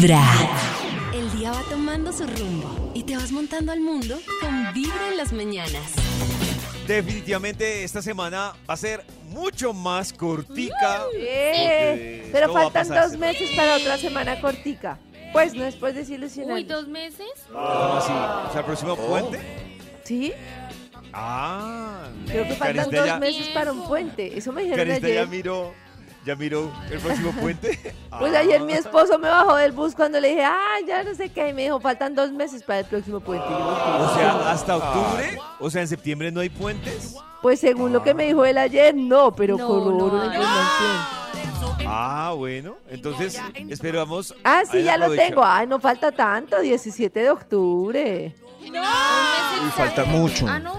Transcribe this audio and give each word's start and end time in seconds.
Vibra. 0.00 0.22
El 1.12 1.28
día 1.36 1.50
va 1.50 1.60
tomando 1.68 2.12
su 2.12 2.24
rumbo 2.24 2.92
y 2.94 3.02
te 3.02 3.16
vas 3.16 3.32
montando 3.32 3.72
al 3.72 3.80
mundo 3.80 4.16
con 4.40 4.72
Vibra 4.72 5.08
en 5.10 5.16
las 5.16 5.32
mañanas. 5.32 5.92
Definitivamente 6.86 7.82
esta 7.82 8.00
semana 8.00 8.52
va 8.70 8.74
a 8.74 8.76
ser 8.76 9.02
mucho 9.30 9.72
más 9.72 10.12
cortica. 10.12 11.02
Eh, 11.16 12.20
Porque 12.22 12.30
pero 12.32 12.52
faltan 12.52 12.88
dos 12.88 13.18
meses 13.18 13.50
para 13.56 13.74
otra 13.76 13.98
semana 13.98 14.40
cortica. 14.40 15.00
Pues 15.32 15.52
no 15.54 15.64
después 15.64 15.94
de 15.94 16.02
Uy, 16.02 16.06
desilusionar. 16.06 16.64
¿dos 16.66 16.86
meses? 16.86 17.26
¿Cómo 17.48 17.58
así? 17.96 18.12
O 18.12 18.52
sea, 18.52 18.60
el 18.60 18.64
próximo 18.66 18.94
puente. 18.96 19.40
¿Sí? 20.04 20.32
Ah, 21.12 22.04
Creo 22.28 22.46
que 22.46 22.54
faltan 22.54 22.88
dos 22.88 23.18
meses 23.18 23.48
para 23.48 23.72
un 23.72 23.82
puente. 23.84 24.38
Eso 24.38 24.52
me 24.52 24.62
dijeron 24.62 24.86
ya 24.86 24.94
ayer. 24.94 25.26
miró, 25.26 25.74
ya 26.28 26.36
miró 26.36 26.70
el 26.90 26.98
próximo 27.00 27.32
puente. 27.32 27.94
Pues 28.18 28.34
Ah. 28.34 28.38
ayer 28.40 28.60
mi 28.62 28.72
esposo 28.72 29.18
me 29.18 29.28
bajó 29.28 29.54
del 29.56 29.70
bus 29.72 29.94
cuando 29.94 30.18
le 30.20 30.28
dije, 30.30 30.42
ah, 30.44 30.76
ya 30.86 31.02
no 31.04 31.14
sé 31.14 31.28
qué. 31.30 31.50
Y 31.50 31.52
me 31.52 31.62
dijo, 31.64 31.78
faltan 31.80 32.14
dos 32.14 32.32
meses 32.32 32.62
para 32.64 32.80
el 32.80 32.84
próximo 32.86 33.20
puente. 33.20 33.46
Yo, 33.48 33.56
O 33.58 34.14
sea, 34.14 34.50
hasta 34.50 34.76
octubre. 34.76 35.38
O 35.60 35.70
sea, 35.70 35.82
en 35.82 35.88
septiembre 35.88 36.30
no 36.32 36.40
hay 36.40 36.48
puentes. 36.48 37.14
pues 37.42 37.60
según 37.60 37.92
lo 37.92 38.02
que 38.02 38.14
me 38.14 38.26
dijo 38.26 38.44
él 38.44 38.58
ayer, 38.58 38.94
no, 38.94 39.32
pero 39.36 39.56
No, 39.56 39.66
corroboro 39.68 40.16
no, 40.16 40.24
la 40.24 40.24
no. 40.26 40.34
información. 40.34 41.18
Ah, 41.86 42.32
bueno. 42.36 42.76
Entonces, 42.90 43.40
esperamos. 43.68 44.34
Ah, 44.44 44.62
sí, 44.70 44.82
ya 44.82 44.96
lo 44.98 45.10
tengo. 45.14 45.42
Ay, 45.44 45.66
no 45.66 45.78
falta 45.78 46.10
tanto, 46.12 46.58
17 46.60 47.20
de 47.20 47.30
octubre. 47.30 48.34
Uy, 48.62 49.70
falta 49.76 50.04
mucho. 50.04 50.46
Ah, 50.48 50.58
no, 50.58 50.74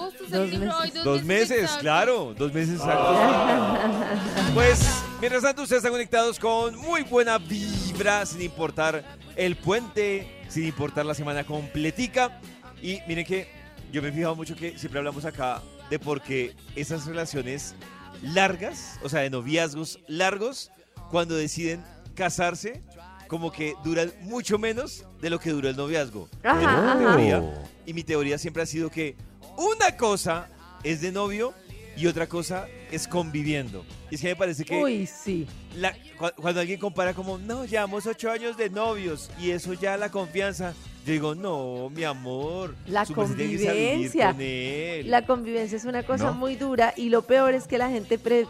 agosto, 0.00 0.18
Dos 0.24 0.30
septiembre, 0.30 0.58
meses. 0.68 0.74
ay, 0.80 0.90
dos, 0.90 1.04
Dos 1.04 1.24
meses, 1.24 1.50
exactos. 1.58 1.80
claro, 1.82 2.34
dos 2.36 2.52
meses 2.52 2.74
exactos. 2.76 3.16
Pues, 4.54 4.80
mientras 5.20 5.42
tanto, 5.42 5.62
ustedes 5.62 5.78
están 5.80 5.92
conectados 5.92 6.38
con 6.38 6.76
muy 6.76 7.02
buena 7.02 7.38
vibra, 7.38 8.26
sin 8.26 8.42
importar 8.42 9.04
el 9.36 9.56
puente, 9.56 10.42
sin 10.48 10.64
importar 10.66 11.06
la 11.06 11.14
semana 11.14 11.44
completica. 11.44 12.40
Y 12.82 12.98
miren 13.06 13.24
que 13.24 13.48
yo 13.92 14.02
me 14.02 14.08
he 14.08 14.12
fijado 14.12 14.34
mucho 14.34 14.56
que 14.56 14.76
siempre 14.78 14.98
hablamos 14.98 15.24
acá 15.24 15.62
de 15.88 15.98
por 15.98 16.20
qué 16.20 16.54
esas 16.74 17.06
relaciones 17.06 17.74
largas, 18.22 18.98
o 19.02 19.08
sea, 19.08 19.20
de 19.20 19.30
noviazgos 19.30 20.00
largos, 20.08 20.70
cuando 21.10 21.34
deciden 21.36 21.84
casarse, 22.14 22.82
como 23.28 23.52
que 23.52 23.74
duran 23.84 24.12
mucho 24.22 24.58
menos 24.58 25.04
de 25.20 25.30
lo 25.30 25.38
que 25.38 25.50
dura 25.50 25.70
el 25.70 25.76
noviazgo. 25.76 26.28
Ajá, 26.42 26.90
ajá. 26.92 26.98
teoría, 26.98 27.42
y 27.86 27.94
mi 27.94 28.02
teoría 28.02 28.36
siempre 28.38 28.62
ha 28.62 28.66
sido 28.66 28.90
que 28.90 29.16
una 29.56 29.96
cosa 29.96 30.48
es 30.82 31.00
de 31.00 31.12
novio 31.12 31.52
y 31.96 32.06
otra 32.06 32.26
cosa 32.28 32.66
es 32.90 33.06
conviviendo. 33.06 33.84
Y 34.10 34.14
es 34.14 34.20
que 34.20 34.28
me 34.28 34.36
parece 34.36 34.64
que 34.64 34.82
Uy, 34.82 35.06
sí. 35.06 35.46
la- 35.76 35.94
cuando 36.36 36.60
alguien 36.60 36.78
compara 36.80 37.14
como, 37.14 37.38
no, 37.38 37.64
llevamos 37.64 38.06
ocho 38.06 38.30
años 38.30 38.56
de 38.56 38.70
novios 38.70 39.30
y 39.38 39.50
eso 39.50 39.72
ya 39.74 39.96
la 39.96 40.10
confianza, 40.10 40.74
yo 41.06 41.12
digo, 41.12 41.34
no, 41.34 41.90
mi 41.90 42.04
amor, 42.04 42.74
La 42.86 43.04
convivencia. 43.06 44.32
con 44.32 44.40
él. 44.40 45.10
La 45.10 45.26
convivencia 45.26 45.76
es 45.76 45.84
una 45.84 46.02
cosa 46.02 46.26
¿No? 46.26 46.34
muy 46.34 46.56
dura 46.56 46.92
y 46.96 47.08
lo 47.10 47.22
peor 47.22 47.54
es 47.54 47.66
que 47.66 47.78
la 47.78 47.90
gente 47.90 48.18
pre- 48.18 48.46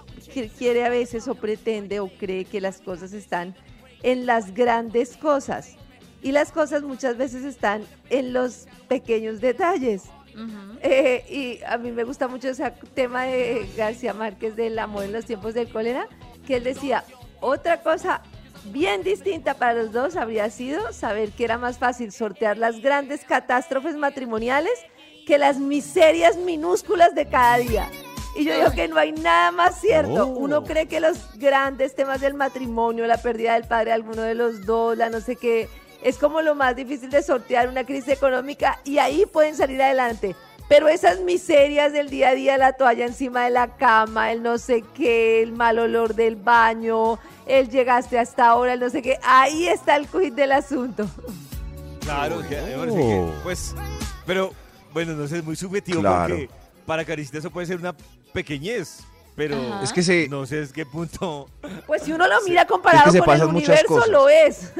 quiere 0.58 0.84
a 0.84 0.88
veces 0.88 1.26
o 1.28 1.34
pretende 1.34 2.00
o 2.00 2.08
cree 2.08 2.44
que 2.44 2.60
las 2.60 2.80
cosas 2.80 3.12
están 3.12 3.54
en 4.02 4.26
las 4.26 4.54
grandes 4.54 5.16
cosas 5.16 5.72
y 6.22 6.32
las 6.32 6.52
cosas 6.52 6.82
muchas 6.82 7.16
veces 7.16 7.44
están 7.44 7.82
en 8.10 8.32
los 8.32 8.66
pequeños 8.88 9.40
detalles. 9.40 10.02
Eh, 10.82 11.24
y 11.28 11.64
a 11.64 11.76
mí 11.78 11.90
me 11.92 12.04
gusta 12.04 12.28
mucho 12.28 12.48
ese 12.48 12.70
tema 12.94 13.24
de 13.24 13.68
García 13.76 14.14
Márquez 14.14 14.56
del 14.56 14.78
amor 14.78 15.04
en 15.04 15.12
los 15.12 15.26
tiempos 15.26 15.54
del 15.54 15.68
cólera, 15.70 16.06
que 16.46 16.56
él 16.56 16.64
decía, 16.64 17.04
otra 17.40 17.82
cosa 17.82 18.22
bien 18.66 19.02
distinta 19.02 19.54
para 19.54 19.74
los 19.74 19.92
dos 19.92 20.16
habría 20.16 20.50
sido 20.50 20.92
saber 20.92 21.30
que 21.30 21.44
era 21.44 21.58
más 21.58 21.78
fácil 21.78 22.12
sortear 22.12 22.58
las 22.58 22.80
grandes 22.80 23.24
catástrofes 23.24 23.96
matrimoniales 23.96 24.72
que 25.26 25.38
las 25.38 25.58
miserias 25.58 26.36
minúsculas 26.36 27.14
de 27.14 27.26
cada 27.26 27.58
día. 27.58 27.88
Y 28.36 28.44
yo 28.44 28.54
digo 28.54 28.70
que 28.70 28.88
no 28.88 28.96
hay 28.96 29.12
nada 29.12 29.50
más 29.50 29.80
cierto. 29.80 30.28
Oh. 30.28 30.38
Uno 30.38 30.64
cree 30.64 30.86
que 30.86 31.00
los 31.00 31.18
grandes 31.38 31.94
temas 31.94 32.20
del 32.20 32.34
matrimonio, 32.34 33.06
la 33.06 33.18
pérdida 33.18 33.54
del 33.54 33.64
padre 33.64 33.86
de 33.86 33.92
alguno 33.94 34.22
de 34.22 34.34
los 34.34 34.66
dos, 34.66 34.96
la 34.96 35.10
no 35.10 35.20
sé 35.20 35.36
qué, 35.36 35.68
es 36.02 36.16
como 36.18 36.40
lo 36.42 36.54
más 36.54 36.76
difícil 36.76 37.10
de 37.10 37.22
sortear 37.22 37.68
una 37.68 37.84
crisis 37.84 38.08
económica 38.08 38.80
y 38.84 38.98
ahí 38.98 39.24
pueden 39.26 39.56
salir 39.56 39.80
adelante. 39.82 40.34
Pero 40.68 40.86
esas 40.88 41.20
miserias 41.20 41.92
del 41.92 42.10
día 42.10 42.28
a 42.28 42.34
día, 42.34 42.56
la 42.56 42.74
toalla 42.74 43.04
encima 43.04 43.42
de 43.44 43.50
la 43.50 43.76
cama, 43.76 44.30
el 44.30 44.40
no 44.42 44.56
sé 44.56 44.84
qué, 44.94 45.42
el 45.42 45.52
mal 45.52 45.78
olor 45.80 46.14
del 46.14 46.36
baño, 46.36 47.18
el 47.46 47.68
llegaste 47.68 48.18
hasta 48.20 48.46
ahora, 48.46 48.74
el 48.74 48.80
no 48.80 48.88
sé 48.88 49.02
qué, 49.02 49.18
ahí 49.24 49.66
está 49.66 49.96
el 49.96 50.06
quid 50.06 50.32
del 50.32 50.52
asunto. 50.52 51.08
Claro, 52.02 52.40
que 52.48 52.56
parece 52.56 52.96
que, 52.98 53.30
pues, 53.42 53.74
pero 54.24 54.52
bueno, 54.92 55.12
no 55.14 55.26
sé, 55.26 55.38
es 55.38 55.44
muy 55.44 55.56
subjetivo 55.56 56.00
Claro. 56.00 56.34
porque 56.36 56.48
para 56.86 57.04
Caricita 57.04 57.38
eso 57.38 57.50
puede 57.50 57.66
ser 57.66 57.76
una 57.78 57.94
pequeñez, 58.32 59.00
pero 59.40 59.56
Ajá. 59.56 59.82
Es 59.82 59.92
que 59.94 60.02
se, 60.02 60.28
no 60.28 60.44
sé 60.44 60.60
es 60.60 60.70
qué 60.70 60.84
punto. 60.84 61.48
Pues 61.86 62.02
si 62.02 62.12
uno 62.12 62.28
lo 62.28 62.34
mira 62.46 62.66
comparado 62.66 63.06
Es 63.06 63.12
que 63.12 63.18
se 63.18 63.24
con 63.24 63.32
el 63.34 63.40
pasan 63.40 63.52
muchas 63.54 63.68
universo, 63.68 63.94
cosas. 63.94 64.08
lo 64.10 64.28
es. 64.28 64.72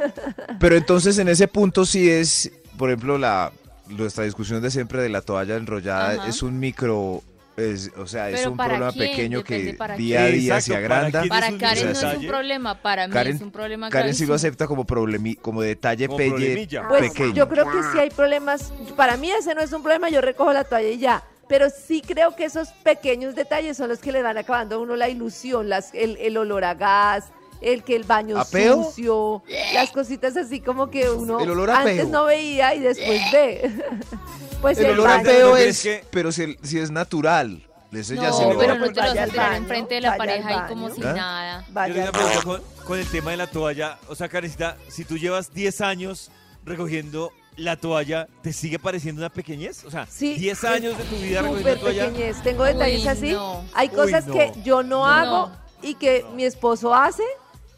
pero 0.59 0.77
entonces 0.83 1.17
en 1.19 1.29
ese 1.29 1.49
punto 1.49 1.87
sí 1.87 2.11
es, 2.11 2.53
por 2.77 2.91
ejemplo, 2.91 3.17
la 3.17 3.53
nuestra 3.89 4.25
discusión 4.25 4.61
de 4.61 4.71
siempre 4.71 5.01
de 5.03 5.09
la 5.09 5.23
toalla 5.23 5.57
enrollada 5.57 6.11
Ajá. 6.11 6.29
es 6.29 6.43
un 6.43 6.61
micro, 6.61 7.23
es, 7.57 7.91
o 7.97 8.07
sea, 8.07 8.29
es 8.29 8.47
un 8.47 8.55
¿para 8.59 8.75
problema 8.75 8.93
quién? 8.93 9.11
pequeño 9.11 9.39
Depende 9.39 9.77
que 9.79 9.97
día 9.97 10.25
a 10.25 10.27
día 10.27 10.55
Exacto, 10.59 10.65
se 10.65 10.73
¿para 10.89 10.97
agranda. 11.07 11.25
Para 11.31 11.47
es 11.47 11.53
un 11.55 11.59
Karen 11.59 11.93
no 11.95 11.99
es 12.11 12.17
un 12.19 12.27
problema, 12.27 12.75
para 12.83 13.09
mí 13.09 13.15
Karen- 13.15 13.37
es 13.37 13.41
un 13.41 13.51
problema 13.51 13.89
Karen 13.89 14.15
sí 14.15 14.27
lo 14.27 14.35
acepta 14.35 14.67
como 14.67 14.85
problemi, 14.85 15.37
como 15.37 15.63
detalle 15.63 16.07
Como 16.07 16.19
pelle. 16.19 16.69
Pues 16.87 17.11
pequeño. 17.13 17.35
yo 17.35 17.49
creo 17.49 17.65
que 17.65 17.79
sí 17.93 17.99
hay 17.99 18.11
problemas. 18.11 18.75
Para 18.95 19.17
mí 19.17 19.31
ese 19.31 19.55
no 19.55 19.63
es 19.63 19.73
un 19.73 19.83
problema, 19.83 20.11
yo 20.11 20.21
recojo 20.21 20.53
la 20.53 20.65
toalla 20.65 20.89
y 20.91 20.99
ya. 20.99 21.23
Pero 21.51 21.67
sí 21.69 22.01
creo 22.01 22.35
que 22.37 22.45
esos 22.45 22.69
pequeños 22.85 23.35
detalles 23.35 23.77
son 23.77 23.89
los 23.91 23.99
que 23.99 24.13
le 24.13 24.23
van 24.23 24.39
acabando 24.39 24.77
a 24.77 24.79
uno 24.79 24.95
la 24.97 25.09
ilusión, 25.09 25.69
las, 25.69 25.93
el, 25.95 26.17
el 26.19 26.37
olor 26.37 26.65
a 26.65 26.75
gas, 26.75 27.25
el 27.61 27.83
que 27.83 27.97
el 27.97 28.05
baño 28.05 28.39
¿A 28.39 28.45
peo? 28.47 28.85
sucio, 28.85 29.43
las 29.75 29.91
cositas 29.91 30.37
así 30.37 30.61
como 30.61 30.91
que 30.91 31.11
uno 31.11 31.41
El 31.41 31.51
olor 31.51 31.71
a 31.71 31.81
antes 31.81 31.97
peo. 31.97 32.09
no 32.09 32.25
veía 32.27 32.75
y 32.77 32.79
después 32.81 33.21
ve. 33.33 33.71
pues 34.63 34.79
el 34.79 34.87
el, 34.87 34.91
olor 34.93 35.09
a 35.09 35.17
baño. 35.17 35.25
feo 35.25 35.49
¿no 35.49 35.55
crees 35.57 35.77
es, 35.77 35.83
que- 35.83 36.05
pero 36.11 36.33
si, 36.33 36.57
si 36.63 36.79
es 36.79 36.91
natural. 36.91 37.67
Eso 37.93 38.15
ya 38.15 38.29
No, 38.29 38.33
se 38.39 38.47
le 38.47 38.55
pero 38.55 38.75
va- 38.75 38.79
no 38.79 38.87
te 38.93 38.95
lo 38.95 39.09
vas 39.09 39.19
a 39.19 39.27
tirar 39.27 39.55
enfrente 39.55 39.95
de 39.97 40.01
la 40.03 40.17
pareja 40.17 40.65
y 40.65 40.69
como 40.69 40.89
si 40.91 41.03
¿Ah? 41.03 41.13
nada. 41.13 41.61
Yo 41.67 41.73
Vaya 41.75 41.95
pregunta 42.13 42.23
baño. 42.29 42.43
con, 42.45 42.63
con 42.87 42.99
el 43.01 43.07
tema 43.11 43.33
de 43.33 43.37
la 43.37 43.49
toalla. 43.49 43.99
O 44.09 44.15
sea, 44.15 44.29
Karencita, 44.29 44.77
si 44.89 45.05
tú 45.05 45.19
llevas 45.19 45.53
10 45.53 45.81
años 45.81 46.31
recogiendo 46.65 47.33
la 47.57 47.77
toalla, 47.77 48.27
¿te 48.43 48.53
sigue 48.53 48.79
pareciendo 48.79 49.21
una 49.21 49.29
pequeñez? 49.31 49.85
O 49.85 49.91
sea, 49.91 50.07
Sí, 50.07 50.35
10 50.35 50.59
es 50.59 50.65
años 50.65 50.97
de 50.99 51.05
tu 51.05 51.17
vida 51.17 51.43
recogiendo 51.43 51.81
toalla. 51.81 52.07
pequeñez. 52.07 52.43
Tengo 52.43 52.65
detalles 52.65 53.03
Uy, 53.03 53.09
así. 53.09 53.31
no. 53.33 53.65
Hay 53.75 53.89
Uy, 53.89 53.95
cosas 53.97 54.27
no. 54.27 54.35
que 54.35 54.53
yo 54.65 54.83
no, 54.83 55.01
No. 55.01 55.07
hago 55.07 55.51
y 55.83 55.95
que 55.95 56.25
mi 56.35 56.45
esposo 56.45 56.95
hace 56.95 57.25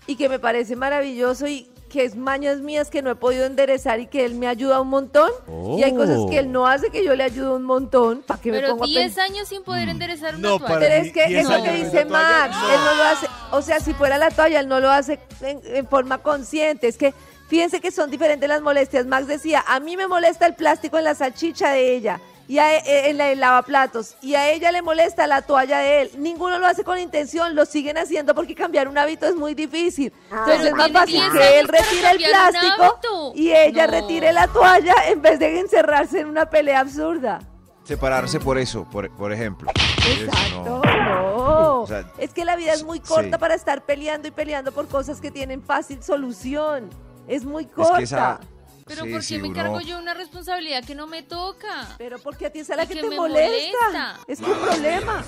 y 0.06 0.16
que 0.16 0.28
me 0.28 0.38
parece 0.38 0.76
maravilloso 0.76 1.46
y 1.46 1.68
que 1.88 2.04
es 2.04 2.16
mañas 2.16 2.60
mías 2.60 2.88
que 2.88 3.02
no 3.02 3.10
he 3.10 3.14
podido 3.16 3.44
enderezar 3.44 4.00
y 4.00 4.06
que 4.06 4.24
él 4.24 4.34
me 4.34 4.46
ayuda 4.48 4.80
un 4.80 4.88
montón. 4.88 5.30
Y 5.76 5.82
hay 5.82 5.94
cosas 5.94 6.20
que 6.30 6.38
él 6.38 6.50
no 6.50 6.66
hace 6.66 6.88
que 6.90 7.04
yo 7.04 7.14
le 7.14 7.22
ayudo 7.22 7.54
un 7.54 7.64
montón. 7.64 8.22
¿Para 8.26 8.40
que 8.40 8.50
me 8.50 8.60
Pero 8.60 8.70
pongo 8.70 8.84
a 8.84 8.86
10 8.86 8.98
pensar? 9.08 9.24
años 9.26 9.46
sin 9.48 9.62
poder 9.62 9.90
enderezar 9.90 10.36
una 10.36 10.48
No, 10.48 10.58
toalla. 10.58 10.74
para- 10.74 10.80
Pero 10.88 10.94
es 11.04 11.12
que 11.12 11.26
10 11.26 11.40
es 11.42 11.48
lo 11.48 11.54
años 11.54 11.66
que 11.68 11.84
dice 11.84 12.04
Max, 12.06 12.56
no. 12.56 12.68
él 12.72 12.80
no 12.82 12.94
lo 12.94 13.02
hace, 13.04 13.26
o 13.50 13.60
sea, 13.62 13.78
si 13.80 13.92
fuera 13.92 14.16
la 14.16 14.30
toalla, 14.30 14.60
él 14.60 14.68
no 14.68 14.80
lo 14.80 14.90
hace 14.90 15.18
en, 15.42 15.60
en 15.64 15.86
forma 15.86 16.16
consciente, 16.18 16.88
es 16.88 16.96
que 16.96 17.12
fíjense 17.52 17.82
que 17.82 17.90
son 17.90 18.10
diferentes 18.10 18.48
las 18.48 18.62
molestias. 18.62 19.04
Max 19.04 19.26
decía, 19.26 19.62
a 19.68 19.78
mí 19.78 19.94
me 19.98 20.06
molesta 20.06 20.46
el 20.46 20.54
plástico 20.54 20.96
en 20.96 21.04
la 21.04 21.14
salchicha 21.14 21.68
de 21.70 21.94
ella 21.94 22.18
y 22.48 22.58
a, 22.58 22.78
e- 22.78 23.10
en 23.10 23.18
la 23.18 23.30
el 23.30 23.40
lavaplatos 23.40 24.16
y 24.22 24.36
a 24.36 24.50
ella 24.50 24.72
le 24.72 24.80
molesta 24.80 25.26
la 25.26 25.42
toalla 25.42 25.80
de 25.80 26.00
él. 26.00 26.10
Ninguno 26.16 26.58
lo 26.58 26.66
hace 26.66 26.82
con 26.82 26.98
intención, 26.98 27.54
lo 27.54 27.66
siguen 27.66 27.98
haciendo 27.98 28.34
porque 28.34 28.54
cambiar 28.54 28.88
un 28.88 28.96
hábito 28.96 29.26
es 29.26 29.34
muy 29.36 29.52
difícil. 29.54 30.14
Entonces 30.30 30.56
Pero 30.60 30.68
es 30.68 30.74
más 30.76 30.92
fácil 30.92 31.20
10 31.20 31.30
que 31.30 31.58
él 31.60 31.68
retire 31.68 32.10
el 32.12 32.16
plástico 32.24 33.32
y 33.34 33.52
ella 33.52 33.86
No. 33.86 33.92
retire 33.92 34.32
la 34.32 34.46
toalla 34.48 34.94
en 35.08 35.20
vez 35.20 35.38
de 35.38 35.60
encerrarse 35.60 36.20
en 36.20 36.28
una 36.28 36.46
pelea 36.48 36.80
absurda. 36.80 37.38
separarse 37.84 38.40
por 38.40 38.56
eso, 38.56 38.88
por, 38.90 39.14
por 39.14 39.30
ejemplo. 39.30 39.70
Eso 40.08 40.24
Exacto, 40.24 40.64
no. 40.64 40.82
no. 40.82 41.80
O 41.82 41.86
sea, 41.86 42.10
es 42.16 42.32
que 42.32 42.46
la 42.46 42.56
vida 42.56 42.72
es 42.72 42.82
muy 42.82 43.00
corta 43.00 43.36
sí. 43.36 43.40
para 43.40 43.54
estar 43.54 43.84
peleando 43.84 44.26
y 44.26 44.30
peleando 44.30 44.72
por 44.72 44.88
cosas 44.88 45.20
que 45.20 45.30
tienen 45.30 45.62
fácil 45.62 46.02
solución. 46.02 46.88
Es 47.28 47.44
muy 47.44 47.64
Es 47.64 47.70
corta. 47.70 47.98
que 47.98 48.04
esa, 48.04 48.40
Pero 48.86 49.04
sí, 49.04 49.10
¿por 49.10 49.20
qué 49.20 49.26
sí, 49.26 49.34
me 49.38 49.48
uno- 49.48 49.48
encargo 49.60 49.80
yo 49.80 49.96
de 49.96 50.02
una 50.02 50.14
responsabilidad 50.14 50.84
que 50.84 50.94
no 50.94 51.06
me 51.06 51.22
toca? 51.22 51.88
Pero 51.98 52.18
porque 52.18 52.46
a 52.46 52.50
ti 52.50 52.60
es 52.60 52.70
a 52.70 52.76
la 52.76 52.86
que, 52.86 52.94
que 52.94 53.00
te 53.02 53.08
me 53.08 53.16
molesta. 53.16 53.78
molesta. 53.86 54.18
Es 54.26 54.38
tu 54.38 54.52
problema. 54.52 55.24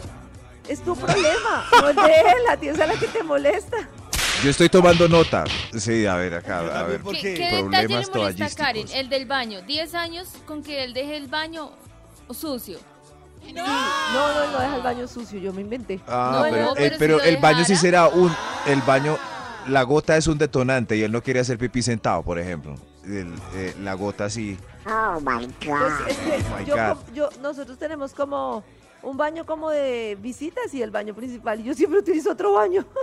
Es 0.69 0.81
tu 0.83 0.97
problema. 0.97 1.67
No 1.81 1.89
es 1.91 1.97
de 1.97 2.03
él, 2.21 2.47
a 2.51 2.57
ti 2.57 2.69
es 2.69 2.81
a 2.81 2.87
la 2.87 2.95
que 2.95 3.07
te 3.07 3.23
molesta. 3.23 3.77
Yo 4.43 4.51
estoy 4.51 4.69
tomando 4.69 5.09
nota. 5.09 5.45
Sí, 5.79 6.05
a 6.07 6.17
ver, 6.17 6.35
acá, 6.35 6.59
a 6.59 6.83
ver. 6.85 7.01
¿por 7.01 7.15
¿Qué, 7.15 7.21
qué? 7.21 7.35
qué 7.35 7.63
detalle 7.63 7.89
le 7.89 8.07
molesta 8.09 8.47
a. 8.47 8.51
Karen? 8.51 8.87
El 8.93 9.09
del 9.09 9.27
baño. 9.27 9.63
10 9.63 9.95
años 9.95 10.29
con 10.47 10.63
que 10.63 10.83
él 10.85 10.93
deje 10.93 11.17
el 11.17 11.29
baño 11.29 11.71
sucio. 12.31 12.79
No, 13.53 13.63
no, 13.67 14.53
no 14.53 14.59
deja 14.59 14.77
el 14.77 14.83
baño 14.83 15.07
sucio, 15.07 15.39
yo 15.39 15.53
me 15.53 15.61
inventé. 15.61 16.01
Ah, 16.09 16.33
No, 16.37 16.43
pero, 16.51 16.65
no, 16.65 16.71
eh, 16.73 16.75
pero 16.77 16.93
si 16.95 16.99
pero 16.99 17.17
lo 17.19 17.23
el 17.23 17.37
baño 17.37 17.65
sí 17.65 17.77
será 17.77 18.09
un, 18.09 18.35
el 18.67 18.81
baño, 18.83 19.19
la 19.69 19.83
gota 19.83 20.17
es 20.17 20.27
un 20.27 20.39
detonante 20.39 20.97
y 20.97 21.03
él 21.03 21.13
no 21.13 21.23
quiere 21.23 21.41
hacer 21.41 21.59
pipí 21.59 21.83
sentado, 21.83 22.23
por 22.23 22.39
ejemplo. 22.39 22.75
El- 23.05 23.35
eh, 23.55 23.75
la 23.83 23.95
gota 23.95 24.31
sí. 24.31 24.59
Pues 24.85 25.93
es 26.09 26.17
que 26.19 26.33
Oh 26.53 26.59
my 26.59 26.65
yo, 26.67 26.75
God. 26.77 26.97
yo- 27.15 27.29
nosotros 27.43 27.79
tenemos 27.79 28.13
como 28.15 28.65
un 29.03 29.17
baño 29.17 29.45
como 29.45 29.71
de 29.71 30.17
visitas 30.21 30.73
y 30.73 30.83
el 30.83 30.91
baño 30.91 31.15
principal. 31.15 31.61
Y 31.61 31.65
yo 31.65 31.75
siempre 31.75 31.99
utilizo 31.99 32.33
otro 32.33 32.53
baño. 32.53 32.85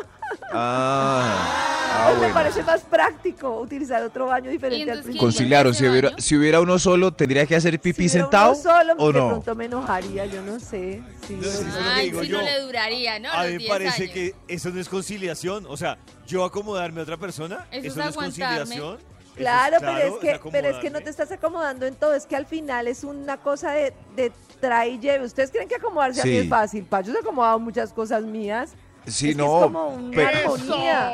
Ah, 0.54 1.81
ah, 1.92 2.10
me 2.14 2.18
bueno. 2.20 2.34
parece 2.34 2.64
más 2.64 2.82
práctico 2.82 3.60
utilizar 3.62 4.02
otro 4.04 4.26
baño 4.28 4.50
diferente 4.50 4.92
al. 4.92 5.04
Conciliaron, 5.18 5.74
si 5.74 5.84
¿Ese 5.86 5.92
hubiera, 5.92 6.12
si 6.18 6.36
hubiera 6.38 6.62
uno 6.62 6.80
solo, 6.80 7.12
¿tendría 7.14 7.46
que 7.46 7.56
hacer 7.56 7.80
pipí 7.80 8.04
Si 8.04 8.10
sentado 8.20 8.54
uno 8.54 8.62
solo, 8.62 8.94
o 8.98 9.12
de 9.12 9.20
no? 9.20 9.28
pronto 9.30 9.56
me 9.56 9.66
enojaría, 9.66 10.26
yo 10.26 10.42
no 10.42 10.60
sé. 10.60 11.02
Sí, 11.28 11.34
No, 11.36 11.44
sí, 11.44 11.46
yo- 11.46 11.52
sí. 11.52 11.58
es 11.60 11.66
lo 11.66 11.72
que 11.82 11.90
Ay, 11.90 12.06
digo 12.12 12.22
si 12.22 12.28
yo. 12.30 12.38
no 12.38 12.44
le 12.44 12.60
duraría, 12.62 13.20
¿no? 13.20 13.32
A 13.32 13.44
mí 13.44 13.52
me 13.54 13.58
10 13.60 13.70
parece 13.70 14.04
años. 14.04 14.14
que 14.14 14.36
eso 14.48 14.70
no 14.70 14.80
es 14.80 14.90
conciliación. 14.90 15.66
O 15.68 15.78
sea, 15.78 15.98
yo 16.28 16.44
acomodarme 16.44 17.00
a 17.02 17.04
otra 17.04 17.18
persona, 17.18 17.68
Eso 17.72 17.88
eso, 17.88 17.88
es 17.88 17.96
no 17.98 18.10
es 18.10 18.16
conciliación. 18.16 18.72
Eso 18.78 18.96
es, 18.96 19.12
Claro, 19.38 19.78
pero, 19.80 19.98
es 19.98 20.14
que, 20.20 20.40
pero 20.52 20.68
es 20.68 20.76
que 20.78 20.90
no 20.90 21.00
te 21.00 21.10
estás 21.10 21.32
acomodando 21.32 21.86
en 21.86 21.96
todo, 21.96 22.14
es 22.14 22.26
que 22.26 22.36
al 22.36 22.46
final 22.46 22.88
es 22.88 23.06
una 23.06 23.38
cosa 23.38 23.72
de, 23.72 23.94
de 24.16 24.32
trae 24.60 24.90
y 24.90 25.00
lleve. 25.00 25.24
¿Ustedes 25.26 25.52
creen 25.52 25.70
que 25.70 25.76
acomodarse 25.76 26.22
a 26.22 26.26
mí 26.26 26.32
Sí. 26.32 26.38
es 26.40 26.50
fácil? 26.50 26.84
Pacho 26.84 27.12
se 27.12 27.18
ha 27.18 27.22
acomodado 27.22 27.58
muchas 27.58 27.94
cosas 27.94 28.24
mías. 28.24 28.72
Sí, 29.08 29.30
Es 29.30 29.36
que 29.36 29.42
no. 29.42 29.58
Es 29.58 29.64
como 29.64 29.88
una 29.90 30.16
pero- 30.16 30.54
armonía. 30.54 31.12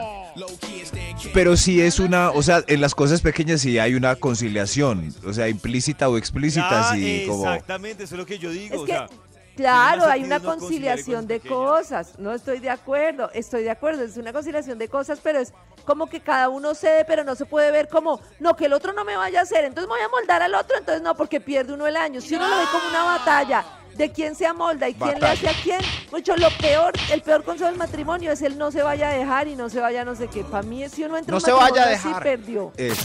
Pero 1.33 1.57
sí 1.57 1.81
es 1.81 1.99
una, 1.99 2.29
o 2.31 2.43
sea, 2.43 2.63
en 2.67 2.79
las 2.79 2.93
cosas 2.93 3.21
pequeñas 3.21 3.61
sí 3.61 3.79
hay 3.79 3.95
una 3.95 4.15
conciliación, 4.15 5.13
o 5.25 5.33
sea, 5.33 5.47
implícita 5.49 6.09
o 6.09 6.17
explícita, 6.17 6.93
sí, 6.93 7.25
como... 7.27 7.51
Exactamente, 7.51 8.03
eso 8.03 8.15
es 8.15 8.19
lo 8.19 8.25
que 8.25 8.37
yo 8.37 8.51
digo. 8.51 8.75
Es 8.75 8.81
o 8.81 8.85
que, 8.85 8.91
sea, 8.91 9.09
claro, 9.55 10.05
hay 10.05 10.23
una 10.23 10.37
no 10.37 10.45
conciliación 10.45 11.25
de 11.25 11.39
cosas. 11.39 12.19
No 12.19 12.33
estoy 12.33 12.59
de 12.59 12.69
acuerdo, 12.69 13.31
estoy 13.33 13.63
de 13.63 13.71
acuerdo. 13.71 14.03
Es 14.03 14.15
una 14.17 14.31
conciliación 14.31 14.77
de 14.77 14.87
cosas, 14.87 15.19
pero 15.23 15.39
es 15.39 15.53
como 15.85 16.07
que 16.07 16.19
cada 16.21 16.49
uno 16.49 16.75
cede, 16.75 17.03
pero 17.05 17.23
no 17.23 17.33
se 17.33 17.45
puede 17.45 17.71
ver 17.71 17.87
como, 17.87 18.19
no, 18.39 18.55
que 18.55 18.65
el 18.65 18.73
otro 18.73 18.93
no 18.93 19.03
me 19.05 19.15
vaya 19.17 19.39
a 19.39 19.43
hacer, 19.43 19.65
entonces 19.65 19.87
me 19.89 19.95
voy 19.95 20.05
a 20.05 20.09
moldar 20.09 20.41
al 20.43 20.53
otro, 20.53 20.77
entonces 20.77 21.01
no, 21.01 21.15
porque 21.15 21.39
pierde 21.41 21.73
uno 21.73 21.87
el 21.87 21.97
año. 21.97 22.21
Si 22.21 22.35
uno 22.35 22.47
lo 22.47 22.57
ve 22.57 22.63
como 22.71 22.87
una 22.89 23.03
batalla 23.03 23.65
de 23.97 24.11
quién 24.11 24.35
se 24.35 24.45
amolda 24.45 24.87
y 24.89 24.93
quién 24.93 25.19
le 25.19 25.27
hace 25.27 25.47
a 25.49 25.53
quién, 25.63 25.79
mucho 26.11 26.35
lo 26.37 26.49
peor, 26.61 26.93
el 27.11 27.21
peor 27.21 27.43
consejo 27.43 27.69
del 27.69 27.77
matrimonio 27.79 28.31
es 28.31 28.41
el 28.41 28.57
no 28.57 28.71
se 28.71 28.83
vaya 28.83 29.09
a 29.09 29.13
dejar 29.13 29.47
y 29.47 29.55
no 29.55 29.69
se 29.69 29.79
vaya 29.79 30.05
no 30.05 30.15
sé 30.15 30.27
qué. 30.27 30.43
Para 30.43 30.63
mí, 30.63 30.87
si 30.89 31.03
uno 31.03 31.17
entra 31.17 31.31
No 31.31 31.37
en 31.37 31.41
se 31.45 31.51
vaya 31.51 31.83
a 31.83 31.89
dejar. 31.89 32.23
perdió. 32.23 32.71
Eso. 32.77 33.03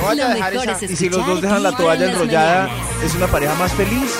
No 0.00 0.06
vaya 0.06 0.26
a 0.30 0.34
dejar 0.34 0.54
esa- 0.54 0.72
es 0.84 0.90
Y 0.90 0.96
si 0.96 1.08
los 1.08 1.24
dos 1.26 1.40
dejan 1.40 1.62
la 1.62 1.76
toalla 1.76 2.06
en 2.06 2.10
enrollada, 2.12 2.68
mañanas. 2.68 3.04
¿es 3.04 3.14
una 3.14 3.26
pareja 3.28 3.54
más 3.54 3.72
feliz? 3.72 4.18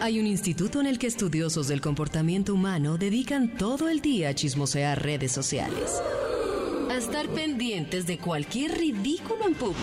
Hay 0.00 0.18
un 0.18 0.26
instituto 0.26 0.80
en 0.80 0.86
el 0.88 0.98
que 0.98 1.06
estudiosos 1.06 1.68
del 1.68 1.80
comportamiento 1.80 2.52
humano 2.54 2.98
dedican 2.98 3.48
todo 3.56 3.88
el 3.88 4.00
día 4.00 4.30
a 4.30 4.34
chismosear 4.34 5.00
redes 5.00 5.30
sociales. 5.30 6.02
A 6.90 6.96
estar 6.96 7.28
pendientes 7.28 8.06
de 8.06 8.18
cualquier 8.18 8.72
ridículo 8.76 9.46
en 9.46 9.54
público. 9.54 9.80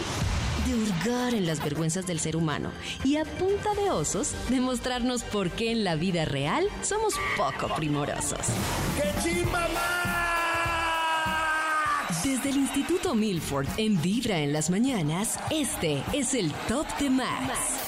De 0.70 0.76
hurgar 0.76 1.34
en 1.34 1.48
las 1.48 1.64
vergüenzas 1.64 2.06
del 2.06 2.20
ser 2.20 2.36
humano. 2.36 2.72
Y 3.04 3.18
a 3.18 3.26
punta 3.26 3.74
de 3.74 3.90
osos, 3.90 4.36
demostrarnos 4.50 5.24
por 5.24 5.50
qué 5.50 5.72
en 5.72 5.84
la 5.84 5.96
vida 5.96 6.26
real 6.26 6.64
somos 6.84 7.16
poco 7.36 7.74
primorosos. 7.76 8.38
Desde 12.24 12.50
el 12.52 12.58
Instituto 12.58 13.16
Milford 13.16 13.66
en 13.78 14.00
Vibra 14.00 14.38
en 14.38 14.54
las 14.54 14.70
mañanas, 14.70 15.40
este 15.50 16.04
es 16.14 16.36
el 16.36 16.52
Top 16.68 16.86
de 17.00 17.10
Max. 17.10 17.80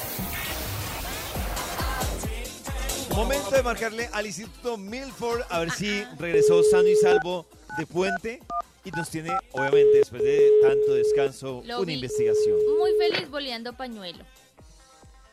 momento 3.16 3.52
de 3.52 3.62
marcarle 3.62 4.10
al 4.14 4.26
Instituto 4.26 4.78
Milford 4.78 5.42
a 5.50 5.60
ver 5.60 5.72
si 5.72 6.04
regresó 6.18 6.64
sano 6.64 6.88
y 6.88 6.96
salvo 6.96 7.46
de 7.78 7.86
puente 7.86 8.42
y 8.84 8.92
nos 8.92 9.10
tiene, 9.10 9.32
obviamente, 9.52 9.98
después 10.00 10.24
de 10.24 10.50
tanto 10.62 10.94
descanso, 10.94 11.64
Lo 11.66 11.78
una 11.78 11.86
vi. 11.86 11.94
investigación. 11.94 12.58
Muy 12.80 12.92
feliz 12.98 13.30
boleando 13.30 13.74
pañuelo. 13.74 14.24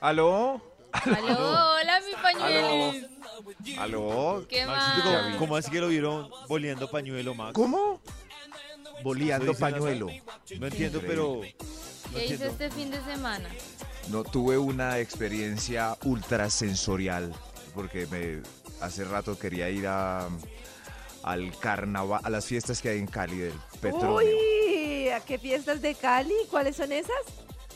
¿Aló? 0.00 0.60
Aló, 0.92 1.74
hola 1.80 2.00
mi 2.06 2.12
pañuelo. 2.22 2.92
¿Aló? 3.78 4.46
¿Qué 4.48 4.66
más? 4.66 5.36
¿cómo, 5.36 5.56
así 5.56 5.70
que 5.70 5.80
lo 5.80 5.88
vieron 5.88 6.30
boleando 6.48 6.90
pañuelo, 6.90 7.34
Max? 7.34 7.52
¿Cómo? 7.54 8.00
Boleando 9.02 9.54
pañuelo. 9.54 10.08
No 10.58 10.66
entiendo, 10.66 11.00
pero... 11.06 11.40
no 12.12 12.18
¿Qué 12.18 12.26
hice 12.26 12.48
este 12.48 12.70
fin 12.70 12.90
de 12.90 13.00
semana? 13.02 13.48
No 14.08 14.24
tuve 14.24 14.56
una 14.56 14.98
experiencia 14.98 15.96
ultra 16.04 16.48
sensorial 16.50 17.32
porque 17.74 18.06
me 18.06 18.42
hace 18.80 19.04
rato 19.04 19.38
quería 19.38 19.68
ir 19.70 19.86
a 19.86 20.28
al 21.28 21.56
carnaval, 21.58 22.20
a 22.24 22.30
las 22.30 22.46
fiestas 22.46 22.80
que 22.80 22.88
hay 22.88 22.98
en 22.98 23.06
Cali 23.06 23.36
del 23.36 23.52
Petronio. 23.80 24.16
Uy, 24.16 25.08
¿a 25.10 25.20
qué 25.20 25.38
fiestas 25.38 25.82
de 25.82 25.94
Cali? 25.94 26.34
¿Cuáles 26.50 26.76
son 26.76 26.90
esas? 26.90 27.12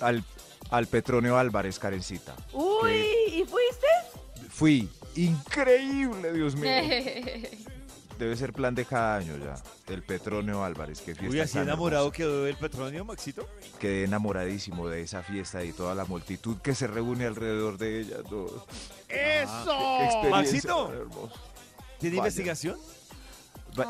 Al, 0.00 0.24
al 0.70 0.86
Petronio 0.86 1.36
Álvarez, 1.36 1.78
Karencita. 1.78 2.34
Uy, 2.52 3.04
¿y 3.28 3.44
fuiste? 3.44 3.86
Fui 4.48 4.88
increíble, 5.16 6.32
Dios 6.32 6.56
mío. 6.56 6.70
Debe 8.18 8.36
ser 8.36 8.52
plan 8.52 8.74
de 8.74 8.84
cada 8.84 9.16
año 9.16 9.36
ya. 9.36 9.54
El 9.92 10.02
Petronio 10.02 10.64
Álvarez, 10.64 11.00
que 11.00 11.14
fiesta 11.14 11.28
Uy, 11.28 11.40
así 11.40 11.58
enamorado 11.58 12.04
hermosa. 12.04 12.16
quedó 12.16 12.44
del 12.44 12.56
Petronio, 12.56 13.04
Maxito. 13.04 13.48
Quedé 13.78 14.04
enamoradísimo 14.04 14.88
de 14.88 15.02
esa 15.02 15.22
fiesta 15.22 15.64
y 15.64 15.72
toda 15.72 15.94
la 15.94 16.04
multitud 16.04 16.58
que 16.58 16.74
se 16.74 16.86
reúne 16.86 17.26
alrededor 17.26 17.78
de 17.78 18.00
ella. 18.00 18.22
todo. 18.22 18.66
¡Eso! 19.08 20.30
Maxito. 20.30 20.92
¿tiene 21.98 22.16
Vaya. 22.16 22.28
investigación? 22.28 22.78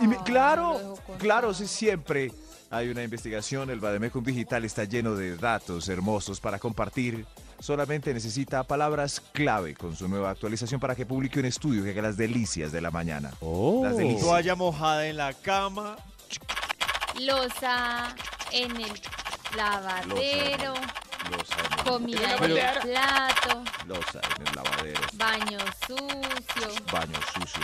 Y 0.01 0.07
me- 0.07 0.17
claro, 0.23 0.95
claro, 1.19 1.53
sí, 1.55 1.67
siempre 1.67 2.33
hay 2.71 2.89
una 2.89 3.03
investigación. 3.03 3.71
El 3.71 3.81
Bademecum 3.81 4.23
Digital 4.25 4.65
está 4.65 4.85
lleno 4.85 5.15
de 5.15 5.37
datos 5.37 5.89
hermosos 5.89 6.41
para 6.41 6.59
compartir. 6.59 7.27
Solamente 7.61 8.13
necesita 8.13 8.65
palabras 8.65 9.21
clave 9.33 9.75
con 9.75 9.95
su 9.95 10.09
nueva 10.09 10.31
actualización 10.31 10.81
para 10.81 10.95
que 10.97 11.07
publique 11.07 11.39
un 11.39 11.47
estudio 11.47 11.85
que 11.85 11.91
haga 11.91 12.03
las 12.03 12.17
delicias 12.17 12.73
de 12.73 12.81
la 12.81 12.91
mañana. 12.91 13.31
Las 13.83 13.97
delicias. 13.97 14.23
Toalla 14.23 14.55
mojada 14.57 15.07
en 15.07 15.17
la 15.17 15.33
cama. 15.33 15.97
Losa 17.21 18.15
en 18.53 18.71
el 18.81 18.93
lavadero, 19.57 20.75
Losa 21.31 21.57
en 21.59 21.79
el- 21.79 21.85
comida 21.85 22.37
en 22.37 22.45
el 22.45 22.81
plato, 22.81 23.63
losa 23.87 24.21
en 24.41 24.47
el 24.49 24.57
lavadero. 24.57 25.01
baño 25.15 25.59
sucio. 25.87 26.85
Baño 26.93 27.19
sucio. 27.35 27.63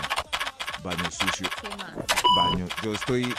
Baño 0.82 1.10
sucio. 1.10 1.48
Baño. 2.36 2.66
Yo 2.82 2.94
estoy 2.94 3.34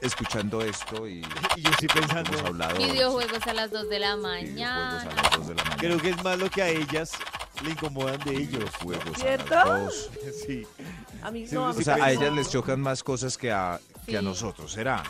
escuchando 0.00 0.62
esto 0.62 1.06
y 1.06 1.20
Y 1.56 1.62
yo 1.62 1.70
estoy 1.70 1.88
pensando, 1.88 2.30
hemos 2.32 2.44
hablado. 2.46 2.76
Videojuegos 2.78 3.46
a 3.46 3.54
las 3.54 3.70
2 3.70 3.88
de 3.88 3.98
la 3.98 4.16
videojuegos 4.16 4.42
a 4.42 4.44
mañana. 4.44 5.04
las 5.22 5.30
2 5.36 5.48
de 5.48 5.54
la 5.54 5.62
mañana. 5.64 5.80
creo 5.80 5.98
que 5.98 6.10
es 6.10 6.24
más 6.24 6.38
lo 6.38 6.50
que 6.50 6.62
a 6.62 6.68
ellas 6.68 7.12
le 7.62 7.70
incomodan 7.70 8.18
de 8.20 8.36
ellos. 8.36 8.64
A 8.64 9.18
¿Cierto? 9.18 9.54
las 9.54 9.66
2. 9.66 10.10
Sí. 10.46 10.66
A 11.22 11.30
mí 11.30 11.46
no, 11.50 11.66
a 11.68 11.72
mí 11.72 11.80
O 11.80 11.82
sea, 11.84 11.94
a 11.96 12.12
ellas 12.12 12.32
les 12.32 12.50
chocan 12.50 12.80
más 12.80 13.02
cosas 13.02 13.36
que 13.36 13.50
a, 13.50 13.80
que 14.06 14.16
a 14.16 14.22
nosotros. 14.22 14.70
¿Será? 14.72 15.02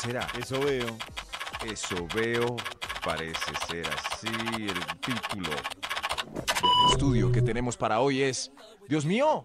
¿Será? 0.00 0.26
Eso 0.38 0.60
veo. 0.60 0.96
Eso 1.66 2.06
veo. 2.14 2.56
Parece 3.04 3.52
ser 3.68 3.86
así. 3.88 4.28
El 4.28 4.86
título 5.00 5.50
del 5.50 6.90
estudio 6.92 7.32
que 7.32 7.42
tenemos 7.42 7.76
para 7.76 8.00
hoy 8.00 8.22
es... 8.22 8.50
Dios 8.88 9.04
mío. 9.04 9.44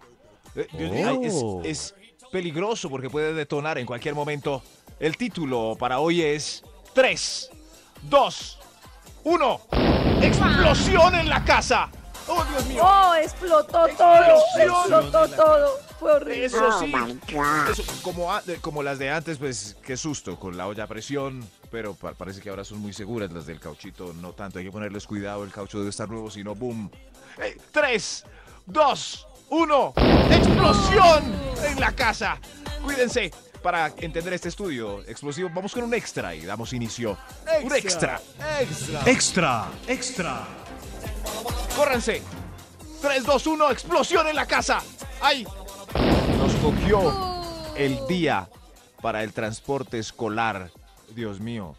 Oh. 0.56 1.62
es, 1.64 1.92
es 1.92 1.94
peligroso 2.32 2.88
porque 2.90 3.08
puede 3.10 3.32
detonar 3.34 3.78
en 3.78 3.86
cualquier 3.86 4.14
momento. 4.14 4.62
El 4.98 5.16
título 5.16 5.76
para 5.78 5.98
hoy 6.00 6.22
es 6.22 6.62
3, 6.94 7.50
2, 8.02 8.58
1. 9.24 9.60
¡Explosión 10.22 11.14
en 11.14 11.28
la 11.28 11.44
casa! 11.44 11.88
¡Oh, 12.28 12.44
Dios 12.44 12.66
mío! 12.66 12.82
¡Oh, 12.84 13.14
explotó 13.14 13.86
todo! 13.88 13.88
Explosión 13.88 14.70
¡Explotó 15.02 15.28
todo! 15.28 15.78
Fue 15.98 16.12
horrible. 16.12 16.44
Eso 16.46 16.78
sí. 16.80 16.92
Eso, 17.70 17.82
como, 18.02 18.32
a- 18.32 18.42
como 18.60 18.82
las 18.82 18.98
de 18.98 19.10
antes, 19.10 19.38
pues 19.38 19.76
qué 19.82 19.96
susto 19.96 20.38
con 20.38 20.56
la 20.56 20.66
olla 20.66 20.84
a 20.84 20.86
presión. 20.86 21.42
Pero 21.70 21.94
pa- 21.94 22.14
parece 22.14 22.40
que 22.40 22.50
ahora 22.50 22.64
son 22.64 22.78
muy 22.78 22.92
seguras 22.92 23.30
las 23.32 23.46
del 23.46 23.60
cauchito. 23.60 24.12
No 24.14 24.32
tanto, 24.32 24.58
hay 24.58 24.64
que 24.66 24.72
ponerles 24.72 25.06
cuidado. 25.06 25.44
El 25.44 25.50
caucho 25.50 25.78
debe 25.78 25.90
estar 25.90 26.08
nuevo, 26.08 26.30
si 26.30 26.42
no, 26.44 26.54
boom. 26.54 26.90
Eh, 27.42 27.56
tres, 27.72 28.24
dos, 28.66 29.26
uno. 29.50 29.92
¡Explosión 30.30 31.24
en 31.64 31.80
la 31.80 31.92
casa! 31.92 32.38
Cuídense. 32.82 33.30
Para 33.62 33.92
entender 33.98 34.32
este 34.32 34.48
estudio 34.48 35.02
explosivo, 35.02 35.50
vamos 35.54 35.74
con 35.74 35.84
un 35.84 35.92
extra 35.92 36.34
y 36.34 36.46
damos 36.46 36.72
inicio. 36.72 37.18
Un 37.62 37.74
extra. 37.74 38.18
Extra. 38.58 39.02
Extra, 39.04 39.68
extra. 39.86 40.46
¡Córranse! 41.76 42.22
3, 43.02 43.24
2, 43.24 43.46
1, 43.46 43.70
explosión 43.70 44.26
en 44.28 44.36
la 44.36 44.46
casa. 44.46 44.80
¡Ay! 45.20 45.46
Nos 46.38 46.54
cogió 46.54 47.42
el 47.76 47.98
día 48.06 48.48
para 49.02 49.22
el 49.22 49.34
transporte 49.34 49.98
escolar. 49.98 50.70
Dios 51.14 51.40
mío. 51.40 51.76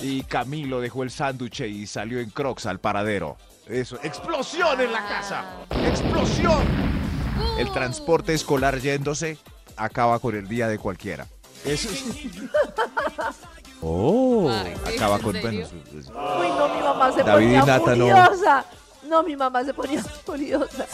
Y 0.00 0.22
Camilo 0.22 0.80
dejó 0.80 1.02
el 1.02 1.10
sándwich 1.10 1.60
y 1.60 1.86
salió 1.86 2.20
en 2.20 2.30
crocs 2.30 2.64
al 2.64 2.80
paradero. 2.80 3.36
Eso. 3.66 3.98
¡Explosión 4.02 4.80
en 4.80 4.92
la 4.92 5.06
casa! 5.06 5.44
¡Explosión! 5.84 6.97
El 7.58 7.70
transporte 7.72 8.34
escolar 8.34 8.78
yéndose. 8.80 9.38
acaba 9.76 10.18
con 10.18 10.34
el 10.34 10.48
día 10.48 10.66
de 10.68 10.78
cualquiera. 10.78 11.26
Eso 11.64 11.88
sí. 11.88 12.30
Oh. 13.80 14.50
Ay, 14.50 14.74
¿sí? 14.86 14.94
Acaba 14.96 15.16
¿En 15.16 15.22
con. 15.22 15.40
Bueno, 15.40 15.60
es- 15.60 15.68
es- 15.68 16.08
Uy, 16.08 16.48
no, 16.48 16.68
mi 16.74 16.80
mamá 16.82 17.12
se 17.12 17.22
David 17.22 17.44
y 17.44 17.48
ponía 17.60 17.64
Nata 17.64 17.94
no. 17.94 18.06
furiosa. 18.08 18.64
No, 19.04 19.22
mi 19.22 19.36
mamá 19.36 19.64
se 19.64 19.72
ponía 19.72 20.02
furiosa. 20.02 20.86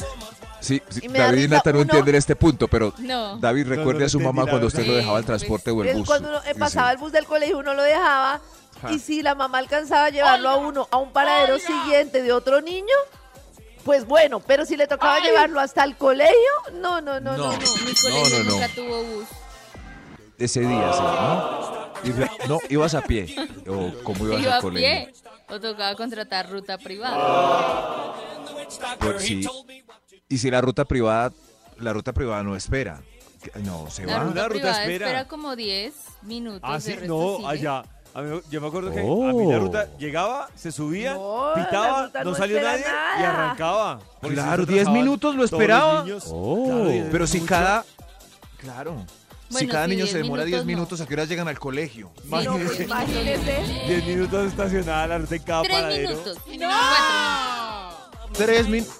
sí, 0.60 0.82
sí, 0.90 1.08
David 1.08 1.44
y 1.44 1.48
Nata 1.48 1.72
no 1.72 1.78
uno- 1.78 1.82
entienden 1.90 2.14
este 2.16 2.36
punto, 2.36 2.68
pero 2.68 2.92
No. 2.98 3.38
David, 3.38 3.66
no 3.68 3.76
recuerde 3.76 4.04
a 4.04 4.08
su 4.10 4.20
mamá 4.20 4.44
cuando 4.46 4.66
usted 4.66 4.86
lo 4.86 4.94
dejaba 4.94 5.18
el 5.18 5.24
transporte 5.24 5.70
o 5.70 5.82
el 5.82 5.88
Es 5.88 5.96
bus. 5.96 6.06
cuando 6.06 6.28
uno, 6.28 6.40
eh, 6.44 6.54
pasaba 6.54 6.92
el 6.92 6.98
bus 6.98 7.10
del 7.12 7.24
colegio, 7.24 7.58
uno 7.58 7.72
lo 7.72 7.82
dejaba. 7.82 8.40
Y 8.90 8.98
si 8.98 9.22
la 9.22 9.34
mamá 9.34 9.58
alcanzaba 9.58 10.04
a 10.06 10.10
llevarlo 10.10 10.50
a 10.50 10.56
uno 10.56 10.86
a 10.90 10.98
un 10.98 11.10
paradero 11.10 11.58
siguiente 11.58 12.22
de 12.22 12.32
otro 12.34 12.60
niño, 12.60 12.94
pues 13.84 14.06
bueno, 14.06 14.40
pero 14.40 14.64
si 14.64 14.76
le 14.76 14.86
tocaba 14.86 15.20
llevarlo 15.20 15.60
hasta 15.60 15.84
el 15.84 15.96
colegio, 15.96 16.34
no, 16.74 17.00
no, 17.00 17.20
no, 17.20 17.36
no. 17.36 17.36
No. 17.36 17.52
no. 17.52 17.58
Mi 17.58 17.94
colegio 17.94 18.38
no, 18.38 18.44
no. 18.44 18.50
nunca 18.52 18.68
tuvo 18.74 19.02
bus. 19.04 19.26
Ese 20.38 20.60
día, 20.60 20.92
sí, 20.92 21.00
¿no? 21.02 21.84
Y 22.04 22.48
no, 22.48 22.58
ibas 22.68 22.94
a 22.94 23.02
pie. 23.02 23.34
O 23.68 23.92
cómo 24.02 24.26
ibas 24.26 24.40
Iba 24.42 24.52
al 24.52 24.58
a 24.58 24.60
colegio. 24.60 24.88
pie 25.12 25.14
o 25.48 25.60
tocaba 25.60 25.94
contratar 25.94 26.50
ruta 26.50 26.76
privada. 26.78 28.14
Pues 28.98 29.22
sí. 29.22 29.46
Y 30.28 30.38
si 30.38 30.50
la 30.50 30.60
ruta 30.60 30.84
privada, 30.84 31.32
la 31.78 31.92
ruta 31.92 32.12
privada 32.12 32.42
no 32.42 32.56
espera. 32.56 33.02
No, 33.62 33.90
se 33.90 34.06
La 34.06 34.18
va. 34.18 34.24
Ruta 34.24 34.48
ruta 34.48 34.48
privada 34.48 34.82
espera. 34.82 35.06
espera. 35.06 35.28
como 35.28 35.54
10 35.54 35.94
minutos. 36.22 36.60
Ah, 36.62 36.80
sí, 36.80 36.96
no, 37.06 37.36
sigue. 37.36 37.48
allá. 37.48 37.84
A 38.14 38.22
mí- 38.22 38.40
yo 38.48 38.60
me 38.60 38.68
acuerdo 38.68 38.92
que 38.92 39.00
a 39.00 39.02
mí 39.02 39.08
Oh. 39.10 39.50
la 39.50 39.58
ruta 39.58 39.88
llegaba, 39.98 40.48
se 40.54 40.70
subía, 40.70 41.14
No, 41.14 41.50
pitaba, 41.56 42.10
no, 42.14 42.24
no 42.30 42.34
salió 42.36 42.62
nadie 42.62 42.80
y 42.80 43.18
nada. 43.22 43.30
arrancaba. 43.30 43.98
Porque 44.20 44.36
Claro, 44.36 44.62
si 44.62 44.66
se 44.66 44.72
10 44.72 44.82
atrasaban 44.82 44.92
minutos 45.04 45.34
lo 45.34 45.44
esperaba. 45.44 46.04
Oh. 46.28 46.64
claro, 46.66 46.94
y 46.94 47.02
Pero 47.10 47.26
si 47.26 47.38
mucho. 47.40 47.48
cada. 47.48 47.84
Claro. 48.58 49.04
si 49.48 49.52
Bueno, 49.54 49.72
cada 49.72 49.84
sí, 49.84 49.90
niño 49.90 50.04
10 50.04 50.10
se 50.12 50.18
demora 50.22 50.44
10 50.44 50.64
minutos 50.64 50.64
no. 50.64 50.66
minutos, 50.66 51.00
¿a 51.00 51.06
qué 51.06 51.14
hora 51.14 51.24
llegan 51.26 51.48
al 51.48 51.58
colegio? 51.58 52.10
Sí, 52.22 52.28
No, 52.30 52.52
pues 52.56 52.72
sí, 52.76 52.82
imagínese. 52.84 53.62
10 53.88 54.06
minutos 54.06 54.46
estacionada 54.48 55.06
la 55.08 55.18
ruta 55.18 55.34
en 55.36 55.42
cada 55.42 55.62
Tres 55.62 55.74
paradero. 55.74 56.10
minutos. 56.10 56.38
Minutos. 56.46 56.74
Tres 58.32 58.68
minutos. 58.68 58.96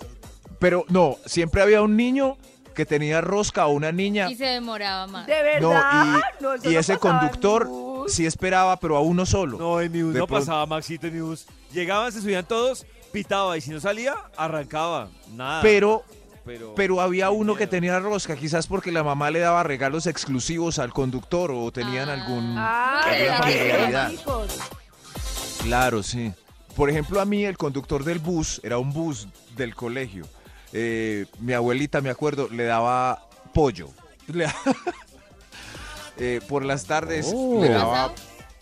Pero 0.58 0.84
no, 0.88 1.16
siempre 1.26 1.62
había 1.62 1.82
un 1.82 1.96
niño 1.96 2.36
que 2.74 2.84
tenía 2.86 3.20
rosca 3.20 3.66
o 3.66 3.72
una 3.72 3.92
niña. 3.92 4.30
Y 4.30 4.34
se 4.36 4.44
demoraba 4.46 5.06
más. 5.06 5.26
De 5.26 5.34
No, 5.60 5.68
verdad. 5.70 6.20
No, 6.40 6.54
y, 6.54 6.58
eso 6.58 6.70
y 6.70 6.74
no 6.74 6.80
ese 6.80 6.98
conductor. 6.98 7.68
Sí 8.08 8.26
esperaba, 8.26 8.78
pero 8.78 8.96
a 8.96 9.00
uno 9.00 9.24
solo. 9.26 9.58
No, 9.58 9.80
en 9.80 9.90
mi 9.92 10.02
bus 10.02 10.14
De 10.14 10.20
no 10.20 10.26
pronto- 10.26 10.44
pasaba, 10.46 10.66
Maxito, 10.66 11.06
en 11.06 11.14
mi 11.14 11.20
bus. 11.20 11.46
Llegaban, 11.72 12.12
se 12.12 12.20
subían 12.20 12.46
todos, 12.46 12.86
pitaba 13.12 13.56
y 13.56 13.60
si 13.60 13.70
no 13.70 13.80
salía, 13.80 14.14
arrancaba. 14.36 15.08
Nada. 15.34 15.62
Pero, 15.62 16.02
pero, 16.44 16.74
pero 16.74 17.00
había 17.00 17.30
uno 17.30 17.54
que 17.56 17.66
tenía 17.66 17.98
rosca, 18.00 18.36
quizás 18.36 18.66
porque 18.66 18.92
la 18.92 19.02
mamá 19.02 19.30
le 19.30 19.40
daba 19.40 19.62
regalos 19.62 20.06
exclusivos 20.06 20.78
al 20.78 20.92
conductor 20.92 21.50
o 21.52 21.70
tenían 21.72 22.08
Ah. 22.08 22.12
algún... 22.12 22.54
Ah. 22.58 24.10
Claro, 25.62 26.02
sí. 26.02 26.32
Por 26.76 26.90
ejemplo, 26.90 27.20
a 27.20 27.24
mí 27.24 27.44
el 27.44 27.56
conductor 27.56 28.04
del 28.04 28.18
bus, 28.18 28.60
era 28.64 28.78
un 28.78 28.92
bus 28.92 29.28
del 29.56 29.74
colegio. 29.74 30.26
Eh, 30.72 31.26
mi 31.38 31.52
abuelita, 31.52 32.00
me 32.00 32.10
acuerdo, 32.10 32.48
le 32.50 32.64
daba 32.64 33.26
pollo. 33.52 33.88
Eh, 36.18 36.40
por 36.48 36.64
las 36.64 36.84
tardes 36.84 37.30
Oh. 37.34 37.60
le 37.60 37.68
¿Qué 37.68 37.74
daba 37.74 38.12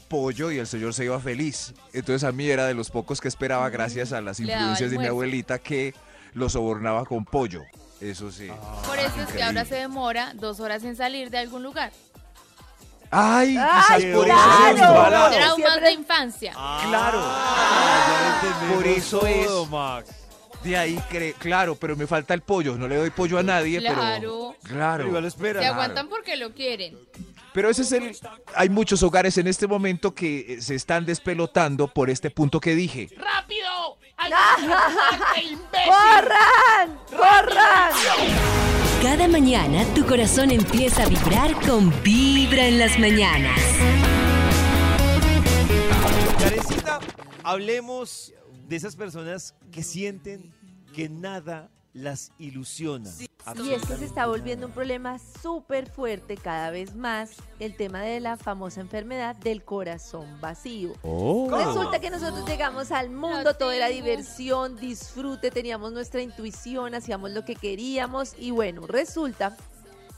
pollo 0.08 0.50
y 0.50 0.58
el 0.58 0.66
señor 0.66 0.94
se 0.94 1.04
iba 1.04 1.18
feliz. 1.20 1.74
Entonces 1.92 2.24
a 2.24 2.32
mí 2.32 2.48
era 2.48 2.66
de 2.66 2.74
los 2.74 2.90
pocos 2.90 3.20
que 3.20 3.28
esperaba, 3.28 3.68
gracias 3.70 4.12
a 4.12 4.20
las 4.20 4.40
influencias 4.40 4.90
de 4.90 4.98
mi 4.98 5.06
abuelita, 5.06 5.58
que 5.58 5.94
lo 6.34 6.48
sobornaba 6.48 7.04
con 7.04 7.24
pollo. 7.24 7.62
Eso 8.00 8.30
sí. 8.32 8.48
Por 8.86 8.98
eso 8.98 9.20
es 9.26 9.32
que 9.34 9.42
ahora 9.42 9.64
se 9.64 9.76
demora 9.76 10.32
dos 10.34 10.60
horas 10.60 10.82
en 10.84 10.96
salir 10.96 11.30
de 11.30 11.38
algún 11.38 11.62
lugar. 11.62 11.92
Ay, 13.10 13.56
Ay, 13.60 14.10
por 14.14 14.24
claro. 14.24 14.74
eso. 14.74 14.76
Pero 14.76 15.30
Traumas 15.30 15.54
siempre- 15.56 15.80
de 15.82 15.92
infancia. 15.92 16.52
Claro. 16.52 17.20
Ah, 17.22 18.06
ya 18.08 18.48
entendemos 18.48 18.74
Por 18.76 18.86
eso 18.86 19.26
es- 19.26 19.46
todo, 19.46 19.66
Max. 19.66 20.08
De 20.64 20.76
ahí, 20.76 20.96
cre- 21.10 21.34
claro, 21.34 21.74
pero 21.74 21.96
me 21.96 22.06
falta 22.06 22.34
el 22.34 22.40
pollo. 22.42 22.76
No 22.76 22.86
le 22.86 22.96
doy 22.96 23.10
pollo 23.10 23.38
a 23.38 23.42
nadie, 23.42 23.78
Claro. 23.80 24.00
pero. 24.14 24.56
Claro. 24.62 25.06
Igual 25.06 25.22
lo 25.22 25.28
espera. 25.28 25.54
Se 25.60 25.66
Claro. 25.66 25.74
aguantan 25.74 26.08
porque 26.08 26.36
lo 26.36 26.52
quieren. 26.54 26.96
Pero 27.52 27.68
ese 27.68 27.82
es 27.82 27.92
el. 27.92 28.16
Hay 28.54 28.68
muchos 28.68 29.02
hogares 29.02 29.36
en 29.38 29.46
este 29.46 29.66
momento 29.66 30.14
que 30.14 30.54
eh, 30.54 30.62
se 30.62 30.74
están 30.74 31.04
despelotando 31.04 31.88
por 31.88 32.08
este 32.10 32.30
punto 32.30 32.60
que 32.60 32.74
dije. 32.74 33.08
¡Corran! 35.84 36.98
¡Corran! 37.10 37.92
Cada 39.02 39.26
mañana 39.28 39.84
tu 39.94 40.06
corazón 40.06 40.50
empieza 40.52 41.02
a 41.02 41.06
vibrar 41.06 41.52
con 41.66 41.92
Vibra 42.02 42.66
en 42.66 42.78
las 42.78 42.98
mañanas. 42.98 43.58
Karencita, 46.38 47.00
hablemos 47.42 48.32
de 48.72 48.76
esas 48.76 48.96
personas 48.96 49.54
que 49.70 49.82
sienten 49.82 50.50
que 50.94 51.10
nada 51.10 51.68
las 51.92 52.32
ilusiona. 52.38 53.10
Y 53.62 53.70
es 53.70 53.84
que 53.84 53.98
se 53.98 54.06
está 54.06 54.26
volviendo 54.26 54.66
un 54.66 54.72
problema 54.72 55.18
súper 55.18 55.90
fuerte 55.90 56.38
cada 56.38 56.70
vez 56.70 56.96
más 56.96 57.32
el 57.60 57.76
tema 57.76 58.00
de 58.00 58.18
la 58.20 58.38
famosa 58.38 58.80
enfermedad 58.80 59.36
del 59.36 59.62
corazón 59.62 60.40
vacío. 60.40 60.94
Resulta 61.50 62.00
que 62.00 62.08
nosotros 62.08 62.48
llegamos 62.48 62.92
al 62.92 63.10
mundo, 63.10 63.50
era 63.50 63.88
tengo. 63.88 63.88
diversión, 63.90 64.76
disfrute, 64.76 65.50
teníamos 65.50 65.92
nuestra 65.92 66.22
intuición, 66.22 66.94
hacíamos 66.94 67.32
lo 67.32 67.44
que 67.44 67.56
queríamos 67.56 68.32
y 68.38 68.52
bueno, 68.52 68.86
resulta 68.86 69.54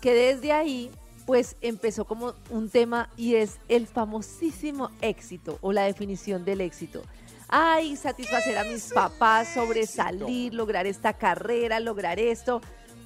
que 0.01 0.15
desde 0.15 0.53
ahí 0.53 0.93
pues 1.27 1.57
empezó 1.61 2.05
como 2.05 2.35
un 2.51 2.71
tema 2.71 3.09
y 3.17 3.35
es 3.35 3.59
el 3.69 3.89
famosísimo 3.89 4.91
éxito 5.01 5.59
o 5.61 5.73
la 5.73 5.83
definición 5.83 6.45
del 6.45 6.61
éxito. 6.61 7.03
Ay, 7.49 7.97
satisfacer 7.97 8.59
a 8.59 8.65
mis 8.65 8.93
papás, 8.93 9.49
sobresalir, 9.55 10.55
lograr 10.55 10.87
esta 10.87 11.13
carrera, 11.13 11.79
lograr 11.81 12.19
esto. 12.19 12.61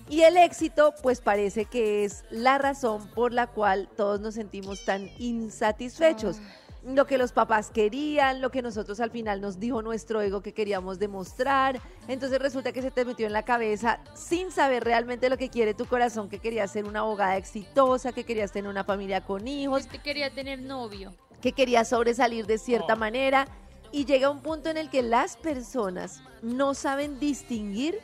Y 0.08 0.22
el 0.22 0.36
éxito, 0.38 0.94
pues 1.02 1.20
parece 1.20 1.66
que 1.66 2.04
es 2.04 2.24
la 2.30 2.56
razón 2.56 3.08
por 3.08 3.32
la 3.32 3.46
cual 3.48 3.88
todos 3.96 4.20
nos 4.20 4.34
sentimos 4.34 4.84
tan 4.84 5.10
insatisfechos. 5.18 6.38
Lo 6.84 7.06
que 7.06 7.18
los 7.18 7.32
papás 7.32 7.70
querían, 7.70 8.40
lo 8.40 8.50
que 8.50 8.62
nosotros 8.62 9.00
al 9.00 9.10
final 9.10 9.42
nos 9.42 9.58
dijo 9.60 9.82
nuestro 9.82 10.22
ego 10.22 10.40
que 10.40 10.54
queríamos 10.54 10.98
demostrar. 10.98 11.78
Entonces 12.06 12.38
resulta 12.38 12.72
que 12.72 12.80
se 12.80 12.90
te 12.90 13.04
metió 13.04 13.26
en 13.26 13.34
la 13.34 13.42
cabeza 13.42 13.98
sin 14.14 14.50
saber 14.50 14.84
realmente 14.84 15.28
lo 15.28 15.36
que 15.36 15.50
quiere 15.50 15.74
tu 15.74 15.84
corazón, 15.84 16.30
que 16.30 16.38
querías 16.38 16.70
ser 16.70 16.86
una 16.86 17.00
abogada 17.00 17.36
exitosa, 17.36 18.12
que 18.12 18.24
querías 18.24 18.52
tener 18.52 18.70
una 18.70 18.84
familia 18.84 19.20
con 19.22 19.46
hijos, 19.46 19.82
Usted 19.82 20.00
quería 20.00 20.32
tener 20.32 20.60
novio. 20.62 21.12
que 21.42 21.52
quería 21.52 21.84
sobresalir 21.84 22.46
de 22.46 22.56
cierta 22.56 22.96
manera 22.96 23.46
y 23.92 24.04
llega 24.04 24.30
un 24.30 24.40
punto 24.40 24.68
en 24.70 24.76
el 24.76 24.90
que 24.90 25.02
las 25.02 25.36
personas 25.36 26.20
no 26.42 26.74
saben 26.74 27.18
distinguir 27.18 27.98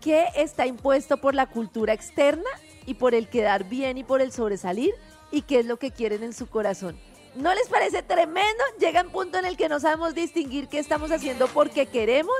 qué 0.00 0.26
está 0.36 0.66
impuesto 0.66 1.18
por 1.18 1.34
la 1.34 1.46
cultura 1.46 1.92
externa 1.92 2.48
y 2.86 2.94
por 2.94 3.14
el 3.14 3.28
quedar 3.28 3.64
bien 3.68 3.98
y 3.98 4.04
por 4.04 4.20
el 4.20 4.32
sobresalir 4.32 4.94
y 5.30 5.42
qué 5.42 5.60
es 5.60 5.66
lo 5.66 5.78
que 5.78 5.90
quieren 5.90 6.22
en 6.22 6.32
su 6.32 6.48
corazón. 6.48 6.98
¿No 7.36 7.54
les 7.54 7.68
parece 7.68 8.02
tremendo? 8.02 8.64
Llega 8.80 9.02
un 9.02 9.10
punto 9.10 9.38
en 9.38 9.44
el 9.44 9.56
que 9.56 9.68
no 9.68 9.78
sabemos 9.78 10.14
distinguir 10.14 10.68
qué 10.68 10.78
estamos 10.78 11.12
haciendo 11.12 11.46
porque 11.48 11.86
queremos 11.86 12.34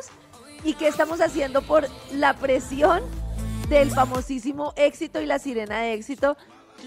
y 0.65 0.75
qué 0.75 0.89
estamos 0.89 1.21
haciendo 1.21 1.63
por 1.63 1.87
la 2.13 2.35
presión 2.35 3.03
del 3.69 3.91
famosísimo 3.91 4.73
éxito 4.77 5.21
y 5.21 5.27
la 5.27 5.39
sirena 5.39 5.81
de 5.81 5.95
éxito 5.95 6.37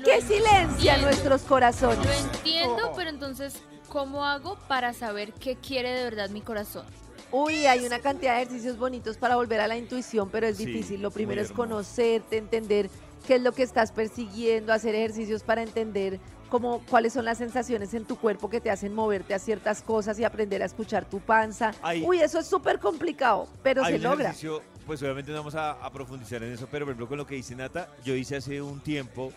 que 0.03 0.21
silencia 0.21 0.97
nuestros 0.97 1.43
corazones. 1.43 2.05
Lo 2.05 2.35
entiendo, 2.35 2.91
pero 2.95 3.09
entonces, 3.09 3.55
¿cómo 3.93 4.25
hago 4.25 4.57
para 4.67 4.91
saber 4.91 5.31
qué 5.33 5.55
quiere 5.55 5.91
de 5.91 6.03
verdad 6.03 6.29
mi 6.31 6.41
corazón? 6.41 6.83
Uy, 7.31 7.67
hay 7.67 7.85
una 7.85 7.99
cantidad 7.99 8.35
de 8.35 8.41
ejercicios 8.41 8.77
bonitos 8.77 9.17
para 9.17 9.35
volver 9.35 9.59
a 9.61 9.67
la 9.67 9.77
intuición, 9.77 10.29
pero 10.31 10.47
es 10.47 10.57
Sí, 10.57 10.65
difícil. 10.65 11.01
Lo 11.01 11.11
primero 11.11 11.41
es 11.41 11.51
conocerte, 11.51 12.37
entender 12.37 12.89
qué 13.27 13.35
es 13.35 13.41
lo 13.41 13.51
que 13.53 13.61
estás 13.63 13.91
persiguiendo, 13.91 14.73
hacer 14.73 14.95
ejercicios 14.95 15.43
para 15.43 15.61
entender 15.61 16.19
cómo, 16.49 16.81
cuáles 16.89 17.13
son 17.13 17.25
las 17.25 17.37
sensaciones 17.37 17.93
en 17.93 18.05
tu 18.05 18.17
cuerpo 18.17 18.49
que 18.49 18.59
te 18.61 18.69
hacen 18.71 18.93
moverte 18.93 19.33
a 19.35 19.39
ciertas 19.39 19.81
cosas 19.83 20.19
y 20.19 20.23
aprender 20.23 20.61
a 20.61 20.65
escuchar 20.65 21.05
tu 21.05 21.19
panza. 21.19 21.71
Hay- 21.81 22.03
Uy, 22.03 22.19
eso 22.19 22.39
es 22.39 22.47
súper 22.47 22.79
complicado, 22.79 23.47
pero 23.63 23.83
Hay 23.83 23.93
se 23.93 23.97
un 23.97 24.03
logra. 24.03 24.23
ejercicio, 24.25 24.61
pues 24.85 25.01
obviamente 25.01 25.31
no 25.31 25.37
vamos 25.37 25.55
a, 25.55 25.71
a 25.71 25.91
profundizar 25.91 26.43
en 26.43 26.51
eso, 26.53 26.67
pero 26.69 26.85
por 26.85 26.91
ejemplo 26.91 27.07
con 27.07 27.17
lo 27.17 27.25
que 27.27 27.35
dice 27.35 27.55
Nata, 27.55 27.89
yo 28.03 28.15
hice 28.15 28.35
hace 28.35 28.61
un 28.61 28.79
tiempo 28.81 29.31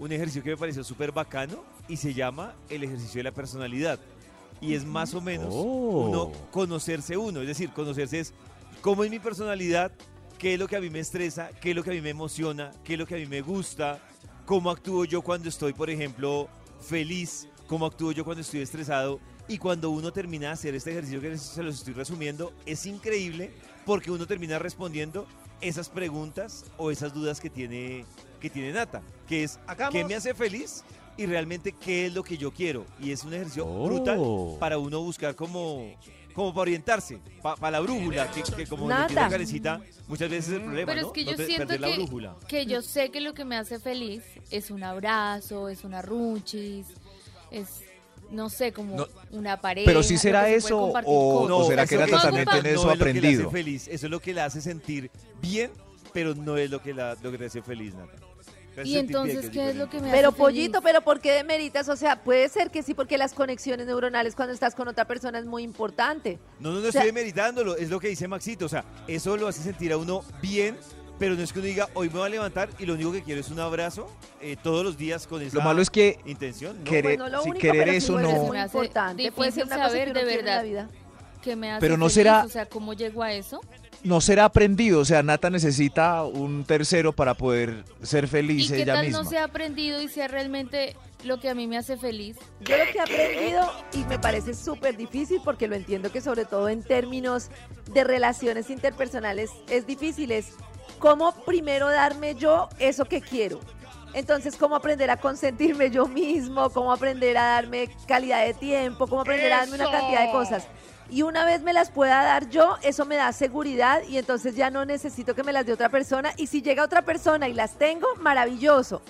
un 0.00 0.10
ejercicio 0.10 0.42
que 0.42 0.50
me 0.50 0.56
pareció 0.56 0.82
súper 0.82 1.12
bacano 1.12 1.62
y 1.86 1.96
se 1.98 2.14
llama 2.14 2.54
el 2.70 2.82
ejercicio 2.82 3.18
de 3.18 3.24
la 3.24 3.32
personalidad. 3.32 4.00
Y 4.60 4.74
es 4.74 4.84
más 4.84 5.14
o 5.14 5.20
menos 5.20 5.48
Oh. 5.50 6.08
uno 6.08 6.32
conocerse 6.50 7.16
uno, 7.16 7.42
es 7.42 7.46
decir, 7.46 7.70
conocerse 7.70 8.18
es 8.18 8.32
cómo 8.80 9.04
es 9.04 9.10
mi 9.10 9.18
personalidad, 9.18 9.92
qué 10.38 10.54
es 10.54 10.58
lo 10.58 10.66
que 10.66 10.76
a 10.76 10.80
mí 10.80 10.88
me 10.88 11.00
estresa, 11.00 11.50
qué 11.60 11.70
es 11.70 11.76
lo 11.76 11.84
que 11.84 11.90
a 11.90 11.92
mí 11.92 12.00
me 12.00 12.10
emociona, 12.10 12.72
qué 12.82 12.94
es 12.94 12.98
lo 12.98 13.06
que 13.06 13.14
a 13.14 13.18
mí 13.18 13.26
me 13.26 13.42
gusta, 13.42 14.00
cómo 14.46 14.70
actúo 14.70 15.04
yo 15.04 15.20
cuando 15.20 15.50
estoy, 15.50 15.74
por 15.74 15.90
ejemplo, 15.90 16.48
feliz, 16.80 17.46
cómo 17.66 17.84
actúo 17.84 18.12
yo 18.12 18.24
cuando 18.24 18.40
estoy 18.40 18.60
estresado. 18.62 19.20
Y 19.48 19.58
cuando 19.58 19.90
uno 19.90 20.12
termina 20.12 20.46
de 20.46 20.52
hacer 20.52 20.74
este 20.74 20.92
ejercicio 20.92 21.20
que 21.20 21.36
se 21.36 21.62
los 21.62 21.74
estoy 21.74 21.92
resumiendo, 21.92 22.52
es 22.64 22.86
increíble 22.86 23.50
porque 23.84 24.10
uno 24.10 24.26
termina 24.26 24.58
respondiendo 24.58 25.26
esas 25.60 25.88
preguntas 25.88 26.64
o 26.78 26.90
esas 26.90 27.12
dudas 27.12 27.40
que 27.40 27.50
tiene, 27.50 28.04
que 28.40 28.50
tiene 28.50 28.72
Nata, 28.72 29.02
que 29.28 29.44
es 29.44 29.58
Hagamos- 29.66 29.92
¿qué 29.92 30.04
me 30.04 30.14
hace 30.14 30.34
feliz? 30.34 30.84
Y 31.16 31.26
realmente 31.26 31.72
qué 31.72 32.06
es 32.06 32.14
lo 32.14 32.22
que 32.22 32.38
yo 32.38 32.50
quiero. 32.52 32.86
Y 32.98 33.12
es 33.12 33.24
un 33.24 33.34
ejercicio 33.34 33.66
Oh. 33.66 33.84
brutal 33.86 34.58
para 34.58 34.78
uno 34.78 35.02
buscar 35.02 35.34
como, 35.34 35.94
como 36.32 36.52
para 36.54 36.62
orientarse, 36.62 37.18
para 37.42 37.70
la 37.72 37.80
brújula, 37.80 38.30
que, 38.30 38.42
que 38.42 38.66
como 38.66 38.86
tiene 38.88 39.14
Karencita, 39.28 39.82
muchas 40.08 40.30
veces 40.30 40.48
es 40.48 40.54
el 40.54 40.62
problema, 40.62 40.86
Pero 40.92 41.02
¿no? 41.02 41.06
es 41.08 41.12
que 41.12 41.24
No 41.24 41.30
yo 41.32 41.36
siento 41.36 41.66
que, 42.48 42.66
yo 42.66 42.80
sé 42.82 43.10
que 43.10 43.20
lo 43.20 43.34
que 43.34 43.44
me 43.44 43.56
hace 43.56 43.78
feliz 43.78 44.22
es 44.50 44.70
un 44.70 44.82
abrazo, 44.82 45.68
es 45.68 45.84
una 45.84 46.00
runchis, 46.00 46.86
es, 47.50 47.82
no 48.30 48.48
sé, 48.50 48.72
como 48.72 48.96
No, 48.96 49.06
una 49.32 49.60
pareja. 49.60 49.86
pero 49.86 50.02
sí 50.02 50.16
será 50.18 50.44
que 50.44 50.56
eso, 50.56 50.80
compartir 50.80 51.12
o- 51.14 51.40
con- 51.42 51.52
o 51.52 51.64
será 51.66 51.86
que 51.86 51.94
eso 51.96 52.04
Nata 52.04 52.16
es- 52.16 52.22
también 52.22 52.44
no 52.46 52.52
tiene 52.52 52.70
eso 52.70 52.80
es 52.80 52.84
lo 52.86 52.90
que 52.92 53.12
le 53.12 53.18
aprendido. 53.18 53.42
hace 53.48 53.50
feliz, 53.56 53.88
eso 53.88 54.06
es 54.06 54.10
lo 54.10 54.20
que 54.20 54.34
la 54.34 54.44
hace 54.44 54.60
sentir 54.60 55.10
bien, 55.42 55.70
pero 56.12 56.34
no 56.34 56.56
es 56.56 56.70
lo 56.70 56.82
que, 56.82 56.94
la, 56.94 57.16
lo 57.22 57.30
que 57.30 57.38
te 57.38 57.46
hace 57.46 57.62
feliz, 57.62 57.94
Nata. 57.94 58.12
Y 58.84 58.94
sentir 58.94 58.94
bien, 58.94 59.06
entonces, 59.30 59.50
que 59.50 59.58
¿qué 59.58 59.70
es 59.70 59.76
lo 59.76 59.90
que 59.90 60.00
me 60.00 60.10
Pero 60.10 60.28
hace 60.28 60.38
pollito, 60.38 60.80
feliz? 60.80 60.84
pero 60.84 61.00
¿por 61.04 61.20
qué 61.20 61.32
demeritas? 61.32 61.88
O 61.88 61.96
sea, 61.96 62.22
puede 62.22 62.48
ser 62.48 62.70
que 62.70 62.82
sí, 62.84 62.94
porque 62.94 63.18
las 63.18 63.32
conexiones 63.34 63.86
neuronales 63.86 64.34
cuando 64.36 64.54
estás 64.54 64.74
con 64.76 64.86
otra 64.88 65.06
persona 65.06 65.38
es 65.38 65.44
muy 65.44 65.64
importante. 65.64 66.38
No, 66.60 66.70
no, 66.70 66.80
no 66.80 66.88
O 66.88 66.92
sea- 66.92 67.00
estoy 67.02 67.06
demeritándolo, 67.06 67.76
es 67.76 67.90
lo 67.90 67.98
que 68.00 68.08
dice 68.08 68.28
Maxito, 68.28 68.66
o 68.66 68.68
sea, 68.68 68.84
eso 69.08 69.36
lo 69.36 69.48
hace 69.48 69.62
sentir 69.62 69.92
a 69.92 69.96
uno 69.98 70.22
bien, 70.40 70.76
pero 71.20 71.36
no 71.36 71.42
es 71.42 71.52
que 71.52 71.60
uno 71.60 71.68
diga, 71.68 71.88
hoy 71.94 72.08
me 72.08 72.14
voy 72.18 72.26
a 72.26 72.30
levantar 72.30 72.68
y 72.80 72.86
lo 72.86 72.94
único 72.94 73.12
que 73.12 73.22
quiero 73.22 73.40
es 73.40 73.50
un 73.50 73.60
abrazo 73.60 74.08
eh, 74.40 74.56
todos 74.60 74.82
los 74.84 74.96
días 74.98 75.26
con 75.28 75.40
esa 75.42 75.54
Lo 75.56 75.62
malo 75.62 75.80
es 75.82 75.90
que 75.90 76.18
intención, 76.26 76.78
¿no? 76.78 76.84
querer- 76.90 77.16
Pues 77.16 77.18
no 77.18 77.28
lo 77.28 77.42
si 77.44 77.52
querer 77.52 77.88
eso 77.90 78.18
no- 78.18 78.30
Se 78.30 78.38
muy 78.40 78.58
importante. 78.58 79.30
Puede 79.30 79.52
ser 79.52 79.66
una 79.66 79.76
cosa 79.76 79.88
saber 79.88 80.08
que 80.08 80.14
de 80.14 80.20
quiere 80.24 80.40
en 80.40 80.46
la 80.46 80.62
verdad. 80.62 80.64
vida. 80.64 80.88
que 81.42 81.56
me 81.56 81.70
hace 81.70 81.80
Pero 81.80 81.96
no 81.96 82.06
feliz, 82.06 82.14
será- 82.14 82.44
O 82.44 82.48
sea, 82.50 82.66
¿cómo 82.66 82.92
llego 82.92 83.22
a 83.22 83.32
eso? 83.32 83.60
no 84.02 84.20
será 84.20 84.44
aprendido. 84.46 85.00
O 85.00 85.04
sea, 85.06 85.22
Nata 85.22 85.48
necesita 85.50 86.22
un 86.24 86.64
tercero 86.64 87.12
para 87.12 87.32
poder 87.34 87.84
ser 88.02 88.24
¿Y 88.24 88.26
feliz 88.26 88.70
qué 88.70 88.82
ella 88.82 88.94
tal 88.94 89.06
misma. 89.06 89.22
no 89.22 89.28
se 89.30 89.38
ha 89.38 89.44
aprendido 89.44 90.00
y 90.02 90.08
sea 90.08 90.26
realmente 90.28 90.96
lo 91.24 91.38
que 91.40 91.48
a 91.50 91.54
mí 91.54 91.66
me 91.66 91.76
hace 91.78 91.96
feliz? 91.96 92.36
Yo 92.60 92.76
lo 92.76 92.84
que 92.92 92.98
he 92.98 93.00
aprendido 93.00 93.70
y 93.94 94.04
me 94.04 94.18
parece 94.18 94.52
súper 94.54 94.96
difícil 94.98 95.40
porque 95.44 95.66
lo 95.68 95.76
entiendo 95.76 96.10
que 96.12 96.20
sobre 96.22 96.44
todo 96.46 96.68
en 96.70 96.82
términos 96.82 97.48
de 97.92 98.04
relaciones 98.04 98.68
interpersonales 98.70 99.50
es 99.68 99.86
difícil 99.86 100.32
es 100.32 100.52
cómo 101.00 101.32
primero 101.44 101.88
darme 101.88 102.36
yo 102.36 102.68
eso 102.78 103.04
que 103.04 103.20
quiero. 103.20 103.58
Entonces, 104.14 104.56
cómo 104.56 104.76
aprender 104.76 105.10
a 105.10 105.16
consentirme 105.16 105.90
yo 105.90 106.06
mismo, 106.06 106.70
cómo 106.70 106.92
aprender 106.92 107.36
a 107.36 107.44
darme 107.44 107.88
calidad 108.06 108.44
de 108.44 108.54
tiempo, 108.54 109.08
cómo 109.08 109.22
aprender 109.22 109.52
a 109.52 109.58
darme 109.58 109.74
una 109.74 109.90
cantidad 109.90 110.26
de 110.26 110.30
cosas. 110.30 110.68
Y 111.10 111.22
una 111.22 111.44
vez 111.44 111.62
me 111.62 111.72
las 111.72 111.90
pueda 111.90 112.22
dar 112.22 112.48
yo, 112.50 112.76
eso 112.82 113.04
me 113.04 113.16
da 113.16 113.32
seguridad 113.32 114.02
y 114.08 114.18
entonces 114.18 114.54
ya 114.54 114.70
no 114.70 114.84
necesito 114.84 115.34
que 115.34 115.42
me 115.42 115.52
las 115.52 115.66
dé 115.66 115.72
otra 115.72 115.88
persona. 115.88 116.32
Y 116.36 116.46
si 116.46 116.62
llega 116.62 116.84
otra 116.84 117.02
persona 117.02 117.48
y 117.48 117.52
las 117.52 117.76
tengo, 117.78 118.06
maravilloso 118.20 119.02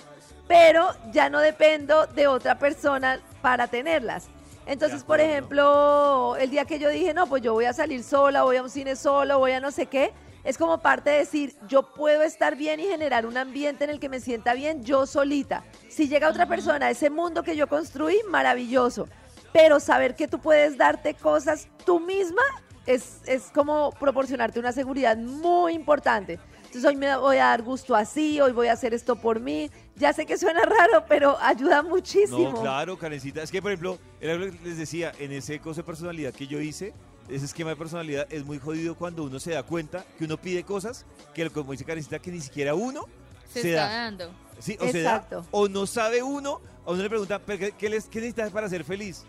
pero 0.51 0.89
ya 1.13 1.29
no 1.29 1.39
dependo 1.39 2.07
de 2.07 2.27
otra 2.27 2.59
persona 2.59 3.21
para 3.41 3.67
tenerlas. 3.67 4.27
Entonces, 4.65 5.01
por 5.01 5.21
ejemplo, 5.21 6.35
el 6.35 6.49
día 6.49 6.65
que 6.65 6.77
yo 6.77 6.89
dije, 6.89 7.13
no, 7.13 7.25
pues 7.27 7.41
yo 7.41 7.53
voy 7.53 7.63
a 7.63 7.71
salir 7.71 8.03
sola, 8.03 8.43
voy 8.43 8.57
a 8.57 8.63
un 8.63 8.69
cine 8.69 8.97
solo, 8.97 9.39
voy 9.39 9.53
a 9.53 9.61
no 9.61 9.71
sé 9.71 9.85
qué, 9.85 10.11
es 10.43 10.57
como 10.57 10.79
parte 10.79 11.09
de 11.09 11.17
decir, 11.17 11.55
yo 11.67 11.93
puedo 11.93 12.23
estar 12.23 12.55
bien 12.55 12.79
y 12.79 12.83
generar 12.83 13.25
un 13.25 13.37
ambiente 13.37 13.83
en 13.83 13.89
el 13.89 13.99
que 13.99 14.09
me 14.09 14.19
sienta 14.19 14.53
bien 14.53 14.83
yo 14.83 15.05
solita. 15.05 15.63
Si 15.89 16.07
llega 16.07 16.29
otra 16.29 16.47
persona 16.47 16.87
a 16.87 16.89
ese 16.89 17.09
mundo 17.09 17.43
que 17.43 17.55
yo 17.55 17.67
construí, 17.67 18.17
maravilloso. 18.29 19.07
Pero 19.53 19.79
saber 19.79 20.15
que 20.15 20.27
tú 20.27 20.39
puedes 20.39 20.77
darte 20.77 21.13
cosas 21.13 21.67
tú 21.85 21.99
misma 21.99 22.41
es, 22.85 23.21
es 23.25 23.51
como 23.53 23.91
proporcionarte 23.91 24.59
una 24.59 24.71
seguridad 24.71 25.17
muy 25.17 25.73
importante. 25.73 26.39
Entonces 26.71 26.89
hoy 26.89 26.95
me 26.95 27.15
voy 27.17 27.35
a 27.35 27.47
dar 27.47 27.63
gusto 27.63 27.93
así, 27.97 28.39
hoy 28.39 28.53
voy 28.53 28.67
a 28.67 28.73
hacer 28.73 28.93
esto 28.93 29.17
por 29.17 29.41
mí. 29.41 29.69
Ya 29.97 30.13
sé 30.13 30.25
que 30.25 30.37
suena 30.37 30.61
raro, 30.65 31.03
pero 31.07 31.37
ayuda 31.41 31.83
muchísimo. 31.83 32.53
No, 32.53 32.61
claro, 32.61 32.97
Karencita. 32.97 33.43
Es 33.43 33.51
que, 33.51 33.61
por 33.61 33.71
ejemplo, 33.71 33.99
era 34.21 34.35
lo 34.35 34.45
que 34.45 34.57
les 34.63 34.77
decía, 34.77 35.11
en 35.19 35.33
ese 35.33 35.59
coso 35.59 35.81
de 35.81 35.83
personalidad 35.85 36.33
que 36.33 36.47
yo 36.47 36.61
hice, 36.61 36.93
ese 37.31 37.45
esquema 37.45 37.71
de 37.71 37.75
personalidad 37.77 38.27
es 38.29 38.45
muy 38.45 38.59
jodido 38.59 38.95
cuando 38.95 39.23
uno 39.23 39.39
se 39.39 39.51
da 39.51 39.63
cuenta 39.63 40.05
que 40.17 40.25
uno 40.25 40.37
pide 40.37 40.63
cosas 40.63 41.05
que, 41.33 41.49
como 41.49 41.71
dice 41.71 41.85
Karencita, 41.85 42.19
que 42.19 42.31
ni 42.31 42.41
siquiera 42.41 42.75
uno 42.75 43.05
Se, 43.51 43.61
se 43.61 43.69
está 43.71 43.87
da. 43.87 43.95
dando. 44.03 44.31
Sí, 44.59 44.77
o 44.79 44.87
se 44.87 45.01
da, 45.01 45.15
Exacto. 45.15 45.45
o 45.51 45.67
no 45.67 45.87
sabe 45.87 46.21
uno, 46.21 46.61
o 46.85 46.93
uno 46.93 47.01
le 47.03 47.09
pregunta, 47.09 47.39
"¿Pero 47.39 47.59
¿qué, 47.59 47.71
qué 47.71 47.89
les- 47.89 48.05
qué 48.07 48.19
necesitas 48.19 48.51
para 48.51 48.69
ser 48.69 48.83
feliz? 48.83 49.23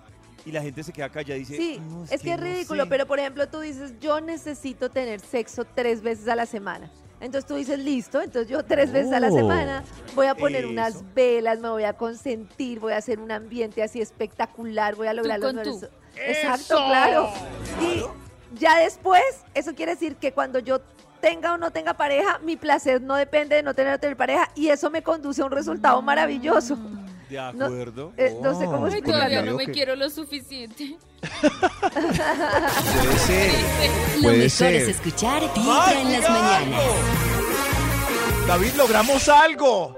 Y 0.44 0.50
la 0.52 0.60
gente 0.60 0.82
se 0.82 0.92
queda 0.92 1.08
callada 1.08 1.36
y 1.36 1.40
dice, 1.40 1.56
Sí, 1.56 1.80
"No, 1.88 2.04
es 2.04 2.20
que 2.20 2.32
es 2.32 2.38
no 2.38 2.44
ridículo, 2.44 2.82
sé". 2.84 2.90
pero 2.90 3.06
por 3.06 3.18
ejemplo 3.20 3.48
tú 3.48 3.60
dices, 3.60 3.94
yo 4.00 4.20
necesito 4.20 4.90
tener 4.90 5.20
sexo 5.20 5.64
tres 5.64 6.02
veces 6.02 6.26
a 6.28 6.34
la 6.36 6.46
semana. 6.46 6.90
Entonces 7.20 7.46
tú 7.46 7.54
dices, 7.54 7.78
listo, 7.78 8.20
entonces 8.20 8.48
yo 8.50 8.64
tres 8.64 8.90
veces 8.90 9.12
a 9.12 9.20
la 9.20 9.28
Oh. 9.30 9.36
semana 9.36 9.84
voy 10.16 10.26
a 10.26 10.34
poner 10.34 10.64
Eso. 10.64 10.72
unas 10.72 11.14
velas, 11.14 11.60
me 11.60 11.68
voy 11.68 11.84
a 11.84 11.92
consentir, 11.92 12.80
voy 12.80 12.94
a 12.94 12.96
hacer 12.96 13.20
un 13.20 13.30
ambiente 13.30 13.80
así 13.84 14.00
espectacular, 14.00 14.96
voy 14.96 15.06
a 15.06 15.12
lograr 15.14 15.38
los 15.38 15.46
con 15.52 15.56
mejores- 15.64 15.88
tú. 15.88 15.96
Exacto, 16.16 16.76
claro. 16.86 17.30
Y 17.80 18.02
ya 18.58 18.78
después, 18.78 19.22
eso 19.54 19.74
quiere 19.74 19.92
decir 19.92 20.16
que 20.16 20.32
cuando 20.32 20.58
yo 20.58 20.80
tenga 21.20 21.54
o 21.54 21.56
no 21.58 21.70
tenga 21.70 21.94
pareja, 21.94 22.38
mi 22.42 22.56
placer 22.56 23.00
no 23.00 23.14
depende 23.16 23.56
de 23.56 23.62
no 23.62 23.74
tener 23.74 23.94
o 23.94 23.98
tener 23.98 24.16
pareja 24.16 24.50
y 24.54 24.68
eso 24.68 24.90
me 24.90 25.02
conduce 25.02 25.40
a 25.42 25.44
un 25.46 25.52
resultado 25.52 26.02
maravilloso. 26.02 26.76
De 27.30 27.36
no- 27.54 27.64
acuerdo. 27.66 28.12
Eh, 28.18 28.36
no 28.42 28.58
sé 28.58 28.66
cómo 28.66 28.82
Oh, 28.82 28.86
el 28.88 29.02
todavía 29.02 29.40
no 29.42 29.54
me 29.56 29.64
que- 29.66 29.72
quiero 29.72 29.96
lo 29.96 30.10
suficiente. 30.10 30.96
Puede 31.80 33.18
ser. 33.26 33.52
Lo 34.16 34.22
Puede 34.22 34.36
mejor 34.36 34.50
ser. 34.50 34.74
es 34.74 34.88
escuchar 34.88 35.42
Vibra 35.54 35.92
en 36.00 36.12
las 36.12 36.30
mañanas. 36.30 36.82
David, 38.46 38.72
logramos 38.76 39.28
algo. 39.28 39.96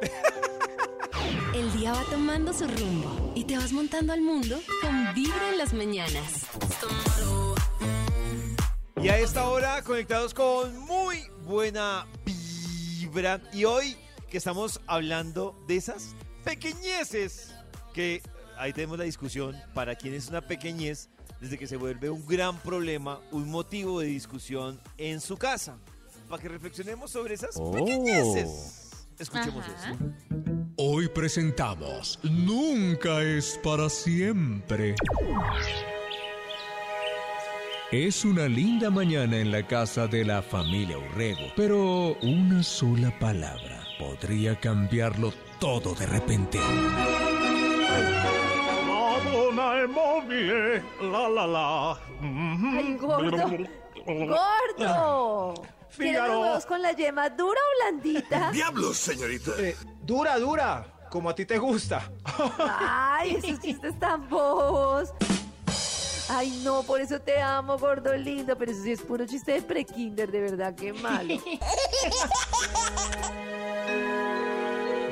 Tomando 2.35 2.53
su 2.53 2.67
rumbo 2.67 3.33
y 3.37 3.45
te 3.45 3.57
vas 3.57 3.71
montando 3.73 4.13
al 4.13 4.21
mundo 4.21 4.61
con 4.83 5.15
Vibra 5.15 5.51
en 5.53 5.57
las 5.59 5.73
mañanas. 5.73 6.47
Y 9.01 9.09
a 9.09 9.19
esta 9.21 9.49
hora 9.49 9.81
conectados 9.85 10.35
con 10.35 10.77
muy 10.81 11.29
buena 11.45 12.09
vibra. 12.27 13.41
Y 13.53 13.65
hoy 13.67 13.97
que 14.29 14.39
estamos 14.39 14.81
hablando 14.89 15.55
de 15.69 15.77
esas 15.77 16.17
pequeñeces 16.43 17.55
que 17.93 18.21
ahí 18.59 18.73
tenemos 18.73 18.99
la 18.99 19.05
discusión 19.05 19.55
para 19.73 19.95
quién 19.95 20.13
es 20.15 20.27
una 20.29 20.41
pequeñez 20.41 21.11
desde 21.41 21.57
que 21.57 21.69
se 21.69 21.77
vuelve 21.77 22.11
un 22.11 22.27
gran 22.27 22.59
problema, 22.59 23.21
un 23.31 23.49
motivo 23.49 24.01
de 24.01 24.09
discusión 24.09 24.81
en 24.99 25.21
su 25.21 25.37
casa. 25.37 25.79
Para 26.29 26.43
que 26.43 26.49
reflexionemos 26.49 27.13
sobre 27.13 27.35
esas 27.35 27.51
Oh. 27.59 27.71
pequeñeces. 27.71 28.84
Escuchemos 29.19 29.65
Ajá. 29.65 29.93
eso. 29.93 29.99
Hoy 30.77 31.09
presentamos 31.09 32.19
Nunca 32.23 33.23
es 33.23 33.59
para 33.63 33.89
siempre. 33.89 34.95
Es 37.93 38.25
una 38.25 38.49
linda 38.49 38.91
mañana 38.91 39.39
en 39.39 39.53
la 39.53 39.65
casa 39.67 40.09
de 40.09 40.25
la 40.25 40.43
familia 40.43 40.99
Urrego, 40.99 41.53
pero 41.57 42.17
una 42.23 42.63
sola 42.63 43.17
palabra 43.21 43.87
podría 43.99 44.59
cambiarlo 44.59 45.33
todo 45.61 45.95
de 45.95 46.07
repente. 46.07 46.59
La 51.01 51.29
la 51.29 51.47
la. 51.47 51.99
Ay, 52.21 52.97
gordo. 52.97 53.37
¡Gordo! 54.07 55.55
¿Quieres 55.97 56.23
los 56.23 56.41
huevos 56.43 56.67
con 56.67 56.83
la 56.83 56.93
yema 56.93 57.31
dura 57.31 57.61
o 57.61 57.91
blandita? 57.93 58.51
Diablos, 58.53 58.97
señorita. 58.97 59.53
Eh, 59.59 59.77
dura, 60.03 60.39
dura. 60.39 60.87
Como 61.11 61.31
a 61.31 61.35
ti 61.35 61.45
te 61.45 61.59
gusta. 61.59 62.11
Ay, 62.59 63.37
esos 63.43 63.61
chistes 63.61 63.99
tan 63.99 64.29
bobos. 64.29 65.11
Ay, 66.29 66.61
no, 66.65 66.83
por 66.83 67.01
eso 67.01 67.21
te 67.21 67.41
amo, 67.41 67.79
gordo 67.79 68.17
lindo. 68.17 68.57
Pero 68.59 68.73
eso 68.73 68.83
sí 68.83 68.93
es 68.93 69.03
puro 69.03 69.25
chiste 69.27 69.53
de 69.53 69.63
pre-kinder, 69.63 70.31
de 70.31 70.41
verdad, 70.41 70.75
qué 70.75 70.93
malo. 70.93 71.35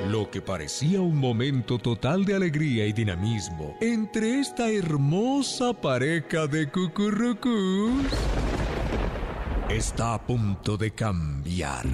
Lo 0.08 0.28
que 0.30 0.42
parecía 0.42 1.00
un 1.00 1.16
momento 1.16 1.78
total 1.78 2.24
de 2.24 2.34
alegría 2.34 2.86
y 2.86 2.92
dinamismo 2.92 3.76
entre 3.80 4.40
esta 4.40 4.68
hermosa 4.68 5.72
pareja 5.72 6.48
de 6.48 6.68
cucurrucús 6.68 8.02
está 9.72 10.14
a 10.14 10.18
punto 10.18 10.76
de 10.76 10.90
cambiar. 10.90 11.86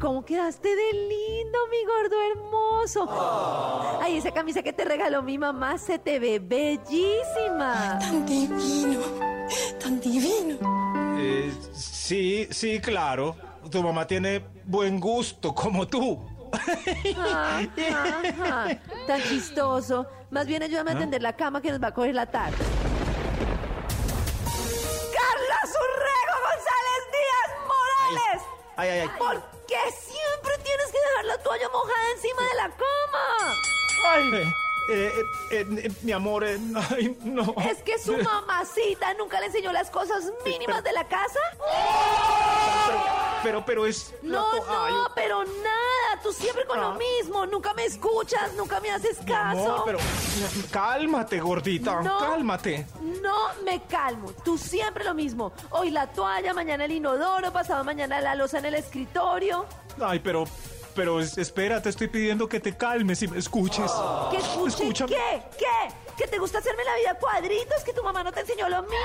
¿Cómo 0.00 0.24
quedaste 0.24 0.68
de 0.68 0.92
lindo, 0.92 1.58
mi 1.70 1.84
gordo 1.84 2.16
hermoso? 2.32 3.98
Ay, 4.00 4.16
esa 4.16 4.30
camisa 4.30 4.62
que 4.62 4.72
te 4.72 4.84
regaló 4.84 5.22
mi 5.22 5.36
mamá 5.36 5.76
se 5.76 5.98
te 5.98 6.18
ve 6.18 6.38
bellísima. 6.38 7.98
Tan 8.00 8.24
divino, 8.24 9.00
tan 9.78 10.00
divino. 10.00 10.56
Eh, 11.18 11.52
sí, 11.72 12.46
sí, 12.50 12.80
claro. 12.80 13.36
Tu 13.70 13.82
mamá 13.82 14.06
tiene 14.06 14.42
buen 14.64 14.98
gusto, 14.98 15.54
como 15.54 15.86
tú. 15.86 16.24
Ah, 17.18 17.60
ajá, 18.24 18.78
Tan 19.06 19.22
chistoso. 19.22 20.06
Más 20.30 20.46
bien 20.46 20.62
ayúdame 20.62 20.92
a 20.92 20.98
tender 20.98 21.22
la 21.22 21.34
cama 21.34 21.60
que 21.60 21.70
nos 21.70 21.82
va 21.82 21.88
a 21.88 21.94
coger 21.94 22.14
la 22.14 22.26
tarde. 22.26 22.56
¡Carlos 28.14 28.22
Urrego 28.22 28.40
González 28.40 28.40
Díaz 28.40 28.42
Morales! 28.42 28.42
Ay, 28.76 28.88
ay, 28.88 29.00
ay. 29.00 29.08
¿Por 29.18 29.42
qué 29.66 29.78
siempre 29.92 30.58
tienes 30.64 30.86
que 30.86 30.98
dejar 30.98 31.24
la 31.26 31.38
toalla 31.38 31.68
mojada 31.68 32.10
encima 32.14 32.42
de 32.42 32.54
la 32.54 32.68
cama? 32.70 33.54
Ay, 34.06 34.52
eh, 34.88 35.12
eh, 35.14 35.24
eh, 35.50 35.66
eh, 35.84 35.92
mi 36.02 36.12
amor, 36.12 36.44
eh, 36.44 36.58
ay, 36.90 37.16
no. 37.24 37.54
Es 37.70 37.82
que 37.82 37.98
su 37.98 38.16
mamacita 38.16 39.14
nunca 39.14 39.38
le 39.40 39.46
enseñó 39.46 39.72
las 39.72 39.90
cosas 39.90 40.24
mínimas 40.44 40.82
de 40.82 40.92
la 40.92 41.06
casa. 41.06 41.38
Pero, 43.42 43.64
pero 43.64 43.86
es. 43.86 44.12
No, 44.22 44.52
no, 44.54 45.08
pero 45.14 45.44
nada. 45.44 46.20
Tú 46.22 46.32
siempre 46.32 46.66
con 46.66 46.78
lo 46.80 46.88
Ah. 46.88 46.98
mismo. 46.98 47.46
Nunca 47.46 47.72
me 47.72 47.84
escuchas, 47.86 48.52
nunca 48.54 48.80
me 48.80 48.90
haces 48.90 49.16
caso. 49.26 49.78
No, 49.78 49.84
pero 49.84 49.98
cálmate, 50.70 51.40
gordita, 51.40 52.02
No. 52.02 52.18
cálmate. 52.18 52.86
No 53.22 53.34
me 53.64 53.82
calmo. 53.84 54.32
Tú 54.44 54.58
siempre 54.58 55.04
lo 55.04 55.14
mismo. 55.14 55.52
Hoy 55.70 55.90
la 55.90 56.06
toalla, 56.08 56.52
mañana 56.52 56.84
el 56.84 56.92
inodoro, 56.92 57.50
pasado 57.52 57.82
mañana 57.84 58.20
la 58.20 58.34
losa 58.34 58.58
en 58.58 58.66
el 58.66 58.74
escritorio. 58.74 59.64
Ay, 60.02 60.18
pero, 60.18 60.44
pero 61.00 61.18
es- 61.18 61.38
espera, 61.38 61.80
te 61.80 61.88
estoy 61.88 62.08
pidiendo 62.08 62.46
que 62.46 62.60
te 62.60 62.76
calmes 62.76 63.22
y 63.22 63.28
me 63.28 63.38
escuches. 63.38 63.90
¿Qué 64.30 64.36
escuche? 64.36 64.68
Escúchame. 64.82 65.12
¿Qué? 65.16 65.42
¿Qué? 65.58 65.94
¿Que 66.18 66.28
te 66.28 66.38
gusta 66.38 66.58
hacerme 66.58 66.84
la 66.84 66.94
vida 66.96 67.14
cuadritos? 67.18 67.82
¿Que 67.86 67.94
tu 67.94 68.02
mamá 68.04 68.22
no 68.22 68.30
te 68.32 68.40
enseñó 68.40 68.68
lo 68.68 68.82
mínimo? 68.82 68.98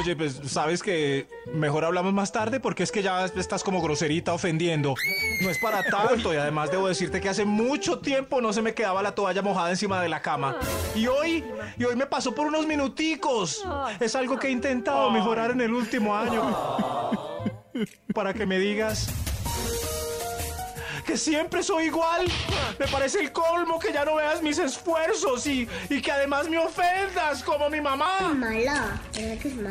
Oye, 0.00 0.16
pues 0.16 0.40
sabes 0.46 0.82
que 0.82 1.28
mejor 1.52 1.84
hablamos 1.84 2.12
más 2.12 2.32
tarde 2.32 2.58
porque 2.58 2.82
es 2.82 2.90
que 2.90 3.02
ya 3.04 3.24
estás 3.24 3.62
como 3.62 3.80
groserita 3.80 4.32
ofendiendo. 4.32 4.96
No 5.42 5.48
es 5.48 5.58
para 5.58 5.84
tanto 5.84 6.34
y 6.34 6.38
además 6.38 6.72
debo 6.72 6.88
decirte 6.88 7.20
que 7.20 7.28
hace 7.28 7.44
mucho 7.44 8.00
tiempo 8.00 8.40
no 8.40 8.52
se 8.52 8.62
me 8.62 8.74
quedaba 8.74 9.02
la 9.04 9.14
toalla 9.14 9.42
mojada 9.42 9.70
encima 9.70 10.02
de 10.02 10.08
la 10.08 10.22
cama. 10.22 10.56
Y 10.96 11.06
hoy, 11.06 11.44
y 11.78 11.84
hoy 11.84 11.94
me 11.94 12.06
pasó 12.06 12.34
por 12.34 12.48
unos 12.48 12.66
minuticos. 12.66 13.64
Es 14.00 14.16
algo 14.16 14.40
que 14.40 14.48
he 14.48 14.50
intentado 14.50 15.08
mejorar 15.12 15.52
en 15.52 15.60
el 15.60 15.72
último 15.72 16.16
año. 16.16 16.42
Para 18.12 18.34
que 18.34 18.44
me 18.46 18.58
digas 18.58 19.08
que 21.10 21.16
siempre 21.16 21.60
soy 21.60 21.86
igual. 21.86 22.24
Me 22.78 22.86
parece 22.86 23.18
el 23.18 23.32
colmo 23.32 23.80
que 23.80 23.92
ya 23.92 24.04
no 24.04 24.14
veas 24.14 24.40
mis 24.42 24.58
esfuerzos 24.58 25.44
y, 25.44 25.68
y 25.88 26.00
que 26.00 26.12
además 26.12 26.48
me 26.48 26.56
ofendas 26.56 27.42
como 27.42 27.68
mi 27.68 27.80
mamá. 27.80 28.32
Mala. 28.32 29.00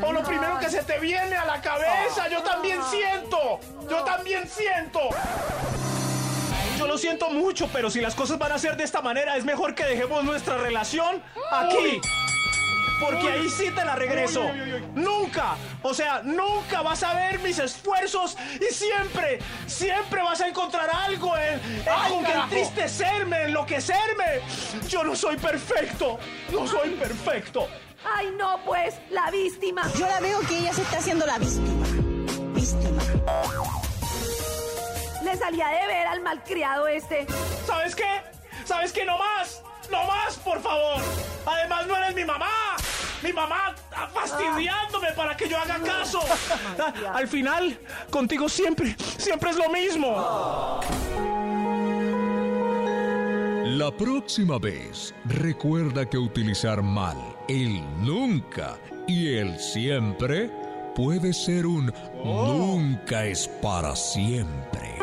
O 0.05 0.11
lo 0.11 0.21
primero 0.21 0.59
que 0.59 0.69
se 0.69 0.83
te 0.83 0.99
viene 0.99 1.37
a 1.37 1.45
la 1.45 1.61
cabeza, 1.61 2.27
yo 2.27 2.41
también 2.43 2.81
siento, 2.91 3.61
yo 3.89 4.03
también 4.03 4.49
siento. 4.49 4.99
Yo 6.77 6.87
lo 6.87 6.97
siento 6.97 7.29
mucho, 7.29 7.69
pero 7.71 7.89
si 7.89 8.01
las 8.01 8.15
cosas 8.15 8.37
van 8.37 8.51
a 8.51 8.59
ser 8.59 8.75
de 8.75 8.83
esta 8.83 9.01
manera, 9.01 9.37
es 9.37 9.45
mejor 9.45 9.75
que 9.75 9.85
dejemos 9.85 10.25
nuestra 10.25 10.57
relación 10.57 11.23
aquí. 11.51 12.01
Porque 12.99 13.29
ahí 13.29 13.49
sí 13.49 13.71
te 13.71 13.85
la 13.85 13.95
regreso. 13.95 14.43
Nunca, 14.95 15.55
o 15.81 15.93
sea, 15.93 16.21
nunca 16.23 16.81
vas 16.81 17.03
a 17.03 17.13
ver 17.13 17.39
mis 17.39 17.59
esfuerzos 17.59 18.37
y 18.59 18.73
siempre, 18.73 19.39
siempre 19.67 20.21
vas 20.21 20.41
a 20.41 20.47
encontrar 20.47 20.89
algo 20.89 21.37
en, 21.37 21.59
en 21.59 22.09
con 22.09 22.25
que 22.25 22.33
entristecerme, 22.33 23.43
enloquecerme. 23.43 24.41
Yo 24.87 25.03
no 25.03 25.15
soy 25.15 25.37
perfecto, 25.37 26.19
no 26.51 26.67
soy 26.67 26.91
perfecto. 26.91 27.67
Ay, 28.03 28.33
no, 28.37 28.59
pues, 28.65 28.95
la 29.09 29.29
víctima. 29.31 29.83
Yo 29.97 30.05
la 30.05 30.19
veo 30.19 30.39
que 30.41 30.57
ella 30.57 30.73
se 30.73 30.81
está 30.81 30.97
haciendo 30.97 31.25
la 31.25 31.37
víctima. 31.37 31.85
Víctima. 32.53 33.03
Le 35.23 35.37
salía 35.37 35.67
de 35.67 35.87
ver 35.87 36.07
al 36.07 36.21
malcriado 36.21 36.87
este. 36.87 37.27
¿Sabes 37.67 37.95
qué? 37.95 38.21
¿Sabes 38.65 38.91
qué? 38.91 39.05
No 39.05 39.17
más. 39.17 39.61
No 39.91 40.05
más, 40.05 40.37
por 40.37 40.61
favor. 40.61 41.01
Además, 41.45 41.87
no 41.87 41.95
eres 41.97 42.15
mi 42.15 42.25
mamá. 42.25 42.75
Mi 43.21 43.33
mamá 43.33 43.75
fastidiándome 44.13 45.11
para 45.13 45.35
que 45.35 45.49
yo 45.49 45.57
haga 45.57 45.77
caso. 45.79 46.21
Al 47.13 47.27
final, 47.27 47.77
contigo 48.09 48.47
siempre, 48.47 48.95
siempre 49.17 49.49
es 49.49 49.57
lo 49.57 49.69
mismo. 49.69 50.79
La 53.65 53.91
próxima 53.91 54.57
vez, 54.57 55.13
recuerda 55.25 56.09
que 56.09 56.17
utilizar 56.17 56.81
mal 56.81 57.17
el 57.47 57.81
nunca 58.03 58.77
y 59.07 59.35
el 59.35 59.59
siempre 59.59 60.49
puede 60.95 61.33
ser 61.33 61.65
un 61.65 61.93
nunca 62.23 63.25
es 63.25 63.47
para 63.61 63.95
siempre. 63.95 64.97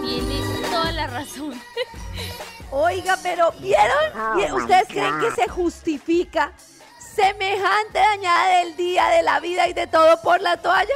Toda 0.00 0.49
la 1.00 1.06
razón. 1.06 1.54
Oiga, 2.70 3.18
pero 3.22 3.52
¿vieron? 3.60 4.38
¿Y 4.38 4.52
¿Ustedes 4.52 4.86
creen 4.88 5.18
que 5.20 5.30
se 5.32 5.48
justifica 5.48 6.52
semejante 7.14 7.98
dañada 7.98 8.58
del 8.60 8.76
día, 8.76 9.08
de 9.08 9.22
la 9.22 9.40
vida 9.40 9.66
y 9.68 9.72
de 9.72 9.86
todo 9.86 10.20
por 10.22 10.40
la 10.40 10.56
toalla? 10.56 10.94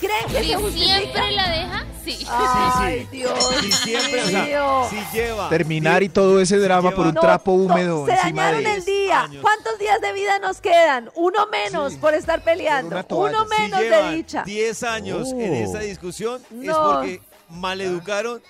¿Creen 0.00 0.26
que 0.28 0.42
Si 0.42 0.48
se 0.50 0.56
justifica? 0.56 0.96
siempre 0.98 1.30
la 1.32 1.48
deja, 1.50 1.86
sí. 2.04 2.26
Ay, 2.28 3.08
Dios 3.10 3.32
Si 3.62 3.72
siempre, 3.72 4.24
o 4.24 4.28
sea, 4.28 4.90
si 4.90 5.16
lleva. 5.16 5.48
Terminar 5.48 6.00
si- 6.00 6.06
y 6.06 6.08
todo 6.10 6.40
ese 6.40 6.58
drama 6.58 6.90
por 6.90 7.06
un 7.06 7.14
No, 7.14 7.20
trapo 7.20 7.52
no, 7.52 7.56
húmedo 7.62 8.04
se 8.04 8.12
dañaron 8.12 8.62
de 8.64 8.74
el 8.74 8.84
día. 8.84 9.22
años. 9.22 9.40
¿Cuántos 9.42 9.78
días 9.78 10.00
de 10.02 10.12
vida 10.12 10.38
nos 10.40 10.60
quedan? 10.60 11.10
Uno 11.14 11.46
menos 11.46 11.94
por 11.94 12.12
estar 12.14 12.42
peleando. 12.42 13.02
Uno 13.08 13.44
si 13.44 13.60
menos 13.62 13.78
de 13.80 13.84
llevan 13.88 14.14
dicha. 14.16 14.42
10 14.44 14.82
años 14.82 15.28
en 15.32 15.52
Oh. 15.52 15.70
esa 15.70 15.78
discusión 15.78 16.42
es 16.50 16.56
No. 16.66 16.82
porque 16.92 17.22
maleducaron 17.48 18.42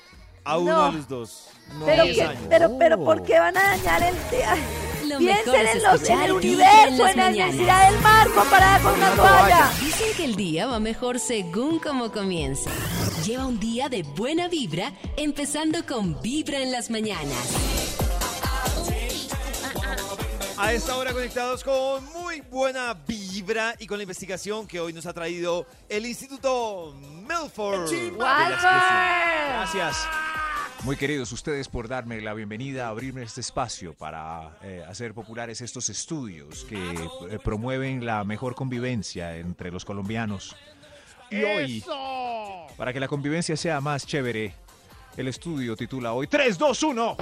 a 0.47 0.57
uno 0.59 0.73
No. 0.73 0.87
de 0.93 0.97
los 0.99 1.09
dos. 1.09 1.49
Pero, 1.85 2.05
10 2.05 2.17
que- 2.17 2.23
años. 2.23 2.43
pero, 2.49 2.79
pero, 2.79 3.05
¿por 3.05 3.23
qué 3.25 3.39
van 3.39 3.57
a 3.57 3.63
dañar 3.77 4.03
el 4.03 4.15
día? 4.31 4.57
Lo 5.09 5.21
mejor 5.21 5.45
Piensen 5.55 5.67
en, 5.77 5.83
los, 5.83 6.09
en 6.09 6.21
el 6.23 6.33
universo, 6.33 7.07
en 7.07 7.17
la 7.17 7.31
inmensidad 7.31 7.91
del 7.91 8.01
mar 8.01 8.29
comparada 8.31 8.79
con 8.81 8.95
una 8.95 9.11
toalla. 9.15 9.71
Dicen 9.81 10.09
que 10.17 10.25
el 10.25 10.35
día 10.37 10.67
va 10.67 10.81
mejor 10.81 11.19
según 11.21 11.79
cómo 11.79 12.11
comienza. 12.11 12.71
Lleva 13.25 13.47
un 13.47 13.59
día 13.61 13.89
de 13.89 14.03
buena 14.03 14.49
vibra, 14.49 14.93
empezando 15.17 15.85
con 15.87 16.21
Vibra 16.23 16.59
en 16.59 16.73
las 16.73 16.91
mañanas. 16.91 17.37
A 20.59 20.73
esta 20.73 20.97
hora 20.97 21.13
conectados 21.13 21.63
con 21.63 22.03
muy 22.13 22.41
buena 22.41 22.95
vibra 23.07 23.75
y 23.79 23.87
con 23.87 23.99
la 23.99 24.05
investigación 24.05 24.67
que 24.67 24.81
hoy 24.81 24.93
nos 24.93 25.05
ha 25.07 25.13
traído 25.13 25.67
el 25.89 26.07
Instituto 26.07 26.95
Milford. 27.29 27.91
Gracias. 28.17 29.97
Muy 30.87 30.95
queridos 30.95 31.33
ustedes 31.33 31.67
por 31.67 31.89
darme 31.89 32.21
la 32.21 32.33
bienvenida, 32.33 32.87
abrirme 32.87 33.25
este 33.25 33.41
espacio 33.41 33.93
para 33.93 34.57
eh, 34.63 34.85
hacer 34.89 35.15
populares 35.15 35.61
estos 35.61 35.89
estudios 35.89 36.65
que 36.65 36.77
eh, 36.77 37.41
promueven 37.43 38.07
la 38.07 38.23
mejor 38.23 38.55
convivencia 38.55 39.37
entre 39.37 39.73
los 39.73 39.85
colombianos. 39.85 40.55
Y 41.29 41.43
hoy, 41.43 41.85
para 42.77 42.93
que 42.93 43.01
la 43.01 43.09
convivencia 43.09 43.57
sea 43.57 43.81
más 43.81 44.07
chévere, 44.07 44.55
el 45.17 45.27
estudio 45.27 45.75
titula 45.75 46.13
hoy 46.13 46.29
3, 46.29 46.57
2, 46.57 46.83
1. 46.85 47.17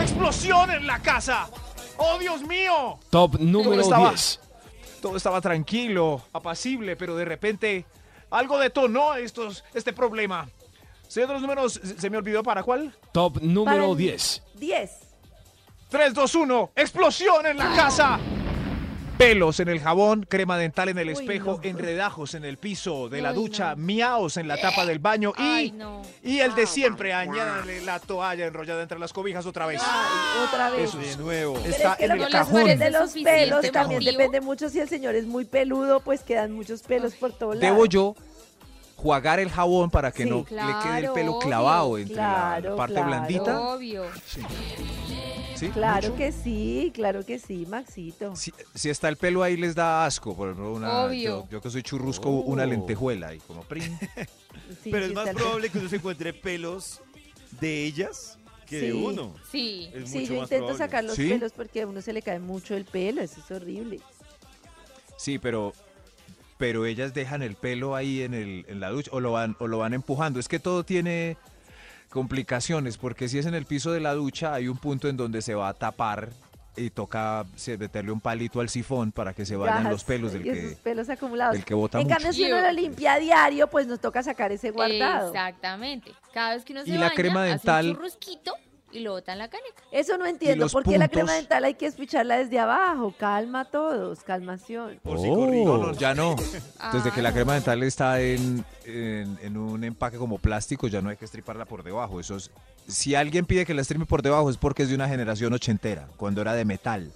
¡Explosión 0.00 0.70
en 0.70 0.86
la 0.86 1.02
casa! 1.02 1.50
¡Oh, 1.96 2.16
Dios 2.16 2.46
mío! 2.46 3.00
Top 3.10 3.32
Todo 3.32 3.44
número 3.44 3.82
estaba, 3.82 4.10
10. 4.10 4.40
todo 5.02 5.16
estaba 5.16 5.40
tranquilo, 5.40 6.22
apacible, 6.32 6.94
pero 6.94 7.16
de 7.16 7.24
repente 7.24 7.86
algo 8.30 8.56
detonó 8.60 9.16
estos, 9.16 9.64
este 9.74 9.92
problema. 9.92 10.48
Señor 11.10 11.26
de 11.26 11.32
los 11.34 11.42
números, 11.42 11.80
¿se 11.98 12.08
me 12.08 12.18
olvidó 12.18 12.44
para 12.44 12.62
cuál? 12.62 12.94
Top 13.10 13.40
número 13.42 13.90
el 13.90 13.98
10. 13.98 14.42
10. 14.54 14.90
3, 15.88 16.14
2, 16.14 16.34
1. 16.36 16.70
¡Explosión 16.76 17.46
en 17.46 17.58
la 17.58 17.74
casa! 17.74 18.20
Pelos 19.18 19.58
en 19.58 19.68
el 19.68 19.80
jabón, 19.80 20.24
crema 20.26 20.56
dental 20.56 20.88
en 20.88 20.98
el 20.98 21.08
Uy, 21.08 21.12
espejo, 21.14 21.58
no. 21.60 21.68
enredajos 21.68 22.34
en 22.34 22.44
el 22.44 22.58
piso 22.58 23.08
de 23.08 23.20
la 23.20 23.32
ducha, 23.32 23.70
no. 23.74 23.82
miaos 23.82 24.36
en 24.36 24.46
la 24.46 24.56
tapa 24.56 24.86
del 24.86 25.00
baño 25.00 25.32
y, 25.36 25.42
Ay, 25.42 25.72
no. 25.72 26.00
y 26.22 26.38
el 26.38 26.54
de 26.54 26.66
siempre, 26.66 27.12
añádale 27.12 27.82
la 27.82 27.98
toalla 27.98 28.46
enrollada 28.46 28.80
entre 28.80 28.98
las 29.00 29.12
cobijas 29.12 29.44
otra 29.46 29.66
vez. 29.66 29.82
Ay, 29.84 30.44
otra 30.46 30.70
vez. 30.70 30.88
Eso 30.88 30.98
De 30.98 31.16
nuevo. 31.16 31.54
Pero 31.54 31.66
Está 31.74 31.90
es 31.94 31.98
que 31.98 32.04
en 32.04 32.10
el 32.12 32.28
cajón. 32.30 32.64
de 32.78 32.90
los 32.92 33.12
pelos 33.14 33.70
también 33.72 33.98
motivo. 34.04 34.12
depende 34.12 34.40
mucho 34.40 34.68
si 34.70 34.78
el 34.78 34.88
señor 34.88 35.16
es 35.16 35.26
muy 35.26 35.44
peludo, 35.44 35.98
pues 36.00 36.22
quedan 36.22 36.52
muchos 36.52 36.80
pelos 36.82 37.14
por 37.14 37.32
todos 37.32 37.56
lados. 37.56 37.60
Debo 37.76 37.84
yo 37.86 38.14
jugar 39.00 39.40
el 39.40 39.50
jabón 39.50 39.90
para 39.90 40.12
que 40.12 40.24
Sí. 40.24 40.30
no 40.30 40.38
le 40.48 40.72
quede 40.82 40.98
el 41.06 41.12
pelo 41.12 41.32
obvio. 41.32 41.38
clavado 41.38 41.98
entre 41.98 42.16
la 42.16 42.60
parte 42.76 42.94
claro. 42.94 43.08
blandita. 43.08 43.60
Obvio. 43.60 44.04
¿Sí? 45.56 45.68
Claro 45.70 46.08
¿Mucho? 46.08 46.16
que 46.18 46.32
sí, 46.32 46.90
claro 46.94 47.24
que 47.24 47.38
sí, 47.38 47.66
Maxito. 47.68 48.34
Si, 48.34 48.52
si 48.74 48.88
está 48.88 49.08
el 49.10 49.16
pelo 49.16 49.42
ahí 49.42 49.56
les 49.58 49.74
da 49.74 50.06
asco, 50.06 50.34
por 50.34 50.48
ejemplo, 50.48 50.72
una, 50.72 51.00
Obvio. 51.04 51.42
Yo, 51.44 51.48
yo 51.50 51.60
que 51.60 51.70
soy 51.70 51.82
churrusco, 51.82 52.30
una 52.30 52.64
lentejuela 52.64 53.34
y 53.34 53.38
como 53.40 53.62
prin. 53.62 53.98
Sí, 54.84 54.90
Pero 54.92 55.06
sí 55.06 55.10
es 55.10 55.16
más 55.16 55.28
probable 55.30 55.68
que 55.68 55.78
uno 55.78 55.88
se 55.88 55.96
encuentre 55.96 56.32
pelos 56.32 57.00
de 57.60 57.84
ellas 57.86 58.38
que 58.66 58.80
de 58.80 58.92
uno. 58.92 59.34
Sí. 59.50 59.90
Es 59.92 60.08
Sí, 60.10 60.26
yo 60.26 60.34
más 60.34 60.42
intento 60.44 60.66
probable. 60.66 60.78
sacar 60.78 61.02
los 61.04 61.16
¿Sí? 61.16 61.28
pelos 61.28 61.52
porque 61.52 61.82
a 61.82 61.86
uno 61.88 62.00
se 62.00 62.12
le 62.12 62.22
cae 62.22 62.38
mucho 62.38 62.76
el 62.76 62.84
pelo, 62.84 63.20
eso 63.20 63.40
es 63.44 63.50
horrible. 63.50 64.00
Sí, 65.16 65.38
pero 65.40 65.72
pero 66.60 66.84
ellas 66.84 67.14
dejan 67.14 67.42
el 67.42 67.56
pelo 67.56 67.96
ahí 67.96 68.20
en 68.22 68.34
el 68.34 68.66
en 68.68 68.78
la 68.80 68.90
ducha 68.90 69.10
o 69.14 69.18
lo 69.18 69.32
van 69.32 69.56
o 69.58 69.66
lo 69.66 69.78
van 69.78 69.94
empujando. 69.94 70.38
Es 70.38 70.46
que 70.46 70.60
todo 70.60 70.84
tiene 70.84 71.36
complicaciones 72.10 72.98
porque 72.98 73.28
si 73.28 73.38
es 73.38 73.46
en 73.46 73.54
el 73.54 73.64
piso 73.64 73.92
de 73.92 74.00
la 74.00 74.14
ducha 74.14 74.52
hay 74.54 74.68
un 74.68 74.76
punto 74.76 75.08
en 75.08 75.16
donde 75.16 75.42
se 75.42 75.54
va 75.54 75.68
a 75.68 75.74
tapar 75.74 76.28
y 76.76 76.90
toca 76.90 77.44
meterle 77.78 78.12
un 78.12 78.20
palito 78.20 78.60
al 78.60 78.68
sifón 78.68 79.10
para 79.10 79.32
que 79.32 79.44
se 79.46 79.56
vayan 79.56 79.90
los 79.90 80.04
pelos 80.04 80.32
del 80.32 80.42
que, 80.44 80.76
pelos 80.82 81.08
acumulados. 81.08 81.54
del 81.54 81.64
que 81.64 81.74
bota 81.74 81.98
en 81.98 82.04
mucho. 82.06 82.14
cambio, 82.16 82.32
si 82.32 82.44
uno 82.44 82.60
lo 82.60 82.72
limpia 82.72 83.14
a 83.14 83.18
diario, 83.18 83.66
pues 83.68 83.86
nos 83.86 83.98
toca 84.00 84.22
sacar 84.22 84.52
ese 84.52 84.70
guardado. 84.70 85.28
Exactamente. 85.28 86.12
Cada 86.32 86.54
vez 86.54 86.64
que 86.64 86.72
uno 86.72 86.84
se 86.84 86.90
Y 86.90 86.92
la 86.94 87.00
baña, 87.06 87.14
crema 87.14 87.42
hace 87.44 87.50
dental- 87.52 87.88
un 87.88 87.94
churrusquito 87.96 88.54
y 88.92 89.00
lo 89.00 89.12
bota 89.12 89.32
en 89.32 89.38
la 89.38 89.48
caneca. 89.48 89.82
Eso 89.92 90.16
no 90.18 90.26
entiendo. 90.26 90.68
¿Por 90.68 90.82
qué 90.84 90.98
la 90.98 91.08
crema 91.08 91.34
dental 91.34 91.64
hay 91.64 91.74
que 91.74 91.86
espicharla 91.86 92.38
desde 92.38 92.58
abajo? 92.58 93.14
Calma 93.18 93.60
a 93.60 93.64
todos, 93.66 94.22
calmación. 94.22 94.98
Por 95.02 95.18
si 95.20 95.28
Oh. 95.28 95.34
corrijo. 95.36 95.78
No, 95.78 95.86
no, 95.88 95.92
ya 95.92 96.14
no. 96.14 96.36
Desde 96.92 97.10
que 97.12 97.22
la 97.22 97.28
Ah, 97.28 97.32
crema 97.32 97.54
dental 97.54 97.82
está 97.82 98.20
en, 98.20 98.64
en, 98.84 99.38
en 99.42 99.56
un 99.56 99.84
empaque 99.84 100.16
como 100.18 100.38
plástico, 100.38 100.88
ya 100.88 101.00
no 101.00 101.08
hay 101.10 101.16
que 101.16 101.24
estriparla 101.24 101.64
por 101.64 101.82
debajo. 101.82 102.18
Eso 102.20 102.36
es, 102.36 102.50
si 102.88 103.14
alguien 103.14 103.46
pide 103.46 103.64
que 103.64 103.74
la 103.74 103.82
estripe 103.82 104.06
por 104.06 104.22
debajo 104.22 104.50
es 104.50 104.56
porque 104.56 104.82
es 104.82 104.88
de 104.88 104.94
una 104.96 105.08
generación 105.08 105.52
ochentera, 105.52 106.08
cuando 106.16 106.40
era 106.42 106.54
de 106.54 106.64
metal. 106.64 107.12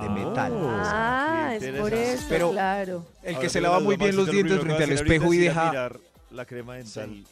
De 0.00 0.08
metal. 0.08 0.52
Ah, 0.56 1.54
es 1.60 1.78
por 1.80 1.92
eso, 1.92 2.24
Pero- 2.28 2.50
claro. 2.52 3.04
El 3.22 3.34
Ahora 3.34 3.40
que 3.42 3.50
se 3.50 3.60
lava 3.60 3.78
la 3.78 3.84
muy 3.84 3.96
bien 3.96 4.16
los 4.16 4.30
dientes 4.30 4.58
frente 4.60 4.84
al 4.84 4.92
espejo 4.92 5.34
y 5.34 5.38
deja... 5.38 5.90
la 6.30 6.44
crema 6.46 6.76
dental. 6.76 7.24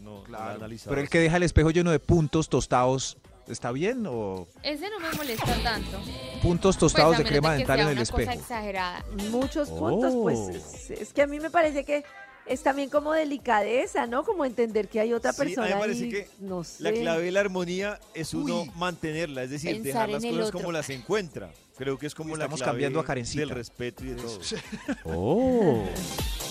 No 0.00 0.20
la 0.22 0.38
Claro, 0.38 0.54
analizado. 0.56 0.90
Pero 0.90 1.02
el 1.02 1.08
que 1.08 1.20
deja 1.20 1.36
el 1.36 1.42
espejo 1.42 1.70
lleno 1.70 1.90
de 1.90 1.98
puntos 1.98 2.48
tostados, 2.48 3.16
¿está 3.48 3.72
bien? 3.72 4.04
¿O 4.06 4.46
Ese 4.62 4.88
no 4.90 4.98
me 5.00 5.12
molesta 5.16 5.54
tanto. 5.62 5.98
puntos 6.42 6.76
Pues, 6.76 6.78
tostados 6.78 7.18
de 7.18 7.24
crema 7.24 7.54
dental 7.54 7.80
en 7.80 7.88
el 7.88 7.92
una 7.98 8.06
cosa 8.06 8.22
espejo? 8.22 8.40
exagerada. 8.40 9.04
Muchos 9.30 9.68
puntos, 9.70 10.14
pues 10.14 10.38
Oh. 10.38 10.50
es, 10.50 10.90
es 10.90 11.12
que 11.12 11.22
a 11.22 11.26
mí 11.26 11.38
me 11.40 11.50
parece 11.50 11.84
que 11.84 12.04
es 12.46 12.62
también 12.62 12.88
como 12.90 13.12
delicadeza, 13.12 14.06
¿no? 14.06 14.22
Como 14.24 14.44
entender 14.44 14.86
que 14.88 15.00
hay 15.00 15.12
otra 15.12 15.32
Sí, 15.32 15.42
a 15.42 15.44
mí 15.44 15.50
persona 15.54 15.74
me 15.74 15.80
parece 15.80 16.08
que 16.08 16.28
no 16.38 16.62
sé. 16.62 16.82
La 16.84 16.92
clave 16.92 17.24
de 17.24 17.32
la 17.32 17.40
armonía 17.40 17.98
es 18.14 18.34
uno 18.34 18.62
Uy. 18.62 18.70
mantenerla, 18.76 19.42
es 19.42 19.50
decir, 19.50 19.72
Pensar 19.82 19.84
dejar 19.84 20.08
las 20.10 20.22
cosas 20.24 20.46
otro. 20.48 20.58
como 20.60 20.72
las 20.72 20.88
encuentra. 20.90 21.50
Creo 21.76 21.98
que 21.98 22.06
es 22.06 22.14
como 22.14 22.36
la 22.36 22.44
Estamos 22.44 22.60
clave 22.60 22.72
cambiando 22.72 23.00
a 23.00 23.04
Karencita. 23.04 23.40
del 23.40 23.50
respeto 23.50 24.04
y 24.04 24.08
de 24.10 24.14
todo. 24.14 24.38
Oh. 25.04 25.84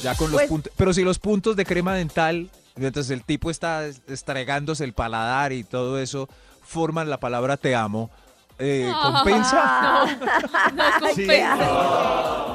Ya 0.03 0.15
con 0.15 0.31
los 0.31 0.39
Pues- 0.41 0.49
puntos. 0.49 0.73
Pero 0.75 0.93
si 0.93 1.03
los 1.03 1.17
puntos 1.19 1.55
de 1.55 1.65
crema 1.65 1.95
dental, 1.95 2.49
mientras 2.75 3.09
el 3.09 3.23
tipo 3.23 3.49
está 3.49 3.85
es- 3.85 4.01
estregándose 4.07 4.83
el 4.83 4.93
paladar 4.93 5.51
y 5.53 5.63
todo 5.63 5.99
eso, 5.99 6.27
forman 6.61 7.09
la 7.09 7.19
palabra 7.19 7.57
te 7.57 7.75
amo, 7.75 8.09
eh, 8.57 8.91
¿compensa? 9.01 9.59
Ah, 9.61 10.71
No 10.75 10.83
Sí. 11.13 11.25
compensa. 11.27 11.55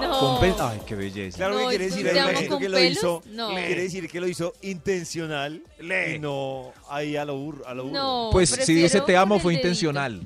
No. 0.01 0.21
Compen- 0.41 0.57
Ay, 0.61 0.81
qué 0.87 0.95
belleza. 0.95 1.37
Claro 1.37 1.57
que 1.59 1.63
No, 1.65 1.69
quiere 1.69 1.85
¿es 1.87 1.95
decir 1.95 2.49
con 2.49 2.59
que 2.59 2.69
lo 2.69 2.79
hizo, 2.79 3.23
No. 3.27 3.49
quiere 3.51 3.83
decir 3.83 4.09
que 4.11 4.21
lo 4.21 4.27
hizo 4.27 4.53
intencional 4.63 5.63
Lee. 5.79 6.15
y 6.17 6.19
no 6.19 6.73
ahí 6.89 7.17
a 7.17 7.25
lo 7.25 7.37
burro. 7.37 7.67
A 7.67 7.75
lo 7.75 7.85
burro. 7.85 7.95
No, 7.95 8.29
Pues 8.33 8.51
si 8.51 8.75
dice 8.75 9.01
te 9.03 9.17
amo 9.17 9.39
fue 9.39 9.53
dedito. 9.53 9.69
intencional. 9.69 10.21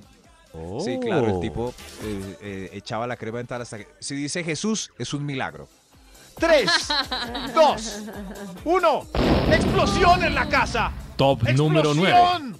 Oh. 0.53 0.81
Sí, 0.81 0.99
claro, 1.01 1.27
el 1.29 1.41
tipo 1.41 1.75
eh, 2.05 2.37
eh, 2.41 2.71
echaba 2.75 3.07
la 3.09 3.17
crema 3.17 3.39
dental 3.39 3.61
hasta 3.63 3.79
que... 3.79 3.89
Si 3.99 4.15
dice 4.15 4.45
Jesús, 4.45 4.93
es 4.99 5.13
un 5.13 5.27
milagro. 5.27 5.69
Tres, 6.39 6.71
dos, 7.55 8.03
uno. 8.65 9.07
¡Explosión 9.51 10.25
en 10.25 10.35
la 10.35 10.49
casa! 10.49 10.93
Top 11.17 11.43
número 11.51 11.95
9. 11.95 12.11
¡Explosión! 12.11 12.59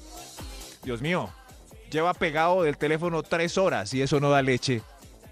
Dios 0.83 1.01
mío, 1.01 1.31
lleva 1.91 2.15
pegado 2.15 2.63
del 2.63 2.77
teléfono 2.77 3.23
tres 3.23 3.59
horas 3.59 3.93
y 3.95 4.03
eso 4.03 4.21
no 4.21 4.31
da 4.31 4.43
leche. 4.43 4.83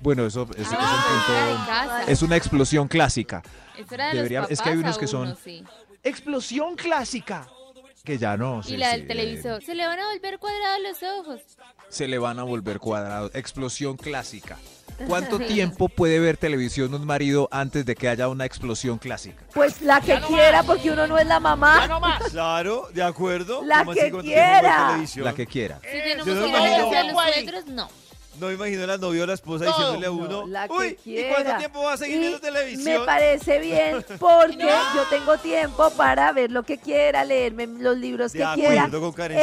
Bueno, 0.01 0.27
eso 0.27 0.49
es, 0.57 0.63
es 0.63 0.69
un 0.71 0.77
Ah, 0.81 1.87
punto... 2.01 2.11
Es 2.11 2.23
una 2.23 2.37
explosión 2.37 2.89
clásica. 2.89 3.43
Eso 3.79 3.95
era 3.95 4.09
de 4.09 4.15
debería- 4.17 4.41
los 4.43 4.51
es 4.51 4.61
que 4.61 4.71
hay 4.71 4.77
unos 4.79 4.99
que 4.99 5.07
son- 5.07 5.29
uno, 5.29 5.37
sí. 5.43 5.63
¡Explosión 6.03 6.75
clásica! 6.75 7.47
Que 8.05 8.19
ya 8.19 8.37
no. 8.37 8.63
Y 8.67 8.77
la 8.77 8.87
sí, 8.87 8.93
del 8.97 9.03
eh, 9.03 9.07
televisor. 9.07 9.63
Se 9.63 9.77
le 9.77 9.87
van 9.87 10.01
a 10.01 10.07
volver 10.13 10.41
cuadrados 10.41 10.81
los 10.83 11.03
ojos. 11.21 11.41
se 11.89 12.09
le 12.09 12.19
van 12.19 12.41
a 12.41 12.43
volver 12.43 12.81
cuadrados. 12.81 13.31
Explosión 13.35 13.97
clásica. 13.97 14.59
¿Cuánto 15.07 15.39
tiempo 15.39 15.89
puede 15.89 16.19
ver 16.21 16.37
televisión 16.37 16.95
un 16.95 17.05
marido 17.07 17.49
antes 17.51 17.85
de 17.85 17.95
que 17.95 18.09
haya 18.09 18.29
una 18.29 18.45
explosión 18.45 18.99
clásica? 18.99 19.43
Pues 19.55 19.81
la 19.83 20.01
que 20.01 20.09
Ya 20.09 20.21
no 20.21 20.29
quiera, 20.29 20.59
más. 20.59 20.67
porque 20.67 20.91
uno 20.91 21.07
no 21.07 21.19
es 21.19 21.27
la 21.27 21.35
¡Ya 21.35 21.41
mamá. 21.41 21.87
no 21.89 22.01
más! 22.01 22.23
Claro, 22.31 22.89
de 22.95 23.03
acuerdo. 23.03 23.63
La 23.65 23.79
¿Cómo 23.81 23.93
así 23.93 24.01
que 24.01 24.11
quiera. 24.21 24.99
La 25.17 25.33
que 25.35 25.47
quiera. 25.47 25.81
Si 25.83 25.87
tenemos 25.99 26.27
Yo 26.27 26.35
no 26.35 26.43
que 26.43 26.49
ir 26.51 26.57
a 26.97 27.03
los 27.05 27.13
suegros, 27.13 27.67
no. 27.67 27.89
No 28.43 28.49
me 28.49 28.55
imagino 28.55 28.85
la 28.87 28.99
novia 28.99 29.23
o 29.23 29.27
la 29.27 29.35
esposa 29.35 29.65
No, 29.67 29.71
diciéndole 29.71 30.07
a 30.07 30.11
no, 30.11 30.15
uno, 30.17 30.47
la 30.49 30.67
que 30.67 30.75
uy, 30.75 30.87
¿y 30.89 30.95
quiera". 30.97 31.35
cuánto 31.37 31.59
tiempo 31.59 31.83
va 31.85 31.93
a 31.93 31.97
seguir 31.97 32.17
Y 32.17 32.19
viendo 32.19 32.41
televisión? 32.41 33.01
Me 33.01 33.07
parece 33.07 33.59
bien 33.61 34.05
porque 34.19 34.57
yo 34.97 35.05
tengo 35.11 35.39
tiempo 35.39 35.91
para 35.91 36.33
ver 36.33 36.51
lo 36.51 36.65
que 36.65 36.77
quiera, 36.79 37.25
leerme 37.25 37.69
los 37.69 37.97
libros 37.97 38.33
De 38.33 38.41
que 38.41 38.47
quiera. 38.55 38.91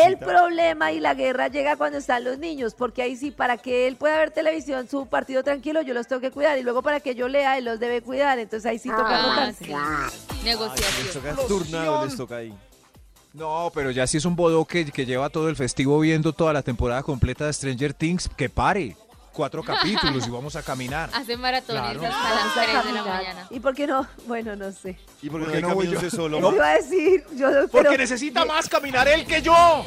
El 0.06 0.18
problema 0.18 0.92
y 0.92 1.00
la 1.00 1.14
guerra 1.14 1.48
llega 1.48 1.78
cuando 1.78 1.98
están 1.98 2.26
los 2.26 2.40
niños, 2.40 2.76
porque 2.76 3.02
ahí 3.02 3.16
sí, 3.16 3.32
para 3.32 3.56
que 3.56 3.88
él 3.88 3.96
pueda 3.96 4.18
ver 4.18 4.32
televisión, 4.32 4.90
su 4.90 5.06
partido 5.08 5.44
tranquilo, 5.44 5.82
yo 5.82 5.94
los 5.94 6.06
tengo 6.08 6.20
que 6.20 6.32
cuidar. 6.32 6.58
Y 6.58 6.64
luego 6.64 6.82
para 6.84 7.00
que 7.00 7.16
yo 7.16 7.30
lea, 7.30 7.58
él 7.58 7.64
los 7.64 7.80
debe 7.80 8.02
cuidar. 8.02 8.38
Entonces 8.38 8.70
ahí 8.70 8.80
sí 8.80 8.90
toca 8.90 9.08
Ah, 9.18 9.30
rotarse. 9.30 9.66
Ay, 9.74 10.10
les 10.36 10.44
Negociación. 10.44 11.14
toca 11.14 11.48
turnado, 11.48 12.06
les 12.06 12.18
toca 12.18 12.36
ahí. 12.36 12.54
No, 13.34 13.72
pero 13.74 13.92
ya 13.92 14.08
si 14.08 14.18
es 14.18 14.26
un 14.26 14.36
bodoque 14.36 14.86
que 14.92 15.06
lleva 15.06 15.30
todo 15.30 15.50
el 15.50 15.56
festivo 15.56 16.00
viendo 16.00 16.34
toda 16.34 16.52
la 16.52 16.64
temporada 16.64 17.04
completa 17.04 17.46
de 17.46 17.54
Stranger 17.54 17.94
Things, 17.94 18.30
que 18.36 18.50
pare. 18.50 18.96
Cuatro 19.32 19.64
capítulos 19.64 20.28
y 20.28 20.32
vamos 20.32 20.56
a 20.58 20.64
caminar. 20.64 21.10
Hace 21.14 21.38
maratones 21.38 21.82
Claro. 21.82 22.02
hasta 22.04 22.36
las 22.36 22.58
a 22.58 22.82
3 22.82 22.86
de 22.86 22.92
la 22.92 23.04
mañana. 23.06 23.48
¿Y 23.52 23.60
por 23.60 23.74
qué 23.76 23.88
no? 23.88 24.06
Bueno, 24.28 24.56
no 24.56 24.72
sé. 24.72 24.98
¿Y 25.22 25.30
por 25.30 25.40
qué 25.42 25.46
¿Por 25.46 25.46
no 25.46 25.52
qué 25.52 25.56
hay 25.58 25.62
no 25.62 25.76
voy 25.76 25.88
yo? 25.90 26.02
de 26.02 26.10
solo? 26.10 26.40
Yo 26.42 26.56
iba 26.56 26.68
a 26.68 26.74
decir, 26.74 27.24
yo 27.36 27.48
Porque 27.72 27.88
pero- 27.90 27.98
necesita 27.98 28.44
más 28.44 28.68
caminar 28.68 29.08
él 29.08 29.26
que 29.26 29.42
yo. 29.42 29.54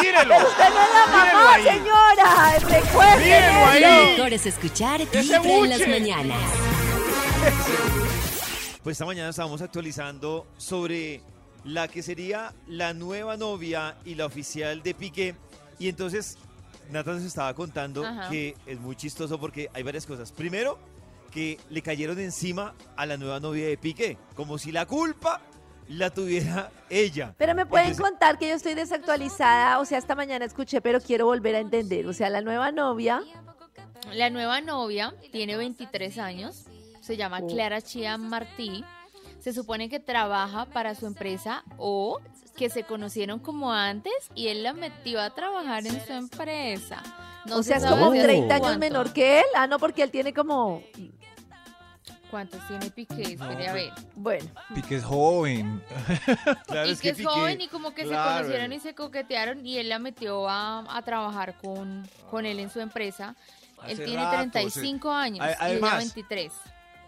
¡Mírelo! 0.00 0.34
Usted 0.36 0.68
no 0.68 0.82
es 0.82 0.92
la 0.92 1.06
mamá, 1.06 1.54
ahí. 1.54 1.62
señora. 1.64 2.58
Recuerde. 2.58 3.24
Mírenlo 3.24 3.66
ahí. 3.66 3.80
Lo 3.82 4.12
mejor 4.16 4.32
es 4.34 4.46
escuchar 4.46 5.00
Vibra 5.00 5.42
en 5.44 5.68
las 5.70 5.88
mañanas. 5.88 6.38
Pues 8.82 8.94
esta 8.96 9.04
mañana 9.06 9.28
estábamos 9.30 9.62
actualizando 9.62 10.44
sobre 10.56 11.20
la 11.64 11.88
que 11.88 12.02
sería 12.02 12.52
la 12.66 12.92
nueva 12.94 13.36
novia 13.36 13.96
y 14.04 14.14
la 14.14 14.26
oficial 14.26 14.82
de 14.82 14.94
Piqué. 14.94 15.34
Y 15.78 15.88
entonces 15.88 16.36
Nathan 16.90 17.16
nos 17.16 17.24
estaba 17.24 17.54
contando 17.54 18.04
Ajá. 18.04 18.28
que 18.28 18.56
es 18.66 18.78
muy 18.80 18.96
chistoso 18.96 19.38
porque 19.38 19.68
hay 19.72 19.82
varias 19.82 20.06
cosas. 20.06 20.32
Primero, 20.32 20.78
que 21.30 21.58
le 21.70 21.80
cayeron 21.82 22.18
encima 22.18 22.74
a 22.96 23.06
la 23.06 23.16
nueva 23.16 23.40
novia 23.40 23.66
de 23.66 23.76
Piqué, 23.78 24.18
como 24.34 24.58
si 24.58 24.70
la 24.72 24.84
culpa 24.86 25.40
la 25.88 26.10
tuviera 26.10 26.70
ella. 26.90 27.34
Pero 27.38 27.54
me 27.54 27.64
pueden 27.66 27.88
Entonces, 27.88 28.10
contar 28.10 28.38
que 28.38 28.48
yo 28.48 28.54
estoy 28.54 28.74
desactualizada, 28.74 29.78
o 29.80 29.84
sea, 29.84 29.98
esta 29.98 30.14
mañana 30.14 30.44
escuché, 30.44 30.80
pero 30.80 31.00
quiero 31.00 31.26
volver 31.26 31.54
a 31.56 31.60
entender. 31.60 32.06
O 32.06 32.12
sea, 32.12 32.28
la 32.28 32.40
nueva 32.42 32.70
novia, 32.72 33.22
La 34.12 34.28
nueva 34.30 34.60
novia 34.60 35.14
tiene 35.30 35.56
23 35.56 36.18
años, 36.18 36.64
se 37.00 37.16
llama 37.16 37.38
Oh. 37.42 37.46
Clara 37.46 37.80
Chia 37.80 38.18
Martí. 38.18 38.84
Se 39.42 39.52
supone 39.52 39.88
que 39.88 39.98
trabaja 39.98 40.66
para 40.66 40.94
su 40.94 41.06
empresa 41.06 41.64
o 41.76 42.20
que 42.56 42.70
se 42.70 42.84
conocieron 42.84 43.40
como 43.40 43.72
antes 43.72 44.12
y 44.36 44.48
él 44.48 44.62
la 44.62 44.72
metió 44.72 45.20
a 45.20 45.30
trabajar 45.30 45.84
en 45.86 46.04
su 46.06 46.12
empresa. 46.12 47.02
No 47.46 47.56
o 47.56 47.62
se 47.62 47.70
sea, 47.70 47.78
es 47.78 47.84
como 47.86 48.12
desde 48.12 48.24
30 48.28 48.54
años 48.54 48.78
menor 48.78 49.12
que 49.12 49.40
él. 49.40 49.44
Ah, 49.56 49.66
no, 49.66 49.78
porque 49.80 50.02
él 50.04 50.10
tiene 50.12 50.32
como, 50.32 50.80
¿Cuántos 52.30 52.66
tiene 52.66 52.90
Piqué? 52.90 53.36
No, 53.36 53.50
Espere 53.50 53.68
a 53.68 53.72
ver. 53.74 53.92
bueno, 54.14 54.48
Pique 54.74 54.96
es 54.96 55.04
joven. 55.04 55.82
claro, 56.66 56.88
y 56.88 56.92
es 56.92 57.00
que 57.00 57.10
es 57.10 57.18
Piqué- 57.18 57.24
joven 57.28 57.60
y 57.60 57.68
como 57.68 57.94
que 57.94 58.04
claro, 58.04 58.30
se 58.30 58.42
conocieron 58.44 58.72
y 58.72 58.80
se 58.80 58.94
coquetearon 58.94 59.66
y 59.66 59.76
él 59.78 59.88
la 59.90 59.98
metió 59.98 60.48
a, 60.48 60.84
a 60.96 61.02
trabajar 61.02 61.58
con, 61.58 62.08
con 62.30 62.46
él 62.46 62.58
en 62.60 62.70
su 62.70 62.80
empresa. 62.80 63.34
Él 63.86 63.96
tiene 63.98 64.22
rato, 64.22 64.36
35 64.52 65.10
años 65.10 65.40
A- 65.44 65.48
y 65.50 65.52
ella 65.52 65.58
además- 65.60 65.98
23. 65.98 66.52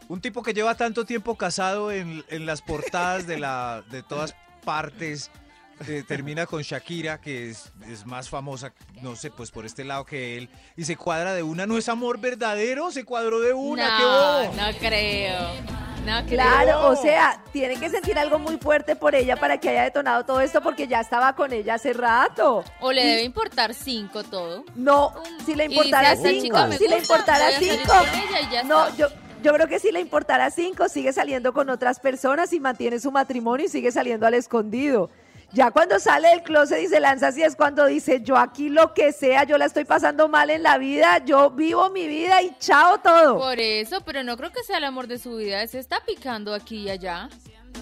Un 0.08 0.20
tipo 0.20 0.42
que 0.42 0.52
lleva 0.54 0.74
tanto 0.74 1.04
tiempo 1.04 1.36
casado 1.36 1.90
en, 1.90 2.24
en 2.28 2.46
las 2.46 2.60
portadas 2.62 3.26
de, 3.26 3.38
la, 3.38 3.82
de 3.90 4.02
todas 4.02 4.34
partes. 4.64 5.30
eh, 5.88 6.04
termina 6.06 6.46
con 6.46 6.62
Shakira, 6.62 7.20
que 7.20 7.50
es, 7.50 7.72
es 7.88 8.06
más 8.06 8.28
famosa, 8.28 8.72
no 9.02 9.16
sé, 9.16 9.30
pues 9.30 9.50
por 9.50 9.66
este 9.66 9.82
lado 9.84 10.04
que 10.04 10.36
él. 10.38 10.48
Y 10.76 10.84
se 10.84 10.96
cuadra 10.96 11.34
de 11.34 11.42
una. 11.42 11.66
¿No 11.66 11.76
es 11.78 11.88
amor 11.88 12.20
verdadero? 12.20 12.90
Se 12.92 13.04
cuadró 13.04 13.40
de 13.40 13.52
una. 13.54 13.96
¡Qué 13.96 14.02
no, 14.02 14.08
bobo! 14.08 14.54
no 14.56 14.78
creo. 14.78 15.40
No 16.04 16.22
creo. 16.26 16.36
claro, 16.36 16.88
o 16.90 16.96
sea, 16.96 17.42
tiene 17.50 17.76
que 17.80 17.88
sentir 17.88 18.18
algo 18.18 18.38
muy 18.38 18.58
fuerte 18.58 18.94
por 18.94 19.14
ella 19.14 19.36
para 19.36 19.58
que 19.58 19.70
haya 19.70 19.84
detonado 19.84 20.22
todo 20.26 20.42
esto, 20.42 20.60
porque 20.60 20.86
ya 20.86 21.00
estaba 21.00 21.34
con 21.34 21.50
ella 21.50 21.74
hace 21.74 21.94
rato. 21.94 22.62
O 22.80 22.92
le 22.92 23.02
Y- 23.02 23.08
debe 23.08 23.22
importar 23.22 23.72
cinco 23.72 24.22
todo. 24.22 24.64
No, 24.74 25.14
si 25.46 25.54
le 25.54 25.66
dice, 25.66 25.76
importara 25.76 26.12
"Esta 26.12 26.28
cinco, 26.28 26.58
si 26.78 26.88
le 26.88 26.98
importara 26.98 27.50
cinco, 27.58 27.88
con 27.88 28.08
ella 28.20 28.40
y 28.42 28.52
ya 28.52 28.62
no, 28.64 28.86
está". 28.88 28.96
yo, 28.98 29.06
yo 29.44 29.52
creo 29.52 29.68
que 29.68 29.78
si 29.78 29.92
le 29.92 30.00
importara 30.00 30.50
cinco, 30.50 30.88
sigue 30.88 31.12
saliendo 31.12 31.52
con 31.52 31.68
otras 31.68 32.00
personas 32.00 32.52
y 32.52 32.58
mantiene 32.60 32.98
su 32.98 33.12
matrimonio 33.12 33.66
y 33.66 33.68
sigue 33.68 33.92
saliendo 33.92 34.26
al 34.26 34.34
escondido. 34.34 35.10
Ya 35.52 35.70
cuando 35.70 36.00
sale 36.00 36.28
del 36.30 36.42
closet 36.42 36.82
y 36.82 36.88
se 36.88 36.98
lanza 36.98 37.28
así 37.28 37.42
es 37.42 37.54
cuando 37.54 37.86
dice, 37.86 38.22
yo 38.22 38.36
aquí 38.36 38.70
lo 38.70 38.92
que 38.94 39.12
sea, 39.12 39.44
yo 39.44 39.56
la 39.58 39.66
estoy 39.66 39.84
pasando 39.84 40.28
mal 40.28 40.50
en 40.50 40.62
la 40.64 40.78
vida, 40.78 41.18
yo 41.24 41.50
vivo 41.50 41.90
mi 41.90 42.08
vida 42.08 42.42
y 42.42 42.56
chao 42.58 42.98
todo. 42.98 43.38
Por 43.38 43.60
eso, 43.60 44.00
pero 44.04 44.24
no 44.24 44.36
creo 44.36 44.50
que 44.50 44.64
sea 44.64 44.78
el 44.78 44.84
amor 44.84 45.06
de 45.06 45.18
su 45.18 45.36
vida. 45.36 45.64
Se 45.68 45.78
está 45.78 46.00
picando 46.04 46.52
aquí 46.54 46.78
y 46.84 46.90
allá. 46.90 47.28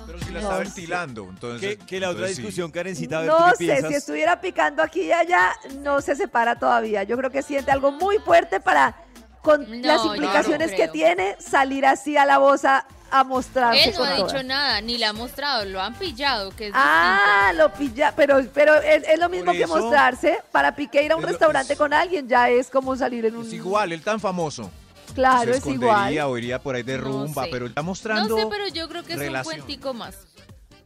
Pero 0.07 0.19
si 0.19 0.33
la 0.33 0.41
No 0.41 0.51
está 0.51 0.57
sé. 0.59 0.65
ventilando, 0.65 1.27
entonces... 1.31 1.79
Que, 1.87 2.01
la 2.01 2.09
otra 2.09 2.19
entonces 2.27 2.37
sí. 2.37 2.43
discusión, 2.43 2.71
Karencita, 2.73 3.19
a 3.19 3.21
ver, 3.23 3.31
¿tú 3.31 3.39
No 3.39 3.51
sé, 3.53 3.57
piensas? 3.59 3.89
si 3.91 3.95
estuviera 3.95 4.41
picando 4.41 4.83
aquí 4.83 5.03
y 5.03 5.13
allá, 5.13 5.53
no 5.81 6.01
se 6.01 6.17
separa 6.17 6.59
todavía. 6.59 7.05
Yo 7.05 7.17
creo 7.17 7.31
que 7.31 7.43
siente 7.43 7.71
algo 7.71 7.93
muy 7.93 8.19
fuerte 8.19 8.59
para, 8.61 8.97
con 9.43 9.69
No, 9.83 9.87
las 9.87 10.05
implicaciones 10.05 10.71
no 10.71 10.77
que 10.77 10.89
tiene, 10.89 11.37
salir 11.41 11.85
así 11.85 12.17
a 12.17 12.25
la 12.25 12.39
voz 12.39 12.65
a, 12.65 12.87
a 13.11 13.25
mostrarse 13.25 13.85
Él 13.85 13.91
no 13.93 13.99
con 13.99 14.09
ha 14.09 14.15
dicho 14.17 14.43
nada, 14.45 14.81
ni 14.81 14.97
la 14.99 15.11
ha 15.11 15.13
mostrado, 15.13 15.65
lo 15.65 15.81
han 15.81 15.95
pillado, 15.95 16.51
que 16.57 16.69
es 16.69 16.73
Ah, 16.75 17.53
lo 17.57 17.73
pilla, 17.73 18.15
pero, 18.17 18.41
pero 18.55 18.75
es, 18.77 19.03
es 19.07 19.19
lo 19.19 19.29
mismo 19.29 19.53
que 19.53 19.67
mostrarse. 19.67 20.39
Para 20.53 20.75
Piqué 20.77 21.03
ir 21.05 21.13
a 21.13 21.17
un 21.17 21.23
restaurante 21.25 21.73
es- 21.75 21.79
con 21.79 21.93
alguien 21.93 22.29
ya 22.29 22.49
es 22.49 22.71
como 22.71 22.97
salir 22.97 23.27
en 23.27 23.37
un... 23.37 23.47
Es 23.47 23.53
igual, 23.53 23.93
él 23.93 24.01
tan 24.03 24.19
famoso. 24.21 24.71
Claro, 25.15 25.45
se 25.45 25.51
es 25.51 25.57
escondería 25.59 26.11
igual. 26.13 26.31
o 26.31 26.39
iría 26.39 26.59
por 26.63 26.75
ahí 26.75 26.83
de 26.85 26.97
No 26.97 27.05
rumba, 27.05 27.45
sé. 27.45 27.51
pero 27.51 27.67
está 27.67 27.83
mostrando... 27.83 28.29
No 28.35 28.37
sé, 28.43 28.47
pero 28.49 28.67
yo 28.69 28.89
creo 28.89 29.03
que 29.05 29.13
es 29.15 29.21
un 29.31 29.43
cuentico 29.43 29.93
más. 29.93 30.17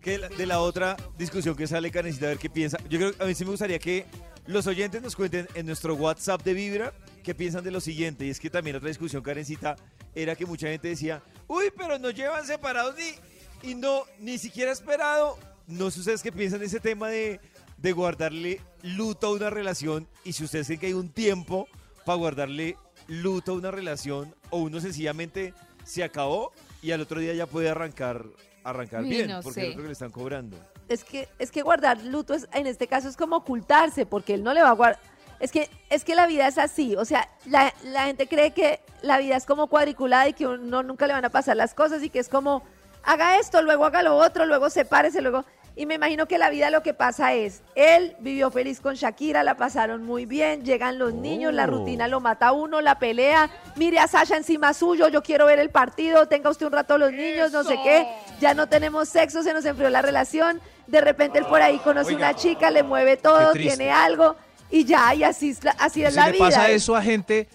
que 0.00 0.18
la- 0.18 0.28
de 0.28 0.46
la 0.46 0.60
otra 0.60 0.96
discusión 1.18 1.54
que 1.54 1.66
sale, 1.66 1.90
Karencita, 1.90 2.26
a 2.26 2.28
ver 2.30 2.38
qué 2.38 2.48
piensa. 2.50 2.78
Yo 2.88 2.98
creo, 2.98 3.12
a 3.20 3.24
mí 3.26 3.34
sí 3.34 3.44
me 3.44 3.50
gustaría 3.50 3.78
que 3.78 4.06
los 4.46 4.66
oyentes 4.66 5.02
nos 5.02 5.14
cuenten 5.14 5.46
en 5.54 5.66
nuestro 5.66 5.94
WhatsApp 5.94 6.42
de 6.42 6.54
Vibra 6.54 6.92
qué 7.26 7.34
piensan 7.34 7.64
de 7.64 7.72
lo 7.72 7.80
siguiente. 7.80 8.24
Y 8.24 8.30
es 8.30 8.38
que 8.38 8.48
también 8.48 8.76
otra 8.76 8.88
discusión, 8.88 9.20
Karencita, 9.20 9.74
era 10.14 10.36
que 10.36 10.46
mucha 10.46 10.68
gente 10.68 10.86
decía, 10.86 11.20
uy, 11.48 11.72
pero 11.76 11.98
nos 11.98 12.14
llevan 12.14 12.46
separados 12.46 12.94
ni, 12.94 13.68
y 13.68 13.74
no, 13.74 14.04
ni 14.20 14.38
siquiera 14.38 14.70
esperado. 14.70 15.36
No 15.66 15.90
sé 15.90 15.98
ustedes 15.98 16.22
qué 16.22 16.30
piensan 16.30 16.60
de 16.60 16.66
ese 16.66 16.78
tema 16.78 17.08
de, 17.08 17.40
de 17.78 17.92
guardarle 17.92 18.60
luto 18.82 19.26
a 19.26 19.32
una 19.32 19.50
relación 19.50 20.06
y 20.22 20.34
si 20.34 20.44
ustedes 20.44 20.68
creen 20.68 20.80
que 20.80 20.86
hay 20.86 20.92
un 20.92 21.08
tiempo 21.08 21.66
para 22.04 22.16
guardarle 22.16 22.76
luto 23.08 23.50
a 23.50 23.54
una 23.56 23.72
relación 23.72 24.32
o 24.50 24.58
uno 24.58 24.80
sencillamente 24.80 25.52
se 25.84 26.04
acabó 26.04 26.52
y 26.80 26.92
al 26.92 27.00
otro 27.00 27.18
día 27.18 27.34
ya 27.34 27.46
puede 27.46 27.68
arrancar 27.68 28.24
arrancar 28.62 29.02
bien 29.02 29.28
no 29.28 29.42
porque 29.42 29.60
sé. 29.62 29.68
otro 29.70 29.82
que 29.82 29.88
le 29.88 29.92
están 29.92 30.10
cobrando. 30.10 30.56
Es 30.88 31.02
que, 31.02 31.28
es 31.40 31.50
que 31.50 31.62
guardar 31.62 32.04
luto 32.04 32.34
es, 32.34 32.48
en 32.52 32.68
este 32.68 32.86
caso 32.86 33.08
es 33.08 33.16
como 33.16 33.36
ocultarse, 33.36 34.06
porque 34.06 34.34
él 34.34 34.44
no 34.44 34.54
le 34.54 34.62
va 34.62 34.70
a 34.70 34.74
guardar. 34.74 35.15
Es 35.40 35.52
que, 35.52 35.68
es 35.90 36.04
que 36.04 36.14
la 36.14 36.26
vida 36.26 36.46
es 36.46 36.58
así. 36.58 36.96
O 36.96 37.04
sea, 37.04 37.28
la, 37.46 37.72
la 37.84 38.04
gente 38.04 38.26
cree 38.26 38.52
que 38.52 38.80
la 39.02 39.18
vida 39.18 39.36
es 39.36 39.46
como 39.46 39.68
cuadriculada 39.68 40.28
y 40.28 40.32
que 40.32 40.46
uno 40.46 40.82
nunca 40.82 41.06
le 41.06 41.12
van 41.12 41.24
a 41.24 41.30
pasar 41.30 41.56
las 41.56 41.74
cosas 41.74 42.02
y 42.02 42.10
que 42.10 42.18
es 42.18 42.28
como 42.28 42.62
haga 43.06 43.38
esto, 43.38 43.62
luego 43.62 43.84
haga 43.86 44.02
lo 44.02 44.16
otro, 44.16 44.44
luego 44.44 44.68
sepárese, 44.68 45.22
luego. 45.22 45.44
Y 45.78 45.84
me 45.84 45.94
imagino 45.94 46.26
que 46.26 46.38
la 46.38 46.48
vida 46.48 46.70
lo 46.70 46.82
que 46.82 46.94
pasa 46.94 47.34
es, 47.34 47.62
él 47.74 48.16
vivió 48.20 48.50
feliz 48.50 48.80
con 48.80 48.94
Shakira, 48.94 49.42
la 49.42 49.58
pasaron 49.58 50.02
muy 50.02 50.24
bien, 50.24 50.64
llegan 50.64 50.98
los 50.98 51.12
niños, 51.12 51.52
la 51.52 51.66
rutina 51.66 52.08
lo 52.08 52.18
mata 52.18 52.48
a 52.48 52.52
uno, 52.52 52.80
la 52.80 52.98
pelea, 52.98 53.50
mire 53.76 53.98
a 53.98 54.08
Sasha 54.08 54.38
encima 54.38 54.72
suyo, 54.72 55.08
yo 55.08 55.22
quiero 55.22 55.44
ver 55.44 55.58
el 55.58 55.68
partido, 55.68 56.28
tenga 56.28 56.48
usted 56.48 56.64
un 56.64 56.72
rato 56.72 56.96
los 56.96 57.12
niños, 57.12 57.52
no 57.52 57.62
sé 57.62 57.78
qué, 57.84 58.08
ya 58.40 58.54
no 58.54 58.68
tenemos 58.70 59.10
sexo, 59.10 59.42
se 59.42 59.52
nos 59.52 59.66
enfrió 59.66 59.90
la 59.90 60.00
relación, 60.00 60.62
de 60.86 61.02
repente 61.02 61.38
él 61.38 61.44
por 61.44 61.60
ahí 61.60 61.78
conoce 61.80 62.14
Oiga, 62.14 62.30
una 62.30 62.34
chica, 62.36 62.70
le 62.70 62.82
mueve 62.82 63.18
todo, 63.18 63.52
tiene 63.52 63.90
algo, 63.90 64.34
y 64.70 64.84
ya, 64.84 65.14
y 65.14 65.22
así 65.24 65.50
es 65.50 65.62
la, 65.64 65.70
así 65.72 66.02
es 66.04 66.10
Si 66.10 66.16
la 66.16 66.26
le 66.26 66.32
vida. 66.32 66.44
pasa 66.44 66.70
eso 66.70 66.94
a 66.96 67.02
gente 67.02 67.48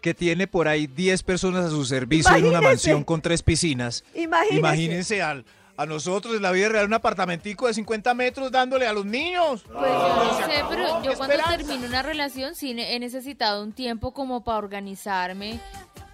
que 0.00 0.12
tiene 0.14 0.46
por 0.46 0.68
ahí 0.68 0.86
10 0.86 1.22
personas 1.22 1.64
a 1.66 1.70
su 1.70 1.84
servicio 1.84 2.34
en 2.36 2.44
una 2.46 2.60
mansión 2.60 3.04
con 3.04 3.20
tres 3.22 3.42
piscinas. 3.42 4.04
Imagínese. 4.14 4.58
Imagínense 4.58 5.22
al- 5.22 5.44
a 5.76 5.86
nosotros 5.86 6.36
en 6.36 6.42
la 6.42 6.52
vida 6.52 6.68
real 6.68 6.86
un 6.86 6.94
apartamentico 6.94 7.66
de 7.66 7.74
50 7.74 8.14
metros 8.14 8.52
dándole 8.52 8.86
a 8.86 8.92
los 8.92 9.04
niños. 9.04 9.64
Pues 9.66 9.90
yo 9.90 10.24
no 10.24 10.36
Se 10.38 10.44
sé, 10.44 10.64
pero 10.68 11.02
yo 11.02 11.14
cuando 11.16 11.36
termino 11.56 11.86
una 11.86 12.02
relación 12.02 12.54
sí 12.54 12.76
he 12.78 12.98
necesitado 13.00 13.62
un 13.62 13.72
tiempo 13.72 14.12
como 14.12 14.44
para 14.44 14.58
organizarme, 14.58 15.58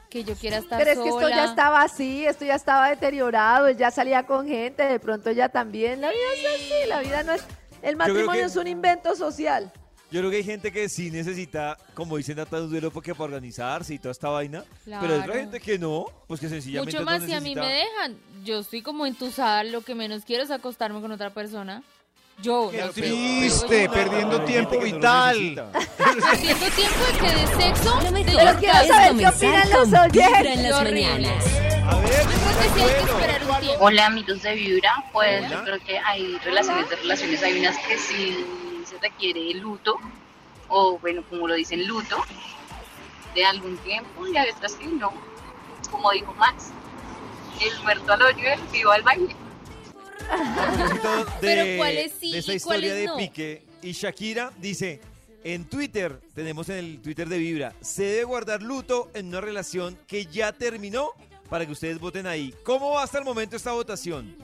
que 0.09 0.25
yo 0.25 0.35
quiera 0.35 0.57
estar 0.59 0.79
Pero 0.79 0.93
es 0.93 0.99
que 1.01 1.09
esto 1.09 1.29
ya 1.29 1.45
estaba 1.45 1.83
así, 1.83 2.25
esto 2.25 2.45
ya 2.45 2.55
estaba 2.55 2.89
deteriorado, 2.89 3.67
él 3.67 3.77
ya 3.77 3.91
salía 3.91 4.25
con 4.25 4.47
gente, 4.49 4.83
de 4.85 4.99
pronto 4.99 5.29
ella 5.31 5.49
también. 5.51 6.01
La 6.01 6.09
vida 6.09 6.19
es 6.37 6.47
así, 6.55 6.89
la 6.89 7.01
vida 7.01 7.23
no 7.23 7.33
es... 7.33 7.45
El 7.83 7.97
matrimonio 7.97 8.41
que- 8.43 8.47
es 8.47 8.57
un 8.57 8.67
invento 8.67 9.15
social. 9.15 9.71
Yo 10.11 10.19
creo 10.21 10.31
que 10.31 10.39
hay 10.39 10.45
gente 10.45 10.73
que 10.73 10.89
sí 10.89 11.09
necesita, 11.11 11.77
como 11.95 12.17
dicen, 12.17 12.37
Nata, 12.37 12.61
un 12.61 12.69
duelo 12.71 12.91
porque 12.91 13.15
para 13.15 13.25
organizarse 13.27 13.95
y 13.95 13.99
toda 13.99 14.11
esta 14.11 14.29
vaina. 14.29 14.65
Pero 14.85 15.15
hay 15.15 15.21
otra 15.21 15.35
gente 15.35 15.61
que 15.61 15.79
no, 15.79 16.07
pues 16.27 16.41
que 16.41 16.49
sencillamente 16.49 16.97
Mucho 16.97 17.05
no 17.05 17.11
más 17.19 17.23
si 17.25 17.33
a 17.33 17.41
mí 17.41 17.55
me 17.55 17.67
dejan. 17.67 18.17
Yo 18.45 18.59
estoy 18.59 18.83
como 18.83 19.07
entusada, 19.07 19.63
lo 19.65 19.83
que 19.83 19.95
menos 19.95 20.25
quiero 20.25 20.43
es 20.43 20.51
acostarme 20.51 21.01
con 21.01 21.13
otra 21.13 21.31
persona. 21.31 21.83
Yo, 22.43 22.71
Qué 22.73 22.83
triste, 22.95 23.85
yo- 23.85 23.93
perdiendo 23.93 24.41
tiempo 24.45 24.71
que 24.71 24.79
no 24.79 24.83
lo 24.87 24.95
vital. 24.97 25.71
Haciendo 26.33 26.67
tiempo 26.71 26.99
de 27.05 27.19
que 27.19 27.35
de 27.35 27.63
sexo, 27.63 28.01
Lo 28.03 28.11
de 28.13 28.25
Pero 28.25 28.59
quiero 28.59 28.79
es 28.81 28.89
saber 28.89 29.17
qué 29.17 29.29
opinan 29.29 29.71
los 29.71 29.93
oyentes. 29.93 30.47
En 30.57 30.63
las 30.71 30.83
mañanas. 30.83 31.45
A 31.87 32.01
ver, 32.01 32.11
Yo 32.11 32.29
creo 32.31 32.59
que 32.59 32.69
sí 32.75 32.81
hay 32.81 32.95
que 33.05 33.11
esperar 33.11 33.43
un 33.45 33.61
tiempo. 33.61 33.85
Hola 33.85 34.07
amigos 34.07 34.43
de 34.43 34.55
Vibra, 34.55 35.05
pues 35.13 35.39
Hola. 35.45 35.51
yo 35.51 35.65
creo 35.65 35.79
que 35.85 35.99
hay 35.99 36.37
relaciones 36.39 36.89
de 36.89 36.97
relaciones, 36.97 37.43
hay 37.43 37.59
unas 37.61 37.77
que 37.87 37.99
sí 37.99 38.45
se 38.91 38.99
requiere 38.99 39.55
luto, 39.55 39.97
o 40.69 40.99
bueno, 40.99 41.23
como 41.29 41.47
lo 41.49 41.55
dicen, 41.55 41.87
luto, 41.87 42.17
de 43.35 43.45
algún 43.45 43.77
tiempo, 43.79 44.27
y 44.27 44.37
hay 44.37 44.51
otras 44.51 44.75
que 44.75 44.87
no, 44.87 45.13
como 45.91 46.11
dijo 46.13 46.35
Max, 46.35 46.71
el 47.61 47.83
muerto 47.83 48.13
al 48.13 48.23
hoyo, 48.23 48.49
el 48.49 48.61
vivo 48.73 48.91
al 48.91 49.03
baile. 49.03 49.37
a 50.31 51.25
de, 51.25 51.31
Pero 51.41 51.77
¿cuáles 51.79 52.13
sí 52.21 52.33
de 52.33 52.39
esta 52.39 52.53
y 52.53 52.57
historia 52.57 52.95
de 52.95 53.07
no? 53.07 53.17
Pique 53.17 53.65
y 53.83 53.93
Shakira, 53.93 54.53
dice, 54.59 55.01
en 55.45 55.65
Twitter, 55.65 56.21
tenemos 56.35 56.69
en 56.69 56.77
el 56.77 57.01
Twitter 57.03 57.29
de 57.29 57.39
Vibra, 57.39 57.75
se 57.81 58.03
debe 58.05 58.25
guardar 58.25 58.63
luto 58.63 59.11
en 59.15 59.29
una 59.29 59.41
relación 59.41 59.97
que 60.07 60.27
ya 60.27 60.53
terminó 60.53 61.11
para 61.49 61.67
que 61.67 61.73
ustedes 61.73 61.99
voten 61.99 62.27
ahí. 62.27 62.55
¿Cómo 62.65 62.93
va 62.93 63.03
hasta 63.05 63.19
el 63.19 63.25
momento 63.25 63.57
esta 63.57 63.73
votación? 63.73 64.37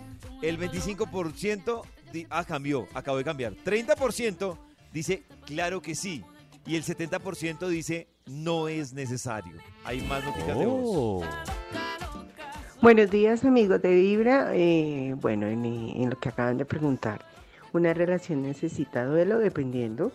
El 0.43 0.59
25%, 0.59 1.83
di- 1.83 1.96
ah, 2.31 2.45
cambió, 2.45 2.87
acabo 2.95 3.19
de 3.19 3.25
cambiar. 3.25 3.55
30% 3.55 4.57
dice, 4.93 5.25
claro 5.45 5.83
que 5.83 5.95
sí. 5.95 6.25
Y 6.65 6.77
el 6.77 6.85
70% 6.85 7.69
dice, 7.69 8.09
no 8.27 8.69
es 8.69 8.93
necesario. 8.93 9.57
Hay 9.85 10.01
más 10.03 10.25
noticias 10.25 10.59
de 10.59 10.67
voz. 10.67 11.27
Buenos 12.81 13.11
días 13.11 13.45
amigos 13.45 13.83
de 13.83 13.95
Vibra. 13.95 14.51
Eh, 14.55 15.15
bueno, 15.21 15.47
en, 15.47 15.65
en 15.65 16.11
lo 16.11 16.19
que 16.19 16.29
acaban 16.29 16.59
de 16.59 16.65
preguntar, 16.65 17.25
¿una 17.73 17.95
relación 17.95 18.43
necesita 18.43 19.05
duelo 19.05 19.39
dependiendo? 19.39 20.13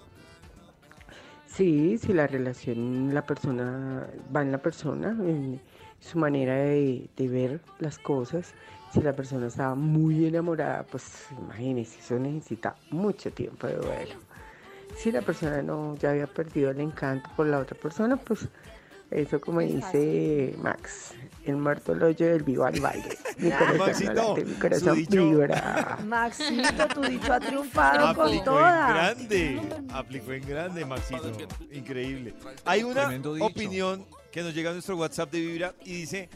Sí, 1.45 1.97
si 1.97 2.13
la 2.13 2.27
relación, 2.27 3.13
la 3.13 3.25
persona, 3.25 4.07
va 4.33 4.41
en 4.41 4.51
la 4.51 4.57
persona, 4.59 5.09
en 5.09 5.59
su 5.99 6.17
manera 6.17 6.55
de, 6.55 7.09
de 7.17 7.27
ver 7.27 7.61
las 7.79 7.99
cosas. 7.99 8.53
Si 8.93 9.01
la 9.01 9.13
persona 9.13 9.47
estaba 9.47 9.73
muy 9.75 10.25
enamorada, 10.25 10.83
pues 10.83 11.03
imagínense, 11.39 11.99
eso 11.99 12.19
necesita 12.19 12.75
mucho 12.89 13.31
tiempo 13.31 13.67
de 13.67 13.75
duelo. 13.75 14.15
Si 14.97 15.11
la 15.11 15.21
persona 15.21 15.61
no 15.61 15.95
ya 15.95 16.09
había 16.11 16.27
perdido 16.27 16.71
el 16.71 16.79
encanto 16.81 17.29
por 17.37 17.47
la 17.47 17.59
otra 17.59 17.77
persona, 17.79 18.17
pues 18.17 18.49
eso 19.09 19.39
como 19.39 19.61
dice 19.61 20.53
Max, 20.61 21.13
el 21.45 21.55
muerto 21.57 21.93
al 21.93 22.03
hoyo 22.03 22.25
del 22.27 22.43
vivo 22.43 22.65
al 22.65 22.79
baile. 22.81 23.17
Mi 23.37 23.49
corazón 23.51 23.77
no 23.77 23.85
Maxito, 23.85 24.13
late, 24.13 24.45
mi 24.45 24.53
corazón 24.55 24.95
dicho. 24.97 25.11
vibra. 25.29 25.97
Maxito, 26.05 26.87
tu 26.93 27.01
dicho 27.01 27.33
ha 27.33 27.39
triunfado 27.39 28.15
con 28.15 28.25
Aplicó 28.27 28.39
en 28.39 28.43
toda. 28.43 28.89
grande. 28.93 29.61
Aplicó 29.93 30.33
en 30.33 30.45
grande, 30.47 30.85
Maxito. 30.85 31.31
Increíble. 31.71 32.33
Hay 32.65 32.83
una 32.83 33.09
opinión 33.39 34.05
que 34.31 34.41
nos 34.43 34.53
llega 34.53 34.69
a 34.71 34.73
nuestro 34.73 34.97
WhatsApp 34.97 35.31
de 35.31 35.39
Vibra 35.39 35.73
y 35.85 35.93
dice, 36.01 36.29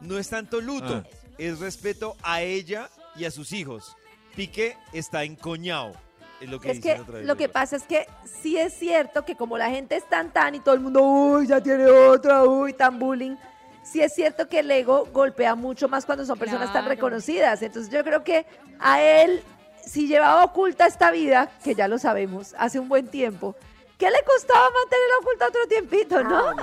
no 0.00 0.18
es 0.18 0.28
tanto 0.28 0.60
luto, 0.60 1.04
Ah. 1.04 1.19
Es 1.40 1.58
respeto 1.58 2.16
a 2.22 2.42
ella 2.42 2.90
y 3.16 3.24
a 3.24 3.30
sus 3.30 3.52
hijos. 3.52 3.96
Pique 4.36 4.76
está 4.92 5.24
encoñado. 5.24 5.92
Es 6.40 6.48
lo 6.48 6.60
que 6.60 6.70
Es 6.70 6.76
dicen 6.76 6.96
que 6.96 7.02
otra 7.02 7.14
vez. 7.18 7.26
lo 7.26 7.36
que 7.36 7.48
pasa 7.48 7.76
es 7.76 7.82
que 7.84 8.06
sí 8.42 8.56
es 8.56 8.72
cierto 8.74 9.24
que 9.24 9.36
como 9.36 9.58
la 9.58 9.70
gente 9.70 9.96
es 9.96 10.08
tan 10.08 10.32
tan 10.32 10.54
y 10.54 10.60
todo 10.60 10.74
el 10.74 10.80
mundo, 10.80 11.02
uy, 11.02 11.46
ya 11.46 11.60
tiene 11.62 11.86
otra, 11.86 12.44
uy, 12.44 12.72
tan 12.72 12.98
bullying. 12.98 13.36
Sí 13.82 14.00
es 14.02 14.14
cierto 14.14 14.48
que 14.48 14.60
el 14.60 14.70
ego 14.70 15.06
golpea 15.12 15.54
mucho 15.54 15.88
más 15.88 16.04
cuando 16.06 16.24
son 16.24 16.38
personas 16.38 16.72
tan 16.72 16.86
reconocidas. 16.86 17.60
Entonces 17.62 17.92
yo 17.92 18.04
creo 18.04 18.22
que 18.22 18.46
a 18.78 19.02
él, 19.02 19.42
si 19.84 20.06
llevaba 20.06 20.44
oculta 20.44 20.86
esta 20.86 21.10
vida, 21.10 21.50
que 21.64 21.74
ya 21.74 21.88
lo 21.88 21.98
sabemos, 21.98 22.54
hace 22.58 22.78
un 22.78 22.88
buen 22.88 23.08
tiempo, 23.08 23.56
¿qué 23.98 24.10
le 24.10 24.18
costaba 24.24 24.68
mantenerla 24.70 25.16
oculta 25.20 25.48
otro 25.48 25.66
tiempito, 25.66 26.22
no? 26.22 26.54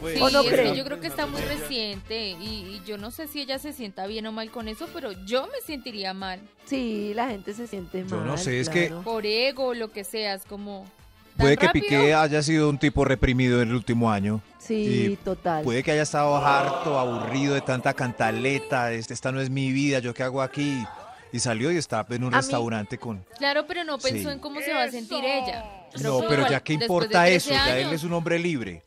Pues, 0.00 0.14
Sí, 0.16 0.22
¿O 0.22 0.30
no 0.30 0.42
es 0.42 0.52
que 0.60 0.76
yo 0.76 0.84
creo 0.84 1.00
que 1.00 1.08
está 1.08 1.26
muy 1.26 1.40
reciente 1.42 2.30
y, 2.30 2.34
y 2.44 2.82
yo 2.86 2.98
no 2.98 3.10
sé 3.10 3.26
si 3.26 3.40
ella 3.40 3.58
se 3.58 3.72
sienta 3.72 4.06
bien 4.06 4.26
o 4.26 4.32
mal 4.32 4.50
con 4.50 4.68
eso, 4.68 4.88
pero 4.92 5.10
yo 5.26 5.46
me 5.46 5.60
sentiría 5.66 6.14
mal. 6.14 6.40
Sí, 6.66 7.12
la 7.14 7.28
gente 7.28 7.52
se 7.54 7.66
siente 7.66 8.02
mal. 8.04 8.10
Yo 8.10 8.20
no 8.24 8.36
sé, 8.38 8.60
es 8.60 8.68
que-. 8.68 8.90
Por 9.04 9.26
ego, 9.26 9.74
lo 9.74 9.90
que 9.90 10.04
sea, 10.04 10.34
es 10.34 10.44
como... 10.44 10.84
¿tan 11.36 11.44
Puede 11.44 11.56
que 11.56 11.66
rápido? 11.66 11.84
Piqué 11.84 12.14
haya 12.14 12.42
sido 12.42 12.68
un 12.68 12.78
tipo 12.78 13.04
reprimido 13.04 13.60
en 13.62 13.68
el 13.68 13.74
último 13.74 14.10
año. 14.10 14.40
Sí, 14.58 15.16
total. 15.24 15.62
Puede 15.64 15.82
que 15.82 15.92
haya 15.92 16.02
estado 16.02 16.36
harto, 16.36 16.98
aburrido 16.98 17.54
de 17.54 17.60
tanta 17.60 17.94
cantaleta. 17.94 18.92
este- 18.92 19.14
Esta 19.14 19.32
no 19.32 19.40
es 19.40 19.48
mi 19.50 19.72
vida, 19.72 19.98
¿yo 20.00 20.12
qué 20.14 20.22
hago 20.24 20.42
aquí? 20.42 20.82
Y 21.32 21.38
salió 21.40 21.70
y 21.72 21.76
está 21.76 22.06
en 22.10 22.24
un 22.24 22.34
A 22.34 22.38
mí- 22.38 22.42
restaurante 22.42 22.98
con... 22.98 23.24
Claro, 23.36 23.66
pero 23.66 23.84
no 23.84 23.98
pensó 23.98 24.28
Sí. 24.28 24.34
en 24.34 24.38
cómo 24.40 24.60
se 24.60 24.72
va 24.72 24.84
a 24.84 24.90
sentir 24.90 25.24
ella. 25.24 25.64
Creo 25.92 26.20
No, 26.20 26.20
pero 26.20 26.34
igual, 26.42 26.50
ya 26.50 26.60
qué 26.60 26.72
importa 26.74 27.22
de 27.24 27.34
eso, 27.36 27.48
13 27.50 27.64
ya 27.66 27.76
él 27.78 27.86
años, 27.86 27.94
es 28.00 28.04
un 28.04 28.12
hombre 28.14 28.38
libre. 28.38 28.82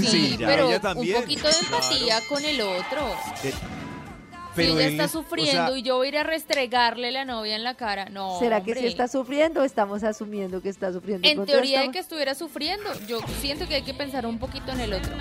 Sí, 0.00 0.36
ya, 0.38 0.46
pero 0.46 0.68
ella 0.68 0.80
un 0.96 1.12
poquito 1.12 1.48
de 1.48 1.54
empatía 1.60 2.18
con 2.28 2.44
el 2.44 2.60
otro. 2.60 3.14
Pero 4.56 4.72
ella 4.72 4.86
él 4.86 4.92
está 4.94 5.04
o 5.04 5.08
sufriendo 5.08 5.68
sea- 5.68 5.78
y 5.78 5.82
yo 5.82 5.96
voy 5.96 6.06
a 6.06 6.08
ir 6.08 6.18
a 6.18 6.22
restregarle 6.24 7.12
la 7.12 7.24
novia 7.24 7.54
en 7.54 7.62
la 7.62 7.74
cara. 7.76 8.06
No. 8.08 8.36
¿Será 8.40 8.62
que 8.64 8.74
sí 8.74 8.86
está 8.86 9.06
sufriendo 9.06 9.60
o 9.60 9.64
estamos 9.64 10.02
asumiendo 10.02 10.60
que 10.60 10.68
está 10.70 10.92
sufriendo? 10.92 11.22
De 11.26 11.32
En 11.34 11.46
teoría 11.46 11.78
de 11.78 11.84
estamos- 11.84 11.92
que 11.92 11.98
estuviera 12.00 12.34
sufriendo, 12.34 12.90
yo 13.06 13.20
siento 13.40 13.68
que 13.68 13.76
hay 13.76 13.82
que 13.82 13.94
pensar 13.94 14.26
un 14.26 14.38
poquito 14.40 14.72
en 14.72 14.80
el 14.80 14.92
otro. 14.94 15.12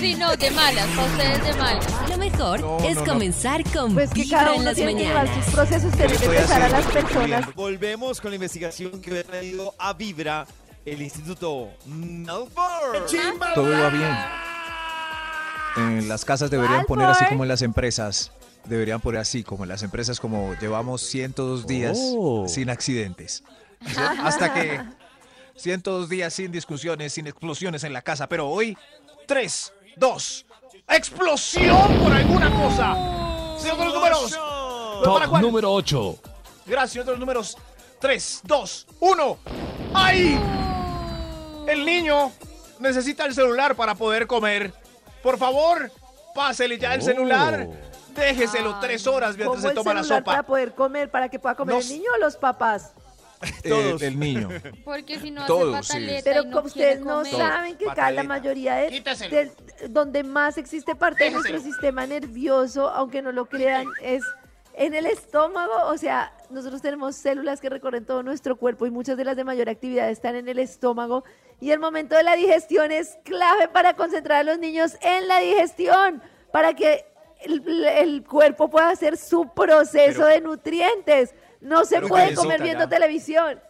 Sí, 0.00 0.14
no, 0.14 0.34
de 0.34 0.50
malas, 0.50 0.86
para 0.96 1.06
ustedes 1.08 1.44
de 1.44 1.52
malas. 1.54 1.86
Lo 2.08 2.16
mejor 2.16 2.60
No, 2.60 2.78
es 2.78 2.94
no, 2.96 3.04
no. 3.04 3.12
comenzar 3.12 3.62
con 3.70 3.92
Pues 3.94 4.10
que 4.10 4.22
Vibra 4.22 4.38
cada 4.38 4.50
en 4.52 4.56
uno 4.56 4.64
las 4.64 4.74
tiene 4.74 4.92
mañanas. 4.94 5.44
sus 5.44 5.54
procesos, 5.54 5.94
que 5.94 6.04
estoy 6.06 6.36
pensar 6.36 6.62
a 6.62 6.68
las 6.70 6.86
personas. 6.86 7.54
Volvemos 7.54 8.20
con 8.20 8.30
la 8.30 8.36
investigación 8.36 9.00
que 9.02 9.18
ha 9.18 9.24
traído 9.24 9.74
a 9.78 9.92
Vibra 9.92 10.46
el 10.84 11.02
Instituto 11.02 11.68
Malfour. 11.86 13.06
Todo 13.54 13.70
va 13.70 13.88
bien. 13.90 14.16
En 15.76 16.08
las 16.08 16.24
casas 16.24 16.50
deberían 16.50 16.84
poner 16.84 17.06
así 17.06 17.24
como 17.26 17.44
en 17.44 17.48
las 17.48 17.62
empresas. 17.62 18.32
Deberían 18.64 19.00
poner 19.00 19.20
así 19.20 19.42
como 19.42 19.64
en 19.64 19.68
las 19.70 19.82
empresas 19.82 20.20
como 20.20 20.54
llevamos 20.60 21.00
102 21.02 21.66
días 21.66 21.98
Oh. 22.00 22.46
sin 22.48 22.68
accidentes. 22.70 23.42
Hasta 24.22 24.52
que 24.52 24.80
102 25.56 26.08
días 26.08 26.34
sin 26.34 26.52
discusiones, 26.52 27.12
sin 27.14 27.26
explosiones 27.26 27.84
en 27.84 27.92
la 27.92 28.02
casa. 28.02 28.28
Pero 28.28 28.48
hoy, 28.48 28.76
3, 29.26 29.72
2, 29.96 30.46
¡Explosión 30.88 31.98
por 32.00 32.12
alguna 32.12 32.50
cosa! 32.50 32.94
Señor 33.58 33.78
de 33.78 33.84
los 33.84 33.94
números. 33.94 34.30
¿Pero 34.32 35.12
para 35.14 35.24
Top 35.24 35.30
cuál? 35.30 35.42
número 35.42 35.72
8. 35.72 36.18
Gracias, 36.66 36.90
señor 36.92 37.06
de 37.06 37.12
los 37.12 37.20
números. 37.20 37.56
3, 38.00 38.40
2, 38.44 38.86
1. 39.00 39.38
¡Ay! 39.94 40.40
El 41.70 41.84
niño 41.84 42.32
necesita 42.78 43.24
el 43.26 43.34
celular 43.34 43.74
para 43.76 43.94
poder 43.94 44.26
comer. 44.26 44.72
Por 45.22 45.38
favor, 45.38 45.90
pásele 46.34 46.78
ya 46.78 46.94
el 46.94 47.02
celular. 47.02 47.68
Déjeselo 48.14 48.78
tres 48.80 49.06
horas 49.06 49.36
mientras 49.36 49.48
¿Cómo 49.56 49.60
se 49.62 49.68
el 49.68 49.74
toma 49.74 49.94
la 49.94 50.02
celular 50.02 50.24
para 50.24 50.38
sopa. 50.38 50.46
poder 50.48 50.72
comer, 50.74 51.10
para 51.10 51.28
que 51.28 51.38
pueda 51.38 51.54
comer 51.54 51.76
el 51.76 51.88
niño 51.88 52.10
o 52.16 52.18
los 52.18 52.36
papás? 52.36 52.92
Todos. 53.66 54.02
el 54.02 54.18
niño. 54.18 54.48
Porque 54.84 55.18
si 55.20 55.30
no 55.30 55.46
Todos, 55.46 55.74
hace 55.76 55.98
sí. 56.16 56.20
Pero 56.24 56.42
no 56.44 56.50
como 56.56 56.66
ustedes 56.66 57.00
no 57.00 57.18
comer. 57.22 57.32
saben 57.36 57.76
que 57.76 57.86
cada 57.86 58.10
la 58.10 58.22
mayoría 58.24 58.74
de, 58.74 59.02
del- 59.30 59.52
donde 59.88 60.24
más 60.24 60.58
existe 60.58 60.94
parte 60.94 61.24
de 61.24 61.30
nuestro 61.30 61.60
sistema 61.60 62.06
nervioso, 62.06 62.90
aunque 62.90 63.22
no 63.22 63.32
lo 63.32 63.46
crean, 63.46 63.86
es 64.02 64.22
en 64.80 64.94
el 64.94 65.06
estómago. 65.06 65.72
O 65.86 65.96
sea, 65.96 66.32
nosotros 66.50 66.82
tenemos 66.82 67.14
células 67.14 67.60
que 67.60 67.68
recorren 67.68 68.04
todo 68.04 68.22
nuestro 68.22 68.56
cuerpo 68.56 68.86
y 68.86 68.90
muchas 68.90 69.16
de 69.16 69.24
las 69.24 69.36
de 69.36 69.44
mayor 69.44 69.68
actividad 69.68 70.10
están 70.10 70.34
en 70.36 70.48
el 70.48 70.58
estómago. 70.58 71.22
Y 71.60 71.70
el 71.70 71.78
momento 71.78 72.16
de 72.16 72.22
la 72.24 72.34
digestión 72.34 72.90
es 72.90 73.18
clave 73.24 73.68
para 73.68 73.94
concentrar 73.94 74.40
a 74.40 74.42
los 74.44 74.58
niños 74.58 74.96
en 75.02 75.28
la 75.28 75.38
digestión, 75.40 76.22
para 76.52 76.74
que 76.74 77.04
el, 77.42 77.84
el 77.84 78.24
cuerpo 78.24 78.68
pueda 78.70 78.88
hacer 78.90 79.16
su 79.16 79.48
proceso 79.54 80.22
Pero- 80.22 80.26
de 80.26 80.40
nutrientes. 80.40 81.34
No 81.60 81.84
se 81.84 82.00
puede 82.00 82.34
comer 82.34 82.62
viendo 82.62 82.88
televisión. 82.88 83.60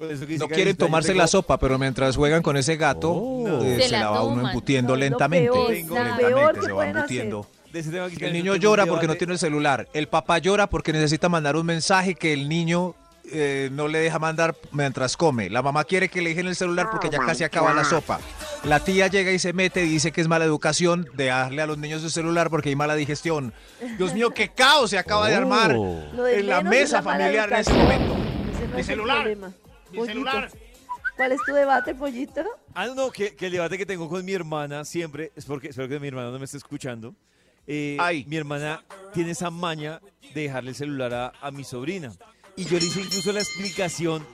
Dice 0.00 0.36
No 0.36 0.48
quieren 0.48 0.76
tomarse 0.76 1.14
la 1.14 1.26
sopa, 1.28 1.58
pero 1.58 1.78
mientras 1.78 2.16
juegan 2.16 2.42
con 2.42 2.56
ese 2.56 2.76
gato, 2.76 3.12
Oh. 3.12 3.62
eh, 3.62 3.76
Se 3.80 3.88
se 3.88 3.98
la 3.98 4.10
va 4.10 4.24
uno 4.24 4.46
embutiendo 4.48 4.90
No, 4.92 4.96
lo 4.96 5.00
lentamente. 5.00 5.46
lo 5.48 5.68
lentamente 5.70 6.24
peor 6.24 6.54
que 6.54 6.62
se 6.66 6.72
va 6.72 6.86
embutiendo. 6.88 7.46
De 7.76 7.80
ese 7.80 7.90
tema 7.90 8.08
que 8.08 8.26
El 8.26 8.32
niño 8.32 8.56
llora 8.56 8.86
porque 8.86 9.06
no 9.06 9.14
tiene 9.16 9.34
el 9.34 9.38
celular. 9.38 9.86
El 9.92 10.08
papá 10.08 10.38
llora 10.38 10.66
porque 10.66 10.92
necesita 10.92 11.28
mandar 11.28 11.56
un 11.56 11.66
mensaje 11.66 12.14
que 12.14 12.32
el 12.32 12.48
niño 12.48 12.94
eh, 13.30 13.68
no 13.72 13.86
le 13.88 13.98
deja 13.98 14.18
mandar 14.18 14.56
mientras 14.72 15.16
come. 15.16 15.50
La 15.50 15.60
mamá 15.62 15.84
quiere 15.84 16.08
que 16.08 16.22
le 16.22 16.30
dejen 16.30 16.46
el 16.46 16.56
celular 16.56 16.88
porque 16.90 17.10
ya 17.10 17.18
casi 17.18 17.44
acaba 17.44 17.74
la 17.74 17.84
sopa. 17.84 18.20
La 18.64 18.80
tía 18.80 19.08
llega 19.08 19.30
y 19.30 19.38
se 19.38 19.52
mete 19.52 19.84
y 19.84 19.88
dice 19.88 20.10
que 20.10 20.20
es 20.20 20.28
mala 20.28 20.44
educación 20.44 21.06
de 21.14 21.26
darle 21.26 21.62
a 21.62 21.66
los 21.66 21.76
niños 21.78 22.02
el 22.02 22.10
celular 22.10 22.50
porque 22.50 22.70
hay 22.70 22.76
mala 22.76 22.94
digestión. 22.94 23.52
Dios 23.98 24.14
mío, 24.14 24.30
qué 24.30 24.48
caos 24.48 24.90
se 24.90 24.98
acaba 24.98 25.28
de 25.28 25.34
armar 25.34 25.74
de 25.74 26.40
en 26.40 26.46
la 26.46 26.62
mesa 26.62 27.02
mala 27.02 27.18
familiar 27.18 27.52
en 27.52 27.58
ese 27.58 27.72
momento. 27.72 28.16
Ese 28.54 28.68
no 28.68 28.76
Mi 28.76 28.82
celular. 28.84 29.16
problema. 29.18 29.52
Mi 29.90 29.98
Pollito, 29.98 30.06
celular. 30.06 30.50
¿Cuál 31.16 31.32
es 31.32 31.40
tu 31.46 31.52
debate, 31.54 31.94
pollito? 31.94 32.44
Ah, 32.74 32.86
no, 32.86 32.94
no, 32.94 33.10
que, 33.10 33.34
que 33.34 33.46
el 33.46 33.52
debate 33.52 33.78
que 33.78 33.86
tengo 33.86 34.08
con 34.08 34.22
mi 34.24 34.32
hermana 34.34 34.84
siempre 34.84 35.32
es 35.34 35.46
porque 35.46 35.68
espero 35.68 35.88
que 35.88 35.98
mi 35.98 36.08
hermana 36.08 36.30
no 36.30 36.38
me 36.38 36.44
esté 36.44 36.58
escuchando. 36.58 37.14
Eh, 37.66 37.96
Ay. 38.00 38.24
Mi 38.28 38.36
hermana 38.36 38.84
tiene 39.12 39.32
esa 39.32 39.50
maña 39.50 40.00
de 40.34 40.42
dejarle 40.42 40.70
el 40.70 40.76
celular 40.76 41.14
a, 41.14 41.32
a 41.40 41.50
mi 41.50 41.64
sobrina. 41.64 42.12
Y 42.56 42.64
yo 42.64 42.78
le 42.78 42.86
hice 42.86 43.00
incluso 43.00 43.32
la 43.32 43.40
explicación, 43.40 44.26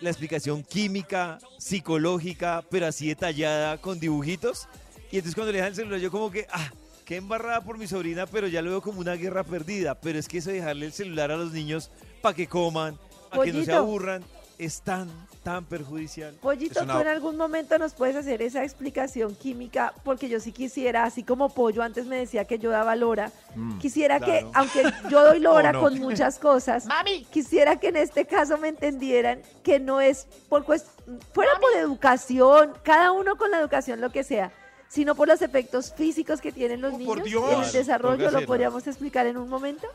la 0.00 0.10
explicación 0.10 0.62
química, 0.62 1.38
psicológica, 1.58 2.64
pero 2.70 2.86
así 2.86 3.08
detallada 3.08 3.78
con 3.78 3.98
dibujitos. 3.98 4.68
Y 5.10 5.16
entonces 5.16 5.34
cuando 5.34 5.52
le 5.52 5.58
dejan 5.58 5.70
el 5.70 5.76
celular, 5.76 6.00
yo 6.00 6.10
como 6.10 6.30
que, 6.30 6.46
ah, 6.52 6.70
qué 7.04 7.16
embarrada 7.16 7.62
por 7.62 7.78
mi 7.78 7.86
sobrina, 7.86 8.26
pero 8.26 8.46
ya 8.46 8.62
lo 8.62 8.70
veo 8.70 8.82
como 8.82 9.00
una 9.00 9.14
guerra 9.14 9.42
perdida. 9.42 9.94
Pero 9.94 10.18
es 10.18 10.28
que 10.28 10.38
eso 10.38 10.50
de 10.50 10.56
dejarle 10.56 10.86
el 10.86 10.92
celular 10.92 11.30
a 11.30 11.36
los 11.36 11.52
niños 11.52 11.90
para 12.20 12.34
que 12.34 12.46
coman, 12.46 12.98
para 13.30 13.44
que 13.44 13.52
no 13.52 13.64
se 13.64 13.72
aburran, 13.72 14.22
es 14.58 14.82
tan, 14.82 15.10
tan 15.48 15.64
perjudicial. 15.64 16.34
Pollito, 16.42 16.82
una- 16.82 16.92
tú 16.94 17.00
en 17.00 17.08
algún 17.08 17.36
momento 17.38 17.78
nos 17.78 17.94
puedes 17.94 18.14
hacer 18.16 18.42
esa 18.42 18.64
explicación 18.64 19.34
química, 19.34 19.94
porque 20.04 20.28
yo 20.28 20.40
sí 20.40 20.52
quisiera, 20.52 21.04
así 21.04 21.22
como 21.22 21.48
Pollo 21.48 21.82
antes 21.82 22.04
me 22.04 22.16
decía 22.16 22.44
que 22.44 22.58
yo 22.58 22.70
daba 22.70 22.94
lora, 22.96 23.32
quisiera 23.80 24.20
que, 24.20 24.46
aunque 24.52 24.82
yo 25.10 25.24
doy 25.24 25.38
lora 25.48 25.72
no. 25.72 25.80
con 25.80 25.98
muchas 26.00 26.38
cosas, 26.38 26.84
Mami. 26.86 27.24
quisiera 27.30 27.76
que 27.76 27.88
en 27.88 27.96
este 27.96 28.26
caso 28.26 28.58
me 28.58 28.68
entendieran 28.68 29.40
que 29.62 29.80
no 29.80 30.02
es 30.02 30.26
por 30.50 30.64
fuera 30.64 31.52
por 31.60 31.72
educación, 31.78 32.74
cada 32.82 33.12
uno 33.12 33.36
con 33.36 33.50
la 33.50 33.58
educación 33.58 34.02
lo 34.02 34.10
que 34.10 34.24
sea, 34.24 34.52
sino 34.90 35.14
por 35.14 35.28
los 35.28 35.40
efectos 35.40 35.94
físicos 35.94 36.40
que 36.42 36.52
tienen 36.52 36.82
los 36.82 36.92
Oh, 36.92 36.98
niños 36.98 37.08
por 37.08 37.18
en 37.18 37.24
Dios. 37.24 37.66
el 37.68 37.72
desarrollo. 37.72 38.30
¿Lo 38.30 38.44
podríamos 38.44 38.86
explicar 38.86 39.26
en 39.26 39.38
un 39.38 39.48
momento? 39.48 39.86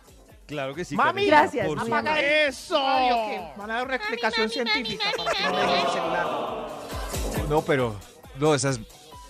Claro 0.46 0.76
que 0.76 0.84
sí. 0.86 0.96
Mami. 0.96 1.28
Karencita, 1.30 1.42
Gracias, 1.42 1.68
por 1.68 1.80
supuesto. 1.80 2.10
amor. 2.10 2.24
¡Eso! 2.24 2.84
Van 3.58 3.72
a 3.72 3.76
dar 3.76 3.86
una 3.86 3.96
explicación 3.96 4.50
científica 4.50 5.06
para 5.18 5.32
que 5.32 5.44
no 5.44 5.56
dejen 5.58 5.70
el 5.86 5.92
celular. 5.92 6.28
No, 7.50 7.62
pero 7.62 7.96
no, 8.40 8.54
esas 8.56 8.80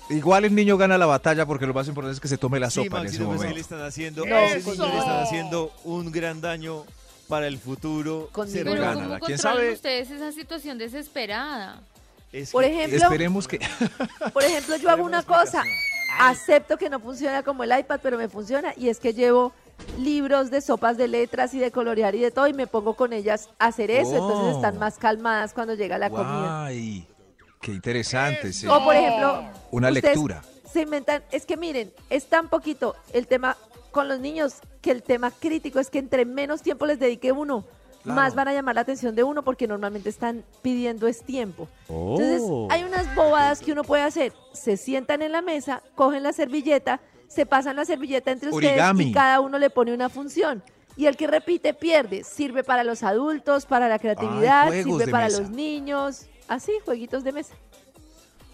igual 0.09 0.45
el 0.45 0.53
niño 0.53 0.77
gana 0.77 0.97
la 0.97 1.05
batalla 1.05 1.45
porque 1.45 1.65
lo 1.65 1.73
más 1.73 1.87
importante 1.87 2.13
es 2.15 2.19
que 2.19 2.27
se 2.27 2.37
tome 2.37 2.59
la 2.59 2.69
Sí, 2.69 2.83
sopa 2.83 2.99
en 3.01 3.05
ese 3.07 3.17
pues 3.19 3.29
le 3.29 3.35
momento. 3.35 3.59
están 3.59 3.81
haciendo, 3.83 4.25
No, 4.25 4.35
a 4.35 4.43
ese 4.45 4.59
niño 4.59 4.73
eso. 4.73 4.87
le 4.87 4.97
están 4.99 5.19
haciendo 5.23 5.71
un 5.83 6.11
gran 6.11 6.41
daño 6.41 6.83
para 7.27 7.47
el 7.47 7.57
futuro. 7.57 8.29
Conmigo. 8.31 8.57
cercano. 8.57 8.75
Pero 8.75 8.83
gana, 8.83 9.03
¿cómo 9.03 9.19
¿quién 9.25 9.37
controlan 9.37 9.39
sabe? 9.61 9.73
ustedes 9.73 10.11
esa 10.11 10.31
situación 10.31 10.77
desesperada? 10.77 11.81
Es 12.31 12.51
Por 12.51 12.63
que- 12.63 12.71
ejemplo, 12.73 12.97
Esperemos 13.03 13.47
que 13.47 13.59
Por 14.33 14.43
ejemplo, 14.43 14.75
yo 14.77 14.89
hago 14.89 15.03
una 15.03 15.21
cosa, 15.23 15.63
acepto 16.19 16.77
que 16.77 16.89
no 16.89 16.99
funciona 16.99 17.43
como 17.43 17.63
el 17.63 17.77
iPad, 17.79 17.99
pero 18.01 18.17
me 18.17 18.27
funciona, 18.27 18.73
y 18.75 18.89
es 18.89 18.99
que 18.99 19.13
llevo 19.13 19.53
libros 19.97 20.49
de 20.51 20.61
sopas 20.61 20.97
de 20.97 21.07
letras 21.07 21.53
y 21.53 21.59
de 21.59 21.71
colorear 21.71 22.15
y 22.15 22.19
de 22.19 22.31
todo, 22.31 22.47
y 22.47 22.53
me 22.53 22.67
pongo 22.67 22.95
con 22.95 23.13
ellas 23.13 23.49
a 23.59 23.67
hacer 23.67 23.91
eso, 23.91 24.11
entonces 24.15 24.39
Wow. 24.53 24.55
están 24.55 24.79
más 24.79 24.97
calmadas 24.97 25.53
cuando 25.53 25.73
llega 25.75 25.97
la 25.97 26.09
comida. 26.09 26.61
Guay, 26.63 27.07
qué 27.61 27.71
interesante, 27.71 28.51
sí. 28.53 28.67
O 28.67 28.83
por 28.83 28.95
ejemplo, 28.95 29.43
Una 29.71 29.91
lectura. 29.91 30.41
Se 30.71 30.81
inventan, 30.81 31.23
es 31.31 31.45
que 31.45 31.55
miren, 31.57 31.93
es 32.09 32.25
tan 32.25 32.49
poquito 32.49 32.95
el 33.13 33.27
tema 33.27 33.55
con 33.91 34.07
los 34.07 34.19
niños 34.19 34.55
que 34.81 34.89
el 34.91 35.03
tema 35.03 35.29
crítico 35.31 35.79
es 35.79 35.89
que 35.91 35.99
entre 35.99 36.25
menos 36.25 36.61
tiempo 36.63 36.85
les 36.87 36.99
dedique 36.99 37.31
uno, 37.31 37.63
Claro. 38.01 38.19
más 38.19 38.35
van 38.35 38.47
a 38.49 38.53
llamar 38.53 38.75
la 38.75 38.81
atención 38.81 39.15
de 39.15 39.23
uno 39.23 39.43
porque 39.43 39.65
normalmente 39.67 40.09
están 40.09 40.43
pidiendo 40.61 41.07
es 41.07 41.21
tiempo. 41.23 41.69
Entonces, 41.87 42.41
Oh. 42.43 42.67
hay 42.69 42.83
unas 42.83 43.13
bobadas 43.15 43.59
que 43.61 43.71
uno 43.71 43.83
puede 43.83 44.01
hacer. 44.03 44.33
Se 44.51 44.75
sientan 44.75 45.21
en 45.21 45.31
la 45.31 45.41
mesa, 45.41 45.81
cogen 45.95 46.21
la 46.23 46.33
servilleta, 46.33 46.99
se 47.33 47.45
pasan 47.45 47.75
la 47.75 47.85
servilleta 47.85 48.31
entre 48.31 48.49
ustedes 48.49 48.71
Origami. 48.73 49.05
y 49.05 49.11
cada 49.11 49.39
uno 49.39 49.57
le 49.57 49.69
pone 49.69 49.93
una 49.93 50.09
función. 50.09 50.63
Y 50.95 51.07
el 51.07 51.17
que 51.17 51.25
repite 51.27 51.73
pierde. 51.73 52.23
Sirve 52.23 52.63
para 52.63 52.83
los 52.83 53.01
adultos, 53.01 53.65
para 53.65 53.87
la 53.89 53.97
creatividad, 53.97 54.71
sirve 54.71 55.07
para 55.07 55.25
mesa. 55.25 55.39
los 55.41 55.49
niños. 55.49 56.27
Así, 56.47 56.71
jueguitos 56.85 57.23
de 57.23 57.31
mesa. 57.31 57.55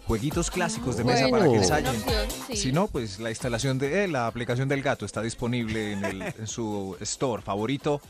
Jueguitos 0.06 0.50
clásicos 0.50 0.96
de 0.96 1.04
mesa 1.04 1.28
Bueno, 1.28 1.38
para 1.38 1.50
que 1.52 1.56
ensayen. 1.58 1.94
opción, 1.96 2.26
sí. 2.48 2.56
Si 2.56 2.72
no, 2.72 2.88
pues 2.88 3.20
la 3.20 3.28
instalación 3.30 3.78
de 3.78 4.04
eh, 4.04 4.08
la 4.08 4.26
aplicación 4.26 4.68
del 4.68 4.82
gato 4.82 5.04
está 5.04 5.20
disponible 5.22 5.92
en, 5.92 6.04
el- 6.04 6.22
en 6.22 6.46
su 6.46 6.96
store 7.00 7.42
favorito. 7.42 8.00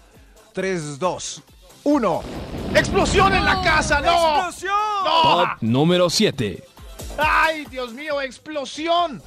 3, 0.55 0.99
2, 0.99 1.43
1. 1.85 2.23
¡Explosión 2.75 3.35
en 3.35 3.45
la 3.45 3.61
casa! 3.63 4.01
¡No! 4.01 4.13
¡Explosión! 4.37 4.73
¡No! 5.05 5.23
Top 5.23 5.49
número 5.61 6.09
7. 6.09 6.63
¡Ay, 7.19 7.67
Dios 7.71 7.93
mío, 7.93 8.21
explosión! 8.21 9.21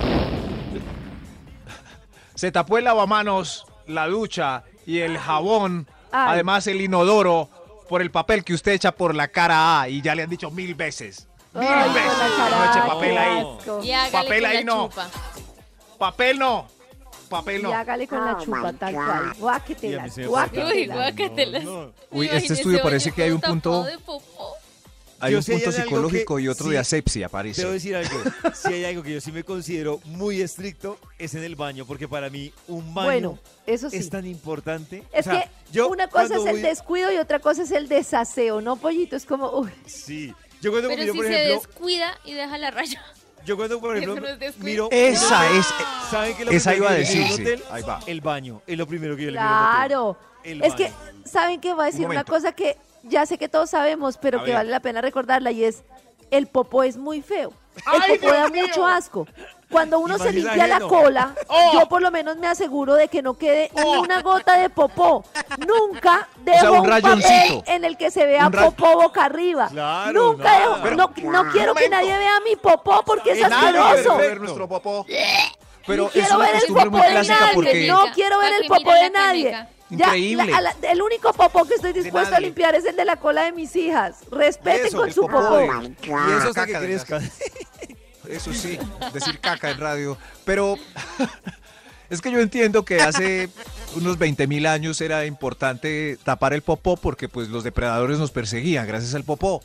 Se 2.44 2.52
tapó 2.52 2.78
el 2.78 2.84
lavamanos, 2.84 3.66
la 3.88 4.06
ducha 4.08 4.64
y 4.86 5.00
el 5.00 5.18
jabón. 5.18 5.88
Ay. 6.12 6.34
Además, 6.34 6.68
el 6.68 6.82
inodoro 6.82 7.48
por 7.88 8.02
el 8.02 8.12
papel 8.12 8.44
que 8.44 8.54
usted 8.54 8.74
echa 8.74 8.92
por 8.92 9.16
la 9.16 9.30
cara 9.30 9.80
A. 9.80 9.88
Y 9.88 10.02
ya 10.02 10.14
le 10.14 10.24
han 10.24 10.30
dicho 10.30 10.52
mil 10.52 10.76
veces. 10.76 11.30
Mil 11.54 11.66
Ay, 11.66 11.94
veces. 11.94 12.12
cara, 12.36 12.50
No 12.58 12.70
eche 12.70 12.80
papel 12.86 13.18
ahí. 13.18 13.46
Y 14.10 14.12
Papel 14.12 14.46
ahí 14.46 14.64
no. 14.66 14.90
chupa. 14.90 15.08
Papel 15.98 16.38
no. 16.38 16.68
Papel 17.30 17.62
Y 17.62 17.64
no. 17.64 17.74
hágale 17.74 18.08
con 18.10 18.26
la 18.26 18.38
chupa, 18.38 18.74
tal 18.74 18.94
cual. 18.94 19.32
Y 19.34 19.40
Guáquetela, 19.40 20.04
Uy, 20.18 20.26
guáquetela. 20.26 20.96
guácatelas. 20.96 21.64
No, 21.64 21.84
no. 21.86 21.92
Uy, 22.12 22.28
este 22.30 22.56
estudio 22.56 22.84
parece 22.84 23.14
que 23.14 23.24
hay 23.24 23.32
un 23.32 23.40
punto- 23.40 23.70
tapado 23.72 23.86
de 23.86 24.00
popó. 24.00 24.56
Hay 25.24 25.32
Yo 25.32 25.38
un 25.40 25.46
punto 25.46 25.72
psicológico 25.72 26.36
que 26.36 26.42
y 26.44 26.48
otro 26.50 26.66
sí, 26.66 26.72
de 26.74 26.78
asepsia, 26.80 27.30
parece. 27.30 27.62
Debo 27.62 27.74
decir 27.74 27.96
algo. 27.96 28.12
Si 28.54 28.74
hay 28.74 28.84
algo 28.86 29.04
que 29.04 29.14
yo 29.14 29.22
sí 29.22 29.32
me 29.32 29.44
considero 29.44 30.00
muy 30.06 30.42
estricto, 30.42 30.98
es 31.18 31.34
en 31.36 31.44
el 31.44 31.56
baño, 31.56 31.86
porque 31.86 32.08
para 32.08 32.30
mí 32.30 32.52
un 32.68 32.94
baño 32.94 33.06
Bueno, 33.08 33.40
eso 33.66 33.90
sí. 33.90 33.98
es 33.98 34.10
tan 34.10 34.26
importante. 34.28 35.04
Es 35.14 35.26
O 35.28 35.32
sea, 35.32 35.42
que 35.44 35.50
yo 35.72 35.88
una 35.90 36.08
cosa 36.08 36.36
es 36.36 36.46
el 36.46 36.52
voy- 36.54 36.62
descuido 36.62 37.12
y 37.12 37.18
otra 37.18 37.40
cosa 37.40 37.64
es 37.64 37.72
el 37.72 37.88
desaseo, 37.88 38.60
¿no, 38.62 38.76
pollito? 38.76 39.16
Es 39.16 39.26
como, 39.26 39.50
uy, 39.52 39.70
Sí. 39.86 40.34
Yo 40.62 40.72
cuando 40.72 40.90
Pero 40.90 41.02
miro, 41.02 41.14
si 41.14 41.18
por 41.20 41.28
se 41.28 41.34
ejemplo, 41.34 41.56
descuida 41.68 42.20
y 42.26 42.34
deja 42.34 42.58
la 42.58 42.72
raya. 42.72 43.02
yo 43.46 43.56
cuando, 43.58 43.80
por 43.82 43.98
ejemplo, 43.98 44.22
no 44.22 44.28
es 44.28 44.40
descuido. 44.40 44.66
miro... 44.66 44.90
Esa 44.92 45.50
es- 45.52 45.72
hotel, 45.72 45.86
¿Saben 46.12 46.36
que 46.38 46.46
lo 46.46 46.52
esa 46.52 46.76
iba 46.76 46.90
a 46.90 46.94
decir, 46.94 47.22
un 47.22 47.28
sí. 47.28 47.34
hotel? 47.42 47.64
Ahí 47.72 47.84
va. 47.84 48.00
El 48.08 48.22
baño. 48.22 48.62
Es 48.68 48.78
lo 48.78 48.86
primero 48.88 49.16
que 49.16 49.24
yo 49.24 49.32
le 49.32 49.38
claro. 49.38 50.18
El 50.44 50.64
Es 50.64 50.74
que. 50.76 50.92
¿saben 51.26 51.60
qué? 51.62 51.74
Voy 51.74 51.84
a 51.84 51.86
decir 51.88 52.06
una 52.08 52.24
cosa 52.26 52.52
que 52.52 52.78
ya 53.04 53.26
sé 53.26 53.38
que 53.38 53.50
todos 53.50 53.70
sabemos, 53.70 54.18
pero 54.18 54.40
A 54.40 54.44
que 54.44 54.52
ver. 54.52 54.56
vale 54.58 54.70
la 54.72 54.80
pena 54.80 55.02
recordarla 55.02 55.52
y 55.52 55.64
es, 55.64 55.84
el 56.32 56.48
popó 56.48 56.84
es 56.84 56.98
muy 56.98 57.22
feo. 57.22 57.54
El 57.94 58.02
¡Ay, 58.02 58.18
popó 58.20 58.32
da 58.34 58.48
mío! 58.50 58.66
mucho 58.68 58.86
asco. 58.86 59.28
Cuando 59.70 59.98
uno 60.00 60.20
se 60.20 60.32
limpia 60.32 60.68
la 60.68 60.76
ajeno. 60.76 60.88
cola, 60.88 61.36
¡Oh! 61.48 61.72
yo 61.74 61.90
por 61.90 62.00
lo 62.04 62.12
menos 62.12 62.38
me 62.38 62.46
aseguro 62.46 62.94
de 62.94 63.08
que 63.08 63.24
no 63.24 63.34
quede 63.34 63.72
ni 63.76 63.82
¡Oh! 63.82 64.02
una 64.02 64.22
gota 64.22 64.56
de 64.60 64.70
popó. 64.70 65.26
Nunca 65.66 66.28
dejo 66.44 66.60
sea, 66.60 66.72
un 66.72 66.80
un, 66.82 66.86
rayoncito. 66.88 67.30
papel 67.60 67.64
en 67.66 67.84
el 67.86 67.98
que 67.98 68.12
se 68.12 68.26
vea 68.28 68.46
Un 68.46 68.52
popó 68.54 68.94
boca 69.02 69.26
arriba. 69.26 69.68
Claro, 69.70 70.12
Nunca 70.34 70.44
nada. 70.44 70.60
dejo, 70.60 70.92
no, 70.92 71.32
no 71.32 71.52
quiero 71.52 71.74
que 71.74 71.90
nadie 71.90 72.16
vea 72.16 72.40
mi 72.48 72.56
popó 72.56 73.02
porque 73.04 73.32
es 73.32 73.44
asqueroso. 73.44 74.18
debe 74.18 74.28
ver 74.30 74.40
nuestro 74.42 74.68
popó. 74.70 75.06
Pero 75.88 76.04
Ni 76.04 76.08
es 76.08 76.12
quiero 76.14 76.36
una 76.36 76.46
ver 76.46 76.56
el 76.56 76.60
costumbre 76.62 76.86
popó 76.86 76.98
muy 76.98 77.06
de 77.08 77.12
clásica 77.12 77.40
nadie. 77.40 77.54
porque 77.56 77.88
No 77.88 78.04
quiero 78.14 78.38
ver 78.40 78.54
el 78.54 78.62
que 78.62 78.68
popó 78.68 78.80
mire 78.92 78.94
de 78.96 79.10
la 79.10 79.10
nadie. 79.10 79.52
caneca. 79.52 79.70
Ya, 79.98 80.06
Increíble. 80.08 80.46
la- 80.52 80.58
a 80.58 80.62
la- 80.62 80.76
el 80.92 81.02
único 81.02 81.32
popó 81.34 81.66
que 81.66 81.76
estoy 81.76 81.94
dispuesto 81.94 82.36
a 82.36 82.40
limpiar 82.40 82.76
es 82.76 82.86
el 82.86 82.96
de 82.96 83.06
la 83.06 83.16
cola 83.18 83.44
de 83.44 83.52
mis 83.52 83.76
hijas. 83.76 84.18
Respeten 84.32 84.88
Eso, 84.88 84.98
con 84.98 85.12
su 85.14 85.22
popó 85.22 85.40
popó. 85.50 85.70
Y 85.72 86.32
eso 86.38 86.48
hasta 86.50 86.66
que 86.66 86.74
crezca. 86.74 87.22
Eso 88.30 88.54
sí, 88.54 88.80
decir 89.14 89.40
caca 89.40 89.70
en 89.72 89.80
radio. 89.80 90.18
Pero 90.46 90.78
es 92.10 92.22
que 92.22 92.32
yo 92.32 92.40
entiendo 92.40 92.86
que 92.86 93.02
hace 93.02 93.50
unos 93.96 94.18
20 94.18 94.48
mil 94.48 94.66
años 94.66 95.02
era 95.02 95.26
importante 95.26 96.18
tapar 96.24 96.54
el 96.54 96.62
popó 96.62 96.96
porque 96.98 97.28
pues 97.28 97.50
los 97.50 97.64
depredadores 97.64 98.20
nos 98.20 98.32
perseguían 98.32 98.88
gracias 98.88 99.14
al 99.14 99.24
popó. 99.26 99.62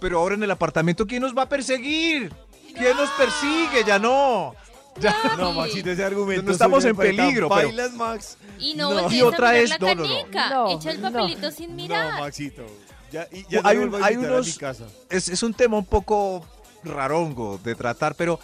Pero 0.00 0.18
ahora 0.20 0.34
en 0.36 0.42
el 0.42 0.50
apartamento, 0.50 1.06
¿quién 1.06 1.22
nos 1.22 1.36
va 1.36 1.42
a 1.42 1.48
perseguir? 1.48 2.32
¿Quién 2.76 2.96
nos 2.96 3.10
persigue? 3.10 3.82
Ya 3.86 3.98
no. 3.98 4.54
Ya 5.00 5.14
No, 5.36 5.52
Maxito, 5.52 5.90
ese 5.90 6.04
argumento. 6.04 6.42
No 6.44 6.52
estamos 6.52 6.84
en 6.84 6.96
peligro, 6.96 7.48
pero- 7.48 7.68
Bailas, 7.68 7.92
Max. 7.92 8.36
Y 8.58 8.74
no, 8.74 8.92
No. 8.94 9.10
Y 9.12 9.20
otra 9.22 9.56
es- 9.56 9.70
la 9.70 9.78
no, 9.78 9.94
no, 9.94 10.04
no. 10.04 10.08
No, 10.50 10.70
Echa 10.78 10.90
el 10.90 11.00
no. 11.02 11.12
papelito 11.12 11.50
sin 11.50 11.70
No, 11.70 11.76
mirar. 11.76 12.20
Maxito. 12.20 12.64
Ya, 13.12 13.28
y 13.30 13.44
ya 13.48 13.62
no 13.62 13.68
hay, 13.68 13.76
un- 13.78 14.02
hay 14.02 14.14
a 14.14 14.18
unos. 14.18 14.46
mi 14.46 14.52
casa. 14.54 14.84
Es, 15.10 15.28
es 15.28 15.42
un 15.42 15.54
tema 15.54 15.76
un 15.76 15.84
poco 15.86 16.44
rarongo 16.82 17.58
de 17.62 17.74
tratar, 17.74 18.14
pero, 18.14 18.40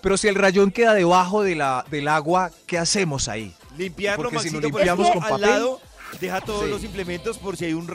pero 0.00 0.16
si 0.16 0.28
el 0.28 0.34
rayón 0.34 0.70
queda 0.70 0.94
debajo 0.94 1.42
de 1.42 1.54
la, 1.56 1.84
del 1.90 2.08
agua, 2.08 2.50
¿qué 2.66 2.78
hacemos 2.78 3.28
ahí? 3.28 3.54
Limpiarlo, 3.76 4.30
Porque 4.30 4.38
si 4.40 4.50
lo 4.50 4.60
limpiamos 4.60 5.10
con 5.10 5.22
al 5.22 5.30
papel- 5.30 5.40
lado 5.50 5.80
deja 6.20 6.40
todos 6.40 6.64
Sí. 6.64 6.70
los 6.70 6.84
implementos 6.84 7.38
por 7.38 7.56
si 7.56 7.66
hay 7.66 7.74
un 7.74 7.86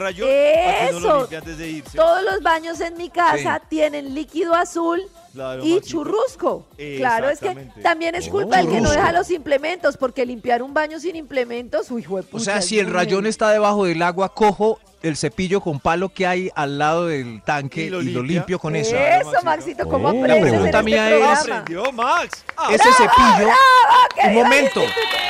no 0.92 1.00
lo 1.00 1.24
Eso. 1.26 1.28
antes 1.36 1.58
de 1.58 1.68
irse. 1.70 1.96
Todos 1.96 2.22
los 2.22 2.42
baños 2.42 2.80
en 2.80 2.96
mi 2.96 3.10
casa 3.10 3.58
Sí. 3.62 3.66
tienen 3.70 4.14
líquido 4.14 4.54
azul 4.54 5.00
Claro, 5.32 5.64
y 5.64 5.74
Maxito. 5.74 5.86
churrusco. 5.88 6.66
Claro, 6.96 7.28
es 7.28 7.40
que 7.40 7.68
también 7.82 8.14
es 8.14 8.28
Oh. 8.28 8.32
culpa 8.32 8.58
del 8.58 8.68
que 8.68 8.80
no 8.80 8.90
deja 8.90 9.12
los 9.12 9.30
implementos, 9.30 9.96
porque 9.96 10.24
limpiar 10.24 10.62
un 10.62 10.72
baño 10.72 11.00
sin 11.00 11.16
implementos, 11.16 11.90
uy, 11.90 12.04
O 12.04 12.08
juepucha, 12.08 12.44
sea, 12.44 12.58
es 12.58 12.66
si 12.66 12.78
el 12.78 12.90
rayón 12.92 13.26
está 13.26 13.50
debajo 13.50 13.84
del 13.84 14.00
agua, 14.02 14.32
cojo 14.32 14.78
el 15.04 15.16
cepillo 15.16 15.60
con 15.60 15.78
palo 15.80 16.08
que 16.08 16.26
hay 16.26 16.50
al 16.54 16.78
lado 16.78 17.06
del 17.06 17.42
tanque 17.42 17.82
Y 17.82 17.86
y 17.86 17.90
lo 17.90 18.22
limpio 18.22 18.58
con 18.58 18.74
eso. 18.74 18.96
Eso, 18.96 19.32
Maxito. 19.44 19.86
¿cómo 19.88 20.08
Oh. 20.08 20.10
aprendes 20.10 20.30
La 20.36 20.40
pregunta 20.40 20.60
en 20.60 20.66
este 20.66 20.82
mía 20.82 21.04
es- 21.08 21.14
programa? 21.14 21.40
aprendió, 21.40 21.92
Max. 21.92 22.44
Ah, 22.56 22.68
Ese 22.72 22.92
cepillo, 22.92 23.50
¿Qué 24.14 24.26
un 24.28 24.34
momento? 24.34 24.80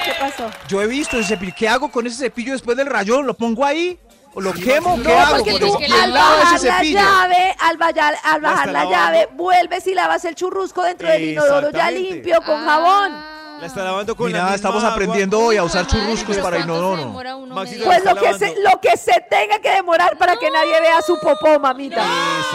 ¿Qué 0.05 0.13
pasó? 0.21 0.51
yo 0.69 0.81
he 0.83 0.87
visto 0.87 1.19
ese 1.19 1.29
cepillo. 1.31 1.53
¿Qué 1.57 1.69
hago 1.69 1.91
con 1.91 2.07
ese 2.07 2.17
cepillo 2.17 2.53
después 2.53 2.77
del 2.77 2.87
rayón? 2.87 3.27
¿Lo 3.27 3.35
pongo 3.35 3.65
ahí? 3.65 3.99
¿O 4.37 4.41
lo 4.41 4.53
quemo? 4.53 4.97
¿Qué 4.97 5.03
No, 5.09 5.19
hago 5.21 5.37
porque 5.45 5.59
tú 5.61 5.77
al 6.03 6.13
bajar 6.13 6.57
ese 6.57 6.67
la 6.69 6.75
cepillo. 6.79 6.99
llave, 7.01 7.57
al, 7.61 7.77
bajar- 7.77 8.17
al 8.25 8.43
La 8.43 8.49
bajar 8.51 8.73
la 8.73 8.85
llave, 8.85 9.29
vuelves 9.35 9.87
y 9.87 9.95
lavas 9.95 10.25
el 10.25 10.35
churrusco 10.35 10.83
dentro 10.83 11.09
del 11.09 11.23
inodoro 11.31 11.71
ya 11.71 11.91
limpio 11.91 12.41
con 12.43 12.61
Ah. 12.61 12.65
jabón. 12.65 13.34
La 13.61 13.67
está 13.67 13.85
lavando 13.85 14.15
con 14.17 14.27
la 14.27 14.39
Mira, 14.39 14.43
misma 14.45 14.57
estamos 14.57 14.83
agua. 14.83 14.95
aprendiendo 14.95 15.39
hoy 15.41 15.57
a 15.57 15.65
usar 15.65 15.87
churruscos 15.87 16.37
para 16.39 16.57
¿cuánto 16.57 16.73
se 16.75 16.79
inodoro. 16.79 16.97
demora 16.97 17.37
uno 17.37 17.55
Maxito, 17.55 17.87
media 17.87 18.03
Pues 18.03 18.15
lo 18.15 18.21
que, 18.21 18.39
se, 18.39 18.61
lo 18.61 18.81
que 18.81 18.97
se 18.97 19.25
tenga 19.31 19.59
que 19.61 19.71
demorar 19.71 20.19
para 20.19 20.37
que 20.37 20.51
nadie 20.51 20.81
vea 20.81 21.01
su 21.03 21.19
popó, 21.21 21.59
mamita. 21.61 22.05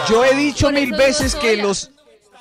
Yo 0.08 0.24
he 0.24 0.34
dicho 0.34 0.66
Por 0.66 0.74
mil 0.74 0.92
veces 0.92 1.34
que 1.34 1.56
los, 1.56 1.90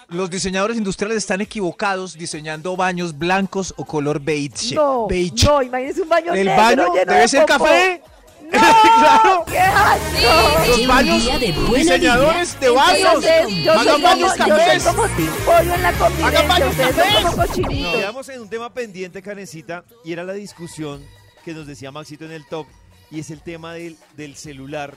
los 0.09 0.29
diseñadores 0.29 0.77
industriales 0.77 1.17
están 1.17 1.41
equivocados 1.41 2.13
diseñando 2.17 2.75
baños 2.75 3.17
blancos 3.17 3.73
o 3.77 3.85
color 3.85 4.19
beige. 4.19 4.75
No, 4.75 5.07
beige. 5.07 5.45
no, 5.47 5.61
imagínese 5.61 6.01
un 6.01 6.09
baño 6.09 6.33
El 6.33 6.45
negro 6.47 6.61
baño 6.63 6.93
lleno 6.93 7.05
debe 7.05 7.21
de 7.21 7.27
ser 7.27 7.45
popó. 7.45 7.63
café. 7.65 8.03
¡No! 8.59 8.59
Claro. 8.99 9.45
¡Qué 9.47 9.59
asco! 9.59 10.67
Los 10.67 10.87
baños 10.87 11.25
de 11.39 11.53
diseñadores 11.77 12.59
de 12.59 12.69
baños. 12.69 12.97
Entonces, 13.07 13.47
yo 13.63 13.73
soy 13.73 13.79
Hagan 13.79 13.93
como, 13.93 14.03
baños 14.07 14.37
yo 14.37 14.43
soy 14.43 14.49
cafés. 14.51 14.83
como 14.83 15.01
Pollo 15.03 15.73
en 15.75 15.81
la 15.83 15.93
convivencia, 15.93 16.47
baños 16.47 16.69
ustedes 16.69 16.95
son 16.95 17.03
cafés. 17.05 17.25
como 17.25 17.37
cochinitos. 17.47 17.95
Quedamos 17.95 18.29
en 18.29 18.41
un 18.41 18.49
tema 18.49 18.73
pendiente, 18.73 19.21
Karencita, 19.21 19.83
y 20.03 20.13
era 20.13 20.23
la 20.23 20.33
discusión 20.33 21.05
que 21.45 21.53
nos 21.53 21.67
decía 21.67 21.91
Maxito 21.91 22.25
en 22.25 22.31
el 22.31 22.45
top, 22.47 22.67
y 23.11 23.19
es 23.19 23.31
el 23.31 23.41
tema 23.41 23.73
del, 23.73 23.97
del 24.17 24.35
celular 24.35 24.93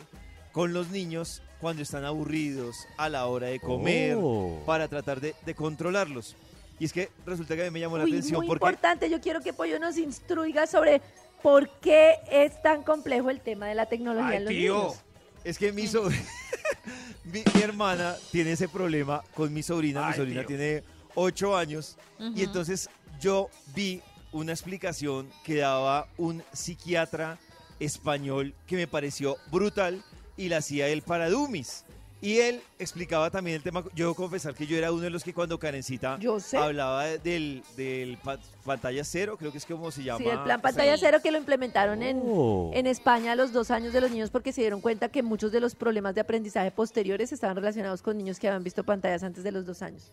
con 0.52 0.72
los 0.72 0.88
niños 0.90 1.42
cuando 1.60 1.82
están 1.82 2.04
aburridos 2.04 2.76
a 2.98 3.08
la 3.08 3.26
hora 3.26 3.46
de 3.46 3.60
comer, 3.60 4.16
Oh. 4.20 4.62
para 4.66 4.88
tratar 4.88 5.20
de, 5.20 5.34
de 5.46 5.54
controlarlos. 5.54 6.36
Y 6.80 6.84
es 6.86 6.92
que 6.92 7.10
resulta 7.24 7.54
que 7.54 7.62
a 7.62 7.64
mí 7.66 7.70
me 7.70 7.78
llamó 7.80 7.96
la 7.96 8.04
Uy, 8.04 8.10
atención 8.10 8.40
muy 8.40 8.48
porque 8.48 8.64
importante, 8.64 9.08
yo 9.08 9.20
quiero 9.20 9.40
que 9.40 9.52
Pollo 9.52 9.78
nos 9.78 9.96
instruiga 9.96 10.66
sobre 10.66 11.00
por 11.42 11.68
qué 11.80 12.14
es 12.30 12.60
tan 12.62 12.82
complejo 12.82 13.30
el 13.30 13.40
tema 13.40 13.66
de 13.66 13.74
la 13.74 13.86
tecnología 13.86 14.30
Ay, 14.30 14.36
en 14.36 14.44
los 14.44 14.50
tío. 14.52 14.76
niños. 14.78 14.96
es 15.44 15.58
que 15.58 15.72
mi, 15.72 15.82
sobr- 15.84 16.14
mi, 17.24 17.42
mi 17.54 17.62
hermana 17.62 18.16
tiene 18.30 18.52
ese 18.52 18.68
problema 18.68 19.22
con 19.34 19.52
mi 19.52 19.62
sobrina. 19.62 20.08
mi 20.08 20.14
sobrina 20.14 20.40
tío. 20.40 20.48
tiene 20.56 20.82
ocho 21.14 21.56
años 21.56 21.96
Ujú. 22.18 22.32
y 22.36 22.42
entonces 22.44 22.88
yo 23.20 23.48
vi 23.74 24.00
una 24.32 24.52
explicación 24.52 25.28
que 25.44 25.56
daba 25.56 26.06
un 26.16 26.42
psiquiatra 26.52 27.38
español 27.80 28.54
que 28.66 28.76
me 28.76 28.86
pareció 28.86 29.36
brutal 29.50 30.02
y 30.36 30.48
la 30.48 30.58
hacía 30.58 30.88
él 30.88 31.02
para 31.02 31.28
Dumis. 31.28 31.84
Y 32.22 32.38
él 32.38 32.62
explicaba 32.78 33.30
también 33.32 33.56
el 33.56 33.62
tema. 33.64 33.82
Yo 33.96 34.04
debo 34.06 34.14
confesar 34.14 34.54
que 34.54 34.64
yo 34.64 34.76
era 34.78 34.92
uno 34.92 35.02
de 35.02 35.10
los 35.10 35.24
que 35.24 35.34
cuando 35.34 35.58
Karencita 35.58 36.18
hablaba 36.56 37.04
de- 37.04 37.18
del, 37.18 37.64
del 37.76 38.16
pa- 38.18 38.38
pantalla 38.64 39.02
cero, 39.02 39.36
creo 39.36 39.50
que 39.50 39.58
es 39.58 39.66
como 39.66 39.90
se 39.90 40.04
llama. 40.04 40.18
Sí, 40.18 40.28
el 40.28 40.38
plan 40.44 40.60
pantalla 40.60 40.96
cero 40.96 41.18
que 41.20 41.32
lo 41.32 41.38
implementaron 41.38 42.00
en, 42.00 42.22
Oh. 42.24 42.70
en 42.74 42.86
España 42.86 43.32
a 43.32 43.34
los 43.34 43.52
dos 43.52 43.72
años 43.72 43.92
de 43.92 44.00
los 44.00 44.10
niños 44.12 44.30
porque 44.30 44.52
se 44.52 44.60
dieron 44.60 44.80
cuenta 44.80 45.08
que 45.08 45.20
muchos 45.24 45.50
de 45.50 45.58
los 45.58 45.74
problemas 45.74 46.14
de 46.14 46.20
aprendizaje 46.20 46.70
posteriores 46.70 47.32
estaban 47.32 47.56
relacionados 47.56 48.02
con 48.02 48.16
niños 48.16 48.38
que 48.38 48.46
habían 48.46 48.62
visto 48.62 48.84
pantallas 48.84 49.24
antes 49.24 49.42
de 49.42 49.50
los 49.50 49.66
dos 49.66 49.82
años. 49.82 50.12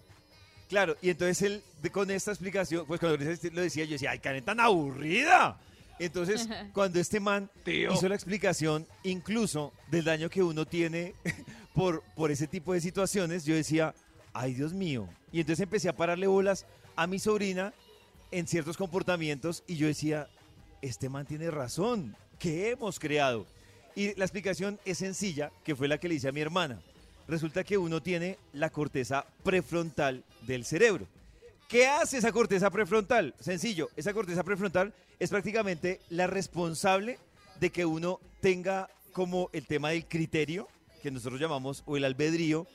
Claro, 0.68 0.95
y 1.03 1.12
entonces 1.12 1.41
él, 1.43 1.64
con 1.91 2.10
esta 2.10 2.32
explicación, 2.32 2.86
pues 2.88 2.99
cuando 2.99 3.18
lo 3.24 3.62
decía, 3.62 3.86
yo 3.86 3.91
decía, 3.91 4.12
ay, 4.12 4.20
Karen, 4.20 4.43
tan 4.43 4.60
aburrida. 4.60 5.60
Entonces, 6.00 6.47
cuando 6.74 7.00
este 7.00 7.20
man 7.20 7.50
Tío. 7.64 7.93
hizo 7.93 8.08
la 8.08 8.16
explicación, 8.16 8.88
incluso 9.04 9.74
del 9.91 10.06
daño 10.06 10.30
que 10.30 10.41
uno 10.41 10.66
tiene 10.66 11.14
por, 11.76 12.02
por 12.16 12.32
ese 12.32 12.47
tipo 12.47 12.74
de 12.74 12.82
situaciones, 12.82 13.45
yo 13.45 13.54
decía, 13.54 13.93
ay, 14.34 14.54
Dios 14.54 14.74
mío. 14.74 15.08
Y 15.32 15.41
entonces 15.41 15.64
empecé 15.64 15.89
a 15.89 15.95
pararle 15.95 16.28
bolas 16.28 16.66
a 16.95 17.08
mi 17.08 17.20
sobrina 17.20 17.74
en 18.32 18.47
ciertos 18.47 18.78
comportamientos 18.78 19.64
y 19.68 19.76
yo 19.76 19.88
decía, 19.88 20.28
este 20.82 21.10
man 21.10 21.26
tiene 21.26 21.52
razón, 21.52 22.16
¿qué 22.38 22.72
hemos 22.72 23.00
creado? 23.00 23.45
Y 23.95 24.16
la 24.16 24.26
explicación 24.26 24.80
es 24.86 25.00
sencilla, 25.00 25.52
que 25.64 25.76
fue 25.76 25.88
la 25.88 25.97
que 25.97 26.08
le 26.08 26.16
hice 26.16 26.30
a 26.30 26.32
mi 26.32 26.41
hermana. 26.41 26.80
Resulta 27.28 27.64
que 27.64 27.78
uno 27.78 28.02
tiene 28.02 28.38
la 28.54 28.70
corteza 28.70 29.26
prefrontal 29.43 30.24
del 30.47 30.66
cerebro. 30.66 31.08
¿Qué 31.70 31.86
hace 31.86 32.17
esa 32.17 32.32
corteza 32.32 32.72
prefrontal? 32.72 33.36
Sencillo, 33.39 33.91
esa 33.95 34.11
corteza 34.11 34.43
prefrontal 34.43 34.91
es 35.20 35.30
prácticamente 35.30 36.01
la 36.09 36.26
responsable 36.26 37.20
de 37.59 37.70
que 37.70 37.86
uno 37.86 38.20
tenga 38.41 38.89
como 39.13 39.51
el 39.53 39.67
tema 39.67 39.91
del 39.91 40.07
criterio, 40.07 40.67
que 41.03 41.11
nosotros 41.11 41.39
llamamos, 41.39 41.84
o 41.86 41.95
el 41.95 42.05
albedrío, 42.05 42.65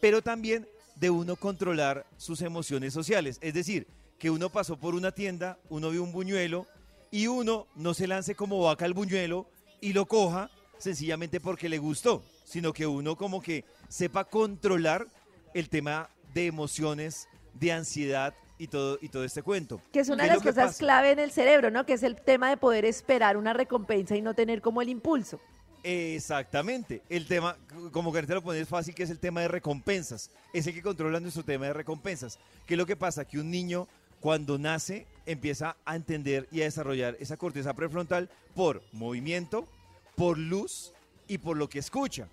pero 0.00 0.22
también 0.22 0.68
de 0.94 1.10
uno 1.10 1.34
controlar 1.34 2.06
sus 2.16 2.42
emociones 2.42 2.94
sociales. 2.94 3.38
Es 3.40 3.54
decir, 3.54 3.88
que 4.20 4.30
uno 4.30 4.50
pasó 4.50 4.76
por 4.76 4.94
una 4.94 5.10
tienda, 5.10 5.58
uno 5.68 5.90
vio 5.90 6.04
un 6.04 6.12
buñuelo 6.12 6.68
y 7.10 7.26
uno 7.26 7.66
no 7.74 7.92
se 7.92 8.06
lance 8.06 8.36
como 8.36 8.60
vaca 8.60 8.84
al 8.84 8.94
buñuelo 8.94 9.48
y 9.80 9.94
lo 9.94 10.06
coja 10.06 10.48
sencillamente 10.78 11.40
porque 11.40 11.68
le 11.68 11.78
gustó, 11.78 12.22
sino 12.44 12.72
que 12.72 12.86
uno 12.86 13.16
como 13.16 13.42
que 13.42 13.64
sepa 13.88 14.22
controlar 14.22 15.08
el 15.54 15.68
tema 15.68 16.08
de 16.32 16.46
emociones, 16.46 17.26
de 17.54 17.72
ansiedad 17.72 18.32
y 18.58 18.68
todo, 18.68 18.98
y 19.00 19.08
todo 19.08 19.24
este 19.24 19.42
cuento. 19.42 19.80
Que 19.92 20.00
es 20.00 20.08
una 20.08 20.24
¿Qué 20.24 20.30
de 20.30 20.34
las 20.36 20.42
cosas 20.42 20.66
pasa? 20.66 20.78
clave 20.78 21.10
en 21.12 21.18
el 21.18 21.30
cerebro, 21.32 21.70
¿no? 21.70 21.84
Que 21.86 21.94
es 21.94 22.02
el 22.02 22.16
tema 22.16 22.48
de 22.50 22.56
poder 22.56 22.84
esperar 22.84 23.36
una 23.36 23.52
recompensa 23.52 24.16
y 24.16 24.22
no 24.22 24.34
tener 24.34 24.60
como 24.62 24.80
el 24.82 24.88
impulso. 24.88 25.40
Exactamente. 25.82 27.02
El 27.08 27.26
tema, 27.26 27.56
como 27.92 28.10
que 28.12 28.18
ahorita 28.18 28.34
lo 28.34 28.42
pones 28.42 28.68
fácil, 28.68 28.94
que 28.94 29.02
es 29.02 29.10
el 29.10 29.18
tema 29.18 29.40
de 29.42 29.48
recompensas. 29.48 30.30
Es 30.52 30.66
el 30.66 30.74
que 30.74 30.82
controla 30.82 31.20
nuestro 31.20 31.42
tema 31.44 31.66
de 31.66 31.72
recompensas. 31.72 32.38
¿Qué 32.66 32.74
es 32.74 32.78
lo 32.78 32.86
que 32.86 32.96
pasa? 32.96 33.24
Que 33.24 33.38
un 33.38 33.50
niño, 33.50 33.86
cuando 34.20 34.58
nace, 34.58 35.06
empieza 35.26 35.76
a 35.84 35.96
entender 35.96 36.48
y 36.50 36.60
a 36.62 36.64
desarrollar 36.64 37.16
esa 37.20 37.36
corteza 37.36 37.74
prefrontal 37.74 38.28
por 38.54 38.82
movimiento, 38.92 39.68
por 40.16 40.38
luz 40.38 40.92
y 41.28 41.38
por 41.38 41.56
lo 41.56 41.68
que 41.68 41.78
escucha. 41.80 42.28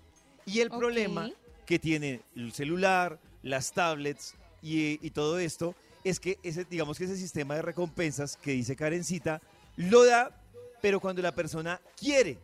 Y 0.46 0.60
el 0.60 0.68
Ok. 0.70 0.78
problema 0.78 1.30
que 1.66 1.78
tiene 1.78 2.20
el 2.36 2.52
celular, 2.52 3.18
las 3.42 3.72
tablets 3.72 4.34
y, 4.62 5.04
y 5.06 5.10
todo 5.10 5.38
esto 5.38 5.74
es 6.04 6.18
que 6.20 6.38
ese, 6.42 6.64
digamos 6.64 6.98
que 6.98 7.04
ese 7.04 7.16
sistema 7.16 7.54
de 7.54 7.62
recompensas 7.62 8.36
que 8.36 8.52
dice 8.52 8.76
Karencita 8.76 9.40
lo 9.76 10.04
da, 10.04 10.30
pero 10.80 11.00
cuando 11.00 11.22
la 11.22 11.34
persona 11.34 11.80
quiere. 11.96 12.38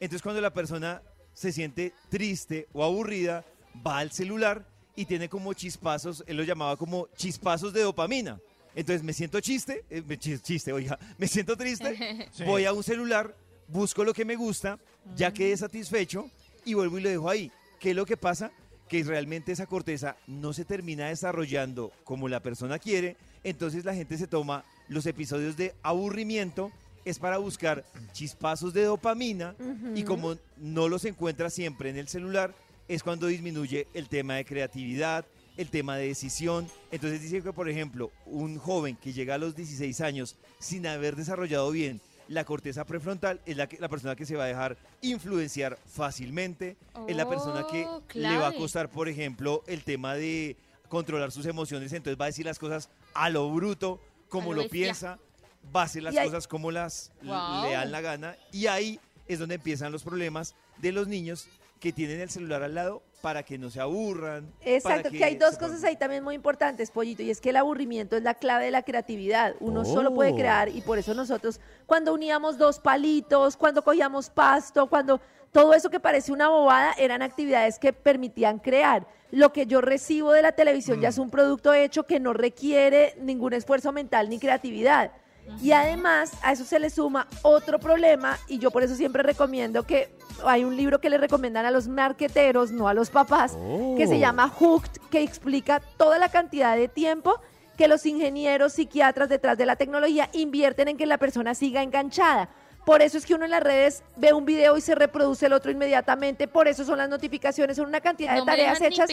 Entonces 0.00 0.22
cuando 0.22 0.40
la 0.40 0.52
persona 0.52 1.02
se 1.32 1.52
siente 1.52 1.92
triste 2.08 2.68
o 2.72 2.84
aburrida, 2.84 3.44
va 3.86 3.98
al 3.98 4.10
celular 4.12 4.66
y 4.96 5.04
tiene 5.06 5.28
como 5.28 5.52
chispazos, 5.54 6.22
él 6.26 6.36
lo 6.36 6.42
llamaba 6.44 6.76
como 6.76 7.08
chispazos 7.16 7.72
de 7.72 7.82
dopamina. 7.82 8.40
Entonces 8.74 9.02
me 9.02 9.12
siento 9.12 9.40
chiste, 9.40 9.84
eh, 9.90 10.02
chiste, 10.18 10.72
oiga, 10.72 10.98
me 11.18 11.28
siento 11.28 11.56
triste, 11.56 12.28
Sí. 12.32 12.44
voy 12.44 12.64
a 12.64 12.72
un 12.72 12.82
celular, 12.82 13.34
busco 13.68 14.04
lo 14.04 14.12
que 14.12 14.24
me 14.24 14.36
gusta, 14.36 14.78
ya 15.16 15.32
quedé 15.32 15.56
satisfecho 15.56 16.28
y 16.64 16.74
vuelvo 16.74 16.98
y 16.98 17.02
lo 17.02 17.08
dejo 17.08 17.30
ahí. 17.30 17.50
¿Qué 17.78 17.90
es 17.90 17.96
lo 17.96 18.06
que 18.06 18.16
pasa? 18.16 18.50
Que 18.94 19.02
realmente 19.02 19.50
esa 19.50 19.66
corteza 19.66 20.16
no 20.28 20.52
se 20.52 20.64
termina 20.64 21.08
desarrollando 21.08 21.90
como 22.04 22.28
la 22.28 22.38
persona 22.38 22.78
quiere, 22.78 23.16
entonces 23.42 23.84
la 23.84 23.92
gente 23.92 24.16
se 24.16 24.28
toma 24.28 24.64
los 24.86 25.04
episodios 25.06 25.56
de 25.56 25.74
aburrimiento, 25.82 26.70
es 27.04 27.18
para 27.18 27.38
buscar 27.38 27.84
chispazos 28.12 28.72
de 28.72 28.84
dopamina 28.84 29.56
y 29.96 30.04
como 30.04 30.36
no 30.58 30.88
los 30.88 31.04
encuentra 31.06 31.50
siempre 31.50 31.90
en 31.90 31.96
el 31.96 32.06
celular, 32.06 32.54
es 32.86 33.02
cuando 33.02 33.26
disminuye 33.26 33.88
el 33.94 34.08
tema 34.08 34.34
de 34.34 34.44
creatividad, 34.44 35.26
el 35.56 35.70
tema 35.70 35.96
de 35.96 36.06
decisión. 36.06 36.68
Entonces 36.92 37.20
dice 37.20 37.42
que, 37.42 37.52
por 37.52 37.68
ejemplo, 37.68 38.12
un 38.26 38.58
joven 38.58 38.94
que 38.94 39.12
llega 39.12 39.34
a 39.34 39.38
los 39.38 39.56
16 39.56 40.00
años 40.02 40.36
sin 40.60 40.86
haber 40.86 41.16
desarrollado 41.16 41.68
bien 41.72 42.00
la 42.28 42.44
corteza 42.44 42.84
prefrontal 42.84 43.40
es 43.46 43.56
la, 43.56 43.66
que- 43.68 43.78
la 43.78 43.88
persona 43.88 44.16
que 44.16 44.24
se 44.26 44.36
va 44.36 44.44
a 44.44 44.46
dejar 44.46 44.76
influenciar 45.02 45.78
fácilmente, 45.86 46.76
es 47.08 47.16
la 47.16 47.28
persona 47.28 47.66
que 47.70 47.84
Oh, 47.86 48.02
le 48.14 48.36
va 48.38 48.48
a 48.48 48.52
costar, 48.54 48.88
por 48.90 49.08
ejemplo, 49.08 49.62
el 49.66 49.84
tema 49.84 50.14
de 50.14 50.56
controlar 50.88 51.32
sus 51.32 51.46
emociones, 51.46 51.92
entonces 51.92 52.20
va 52.20 52.26
a 52.26 52.28
decir 52.28 52.46
las 52.46 52.58
cosas 52.58 52.88
a 53.14 53.28
lo 53.30 53.50
bruto, 53.50 54.00
como 54.28 54.52
lo 54.54 54.68
piensa, 54.68 55.18
va 55.74 55.82
a 55.82 55.84
hacer 55.84 56.02
las 56.02 56.14
cosas 56.14 56.46
como 56.48 56.70
las 56.70 57.10
Wow. 57.22 57.64
le 57.64 57.72
dan 57.72 57.90
la 57.92 58.00
gana 58.00 58.36
y 58.52 58.66
ahí 58.66 59.00
es 59.26 59.38
donde 59.38 59.54
empiezan 59.56 59.92
los 59.92 60.02
problemas 60.02 60.54
de 60.78 60.92
los 60.92 61.08
niños 61.08 61.46
que 61.80 61.92
tienen 61.92 62.20
el 62.20 62.30
celular 62.30 62.62
al 62.62 62.74
lado 62.74 63.02
para 63.24 63.42
que 63.42 63.56
no 63.56 63.70
se 63.70 63.80
aburran. 63.80 64.52
Exacto, 64.60 65.08
que, 65.10 65.24
hay 65.24 65.36
dos 65.36 65.56
cosas 65.56 65.82
ahí 65.82 65.96
también 65.96 66.22
muy 66.22 66.34
importantes, 66.34 66.90
Pollito, 66.90 67.22
y 67.22 67.30
es 67.30 67.40
que 67.40 67.48
el 67.48 67.56
aburrimiento 67.56 68.18
es 68.18 68.22
la 68.22 68.34
clave 68.34 68.66
de 68.66 68.70
la 68.70 68.82
creatividad. 68.82 69.54
Uno 69.60 69.86
solo 69.86 70.12
puede 70.12 70.32
Oh. 70.32 70.36
crear 70.36 70.68
y 70.68 70.82
por 70.82 70.98
eso 70.98 71.14
nosotros, 71.14 71.58
cuando 71.86 72.12
uníamos 72.12 72.58
dos 72.58 72.80
palitos, 72.80 73.56
cuando 73.56 73.82
cogíamos 73.82 74.28
pasto, 74.28 74.90
cuando 74.90 75.22
todo 75.52 75.72
eso 75.72 75.88
que 75.88 76.00
parece 76.00 76.32
una 76.32 76.50
bobada, 76.50 76.92
eran 76.98 77.22
actividades 77.22 77.78
que 77.78 77.94
permitían 77.94 78.58
crear. 78.58 79.06
Lo 79.30 79.54
que 79.54 79.64
yo 79.64 79.80
recibo 79.80 80.32
de 80.32 80.42
la 80.42 80.52
televisión 80.52 81.00
ya 81.00 81.08
es 81.08 81.16
un 81.16 81.30
producto 81.30 81.72
hecho 81.72 82.04
que 82.04 82.20
no 82.20 82.34
requiere 82.34 83.14
ningún 83.22 83.54
esfuerzo 83.54 83.90
mental 83.90 84.28
ni 84.28 84.38
creatividad. 84.38 85.12
Y 85.62 85.72
además 85.72 86.32
a 86.42 86.52
eso 86.52 86.64
se 86.64 86.78
le 86.78 86.90
suma 86.90 87.26
otro 87.42 87.78
problema 87.78 88.38
y 88.48 88.58
yo 88.58 88.70
por 88.70 88.82
eso 88.82 88.94
siempre 88.94 89.22
recomiendo 89.22 89.84
que 89.84 90.08
hay 90.44 90.64
un 90.64 90.76
libro 90.76 91.00
que 91.00 91.10
le 91.10 91.18
recomiendan 91.18 91.64
a 91.64 91.70
los 91.70 91.86
marqueteros, 91.88 92.70
no 92.72 92.88
a 92.88 92.94
los 92.94 93.10
papás, 93.10 93.52
que 93.96 94.06
se 94.06 94.14
Oh. 94.16 94.18
llama 94.18 94.48
Hooked, 94.48 95.00
que 95.10 95.22
explica 95.22 95.80
toda 95.96 96.18
la 96.18 96.28
cantidad 96.28 96.76
de 96.76 96.88
tiempo 96.88 97.40
que 97.76 97.88
los 97.88 98.06
ingenieros, 98.06 98.72
psiquiatras 98.74 99.28
detrás 99.28 99.58
de 99.58 99.66
la 99.66 99.76
tecnología 99.76 100.28
invierten 100.32 100.88
en 100.88 100.96
que 100.96 101.06
la 101.06 101.18
persona 101.18 101.54
siga 101.54 101.82
enganchada. 101.82 102.48
Por 102.84 103.00
eso 103.00 103.16
es 103.16 103.24
que 103.24 103.34
uno 103.34 103.46
en 103.46 103.50
las 103.50 103.62
redes 103.62 104.02
ve 104.16 104.32
un 104.34 104.44
video 104.44 104.76
y 104.76 104.80
se 104.82 104.94
reproduce 104.94 105.46
el 105.46 105.54
otro 105.54 105.70
inmediatamente. 105.70 106.46
Por 106.46 106.68
eso 106.68 106.84
son 106.84 106.98
las 106.98 107.08
notificaciones, 107.08 107.76
son 107.78 107.86
una 107.86 108.00
cantidad 108.02 108.34
No 108.34 108.40
de 108.40 108.46
tareas 108.46 108.80
hechas 108.80 109.08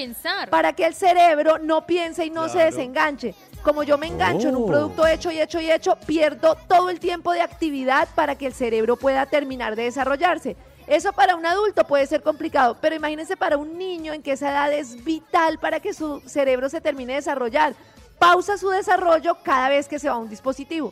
para 0.50 0.74
que 0.74 0.86
el 0.86 0.94
cerebro 0.94 1.58
no 1.58 1.86
piense 1.86 2.26
y 2.26 2.30
no 2.30 2.50
se 2.50 2.60
desenganche. 2.60 3.34
Como 3.64 3.84
yo 3.84 3.98
me 3.98 4.08
engancho 4.08 4.50
en 4.50 4.56
un 4.58 4.64
Oh. 4.64 4.68
producto 4.68 5.08
hecho 5.08 5.32
y 5.32 5.40
hecho 5.40 5.62
y 5.62 5.72
hecho, 5.72 5.96
pierdo 6.06 6.56
todo 6.68 6.90
el 6.90 7.00
tiempo 7.00 7.32
de 7.32 7.42
actividad 7.42 8.10
para 8.14 8.36
que 8.36 8.48
el 8.48 8.54
cerebro 8.54 8.98
pueda 8.98 9.26
terminar 9.26 9.76
de 9.78 9.84
desarrollarse. 9.84 10.58
Eso 10.88 11.14
para 11.14 11.36
un 11.36 11.46
adulto 11.46 11.86
puede 11.86 12.06
ser 12.08 12.22
complicado, 12.24 12.76
pero 12.82 12.96
imagínense 12.96 13.38
para 13.38 13.56
un 13.56 13.78
niño 13.78 14.12
en 14.14 14.22
que 14.22 14.34
esa 14.34 14.50
edad 14.50 14.74
es 14.74 15.02
vital 15.06 15.60
para 15.60 15.80
que 15.80 15.94
su 15.94 16.20
cerebro 16.26 16.68
se 16.68 16.82
termine 16.82 17.14
de 17.14 17.18
desarrollar. 17.20 17.74
Pausa 18.20 18.58
su 18.58 18.70
desarrollo 18.70 19.38
cada 19.44 19.70
vez 19.70 19.88
que 19.88 20.00
se 20.00 20.10
va 20.10 20.16
a 20.16 20.18
un 20.18 20.30
dispositivo. 20.30 20.92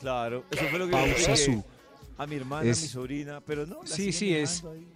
Claro, 0.00 0.44
eso 0.50 0.64
fue 0.68 0.78
lo 0.78 0.86
que 0.86 0.92
Pausa 0.92 1.36
su- 1.36 1.64
a 2.18 2.26
mi 2.26 2.36
hermana, 2.36 2.68
Es- 2.68 2.78
a 2.78 2.82
mi 2.82 2.88
sobrina, 2.88 3.40
pero 3.44 3.66
no. 3.66 3.78
Sí, 3.84 4.12
sí, 4.12 4.34
es. 4.34 4.64
ahí. 4.64 4.86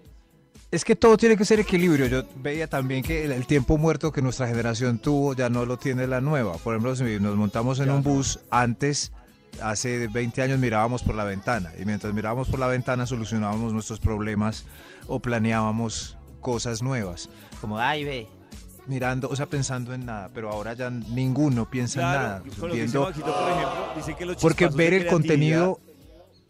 Es 0.70 0.84
que 0.86 0.96
todo 0.96 1.16
tiene 1.18 1.36
que 1.36 1.44
ser 1.44 1.60
equilibrio. 1.60 2.06
Yo 2.06 2.22
veía 2.36 2.66
también 2.66 3.02
que 3.02 3.24
el, 3.24 3.32
el 3.32 3.46
tiempo 3.46 3.76
muerto 3.76 4.10
que 4.10 4.22
nuestra 4.22 4.46
generación 4.48 4.98
tuvo 4.98 5.34
ya 5.34 5.50
no 5.50 5.66
lo 5.66 5.76
tiene 5.78 6.06
la 6.06 6.20
nueva. 6.22 6.54
Por 6.56 6.74
ejemplo, 6.74 6.96
si 6.96 7.20
nos 7.20 7.36
montamos 7.36 7.78
en 7.80 7.90
un 7.90 8.02
bus, 8.02 8.40
antes, 8.50 9.12
hace 9.60 10.08
20 10.08 10.40
años 10.40 10.58
mirábamos 10.58 11.02
por 11.02 11.14
la 11.14 11.24
ventana. 11.24 11.70
Y 11.78 11.84
mientras 11.84 12.14
mirábamos 12.14 12.48
por 12.48 12.58
la 12.58 12.68
ventana 12.68 13.04
solucionábamos 13.06 13.74
nuestros 13.74 14.00
problemas 14.00 14.64
o 15.08 15.20
planeábamos 15.20 16.16
cosas 16.40 16.82
nuevas. 16.82 17.28
Como, 17.60 17.78
ay, 17.78 18.04
ve. 18.04 18.26
Mirando, 18.86 19.28
o 19.28 19.36
sea, 19.36 19.46
pensando 19.46 19.92
en 19.92 20.06
nada. 20.06 20.30
Pero 20.32 20.50
ahora 20.50 20.72
ya 20.72 20.88
ninguno 20.88 21.68
piensa 21.68 22.00
en 22.00 22.06
Claro, 22.06 22.22
nada. 22.28 22.42
que 22.42 22.48
dice 22.50 22.66
Viendo- 22.72 23.02
Maxito, 23.04 23.26
por 23.26 23.50
ejemplo, 23.50 23.92
dice 23.96 24.14
que 24.16 24.24
los 24.26 24.36
porque 24.38 24.66
ver 24.68 24.94
el 24.94 25.06
contenido 25.06 25.78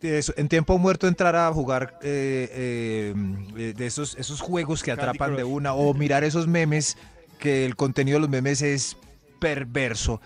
en 0.03 0.49
tiempo 0.49 0.79
muerto 0.79 1.07
entrar 1.07 1.37
a 1.37 1.53
jugar 1.53 1.99
eh, 2.03 3.15
eh, 3.57 3.75
de 3.77 3.87
esos, 3.87 4.17
esos 4.17 4.41
juegos 4.41 4.83
que 4.83 4.91
atrapan 4.91 5.37
de 5.37 5.45
una 5.45 5.75
o 5.75 5.95
mirar 5.95 6.25
esos 6.25 6.47
memes 6.47 6.97
que 7.39 7.65
el 7.65 7.77
contenido 7.77 8.17
de 8.17 8.21
los 8.21 8.31
memes 8.31 8.63
es 8.63 8.97
perverso. 9.39 10.21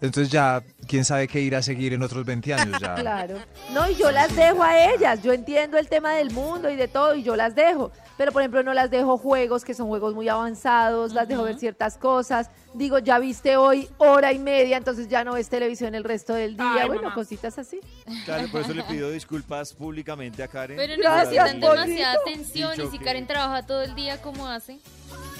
Entonces 0.00 0.30
ya, 0.30 0.62
quién 0.86 1.04
sabe 1.04 1.26
qué 1.26 1.40
ir 1.40 1.56
a 1.56 1.62
seguir 1.62 1.92
en 1.92 2.02
otros 2.02 2.24
20 2.24 2.54
años 2.54 2.80
ya. 2.80 2.94
Claro. 2.98 3.38
No, 3.72 3.88
y 3.88 3.94
yo 3.94 4.10
las 4.10 4.34
dejo 4.34 4.62
a 4.62 4.92
ellas. 4.92 5.22
Yo 5.22 5.32
entiendo 5.32 5.78
el 5.78 5.88
tema 5.88 6.14
del 6.14 6.30
mundo 6.30 6.70
y 6.70 6.76
de 6.76 6.88
todo, 6.88 7.14
y 7.14 7.22
yo 7.22 7.36
las 7.36 7.54
dejo. 7.54 7.90
Pero, 8.16 8.32
por 8.32 8.42
ejemplo, 8.42 8.62
no 8.62 8.74
las 8.74 8.90
dejo 8.90 9.16
juegos 9.16 9.64
que 9.64 9.74
son 9.74 9.86
juegos 9.88 10.14
muy 10.14 10.28
avanzados, 10.28 11.12
las 11.12 11.28
dejo 11.28 11.44
ver 11.44 11.58
ciertas 11.58 11.96
cosas. 11.96 12.50
Digo, 12.74 12.98
ya 12.98 13.18
viste 13.18 13.56
hoy 13.56 13.88
hora 13.98 14.32
y 14.32 14.38
media, 14.38 14.76
entonces 14.76 15.08
ya 15.08 15.24
no 15.24 15.34
ves 15.34 15.48
televisión 15.48 15.94
el 15.94 16.04
resto 16.04 16.34
del 16.34 16.56
día. 16.56 16.82
Ay, 16.82 16.86
bueno, 16.88 17.02
mamá. 17.02 17.14
cositas 17.14 17.58
así. 17.58 17.80
Claro, 18.24 18.48
por 18.50 18.62
eso 18.62 18.74
le 18.74 18.82
pido 18.88 19.10
disculpas 19.10 19.72
públicamente 19.72 20.42
a 20.42 20.48
Karen. 20.48 20.76
Pero 20.76 20.94
Gracias, 20.98 21.44
necesitan 21.44 21.60
demasiada 21.60 22.14
atención 22.14 22.72
y 22.80 22.90
si 22.90 22.98
Karen 22.98 23.26
trabaja 23.26 23.64
todo 23.64 23.82
el 23.82 23.94
día, 23.94 24.20
¿cómo 24.20 24.48
hace? 24.48 24.78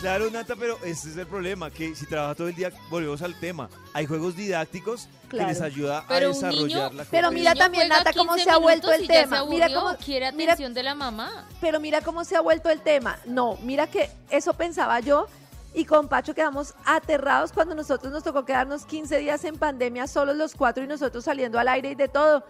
Claro, 0.00 0.30
Nata, 0.30 0.54
pero 0.54 0.78
ese 0.84 1.10
es 1.10 1.16
el 1.16 1.26
problema, 1.26 1.70
que 1.72 1.92
si 1.96 2.06
trabaja 2.06 2.34
todo 2.36 2.46
el 2.48 2.54
día, 2.54 2.70
volvemos 2.88 3.20
al 3.20 3.34
tema. 3.34 3.68
Hay 3.92 4.06
juegos 4.06 4.36
didácticos 4.36 5.08
Claro. 5.28 5.48
que 5.48 5.52
les 5.54 5.60
ayuda 5.60 6.04
Pero 6.06 6.26
a 6.26 6.28
desarrollar 6.28 6.92
niño- 6.92 6.92
la 6.92 7.04
Pero 7.04 7.30
mira 7.32 7.54
también, 7.56 7.88
Nata, 7.88 8.12
cómo 8.12 8.34
15 8.34 8.44
se 8.44 8.50
ha 8.50 8.58
vuelto 8.58 8.92
el 8.92 9.08
tema. 9.08 9.44
Mira 9.46 9.66
aburrió, 9.66 9.80
cómo, 9.80 9.96
quiere 9.96 10.30
mira- 10.32 10.52
atención 10.52 10.72
de 10.74 10.82
la 10.84 10.94
mamá. 10.94 11.48
pero 11.60 11.80
mira 11.80 12.00
cómo 12.00 12.24
se 12.24 12.36
ha 12.36 12.40
vuelto 12.40 12.70
el 12.70 12.80
tema. 12.80 13.18
No, 13.26 13.58
mira 13.62 13.88
que 13.88 14.08
eso 14.30 14.52
pensaba 14.54 15.00
yo 15.00 15.26
y 15.74 15.84
con 15.84 16.06
Pacho 16.06 16.32
quedamos 16.32 16.74
aterrados 16.84 17.50
cuando 17.52 17.74
nosotros 17.74 18.12
nos 18.12 18.22
tocó 18.22 18.44
quedarnos 18.44 18.86
15 18.86 19.18
días 19.18 19.42
en 19.44 19.58
pandemia 19.58 20.06
solos 20.06 20.36
los 20.36 20.54
cuatro 20.54 20.84
y 20.84 20.86
nosotros 20.86 21.24
saliendo 21.24 21.58
al 21.58 21.66
aire 21.66 21.90
y 21.90 21.94
de 21.96 22.06
todo. 22.06 22.44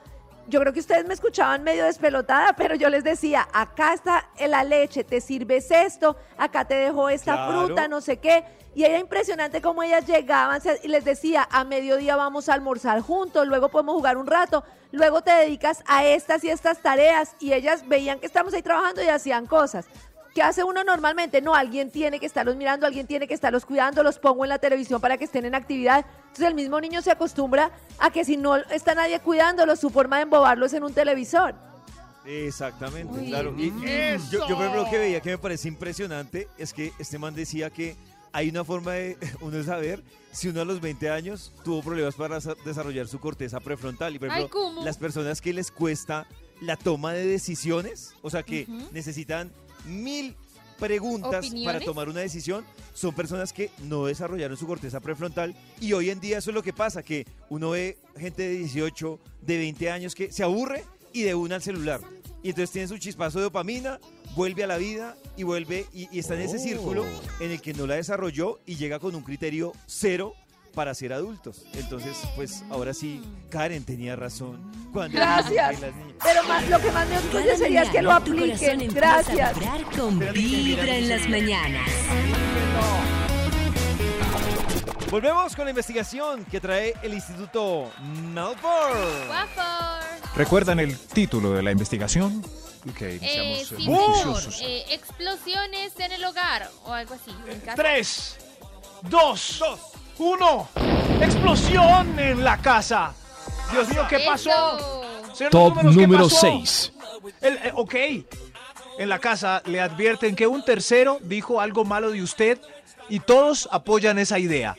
Yo 0.49 0.61
creo 0.61 0.73
que 0.73 0.81
ustedes 0.81 1.07
me 1.07 1.13
escuchaban 1.13 1.63
medio 1.63 1.85
despelotada, 1.85 2.55
pero 2.55 2.75
yo 2.75 2.89
les 2.89 3.05
decía, 3.05 3.47
acá 3.53 3.93
está 3.93 4.31
la 4.49 4.65
leche, 4.65 5.05
te 5.05 5.21
sirves 5.21 5.71
esto, 5.71 6.17
acá 6.39 6.65
te 6.65 6.75
dejo 6.75 7.11
esta 7.11 7.35
Claro. 7.35 7.67
fruta, 7.67 7.87
no 7.87 8.01
sé 8.01 8.17
qué. 8.17 8.45
Y 8.75 8.85
era 8.85 8.99
impresionante 8.99 9.61
cómo 9.61 9.83
ellas 9.83 10.07
llegaban 10.07 10.63
y 10.83 10.89
les 10.89 11.05
decía, 11.05 11.47
a 11.51 11.65
mediodía 11.65 12.17
vamos 12.17 12.49
a 12.49 12.55
almorzar 12.55 13.01
juntos, 13.03 13.47
luego 13.47 13.69
podemos 13.69 13.95
jugar 13.95 14.17
un 14.17 14.27
rato, 14.27 14.65
luego 14.91 15.21
te 15.21 15.33
dedicas 15.33 15.83
a 15.87 16.05
estas 16.07 16.43
y 16.45 16.51
estas 16.51 16.79
tareas. 16.79 17.35
Y 17.41 17.53
ellas 17.53 17.87
veían 17.87 18.19
que 18.19 18.27
estamos 18.27 18.55
ahí 18.55 18.63
trabajando 18.63 19.03
y 19.03 19.09
hacían 19.09 19.47
cosas. 19.47 19.87
¿Qué 20.39 20.45
hace 20.45 20.63
uno 20.63 20.85
normalmente? 20.85 21.43
No, 21.43 21.53
alguien 21.53 21.91
tiene 21.91 22.21
que 22.21 22.27
estarlos 22.27 22.55
mirando, 22.55 22.87
alguien 22.87 23.09
tiene 23.09 23.27
que 23.27 23.35
estarlos 23.35 23.65
cuidando, 23.65 24.05
los 24.05 24.21
pongo 24.21 24.45
en 24.45 24.51
la 24.51 24.59
televisión 24.61 25.01
para 25.01 25.19
que 25.19 25.25
estén 25.25 25.45
en 25.47 25.57
actividad. 25.57 26.07
Entonces 26.29 26.47
el 26.47 26.55
mismo 26.55 26.81
niño 26.81 27.03
se 27.03 27.11
acostumbra 27.11 27.73
a 27.99 28.11
que 28.13 28.25
si 28.25 28.37
no 28.37 28.55
está 28.55 28.95
nadie 28.95 29.19
cuidándolos, 29.19 29.81
su 29.81 29.91
forma 29.91 30.19
de 30.19 30.23
embobarlo 30.23 30.67
es 30.67 30.73
en 30.75 30.85
un 30.85 30.95
televisor. 30.95 31.57
Exactamente, 32.25 33.19
Uy, 33.19 33.27
claro. 33.31 33.53
Y, 33.59 33.73
yo, 34.31 34.47
yo, 34.47 34.55
por 34.55 34.65
ejemplo, 34.67 34.85
lo 34.85 34.91
que 34.91 34.99
veía 34.99 35.19
que 35.21 35.31
me 35.31 35.39
parece 35.39 35.67
impresionante 35.67 36.47
es 36.57 36.73
que 36.73 36.93
este 37.01 37.19
man 37.19 37.35
decía 37.35 37.71
que 37.71 37.97
hay 38.31 38.49
una 38.51 38.63
forma 38.63 38.93
de 38.93 39.19
uno 39.41 39.61
saber 39.65 40.05
si 40.31 40.47
uno 40.47 40.61
a 40.61 40.65
los 40.65 40.81
20 40.81 41.11
años 41.11 41.53
tuvo 41.65 41.83
problemas 41.83 42.15
para 42.15 42.37
desa- 42.39 42.57
desarrollar 42.65 43.09
su 43.09 43.19
corteza 43.19 43.59
prefrontal. 43.59 44.15
Y 44.15 44.21
por 44.21 44.29
las 44.85 44.99
personas 44.99 45.41
que 45.41 45.53
les 45.53 45.73
cuesta 45.73 46.29
la 46.61 46.77
toma 46.77 47.13
de 47.13 47.27
decisiones, 47.27 48.15
o 48.23 48.31
sea, 48.31 48.45
que 48.45 48.69
necesitan 48.93 49.51
mil 49.87 50.37
preguntas 50.79 51.47
para 51.65 51.81
tomar 51.81 52.09
una 52.09 52.21
decisión. 52.21 52.65
Son 52.95 53.15
personas 53.15 53.53
que 53.53 53.71
no 53.85 54.07
desarrollaron 54.07 54.57
su 54.57 54.67
corteza 54.67 55.01
prefrontal 55.01 55.55
y 55.81 55.93
hoy 55.93 56.11
en 56.11 56.21
día 56.21 56.39
eso 56.39 56.51
es 56.51 56.55
lo 56.55 56.63
que 56.63 56.73
pasa, 56.73 57.03
que 57.03 57.27
uno 57.49 57.71
ve 57.71 57.99
gente 58.17 58.43
de 58.43 58.59
18, 58.59 59.19
de 59.43 59.59
20 59.59 59.91
años 59.91 60.15
que 60.15 60.31
se 60.33 60.43
aburre 60.43 60.85
y 61.13 61.23
de 61.23 61.35
una 61.35 61.57
al 61.57 61.63
celular. 61.63 62.01
Y 62.43 62.51
entonces 62.51 62.71
tiene 62.71 62.87
su 62.87 62.99
chispazo 62.99 63.39
de 63.39 63.45
dopamina, 63.45 63.99
vuelve 64.37 64.63
a 64.63 64.69
la 64.69 64.77
vida 64.77 65.17
y 65.37 65.43
vuelve 65.43 65.87
y, 65.93 66.09
y 66.15 66.21
está 66.21 66.35
en 66.35 66.43
ese 66.43 66.57
Oh. 66.57 66.61
círculo 66.61 67.05
en 67.41 67.51
el 67.51 67.61
que 67.61 67.75
no 67.75 67.87
la 67.87 67.97
desarrolló 67.97 68.61
y 68.65 68.77
llega 68.77 69.01
con 69.01 69.15
un 69.17 69.23
criterio 69.23 69.73
cero 69.87 70.35
para 70.75 70.95
ser 70.95 71.13
adultos. 71.13 71.65
Entonces, 71.75 72.17
pues 72.37 72.63
ahora 72.71 72.95
sí, 72.95 73.23
Karen 73.51 73.85
tenía 73.85 74.15
razón. 74.17 74.71
Cuando 74.93 75.17
Gracias. 75.19 75.77
que 75.77 75.87
las 75.87 75.95
niñas- 75.97 76.15
Pero 76.23 76.43
más, 76.45 76.69
lo 76.69 76.81
que 76.81 76.91
más 76.93 77.09
me 77.09 77.15
Cada 77.17 77.29
orgulla 77.29 77.57
sería 77.57 77.83
es 77.83 77.91
que 77.91 78.03
lo 78.03 78.13
apliquen. 78.13 78.81
a 78.91 78.93
Gracias. 78.95 79.55
vibrar 79.59 79.85
con 79.97 80.19
vibra 80.33 80.97
en 80.97 81.09
las 81.09 81.29
mañanas. 81.29 81.89
Volvemos 85.11 85.57
con 85.57 85.65
la 85.65 85.71
investigación 85.71 86.45
que 86.45 86.61
trae 86.61 86.93
el 87.03 87.15
Instituto 87.15 87.91
Malfour. 88.35 89.27
Guapo. 89.27 90.05
¿Recuerdan 90.37 90.81
el 90.81 90.99
título 90.99 91.53
de 91.53 91.63
la 91.63 91.73
investigación? 91.73 92.45
Ok, 92.91 93.01
Eh, 93.03 93.17
iniciamos. 93.21 93.69
sí, 93.69 93.75
eh, 93.79 93.89
muy 93.89 94.41
señor. 94.41 94.55
Eh, 94.71 94.85
explosiones 94.91 95.93
en 95.99 96.13
el 96.13 96.25
hogar 96.25 96.71
o 96.85 96.93
algo 96.93 97.15
así. 97.15 97.35
en 97.51 97.61
casa. 97.61 97.75
Tres, 97.83 98.37
dos, 99.09 99.63
uno. 100.19 100.69
Explosión 101.21 102.19
en 102.19 102.45
la 102.45 102.57
casa. 102.59 103.13
Dios 103.73 103.89
mío, 103.89 104.07
¿qué 104.09 104.21
pasó? 104.27 105.03
Señor 105.35 105.51
Top 105.51 105.75
Números, 105.77 105.95
¿qué 105.97 106.03
número 106.03 106.25
pasó? 106.25 106.41
6. 106.41 106.93
El- 107.41 107.57
eh, 107.57 107.73
ok. 107.75 107.95
En 108.99 109.09
la 109.09 109.19
casa 109.19 109.63
le 109.67 109.81
advierten 109.81 110.35
que 110.35 110.47
un 110.47 110.65
tercero 110.65 111.19
dijo 111.23 111.61
algo 111.61 111.85
malo 111.85 112.11
de 112.11 112.23
usted 112.23 112.59
y 113.09 113.21
todos 113.21 113.69
apoyan 113.71 114.19
esa 114.19 114.39
idea. 114.39 114.77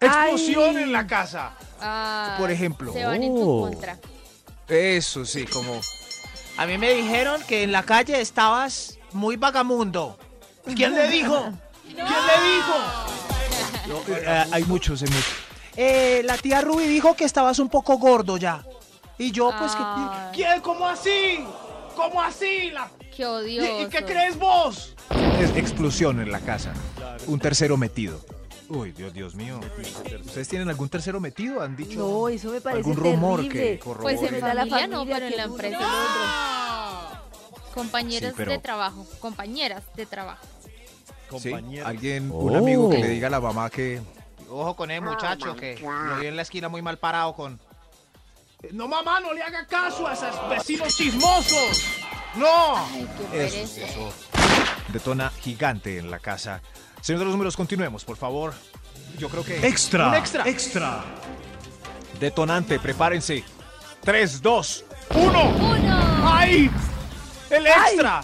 Explosión 0.00 0.76
Ay. 0.76 0.82
en 0.84 0.92
la 0.92 1.06
casa. 1.06 1.52
Ah, 1.80 2.36
Por 2.38 2.50
ejemplo. 2.50 2.92
Se 2.92 3.04
van 3.04 3.22
en 3.22 3.34
tu 3.34 3.50
Oh. 3.50 3.62
contra. 3.68 3.98
Eso 4.68 5.24
sí, 5.24 5.44
como 5.46 5.80
A 6.58 6.66
mí 6.66 6.78
me 6.78 6.92
dijeron 6.94 7.42
que 7.46 7.62
en 7.64 7.72
la 7.72 7.82
calle 7.82 8.20
estabas 8.20 8.98
muy 9.12 9.36
vagamundo. 9.36 10.18
¿Quién 10.74 10.94
le 10.94 11.08
dijo? 11.08 11.52
¿Quién 11.84 11.96
le 11.96 12.02
dijo? 12.04 13.35
No, 13.88 14.14
eh, 14.14 14.44
hay 14.52 14.64
muchos, 14.64 15.02
hay 15.02 15.08
muchos. 15.08 15.32
Eh, 15.76 16.22
la 16.24 16.36
tía 16.38 16.60
Ruby 16.62 16.86
dijo 16.86 17.14
que 17.14 17.24
estabas 17.24 17.58
un 17.58 17.68
poco 17.68 17.98
gordo 17.98 18.36
ya. 18.36 18.64
Y 19.18 19.30
yo, 19.32 19.52
pues, 19.58 19.72
Ay, 19.76 20.30
¿Quién? 20.34 20.60
¿Cómo 20.60 20.86
así? 20.86 21.44
¿Cómo 21.94 22.22
así? 22.22 22.70
La- 22.70 22.90
Qué 23.14 23.22
¿Y, 23.22 23.24
odioso. 23.24 23.80
y 23.82 23.86
qué 23.88 24.04
crees 24.04 24.38
vos? 24.38 24.94
Es 25.40 25.56
explosión 25.56 26.20
en 26.20 26.30
la 26.30 26.40
casa. 26.40 26.72
Un 27.26 27.38
tercero 27.40 27.76
metido. 27.78 28.20
Uy, 28.68 28.92
Dios, 28.92 29.12
Dios 29.14 29.34
mío. 29.34 29.60
¿Ustedes 30.24 30.48
tienen 30.48 30.68
algún 30.68 30.88
tercero 30.88 31.20
metido? 31.20 31.62
¿Han 31.62 31.76
dicho 31.76 31.98
No, 31.98 32.28
eso 32.28 32.50
me 32.50 32.60
parece 32.60 32.80
algún 32.80 32.96
rumor 32.96 33.40
terrible. 33.42 33.60
que 33.72 33.78
corrobore? 33.78 34.16
Pues 34.18 34.32
en 34.32 34.40
Da 34.40 34.52
la 34.54 34.60
familia 34.66 34.86
no, 34.88 34.98
familia, 34.98 35.14
pero 35.14 35.26
en 35.26 35.30
que 35.32 35.36
la 35.36 35.44
empresa 35.44 35.78
que 35.78 35.84
el 35.84 37.74
Compañeras 37.74 38.30
Sí, 38.30 38.34
pero- 38.36 38.52
de 38.52 38.58
trabajo. 38.58 39.06
Compañeras 39.20 39.82
de 39.94 40.06
trabajo. 40.06 40.44
Sí, 41.38 41.50
Compañero. 41.50 41.86
alguien, 41.86 42.30
Oh. 42.32 42.38
un 42.38 42.56
amigo 42.56 42.88
que 42.90 42.98
le 42.98 43.08
diga 43.08 43.26
a 43.28 43.30
la 43.30 43.40
mamá 43.40 43.68
que 43.70 44.00
Ojo 44.48 44.76
con 44.76 44.90
el 44.92 45.00
muchacho 45.02 45.56
que 45.56 45.76
lo 45.80 46.16
vi 46.20 46.26
en 46.28 46.36
la 46.36 46.42
esquina 46.42 46.68
muy 46.68 46.80
mal 46.82 46.98
parado 46.98 47.34
con... 47.34 47.58
No, 48.72 48.86
mamá, 48.88 49.18
no 49.20 49.32
le 49.34 49.42
haga 49.42 49.66
caso 49.66 50.06
a 50.06 50.12
esos 50.14 50.48
vecinos 50.48 50.96
chismosos. 50.96 51.84
¡No! 52.36 52.76
Ay, 52.76 53.08
qué 53.30 53.44
eso, 53.46 53.56
pereza. 53.56 53.86
eso 53.86 54.12
detona 54.92 55.30
gigante 55.40 55.98
en 55.98 56.10
la 56.10 56.20
casa. 56.20 56.62
Señor 57.00 57.18
de 57.18 57.24
los 57.26 57.32
números, 57.34 57.56
continuemos, 57.56 58.04
por 58.04 58.16
favor. 58.16 58.54
Yo 59.18 59.28
creo 59.28 59.44
que... 59.44 59.66
Extra. 59.66 60.08
Un 60.08 60.14
extra. 60.14 60.48
Extra. 60.48 61.04
Detonante, 62.20 62.78
prepárense. 62.78 63.44
3, 64.02 64.40
2. 64.42 64.84
¡Uno! 65.16 65.48
¡Uno! 65.50 66.22
¡Ay! 66.24 66.70
¡El 67.50 67.66
extra! 67.66 68.22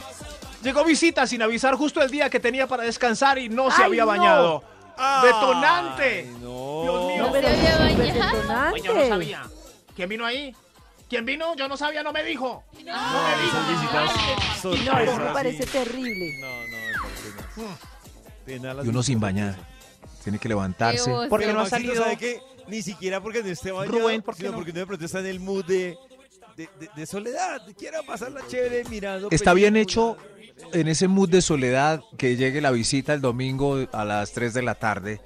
Llegó 0.63 0.85
visita 0.85 1.27
sin 1.27 1.43
avisar 1.43 1.75
justo 1.75 2.01
el 2.03 2.11
día 2.11 2.31
que 2.31 2.39
tenía 2.41 2.67
para 2.67 2.85
descansar 2.85 3.39
y 3.39 3.49
no 3.49 3.71
se 3.71 3.83
Ay, 3.83 3.87
había 3.89 4.03
no. 4.03 4.07
bañado. 4.09 4.65
Ay, 4.97 5.27
¡Detonante! 5.27 6.31
no. 6.41 6.83
Dios 6.83 7.07
mío. 7.07 7.23
No, 7.27 7.33
pero 7.33 7.49
Se 7.49 7.55
había 7.55 7.79
bañado. 7.79 8.03
detonante. 8.03 8.71
Pues 8.71 8.83
yo 8.83 8.95
no 8.95 9.09
sabía. 9.09 9.43
¿Quién 9.97 10.09
vino 10.09 10.25
ahí? 10.27 10.55
¿Quién 11.09 11.25
vino? 11.27 11.55
Yo 11.57 11.69
no 11.69 11.77
sabía, 11.77 12.03
no 12.03 12.13
me 12.13 12.23
dijo. 12.25 12.65
No, 12.73 12.79
me 12.81 12.83
dijo. 12.85 12.95
Esas 13.59 13.69
visitas 13.69 14.65
No, 14.87 14.99
eso 14.99 15.17
me 15.19 15.33
parece 15.33 15.67
terrible. 15.67 16.39
No, 16.41 16.49
no, 16.49 17.65
me 17.67 17.69
no. 17.69 17.79
Pena 18.47 18.75
las 18.75 18.87
Y 18.87 18.89
uno 18.89 19.03
sin 19.03 19.21
bañar. 19.21 19.57
Tiene 20.23 20.39
que 20.39 20.49
levantarse. 20.49 21.13
Porque 21.29 21.53
no 21.53 21.61
ha 21.61 21.67
salido... 21.67 22.03
¿sabe 22.03 22.17
qué? 22.17 22.41
Ni 22.69 22.81
siquiera 22.81 23.21
porque 23.21 23.43
no 23.43 23.49
esté 23.49 23.73
bañado, 23.73 23.99
Rubén, 23.99 24.23
¿por 24.23 24.35
qué 24.35 24.43
sino 24.43 24.53
no? 24.53 24.57
porque 24.57 24.71
uno 24.71 24.81
de 24.81 24.87
pronto 24.87 25.05
está 25.05 25.19
en 25.19 25.27
el 25.27 25.41
mood 25.41 25.65
de, 25.65 25.99
de, 26.57 26.69
de- 26.81 26.91
de 26.95 27.07
soledad. 27.07 27.63
Quiero 27.79 28.03
pasarla 28.05 28.41
chévere 28.49 28.85
mirando 28.89 29.29
Está 29.31 29.55
bien 29.55 29.77
hecho 29.77 30.17
en 30.73 30.89
ese 30.89 31.09
mood 31.09 31.29
de 31.29 31.43
soledad 31.43 32.03
que 32.19 32.37
llegue 32.37 32.61
la 32.61 32.71
visita 32.71 33.15
el 33.15 33.21
domingo 33.21 33.79
a 33.93 34.05
las 34.05 34.33
3 34.33 34.55
de 34.55 34.63
la 34.63 34.75
tarde 34.75 35.21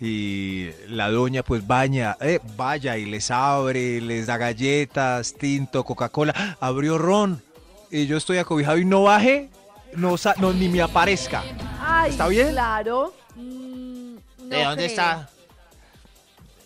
y 0.00 0.68
la 0.88 1.10
doña 1.10 1.42
pues 1.42 1.66
baña, 1.66 2.16
eh, 2.20 2.40
vaya 2.56 2.98
y 2.98 3.06
les 3.06 3.30
abre, 3.30 4.00
les 4.02 4.26
da 4.26 4.36
galletas, 4.36 5.32
tinto, 5.34 5.84
Coca-Cola, 5.84 6.56
abrió 6.60 6.98
ron 6.98 7.42
y 7.90 8.06
yo 8.06 8.16
estoy 8.18 8.36
acobijado 8.38 8.76
y 8.78 8.84
no 8.84 9.04
baje, 9.04 9.48
no, 9.94 10.18
sa- 10.18 10.34
no 10.38 10.52
ni 10.52 10.68
me 10.68 10.82
aparezca. 10.82 11.42
Ay, 11.80 12.10
¿Está 12.10 12.28
bien? 12.28 12.50
Claro. 12.50 13.14
Mm, 13.36 14.14
no 14.40 14.44
¿De 14.48 14.64
dónde 14.64 14.74
creo. 14.76 14.86
está? 14.88 15.30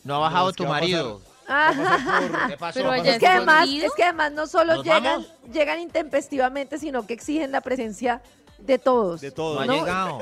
No 0.02 0.16
ha 0.16 0.18
bajado 0.18 0.52
tu 0.52 0.64
marido. 0.66 1.20
Ah, 1.52 1.72
es 3.04 3.18
que 3.18 3.26
además, 3.26 3.68
es 3.68 3.92
que 3.94 4.04
además 4.04 4.32
no 4.32 4.46
solo 4.46 4.76
¿Nos 4.76 4.84
llegan, 4.84 5.02
vamos? 5.02 5.32
llegan 5.52 5.80
intempestivamente, 5.80 6.78
sino 6.78 7.06
que 7.06 7.14
exigen 7.14 7.50
la 7.50 7.60
presencia 7.60 8.22
de 8.58 8.78
todos. 8.78 9.20
De 9.20 9.30
todo. 9.32 9.64
No 9.64 9.72
ha 9.72 9.76
llegado. 9.76 10.18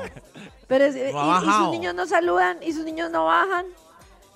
Pero 0.67 0.85
es- 0.85 0.95
y, 0.95 1.13
No 1.13 1.35
ha 1.35 1.41
y 1.43 1.45
sus 1.63 1.71
niños 1.71 1.93
no 1.95 2.05
saludan 2.07 2.57
y 2.63 2.73
sus 2.73 2.83
niños 2.83 3.11
no 3.11 3.25
bajan. 3.25 3.65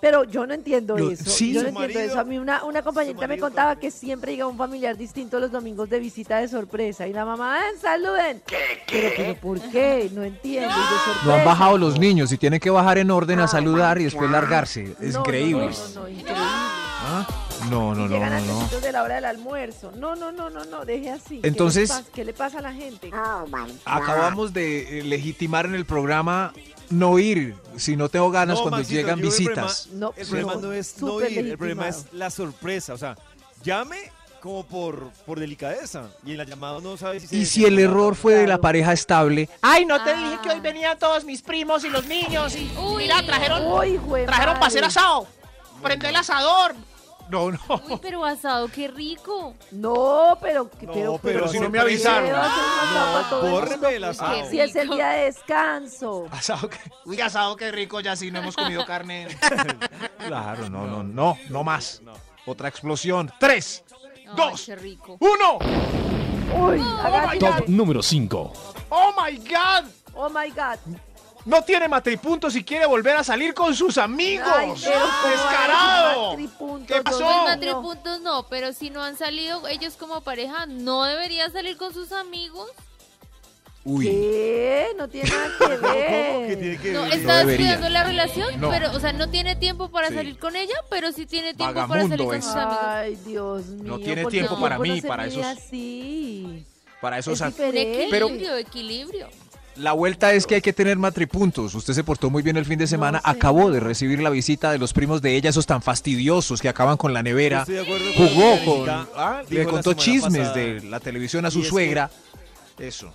Pero 0.04 0.26
yo 0.26 0.46
no 0.46 0.54
entiendo 0.54 0.98
Yo- 0.98 1.12
eso. 1.12 1.24
sí. 1.30 1.54
yo 1.54 1.62
no 1.62 1.70
entiendo 1.70 1.80
marido- 1.94 2.12
eso. 2.12 2.20
A 2.20 2.26
mí 2.26 2.38
una, 2.38 2.66
una 2.66 2.82
compañerita 2.82 3.26
me 3.26 3.38
contaba 3.40 3.72
también. 3.72 3.90
que 3.94 3.98
siempre 3.98 4.34
llega 4.34 4.46
un 4.48 4.58
familiar 4.58 4.98
distinto 4.98 5.40
los 5.40 5.50
domingos 5.50 5.90
de 5.90 5.98
visita 6.02 6.40
de 6.40 6.50
sorpresa. 6.50 7.08
Y 7.08 7.14
la 7.14 7.24
mamá, 7.24 7.54
"Ven, 7.58 7.80
saluden. 7.80 8.44
Pero, 8.92 9.10
pero, 9.16 9.36
¿por 9.40 9.62
qué? 9.62 10.12
No 10.14 10.24
entiendo. 10.24 10.76
No 11.26 11.34
han 11.36 11.46
bajado 11.46 11.78
los 11.78 11.98
niños 11.98 12.34
y 12.34 12.38
tienen 12.38 12.60
que 12.60 12.70
bajar 12.70 12.98
en 12.98 13.12
orden 13.12 13.40
a 13.40 13.48
saludar 13.48 13.98
y 14.02 14.04
después 14.04 14.30
largarse. 14.30 14.94
Es 15.00 15.14
No, 15.14 15.22
increíble. 15.22 15.68
No, 15.68 15.72
no, 15.96 16.02
no, 16.02 16.10
increíble. 16.10 16.34
¿Ah? 16.36 17.28
No, 17.70 17.96
no, 17.96 18.10
no, 18.10 18.14
Llegan 18.14 18.46
no, 18.46 18.68
de 18.82 18.92
la 18.92 19.04
hora 19.04 19.16
del 19.16 19.24
almuerzo. 19.26 19.94
No, 19.96 20.18
no, 20.18 20.34
no, 20.34 20.50
no, 20.50 20.66
no, 20.66 20.84
deje 20.84 21.12
así. 21.12 21.40
¿Qué 21.40 21.48
Entonces- 21.48 21.90
pasa? 21.90 22.04
¿Qué 22.14 22.26
le 22.26 22.34
pasa 22.34 22.60
a 22.60 22.62
la 22.62 22.74
gente? 22.74 23.10
Acabamos 23.86 24.52
de 24.54 25.00
eh, 25.00 25.04
legitimar 25.04 25.66
en 25.66 25.76
el 25.76 25.86
programa 25.86 26.52
no 26.94 27.20
ir 27.20 27.56
si 27.78 27.96
no 27.96 28.10
tengo 28.10 28.30
ganas 28.32 28.56
No, 28.58 28.62
cuando 28.64 28.78
Maxito, 28.78 28.96
llegan 29.02 29.20
el 29.20 29.26
visitas. 29.26 29.88
problema- 29.88 30.00
No, 30.00 30.14
El 30.16 30.28
problema 30.28 30.56
no 30.56 30.74
es 30.74 31.02
no 31.02 31.22
ir, 31.22 31.38
el 31.40 31.58
problema 31.58 31.88
es 31.90 32.06
la 32.14 32.30
sorpresa. 32.30 32.94
O 32.94 32.98
sea, 32.98 33.18
llame 33.64 33.98
como 34.42 34.66
por, 34.66 35.10
por 35.26 35.40
delicadeza. 35.40 36.10
Y 36.26 36.32
en 36.32 36.38
la 36.38 36.44
llamada 36.44 36.80
no 36.82 36.98
sabe 36.98 37.20
si 37.20 37.28
se 37.28 37.36
Y 37.38 37.46
si 37.46 37.66
el 37.66 37.80
error 37.80 38.16
fue 38.16 38.34
de 38.36 38.46
la 38.48 38.60
pareja 38.60 38.92
estable, 38.94 39.50
Ay, 39.62 39.86
no 39.86 40.04
te 40.04 40.12
Ah. 40.12 40.16
dije 40.16 40.38
que 40.44 40.50
hoy 40.50 40.60
venían 40.60 41.00
todos 41.00 41.24
mis 41.24 41.42
primos 41.42 41.84
y 41.86 41.90
los 41.90 42.06
niños 42.06 42.56
y 42.56 42.70
Uy. 42.78 43.04
mira, 43.04 43.26
trajeron, 43.26 43.66
Uy, 43.72 44.00
trajeron 44.26 44.56
para 44.56 44.68
hacer 44.68 44.84
asado. 44.84 45.28
Prende 45.82 46.10
el 46.10 46.16
asador. 46.16 46.76
No, 47.30 47.52
no. 47.52 47.60
Uy, 47.90 48.00
pero 48.02 48.26
asado, 48.26 48.68
qué 48.68 48.88
rico. 48.88 49.54
No, 49.72 50.38
pero, 50.42 50.64
No, 50.64 50.70
pero, 50.92 51.20
pero 51.22 51.48
si 51.48 51.60
no 51.60 51.70
me 51.70 51.80
avisaron. 51.80 52.30
¿qué 52.30 53.36
el 53.46 53.52
bórreme 53.52 53.96
el 53.96 54.04
asado. 54.04 54.34
Qué 54.44 54.50
Si 54.50 54.60
es 54.60 54.76
el 54.76 54.90
día 54.90 55.10
de 55.10 55.26
descanso. 55.26 56.28
Asado 56.32 56.70
que- 56.70 56.78
Uy, 57.06 57.20
asado, 57.22 57.56
qué 57.56 57.72
rico, 57.72 58.00
ya 58.00 58.16
sí 58.16 58.32
no 58.32 58.40
hemos 58.40 58.56
comido 58.56 58.86
carne. 58.88 59.28
Claro, 60.28 60.70
no, 60.70 60.86
no, 60.86 61.04
no, 61.04 61.38
no 61.50 61.64
más. 61.64 62.02
Otra 62.46 62.68
explosión. 62.68 63.32
Tres, 63.40 63.84
Ay, 64.16 64.26
dos, 64.36 64.64
qué 64.66 64.76
rico. 64.76 65.18
¡Uno! 65.20 65.60
Uy, 66.56 66.80
haga- 66.80 67.34
Top 67.40 67.68
número 67.68 68.04
5. 68.04 68.54
¡Oh, 68.90 69.14
my 69.20 69.38
God! 69.38 69.90
oh 70.16 70.30
my 70.30 70.50
God. 70.52 70.78
No 71.46 71.62
tiene 71.62 71.88
matripuntos 71.90 72.56
y 72.56 72.64
quiere 72.64 72.86
volver 72.86 73.18
a 73.18 73.24
salir 73.24 73.54
con 73.54 73.76
sus 73.76 73.98
amigos. 73.98 74.48
Ay, 74.56 74.68
¿cómo 74.68 75.30
¡Descarado! 75.30 76.38
¿Qué 76.88 77.02
pasó? 77.02 77.20
Mío. 77.20 77.44
matripuntos 77.46 78.22
no, 78.22 78.48
pero 78.48 78.72
si 78.72 78.90
no 78.90 79.04
han 79.04 79.18
salido 79.18 79.68
ellos 79.68 79.96
como 79.98 80.22
pareja, 80.22 80.66
¿no 80.68 81.04
debería 81.04 81.50
salir 81.50 81.76
con 81.78 81.94
sus 81.94 82.12
amigos? 82.14 82.70
Uy, 83.86 84.06
¿Qué? 84.06 84.88
No 84.98 85.10
tiene 85.10 85.30
nada 85.30 85.50
que 85.60 85.66
¿Cómo 85.66 85.82
que 85.82 86.48
ver. 86.48 86.58
tiene 86.60 86.78
que 86.78 86.92
No, 86.94 87.02
ver? 87.02 87.14
está 87.16 87.38
debería. 87.40 87.66
descuidando 87.68 87.90
la 87.90 88.04
relación, 88.06 88.62
No. 88.62 88.70
pero, 88.70 88.92
o 88.96 89.00
sea, 89.02 89.12
no 89.12 89.30
tiene 89.30 89.58
tiempo 89.58 89.90
para 89.90 90.08
Sí. 90.08 90.14
salir 90.16 90.40
con 90.40 90.56
ella, 90.56 90.76
pero 90.90 91.12
sí 91.12 91.26
tiene 91.26 91.54
tiempo 91.54 91.86
para 91.90 92.08
salir 92.08 92.26
con 92.26 92.36
es. 92.38 92.46
sus 92.46 92.56
amigos. 92.56 92.80
Ay, 92.86 93.16
Dios 93.26 93.66
mío. 93.66 93.98
tiene 94.00 94.22
¿por 94.24 94.32
qué 94.32 94.38
tiempo 94.40 94.62
para 94.62 94.80
mí, 94.80 95.02
no 95.02 95.08
para 95.10 95.26
esos- 95.28 95.44
así? 95.46 96.66
Para 97.02 97.18
eso 97.18 97.34
Es 97.34 97.44
diferente. 97.46 98.08
Pero 98.10 98.28
Equilibrio, 98.28 98.56
equilibrio. 98.58 99.28
La 99.76 99.94
vuelta 99.94 100.34
es 100.34 100.46
que 100.46 100.56
hay 100.56 100.62
que 100.62 100.74
tener 100.74 100.98
matripuntos. 100.98 101.74
Usted 101.76 101.94
se 101.94 102.04
portó 102.04 102.30
muy 102.30 102.42
bien 102.44 102.58
el 102.58 102.66
fin 102.66 102.78
de 102.80 102.88
semana. 102.88 103.20
sé. 103.20 103.30
Acabó 103.30 103.72
de 103.72 103.80
recibir 103.80 104.22
la 104.22 104.30
visita 104.30 104.72
de 104.72 104.78
los 104.78 104.94
primos 104.94 105.22
de 105.22 105.36
ella, 105.36 105.50
esos 105.50 105.66
tan 105.66 105.82
fastidiosos 105.82 106.62
que 106.62 106.70
acaban 106.70 106.98
con 106.98 107.14
la 107.14 107.24
nevera. 107.24 107.62
Estoy 107.62 107.76
de 107.76 107.82
acuerdo 107.82 108.06
con 108.16 108.28
Jugó 108.28 108.66
con. 108.86 108.90
Ah, 109.16 109.42
dijo 109.50 109.64
le 109.64 109.68
contó 109.68 109.94
chismes 109.94 110.48
pasada. 110.50 110.54
de 110.56 110.82
la 110.84 111.00
televisión 111.00 111.46
a 111.46 111.52
su 111.52 111.62
que- 111.62 111.68
suegra. 111.70 112.10
Eso. 112.78 113.14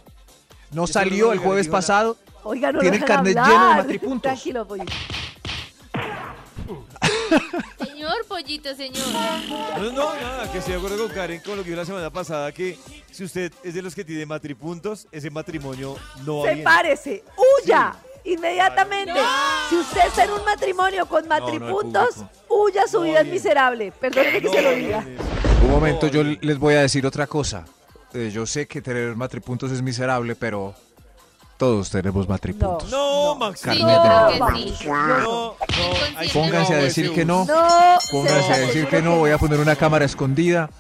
No 0.72 0.86
salió 0.86 1.32
el 1.32 1.38
jueves 1.38 1.68
pasado. 1.68 2.16
Oiga, 2.44 2.72
no 2.72 2.80
Tiene 2.80 2.96
el 2.98 3.04
carnet 3.04 3.36
hablar. 3.36 3.50
lleno 3.52 3.68
de 3.70 3.74
matripuntos. 3.76 4.22
Tranquilo. 4.22 4.66
Señor 7.84 8.26
pollito, 8.26 8.74
señor. 8.74 9.04
No, 9.78 9.92
no, 9.92 10.14
nada, 10.14 10.50
que 10.50 10.58
estoy 10.58 10.74
de 10.74 10.78
acuerdo 10.78 10.98
con 10.98 11.14
Karen 11.14 11.40
con 11.40 11.56
lo 11.56 11.62
que 11.62 11.70
dijo 11.70 11.80
la 11.80 11.86
semana 11.86 12.10
pasada, 12.10 12.52
que 12.52 12.78
si 13.10 13.24
usted 13.24 13.52
es 13.62 13.74
de 13.74 13.82
los 13.82 13.94
que 13.94 14.04
tiene 14.04 14.24
matripuntos, 14.26 15.08
ese 15.10 15.30
matrimonio 15.30 15.96
no 16.24 16.38
va 16.38 16.44
bien. 16.44 16.58
Sepárese, 16.58 17.24
huya. 17.36 17.94
Inmediatamente. 18.24 19.14
Si 19.70 19.76
usted 19.76 20.06
está 20.06 20.24
en 20.24 20.32
un 20.32 20.44
matrimonio 20.44 21.06
con 21.06 21.26
matripuntos, 21.26 22.16
huya, 22.48 22.86
su 22.86 23.00
vida 23.00 23.20
es 23.20 23.26
miserable. 23.26 23.92
Perdóneme 23.92 24.42
que 24.42 24.48
se 24.48 24.62
lo 24.62 24.70
diga. 24.72 25.04
Un 25.62 25.70
momento, 25.70 26.08
yo 26.08 26.22
les 26.22 26.58
voy 26.58 26.74
a 26.74 26.82
decir 26.82 27.06
otra 27.06 27.26
cosa. 27.26 27.64
Eh, 28.12 28.30
yo 28.32 28.46
sé 28.46 28.66
que 28.66 28.80
tener 28.82 29.16
matripuntos 29.16 29.70
es 29.70 29.82
miserable, 29.82 30.34
pero 30.34 30.74
todos 31.58 31.90
tenemos 31.90 32.26
matripuntos. 32.28 32.90
No, 32.90 33.34
Max. 33.34 33.62
Yo 33.64 33.72
que 33.72 33.78
matrimonio. 33.84 34.74
sí. 34.78 34.86
No, 34.86 35.24
no. 35.24 35.54
Pónganse 36.32 36.72
a 36.72 36.76
no, 36.78 36.82
decir 36.84 37.12
que 37.12 37.24
no. 37.26 37.44
No, 37.44 37.98
Pónganse 38.10 38.52
a 38.52 38.58
decir 38.58 38.86
que 38.86 39.02
no. 39.02 39.16
Voy 39.18 39.30
a 39.32 39.38
poner 39.38 39.58
una 39.60 39.76
cámara 39.76 40.04
escondida. 40.06 40.70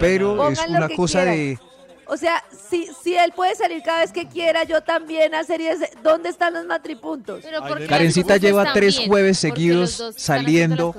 Pero 0.00 0.48
es 0.48 0.58
una 0.66 0.88
cosa 0.88 1.24
de. 1.24 1.58
O 2.06 2.16
sea, 2.18 2.42
si, 2.70 2.88
si 3.02 3.16
él 3.16 3.32
puede 3.34 3.54
salir 3.54 3.82
cada 3.82 4.00
vez 4.00 4.12
que 4.12 4.26
quiera, 4.28 4.64
yo 4.64 4.82
también 4.82 5.34
hacer 5.34 5.60
y 5.62 5.68
ese- 5.68 5.90
¿Dónde 6.02 6.28
están 6.28 6.52
los 6.52 6.66
matripuntos? 6.66 7.42
Karencita 7.88 8.36
lleva 8.36 8.74
tres 8.74 8.98
bien, 8.98 9.08
jueves 9.08 9.38
seguidos 9.38 10.02
saliendo. 10.16 10.94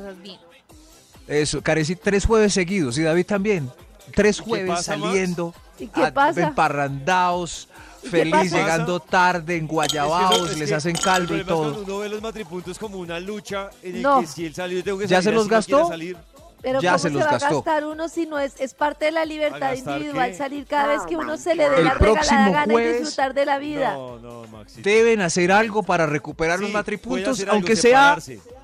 Eso, 1.28 1.62
Karencita, 1.62 2.02
tres 2.04 2.26
jueves 2.26 2.54
seguidos. 2.54 2.98
Y 2.98 3.04
David 3.04 3.26
también. 3.26 3.72
Tres 4.16 4.38
¿Y 4.38 4.44
qué 4.44 4.50
jueves 4.50 4.70
pasa, 4.70 4.98
Max? 4.98 5.10
saliendo. 5.12 5.54
¿Y 5.80 5.88
qué 5.88 6.04
a- 6.06 6.14
pasa? 6.14 6.42
Emparrandados. 6.42 7.68
¿Y 8.06 8.10
qué 8.10 8.18
Feliz, 8.32 8.52
llegando 8.52 9.00
tarde, 9.00 9.56
en 9.58 9.64
Es 9.66 9.70
que 9.70 9.74
eso- 9.74 9.74
Guayabaos, 9.74 10.52
es 10.52 10.58
les 10.58 10.70
que 10.70 10.76
hacen 10.76 10.96
caldo 10.96 11.36
y 11.38 11.44
todo. 11.44 11.82
Uno 11.84 11.98
ve 12.00 12.10
los 12.10 12.22
matripuntos 12.22 12.78
como 12.80 12.98
una 13.00 13.20
lucha 13.20 13.70
en 13.82 13.96
el 13.98 14.02
No. 14.02 14.22
que 14.22 14.28
si 14.28 14.46
él 14.46 14.54
salió, 14.56 14.84
tengo 14.84 14.98
que 15.00 15.08
¿Ya 15.08 15.18
salir 15.18 15.30
se 15.30 15.32
los 15.36 15.48
gastó? 15.48 15.88
salir. 15.88 16.18
Pero 16.62 16.82
Ya 16.82 16.92
¿cómo 16.92 16.98
se 17.00 17.08
se, 17.10 17.14
los 17.14 17.22
va 17.24 17.32
gastó. 17.32 17.46
a 17.46 17.52
gastar 17.52 17.86
uno 17.86 18.10
si 18.10 18.26
no 18.26 18.40
es, 18.40 18.54
es 18.60 18.74
parte 18.74 19.06
de 19.06 19.12
la 19.12 19.24
libertad 19.26 19.74
individual 19.76 20.32
qué? 20.32 20.36
salir 20.38 20.66
cada 20.66 20.88
vez 20.88 21.02
que 21.08 21.16
uno 21.16 21.38
se 21.38 21.54
le 21.54 21.70
dé 21.70 21.78
El 21.78 21.84
la 21.86 21.94
regalada 21.94 22.50
gana 22.50 22.74
y 22.74 22.88
disfrutar 22.94 23.36
de 23.36 23.46
la 23.46 23.60
vida? 23.60 23.94
No, 23.94 24.18
no, 24.18 24.48
Maxi. 24.48 24.82
Deben 24.82 25.22
hacer 25.22 25.52
algo 25.52 25.84
para 25.84 26.08
recuperar 26.08 26.58
Sí, 26.58 26.64
los 26.64 26.74
matripuntos, 26.74 27.40
algo, 27.42 27.52
aunque 27.52 27.76
sea 27.76 28.18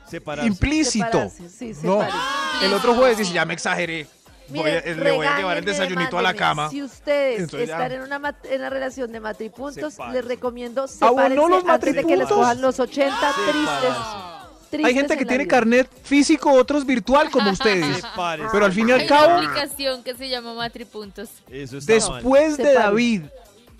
separarse, 0.09 0.47
implícito. 0.47 1.05
Separarse, 1.05 1.49
sí, 1.49 1.73
no, 1.83 2.01
el 2.63 2.73
otro 2.73 2.95
jueves 2.95 3.19
dice, 3.19 3.33
ya 3.33 3.45
me 3.45 3.53
exageré. 3.53 4.07
Voy 4.51 4.69
a- 4.69 4.81
Miren, 4.81 5.03
le 5.03 5.11
voy 5.11 5.25
a 5.25 5.37
llevar 5.37 5.57
el 5.57 5.65
desayunito 5.65 6.17
a 6.17 6.21
la 6.21 6.33
cama. 6.33 6.69
Si 6.69 6.83
ustedes 6.83 7.39
Entonces 7.41 7.67
ya. 7.69 7.75
están 7.77 7.91
en 7.93 8.01
una, 8.01 8.19
mat- 8.19 8.45
en 8.45 8.59
una 8.61 8.69
relación 8.69 9.11
de 9.11 9.19
matripuntos, 9.19 9.93
Sepárense. 9.93 10.17
les 10.21 10.25
recomiendo 10.27 10.81
¿Abonó 10.81 11.09
sepárense 11.23 11.49
los 11.49 11.65
antes 11.65 11.95
de 11.95 12.01
que 12.03 12.07
les 12.17 12.19
matripuntos? 12.19 12.37
cojan 12.37 12.61
los 12.61 12.79
80 12.79 13.33
tristes. 13.49 13.97
Hay 14.73 14.77
tristes 14.77 14.93
gente 14.95 15.17
que 15.17 15.23
la 15.25 15.27
tiene 15.29 15.43
vida. 15.43 15.51
carnet 15.51 15.89
físico, 16.03 16.51
otros 16.53 16.85
virtual 16.85 17.29
como 17.29 17.49
ustedes. 17.51 18.01
Pero 18.51 18.65
al 18.65 18.71
fin 18.71 18.87
y 18.89 18.91
al 18.93 19.01
Hay 19.01 19.07
cabo, 19.07 19.37
una 19.37 19.49
aplicación 19.49 20.01
que 20.03 20.15
se 20.15 20.29
llama 20.29 20.53
Matripuntos. 20.53 21.29
Eso 21.49 21.77
está 21.77 21.93
mal. 22.09 22.13
después 22.21 22.57
de. 22.57 22.73
David 22.73 23.21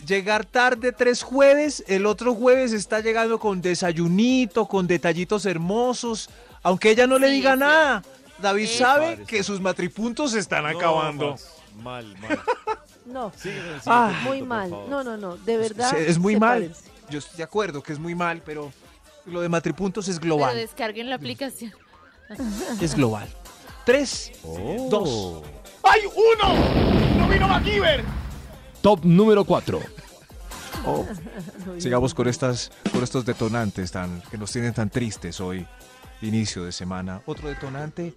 llegar 0.06 0.46
tarde 0.46 0.92
tres 0.92 1.22
jueves, 1.22 1.84
el 1.88 2.08
otro 2.08 2.34
jueves 2.34 2.74
está 2.74 3.02
llegando 3.02 3.40
con 3.40 3.62
desayunito, 3.62 4.66
con 4.66 4.88
detallitos 4.88 5.46
hermosos, 5.46 6.28
aunque 6.64 6.90
ella 6.90 7.06
no 7.08 7.20
le 7.20 7.28
Sí, 7.28 7.34
diga 7.34 7.54
sí. 7.54 7.60
nada. 7.60 8.04
David 8.42 8.64
Eh. 8.66 8.78
sabe 8.78 9.24
que 9.28 9.44
sus 9.44 9.60
matripuntos 9.62 10.32
se 10.32 10.40
están 10.40 10.64
No, 10.64 10.70
acabando. 10.70 11.36
Mal, 11.82 12.16
mal. 12.20 12.40
No, 13.06 13.32
Ah. 13.88 14.12
punto, 14.14 14.30
muy 14.30 14.42
mal. 14.44 14.70
No, 14.70 15.04
no, 15.04 15.18
no, 15.18 15.36
de 15.38 15.58
verdad. 15.58 15.98
Es 15.98 16.18
muy 16.20 16.38
mal. 16.40 16.72
Yo 17.10 17.20
estoy 17.20 17.38
de 17.38 17.44
acuerdo 17.44 17.82
que 17.82 17.94
es 17.94 18.00
muy 18.00 18.14
mal, 18.16 18.42
pero 18.46 18.72
lo 19.26 19.42
de 19.42 19.50
matripuntos 19.50 20.08
es 20.08 20.20
Pero 20.20 20.36
global. 20.36 20.56
descarguen 20.56 21.10
la 21.10 21.16
aplicación. 21.16 21.74
Es 22.80 22.96
global. 22.96 23.28
Tres, 23.86 24.32
Oh. 24.44 24.88
dos. 24.90 25.44
¡Ay, 25.84 26.02
uno! 26.06 27.18
¡No 27.18 27.28
vino 27.28 27.48
MacGyver! 27.48 28.04
Top 28.82 29.04
número 29.04 29.44
4. 29.44 29.80
Oh. 30.86 31.06
Sigamos 31.80 32.14
con 32.14 32.28
estas, 32.28 32.72
con 32.92 33.04
estos 33.04 33.26
detonantes 33.26 33.92
tan, 33.92 34.22
que 34.30 34.38
nos 34.38 34.52
tienen 34.52 34.74
tan 34.74 34.90
tristes 34.90 35.40
hoy, 35.42 35.68
inicio 36.22 36.64
de 36.66 36.72
semana. 36.72 37.22
Otro 37.26 37.48
detonante. 37.50 38.14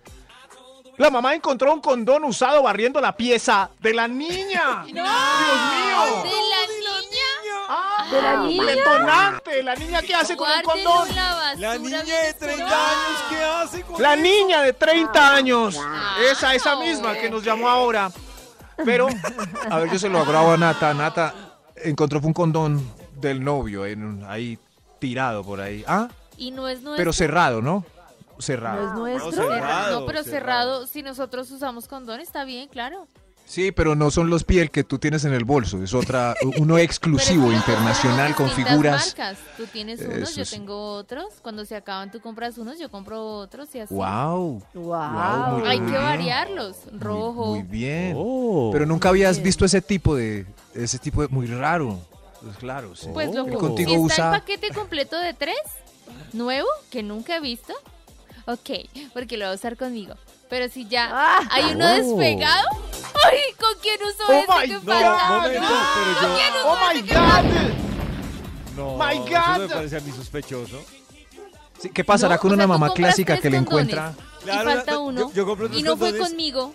La 0.97 1.11
mamá 1.11 1.35
encontró 1.35 1.73
un 1.75 1.81
condón 1.81 2.23
usado 2.25 2.63
barriendo 2.63 3.01
la 3.01 3.17
pieza 3.17 3.69
de 3.81 3.93
la 3.95 4.07
niña. 4.07 4.83
¡Dios 4.85 4.95
mío! 4.95 6.23
¿De 6.23 6.31
la 6.31 6.67
niña? 6.69 7.67
Ah, 7.69 8.07
¿De 8.11 8.23
la 8.23 8.37
niña? 8.43 8.65
Detonante. 8.67 9.63
¿La 9.63 9.75
niña 9.75 10.03
qué 10.03 10.15
hace 10.15 10.37
con 10.37 10.49
el 10.51 10.63
Guárdenlo 10.63 10.91
condón? 10.95 11.09
en 11.55 11.61
la 11.61 11.79
niña 11.79 11.99
de 12.05 12.35
30 12.35 12.47
escondido. 12.47 12.67
años, 12.77 13.23
¿qué 13.31 13.37
hace 13.45 13.83
con 13.83 14.03
La 14.03 14.15
eso? 14.15 14.23
niña 14.23 14.63
de 14.63 14.73
30 14.73 15.35
años. 15.35 15.77
Ah, 15.81 16.17
Esa, 16.31 16.55
esa 16.55 16.77
misma 16.77 17.15
que 17.15 17.29
nos 17.29 17.43
llamó 17.43 17.69
ahora. 17.69 18.11
Pero, 18.85 19.09
a 19.71 19.79
ver, 19.79 19.91
yo 19.91 19.99
se 19.99 20.09
lo 20.09 20.19
agravo 20.21 20.53
a 20.53 20.57
Nata. 20.57 20.93
Nata 20.95 21.35
encontró 21.77 22.21
un 22.23 22.33
condón 22.33 22.89
del 23.17 23.43
novio 23.43 23.85
en 23.87 24.25
ahí 24.29 24.59
tirado 25.01 25.43
por 25.43 25.61
ahí. 25.61 25.85
Ah, 25.89 26.09
Y 26.37 26.51
no 26.53 26.69
es 26.69 26.81
nuestro. 26.83 26.97
pero 26.97 27.13
cerrado, 27.13 27.63
¿no? 27.63 27.85
¿No 28.45 28.47
Cerrado. 28.47 28.87
es 28.89 28.93
nuestro? 28.95 29.33
cerrado. 29.33 29.55
Cerrado, 29.55 30.01
no, 30.01 30.07
pero 30.07 30.23
cerrado. 30.25 30.33
cerrado. 30.81 30.87
Si 30.87 31.03
nosotros 31.03 31.51
usamos 31.51 31.89
condón, 31.89 32.21
está 32.21 32.45
bien, 32.45 32.69
claro. 32.69 33.07
Sí, 33.47 33.73
pero 33.73 33.95
no 33.95 34.11
son 34.11 34.31
los 34.31 34.43
piel 34.43 34.71
que 34.71 34.85
tú 34.85 34.99
tienes 34.99 35.27
en 35.27 35.35
el 35.35 35.45
bolso. 35.45 35.83
Es 35.83 35.93
otra, 35.93 36.35
uno 36.59 36.79
exclusivo, 36.79 37.53
internacional, 37.53 38.35
con 38.35 38.49
figuras. 38.51 39.07
marcas. 39.09 39.39
Tú 39.59 39.67
tienes 39.67 40.01
unos, 40.01 40.31
Eso 40.31 40.43
yo 40.43 40.47
tengo 40.47 40.93
otros. 40.95 41.27
Cuando 41.43 41.65
se 41.67 41.77
acaban, 41.77 42.11
tú 42.11 42.21
compras 42.21 42.57
unos, 42.57 42.79
yo 42.79 42.91
compro 42.91 43.23
otros 43.23 43.75
y 43.75 43.81
así. 43.81 43.93
Wow. 43.95 44.63
Wow. 44.73 45.59
muy 45.59 45.69
Hay 45.69 45.79
bien. 45.81 45.93
que 45.93 45.99
variarlos. 45.99 46.77
Rojo. 46.99 47.47
Muy, 47.49 47.59
muy 47.61 47.69
bien. 47.69 48.15
Oh. 48.17 48.71
Pero 48.73 48.87
nunca 48.87 49.11
habías 49.11 49.37
bien. 49.37 49.45
visto 49.45 49.67
ese 49.67 49.83
tipo 49.83 50.17
de, 50.17 50.47
ese 50.73 50.99
tipo 50.99 51.21
de, 51.21 51.29
muy 51.29 51.47
raro. 51.47 51.99
Pues 52.43 52.57
claro, 52.57 52.97
sí. 52.97 53.09
Pues 53.13 53.35
lo 53.35 53.45
que 53.45 53.53
contigo 53.57 53.91
está 53.93 54.01
usa. 54.03 54.35
el 54.35 54.41
paquete 54.41 54.71
completo 54.71 55.19
de 55.19 55.35
tres, 55.35 55.57
nuevo, 56.33 56.69
que 56.91 57.03
nunca 57.03 57.37
he 57.37 57.41
visto, 57.41 57.75
ok, 58.53 58.71
porque 59.13 59.37
lo 59.37 59.47
va 59.47 59.53
a 59.53 59.55
usar 59.55 59.77
conmigo. 59.77 60.15
Pero 60.49 60.69
si 60.69 60.87
ya 60.87 61.09
Ah. 61.11 61.41
hay 61.51 61.75
uno 61.75 61.85
Oh. 61.87 61.89
despegado, 62.19 62.69
¡ay! 63.25 63.39
¿Con 63.59 63.75
quién 63.81 63.99
uso 64.03 64.23
Oh 64.29 64.33
ese? 64.33 64.47
my 64.47 64.69
¿Qué 64.69 64.77
God. 64.79 64.85
falta? 64.85 65.29
momento, 65.29 65.61
pero 65.95 66.13
yo- 66.13 66.21
¿Con 66.21 66.37
quién 66.37 66.53
uso 66.55 66.69
¡Oh, 66.69 66.79
my. 66.93 67.01
God! 67.03 67.75
No, 68.77 68.97
My 68.97 69.15
eso 69.15 69.25
me 69.59 69.67
God. 69.67 69.73
parece 69.73 69.97
a 69.97 70.01
mí 70.01 70.13
sospechoso. 70.13 70.85
Sí, 71.81 71.91
¿Qué 71.91 72.05
pasará 72.05 72.35
No, 72.37 72.41
con 72.41 72.53
o 72.53 72.55
sea, 72.57 72.57
una 72.57 72.65
tú 72.65 72.81
mamá 72.81 72.93
clásica 72.95 73.37
que 73.39 73.51
le 73.51 73.57
encuentra? 73.59 74.15
Claro, 74.43 74.71
y 74.71 74.75
falta 74.75 74.93
yo- 74.93 75.03
uno. 75.03 75.33
yo 75.33 75.57
tres 75.57 75.71
y 75.79 75.83
no 75.83 75.97
fue 75.97 76.17
conmigo. 76.19 76.75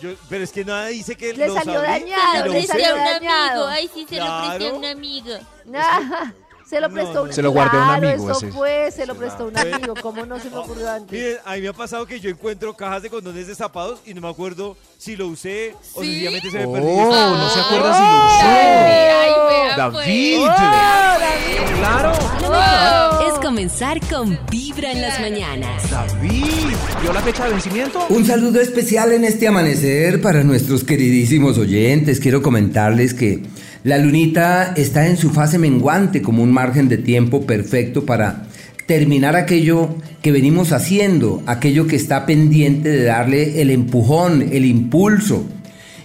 Yo- 0.00 0.10
pero 0.28 0.44
es 0.44 0.52
que 0.52 0.64
nada 0.64 0.86
dice 0.88 1.16
que 1.16 1.32
Le 1.32 1.46
lo 1.48 1.54
salió 1.54 1.78
abrí 1.78 1.88
dañado, 2.10 2.46
lo 2.46 2.52
le 2.52 2.66
salió 2.66 2.94
un 2.94 3.04
dañado. 3.04 3.50
amigo. 3.50 3.66
Ay, 3.68 3.90
sí, 3.94 4.06
se 4.08 4.16
lo 4.16 4.26
presté 4.26 4.54
a 4.54 4.58
Claro. 4.58 4.76
un 4.76 4.84
amigo. 4.84 5.34
Ah, 5.74 6.32
se 6.74 6.80
lo 6.80 6.90
prestó 6.90 7.14
no, 7.14 7.22
un 7.22 7.28
no. 7.28 7.32
Se 7.34 7.42
lo 7.42 7.50
guardé 7.52 7.76
a 7.78 7.80
un 7.80 7.86
Claro, 7.86 8.08
amigo, 8.08 8.30
Eso 8.32 8.48
fue, 8.52 8.90
se 8.90 9.06
lo 9.06 9.14
prestó 9.14 9.44
un 9.46 9.50
claro. 9.52 9.74
amigo. 9.76 9.94
¿Cómo 10.02 10.26
no 10.26 10.40
se 10.40 10.50
me 10.50 10.56
ocurrió 10.56 10.90
antes? 10.90 11.12
Miren, 11.12 11.36
a 11.44 11.54
mí 11.54 11.60
me 11.60 11.68
ha 11.68 11.72
pasado 11.72 12.06
que 12.06 12.18
yo 12.20 12.30
encuentro 12.30 12.74
cajas 12.74 13.02
de 13.02 13.10
condones 13.10 13.46
destapados 13.46 14.00
y 14.04 14.12
no 14.14 14.20
me 14.20 14.28
acuerdo 14.28 14.76
si 14.98 15.14
lo 15.16 15.28
usé 15.28 15.74
o 15.94 16.00
sencillamente 16.02 16.50
se 16.50 16.58
me 16.58 16.64
Oh, 16.66 16.72
perdió. 16.72 16.90
no 17.36 17.50
se 17.50 17.60
acuerda 17.60 17.92
Ay, 17.92 17.98
si 17.98 18.04
lo 18.10 18.26
usó. 18.26 18.46
vea, 18.48 19.76
David. 19.76 20.38
pues. 20.40 21.78
Claro. 21.78 22.12
Lo 22.42 22.50
mejor 22.50 23.28
es 23.32 23.38
comenzar 23.44 24.00
con 24.08 24.38
Vibra 24.50 24.92
en 24.92 25.00
las 25.02 25.20
mañanas. 25.20 25.90
David. 25.90 26.74
¿Vio 27.02 27.12
la 27.12 27.20
fecha 27.20 27.44
de 27.44 27.50
vencimiento? 27.50 28.04
Un 28.08 28.24
saludo 28.26 28.60
especial 28.60 29.12
en 29.12 29.24
este 29.24 29.46
amanecer 29.48 30.20
para 30.20 30.42
nuestros 30.44 30.84
queridísimos 30.84 31.58
oyentes. 31.58 32.20
Quiero 32.20 32.42
comentarles 32.42 33.14
que 33.14 33.42
la 33.84 33.98
lunita 33.98 34.72
está 34.76 35.06
en 35.06 35.18
su 35.18 35.28
fase 35.28 35.58
menguante 35.58 36.22
como 36.22 36.42
un 36.42 36.50
margen 36.50 36.88
de 36.88 36.96
tiempo 36.96 37.42
perfecto 37.42 38.06
para 38.06 38.44
terminar 38.86 39.36
aquello 39.36 39.96
que 40.22 40.32
venimos 40.32 40.72
haciendo, 40.72 41.42
aquello 41.44 41.86
que 41.86 41.96
está 41.96 42.24
pendiente 42.24 42.88
de 42.88 43.04
darle 43.04 43.60
el 43.60 43.70
empujón, 43.70 44.48
el 44.52 44.64
impulso. 44.64 45.44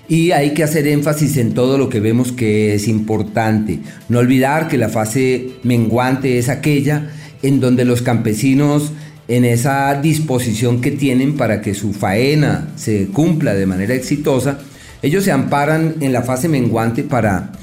Y 0.09 0.31
hay 0.31 0.53
que 0.53 0.63
hacer 0.63 0.87
énfasis 0.87 1.37
en 1.37 1.53
todo 1.53 1.77
lo 1.77 1.87
que 1.87 2.01
vemos 2.01 2.33
que 2.33 2.73
es 2.73 2.89
importante. 2.89 3.79
No 4.09 4.19
olvidar 4.19 4.67
que 4.67 4.77
la 4.77 4.89
fase 4.89 5.51
menguante 5.63 6.37
es 6.37 6.49
aquella 6.49 7.11
en 7.43 7.61
donde 7.61 7.85
los 7.85 8.01
campesinos 8.01 8.91
en 9.29 9.45
esa 9.45 10.01
disposición 10.01 10.81
que 10.81 10.91
tienen 10.91 11.37
para 11.37 11.61
que 11.61 11.73
su 11.73 11.93
faena 11.93 12.67
se 12.75 13.07
cumpla 13.07 13.53
de 13.53 13.65
manera 13.65 13.93
exitosa, 13.93 14.59
Ellos 15.01 15.23
se 15.23 15.31
amparan 15.31 15.95
en 16.01 16.11
la 16.11 16.23
fase 16.23 16.49
menguante 16.49 17.03
para 17.03 17.53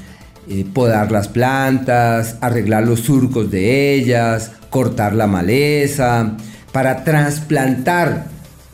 eh, 0.49 0.65
podar 0.73 1.11
las 1.11 1.27
plantas, 1.27 2.37
arreglar 2.39 2.87
los 2.87 3.01
surcos 3.01 3.51
de 3.51 3.93
ellas, 3.95 4.51
cortar 4.69 5.13
la 5.13 5.27
maleza, 5.27 6.37
para 6.71 7.03
trasplantar 7.03 8.27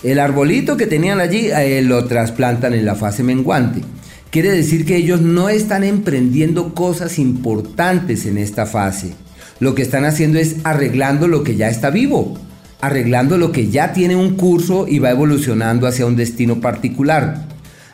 el 0.03 0.19
arbolito 0.19 0.78
que 0.78 0.86
tenían 0.86 1.19
allí, 1.19 1.47
eh, 1.47 1.82
lo 1.82 2.05
trasplantan 2.05 2.74
en 2.74 2.86
la 2.86 2.93
fase 2.93 3.24
menguante. 3.24 3.82
Quiere 4.30 4.51
decir 4.51 4.86
que 4.86 4.97
ellos 4.97 5.21
no 5.21 5.49
están 5.49 5.84
emprendiendo 5.84 6.74
cosas 6.74 7.17
importantes 7.17 8.26
en 8.26 8.38
esta 8.38 8.65
fase. 8.65 9.13
Lo 9.59 9.76
que 9.76 9.82
están 9.82 10.05
haciendo 10.05 10.39
es 10.39 10.57
arreglando 10.63 11.28
lo 11.28 11.43
que 11.43 11.55
ya 11.55 11.69
está 11.69 11.89
vivo, 11.89 12.38
arreglando 12.82 13.38
lo 13.38 13.51
que 13.51 13.69
ya 13.69 13.93
tiene 13.93 14.15
un 14.15 14.36
curso 14.36 14.88
y 14.88 14.99
va 14.99 15.11
evolucionando 15.11 15.88
hacia 15.88 16.05
un 16.05 16.17
destino 16.17 16.61
particular. 16.61 17.47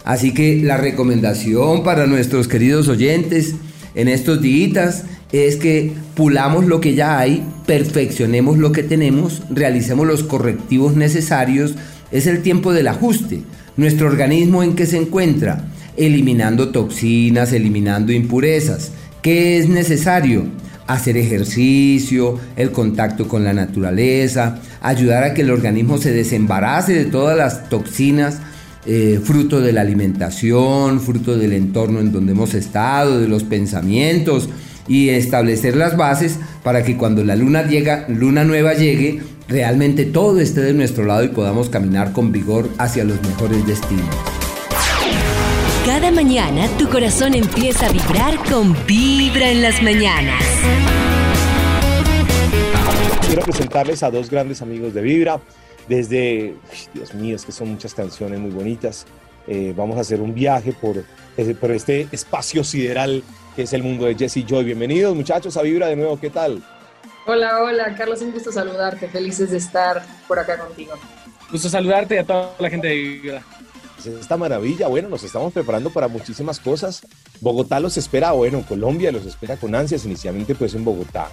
Así 0.04 0.34
que 0.34 0.62
la 0.64 0.78
recomendación 0.78 1.84
para 1.84 2.08
nuestros 2.08 2.48
queridos 2.48 2.88
oyentes 2.88 3.56
en 3.96 4.08
estos 4.08 4.42
días 4.42 5.04
es 5.32 5.56
que 5.58 5.94
pulamos 6.16 6.66
lo 6.66 6.82
que 6.82 6.96
ya 6.96 7.20
hay, 7.20 7.44
perfeccionemos 7.66 8.58
lo 8.58 8.72
que 8.72 8.84
tenemos, 8.84 9.44
realicemos 9.50 10.08
los 10.08 10.24
correctivos 10.24 10.96
necesarios. 10.96 11.76
Es 12.12 12.28
el 12.28 12.42
tiempo 12.42 12.74
del 12.74 12.88
ajuste. 12.88 13.42
Nuestro 13.78 14.08
organismo 14.08 14.64
en 14.64 14.76
qué 14.76 14.86
se 14.86 14.98
encuentra? 14.98 15.68
Eliminando 15.98 16.70
toxinas, 16.70 17.54
eliminando 17.54 18.12
impurezas. 18.12 18.92
¿Qué 19.22 19.58
es 19.58 19.70
necesario? 19.70 20.46
Hacer 20.88 21.18
ejercicio, 21.18 22.40
el 22.56 22.72
contacto 22.72 23.28
con 23.28 23.44
la 23.44 23.54
naturaleza, 23.54 24.60
ayudar 24.82 25.24
a 25.24 25.34
que 25.34 25.42
el 25.42 25.52
organismo 25.52 26.00
se 26.00 26.12
desembarace 26.12 26.94
de 26.94 27.06
todas 27.06 27.38
las 27.38 27.70
toxinas 27.70 28.40
eh, 28.86 29.20
fruto 29.24 29.60
de 29.60 29.74
la 29.74 29.82
alimentación, 29.82 31.02
fruto 31.02 31.38
del 31.38 31.54
entorno 31.54 32.00
en 32.00 32.12
donde 32.12 32.32
hemos 32.32 32.54
estado, 32.54 33.20
de 33.20 33.28
los 33.28 33.44
pensamientos 33.44 34.50
y 34.88 35.10
establecer 35.10 35.76
las 35.76 35.98
bases 35.98 36.40
para 36.64 36.84
que 36.84 36.98
cuando 36.98 37.24
la 37.24 37.36
luna, 37.36 37.64
llega, 37.68 38.06
luna 38.08 38.44
nueva 38.44 38.74
llegue, 38.74 39.22
realmente 39.48 40.06
todo 40.06 40.40
esté 40.40 40.62
de 40.62 40.74
nuestro 40.74 41.06
lado 41.06 41.24
y 41.24 41.30
podamos 41.30 41.70
caminar 41.70 42.14
con 42.14 42.32
vigor 42.32 42.70
hacia 42.78 43.04
los 43.04 43.22
mejores 43.22 43.66
destinos. 43.68 44.16
Cada 45.86 46.12
mañana 46.12 46.68
tu 46.78 46.88
corazón 46.88 47.34
empieza 47.34 47.88
a 47.88 47.92
vibrar 47.92 48.38
con 48.50 48.76
Vibra 48.88 49.50
en 49.50 49.62
las 49.62 49.82
mañanas. 49.82 50.44
Quiero 53.26 53.44
presentarles 53.44 54.04
a 54.04 54.10
dos 54.10 54.30
grandes 54.30 54.62
amigos 54.62 54.94
de 54.94 55.02
Vibra 55.02 55.40
desde, 55.90 56.56
Dios 56.94 57.14
mío, 57.16 57.36
es 57.36 57.44
que 57.44 57.52
son 57.52 57.70
muchas 57.70 57.94
canciones 57.94 58.40
muy 58.40 58.52
bonitas. 58.52 59.06
Eh, 59.48 59.74
vamos 59.76 59.98
a 59.98 60.02
hacer 60.02 60.22
un 60.22 60.34
viaje 60.34 60.72
por, 60.72 61.04
eh, 61.36 61.56
por 61.60 61.72
este 61.72 62.08
espacio 62.12 62.64
sideral 62.64 63.24
que 63.56 63.64
es 63.64 63.74
el 63.74 63.82
mundo 63.82 64.06
de 64.06 64.16
Jesse 64.16 64.46
Joy. 64.48 64.64
Bienvenidos 64.64 65.16
muchachos 65.16 65.58
a 65.58 65.64
Vibra 65.64 65.88
de 65.88 65.96
nuevo, 65.96 66.20
¿qué 66.20 66.30
tal? 66.30 66.64
Hola, 67.26 67.64
hola, 67.64 67.96
Carlos, 67.98 68.22
un 68.22 68.32
gusto 68.32 68.52
saludarte, 68.52 69.10
felices 69.10 69.50
de 69.50 69.58
estar 69.58 70.06
por 70.28 70.40
acá 70.40 70.58
contigo. 70.60 70.94
Gusto 71.52 71.68
saludarte 71.68 72.16
y 72.16 72.18
a 72.20 72.24
toda 72.24 72.56
la 72.60 72.70
gente 72.70 72.88
de 72.88 72.96
Vibra. 72.96 73.44
Esta 74.06 74.38
maravilla, 74.38 74.88
bueno, 74.88 75.10
nos 75.10 75.24
estamos 75.24 75.52
preparando 75.52 75.90
para 75.90 76.08
muchísimas 76.08 76.60
cosas. 76.60 77.02
Bogotá 77.42 77.80
los 77.80 77.98
espera, 77.98 78.32
bueno, 78.32 78.64
Colombia 78.66 79.12
los 79.12 79.26
espera 79.26 79.58
con 79.58 79.76
ansias, 79.76 80.06
inicialmente 80.06 80.56
pues 80.56 80.74
en 80.76 80.86
Bogotá. 80.86 81.30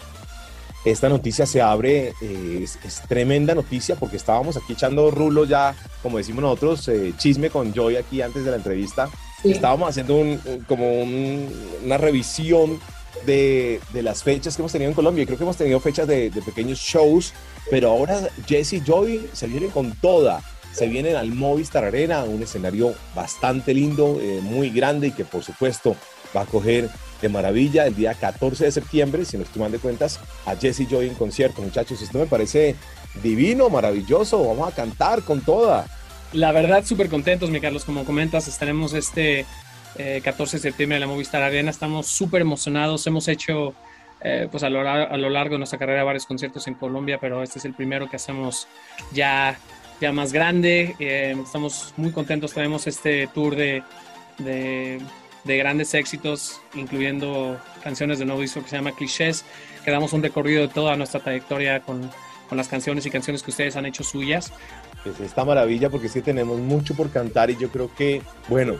Esta 0.87 1.09
noticia 1.09 1.47
se 1.47 1.61
abre, 1.61 2.15
eh, 2.23 2.65
es, 2.65 3.03
tremenda 3.09 3.57
noticia 3.57 3.97
porque 3.97 4.17
estábamos 4.17 4.57
aquí 4.57 4.75
echando 4.75 5.11
rulo 5.11 5.45
ya, 5.45 5.75
como 6.01 6.19
decimos 6.19 6.43
nosotros, 6.43 6.87
eh, 6.87 7.13
chisme 7.19 7.51
con 7.51 7.75
Joy 7.75 7.97
aquí 7.97 8.23
antes 8.23 8.45
de 8.45 8.53
la 8.53 8.57
entrevista. 8.57 9.11
Estábamos 9.43 9.89
haciendo 9.89 10.15
un, 10.15 10.39
como 10.69 11.03
una 11.03 11.99
revisión 11.99 12.79
de, 13.27 13.81
de, 13.93 14.03
las 14.03 14.23
fechas 14.23 14.55
que 14.55 14.63
hemos 14.63 14.71
tenido 14.71 14.89
en 14.89 14.95
Colombia. 14.95 15.25
Y 15.25 15.27
creo 15.27 15.37
que 15.37 15.43
hemos 15.43 15.57
tenido 15.57 15.81
fechas 15.81 16.07
de, 16.07 16.31
de 16.31 16.41
pequeños 16.41 16.79
shows, 16.79 17.35
pero 17.69 17.91
ahora 17.91 18.21
Jesse 18.47 18.75
y 18.75 18.81
Joy 18.81 19.29
se 19.33 19.49
vienen 19.49 19.71
con 19.71 19.91
toda. 19.97 20.41
Se 20.73 20.87
vienen 20.87 21.17
al 21.17 21.33
Movistar 21.33 21.85
Arena, 21.85 22.23
un 22.23 22.45
escenario 22.45 22.95
bastante 23.13 23.75
lindo, 23.75 24.19
eh, 24.21 24.39
muy 24.41 24.71
grande 24.71 25.09
y 25.09 25.11
que 25.11 25.25
por 25.25 25.43
supuesto 25.43 25.97
va 26.37 26.43
a 26.43 26.47
coger 26.47 26.89
de 27.27 27.33
maravilla 27.33 27.87
el 27.87 27.97
día 27.97 28.15
14 28.15 28.67
de 28.67 28.73
septiembre, 28.73 29.25
si 29.25 29.37
no 29.37 29.43
estoy 29.43 29.71
de 29.71 29.79
cuentas, 29.79 30.21
a 30.47 30.55
Jesse 30.55 30.87
Joy 30.89 31.09
en 31.09 31.15
concierto. 31.15 31.61
Muchachos, 31.61 32.01
esto 32.01 32.19
me 32.19 32.27
parece 32.27 32.77
divino, 33.23 33.69
maravilloso. 33.69 34.47
Vamos 34.47 34.73
a 34.73 34.75
cantar 34.75 35.23
con 35.23 35.41
toda. 35.41 35.87
La 36.33 36.53
verdad, 36.53 36.85
súper 36.85 37.09
contentos, 37.09 37.51
mi 37.51 37.61
Carlos. 37.61 37.85
Como 37.85 38.05
comentas, 38.05 38.47
estaremos 38.47 38.93
este 38.95 39.45
14 39.97 40.57
eh, 40.57 40.59
de 40.59 40.63
septiembre 40.63 40.97
en 40.97 41.01
la 41.01 41.07
Movistar 41.09 41.43
Arena. 41.43 41.71
Estamos 41.71 42.07
súper 42.07 42.43
emocionados. 42.43 43.07
Hemos 43.07 43.27
hecho, 43.27 43.75
eh, 44.21 44.47
pues 44.51 44.63
a 44.63 44.71
lo, 44.71 44.83
largo 44.85 45.55
de 45.55 45.59
nuestra 45.59 45.79
carrera, 45.79 46.05
varios 46.05 46.27
conciertos 46.27 46.69
en 46.69 46.75
Colombia, 46.75 47.19
pero 47.21 47.43
este 47.43 47.59
es 47.59 47.65
el 47.65 47.75
primero 47.75 48.09
que 48.09 48.17
hacemos 48.17 48.69
ya, 49.13 49.59
ya 50.01 50.13
más 50.13 50.33
grande. 50.33 50.95
Eh, 51.01 51.35
estamos 51.43 51.93
muy 51.97 52.13
contentos. 52.13 52.53
Tenemos 52.53 52.87
este 52.87 53.27
tour 53.29 53.57
de 53.57 53.83
de 55.47 55.57
grandes 55.57 55.95
éxitos, 55.95 56.61
incluyendo 56.75 57.59
canciones 57.83 58.19
de 58.19 58.25
nuevo 58.25 58.41
disco 58.41 58.63
que 58.63 58.69
se 58.69 58.77
llama 58.77 58.93
Clichés, 58.93 59.45
que 59.85 59.91
damos 59.91 60.13
un 60.13 60.23
recorrido 60.23 60.63
de 60.63 60.69
toda 60.69 60.97
nuestra 60.97 61.21
trayectoria 61.21 61.81
con, 61.81 62.11
con 62.49 62.59
las 62.59 62.69
canciones 62.69 63.07
y 63.07 63.11
canciones 63.11 63.43
que 63.43 63.51
ustedes 63.51 63.77
han 63.77 63.87
hecho 63.87 64.03
suyas. 64.03 64.53
Pues 65.05 65.21
esta 65.21 65.45
maravilla 65.45 65.89
porque 65.89 66.09
que 66.09 66.23
tenemos 66.23 66.59
mucho 66.59 66.95
por 66.95 67.11
cantar 67.11 67.51
y 67.51 67.57
yo 67.57 67.71
creo 67.71 67.95
que, 67.95 68.23
bueno, 68.49 68.77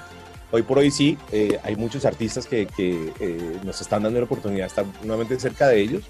hoy 0.51 0.63
por 0.63 0.79
hoy 0.79 0.91
sí, 0.91 1.17
eh, 1.31 1.59
hay 1.63 1.77
muchos 1.77 2.05
artistas 2.05 2.47
que, 2.47 2.67
que 2.67 3.13
eh, 3.21 3.59
nos 3.63 3.81
están 3.81 4.03
dando 4.03 4.19
la 4.19 4.25
oportunidad 4.25 4.65
de 4.65 4.69
estar 4.69 4.85
nuevamente 5.03 5.39
cerca 5.39 5.69
de 5.69 5.81
ellos, 5.81 6.03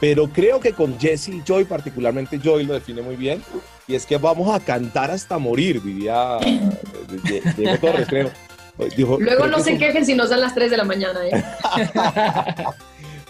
pero 0.00 0.28
creo 0.28 0.60
que 0.60 0.72
con 0.72 0.98
Jesse 0.98 1.42
Joy, 1.44 1.64
particularmente 1.64 2.38
Joy 2.38 2.64
lo 2.64 2.74
define 2.74 3.02
muy 3.02 3.16
bien, 3.16 3.42
y 3.86 3.96
es 3.96 4.06
que 4.06 4.16
vamos 4.16 4.54
a 4.54 4.60
cantar 4.60 5.10
hasta 5.10 5.36
morir, 5.38 5.82
diría 5.82 6.38
Diego 7.56 7.78
Torres, 7.78 8.06
creo. 8.08 8.30
Luego 8.96 9.46
no 9.46 9.60
se 9.60 9.78
quejen 9.78 10.04
si 10.04 10.14
nos 10.14 10.30
dan 10.30 10.40
las 10.40 10.54
3 10.54 10.70
de 10.70 10.76
la 10.76 10.84
mañana. 10.84 11.20
¿eh? 11.26 11.42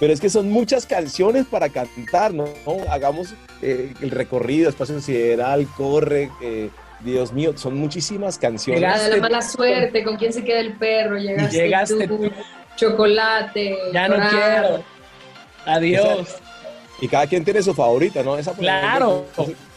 Pero 0.01 0.13
es 0.13 0.21
que 0.21 0.31
son 0.31 0.51
muchas 0.51 0.87
canciones 0.87 1.47
para 1.47 1.69
cantar, 1.69 2.33
¿no? 2.33 2.47
Hagamos 2.91 3.35
eh, 3.61 3.93
el 4.01 4.11
recorrido, 4.11 4.71
espacio 4.71 4.99
sideral, 5.01 5.67
corre, 5.77 6.31
eh, 6.41 6.71
Dios 7.01 7.33
mío, 7.33 7.53
son 7.57 7.77
muchísimas 7.77 8.39
canciones. 8.39 8.81
Llegada 8.81 9.05
de 9.05 9.17
la 9.17 9.23
mala 9.23 9.43
suerte, 9.43 10.03
con 10.03 10.17
quién 10.17 10.33
se 10.33 10.43
queda 10.43 10.61
el 10.61 10.73
perro, 10.75 11.19
llegaste, 11.19 12.09
tú, 12.09 12.31
chocolate. 12.77 13.77
Ya 13.93 14.09
no 14.09 14.17
quiero. 14.31 14.85
Adiós. 15.67 16.29
y 17.03 17.09
cada 17.09 17.27
quien 17.27 17.45
tiene 17.45 17.63
su 17.63 17.75
favorita, 17.75 18.23
¿no? 18.23 18.39
Esa 18.39 18.53
claro. 18.55 19.27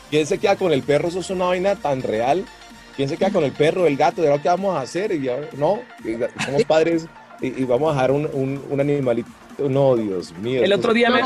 ¿Quién 0.09 0.25
se 0.25 0.37
queda 0.37 0.55
con 0.55 0.71
el 0.71 0.83
perro? 0.83 1.09
Eso 1.09 1.19
es 1.19 1.29
una 1.31 1.45
vaina 1.45 1.75
tan 1.75 2.01
real 2.01 2.45
¿Quién 2.95 3.09
se 3.09 3.17
queda 3.17 3.31
con 3.31 3.43
el 3.43 3.51
perro, 3.51 3.87
el 3.87 3.97
gato? 3.97 4.21
¿De 4.21 4.29
ahora 4.29 4.41
qué 4.41 4.49
vamos 4.49 4.75
a 4.75 4.81
hacer? 4.81 5.11
Y 5.11 5.29
no, 5.57 5.79
somos 6.45 6.63
padres 6.65 7.07
y, 7.41 7.63
vamos 7.63 7.91
a 7.91 7.93
dejar 7.93 8.11
un, 8.11 8.79
animalito. 8.79 9.29
No, 9.57 9.95
Dios 9.95 10.33
mío. 10.37 10.63
El 10.63 10.73
otro, 10.73 10.93
día 10.93 11.09
me, 11.09 11.21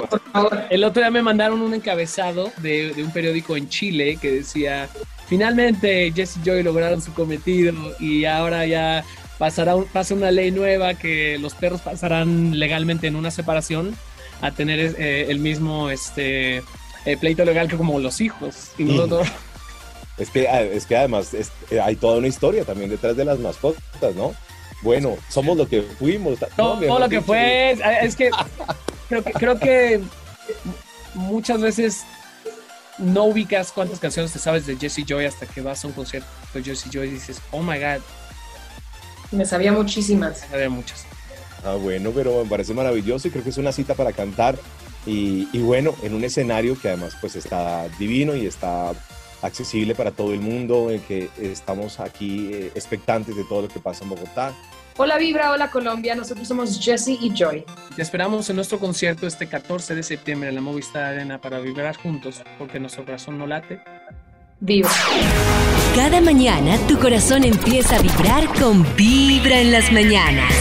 el 0.70 0.84
otro 0.84 1.02
día 1.02 1.12
me 1.12 1.22
mandaron 1.22 1.62
un 1.62 1.74
encabezado 1.74 2.52
de, 2.58 2.94
un 2.98 3.12
periódico 3.12 3.56
en 3.56 3.70
Chile 3.70 4.18
que 4.22 4.32
decía, 4.32 4.90
finalmente 5.28 6.12
Jesse 6.14 6.38
y 6.38 6.44
Joy 6.44 6.64
lograron 6.64 7.02
su 7.02 7.14
cometido 7.14 7.74
y 8.00 8.26
ahora 8.26 8.66
ya 8.66 9.06
pasará 9.38 9.76
pasa 9.94 10.14
una 10.14 10.32
ley 10.32 10.52
nueva 10.52 10.96
que 10.96 11.38
los 11.40 11.54
perros 11.54 11.82
pasarán 11.82 12.60
legalmente 12.60 13.08
en 13.08 13.16
una 13.16 13.32
separación 13.32 13.96
a 14.42 14.52
tener 14.52 14.96
eh, 14.98 15.28
el 15.30 15.40
mismo 15.40 15.90
este, 15.90 16.58
eh, 17.06 17.18
pleito 17.20 17.46
legal 17.46 17.68
que 17.68 17.78
como 17.78 18.00
los 18.00 18.22
hijos. 18.22 18.72
Y 18.78 18.84
nosotros... 18.84 19.28
Es 20.18 20.30
que, 20.32 20.48
ah, 20.48 20.62
es 20.62 20.86
que 20.86 20.98
además 20.98 21.34
eh, 21.34 21.80
hay 21.80 21.96
toda 21.96 22.18
una 22.18 22.28
historia 22.28 22.64
también 22.66 22.90
detrás 22.90 23.16
de 23.16 23.26
las 23.26 23.40
mascotas, 23.40 24.16
¿no? 24.16 24.34
Bueno, 24.82 25.16
somos 25.30 25.58
lo 25.58 25.68
que 25.68 25.82
fuimos. 25.82 26.40
Todo, 26.56 27.00
lo 27.00 27.10
que 27.10 27.22
fue, 27.22 27.78
es 28.02 28.16
que 28.16 28.32
creo 29.10 29.24
que, 29.24 29.32
creo 29.34 29.60
que 29.60 30.02
muchas 31.14 31.62
veces 31.62 32.04
no 32.98 33.26
ubicas 33.26 33.72
cuántas 33.72 34.00
canciones 34.00 34.32
te 34.32 34.40
sabes 34.40 34.66
de 34.66 34.76
Jesse 34.76 35.06
Joy 35.06 35.26
hasta 35.26 35.46
que 35.46 35.62
vas 35.62 35.84
a 35.84 35.88
un 35.88 35.94
concierto 35.94 36.28
de 36.54 36.64
Jesse 36.64 36.90
Joy 36.92 37.08
y 37.08 37.12
dices, 37.12 37.42
oh 37.52 37.62
my 37.62 37.80
god. 37.80 38.02
Me 39.32 39.46
sabía 39.46 39.72
muchísimas. 39.72 40.42
Me 40.42 40.48
sabía 40.48 40.70
muchas. 40.70 41.06
Ah, 41.64 41.76
bueno, 41.76 42.12
pero 42.14 42.44
me 42.44 42.50
parece 42.50 42.74
maravilloso 42.74 43.28
y 43.28 43.32
creo 43.32 43.44
que 43.44 43.50
es 43.50 43.58
una 43.58 43.72
cita 43.72 43.94
para 43.94 44.14
cantar. 44.14 44.58
Y, 45.06 45.48
y 45.54 45.60
bueno, 45.60 45.96
en 46.04 46.14
un 46.14 46.24
escenario 46.24 46.80
que 46.80 46.90
además 46.90 47.16
pues 47.20 47.36
está 47.36 47.88
divino 47.98 48.36
y 48.36 48.46
está 48.46 48.94
accesible 49.42 49.96
para 49.96 50.12
todo 50.12 50.34
el 50.34 50.40
mundo, 50.40 50.90
en 50.92 51.02
que 51.02 51.30
estamos 51.40 52.00
aquí 52.00 52.50
eh, 52.54 52.72
expectantes 52.76 53.36
de 53.36 53.44
todo 53.44 53.64
lo 53.64 53.68
que 53.68 53.80
pasa 53.80 54.04
en 54.04 54.10
Bogotá. 54.10 54.54
Hola 55.00 55.18
Vibra, 55.20 55.52
hola 55.52 55.70
Colombia, 55.70 56.16
nosotros 56.16 56.48
somos 56.48 56.80
Jesse 56.84 57.10
y 57.10 57.32
Joy. 57.36 57.64
Te 57.96 58.02
esperamos 58.02 58.50
en 58.50 58.56
nuestro 58.56 58.80
concierto 58.80 59.28
este 59.28 59.48
14 59.48 59.94
de 59.94 60.02
septiembre 60.02 60.50
en 60.50 60.56
la 60.56 60.62
Movistar 60.62 61.04
Arena 61.04 61.40
para 61.40 61.60
vibrar 61.60 61.96
juntos, 61.98 62.42
porque 62.58 62.80
nuestro 62.80 63.06
corazón 63.06 63.38
no 63.38 63.46
late 63.46 63.80
Vibra. 64.60 64.90
Cada 65.96 66.20
mañana 66.20 66.78
tu 66.88 66.98
corazón 66.98 67.44
empieza 67.44 67.98
a 67.98 68.02
vibrar 68.02 68.48
con 68.60 68.84
Vibra 68.96 69.60
en 69.60 69.72
las 69.72 69.92
mañanas. 69.92 70.52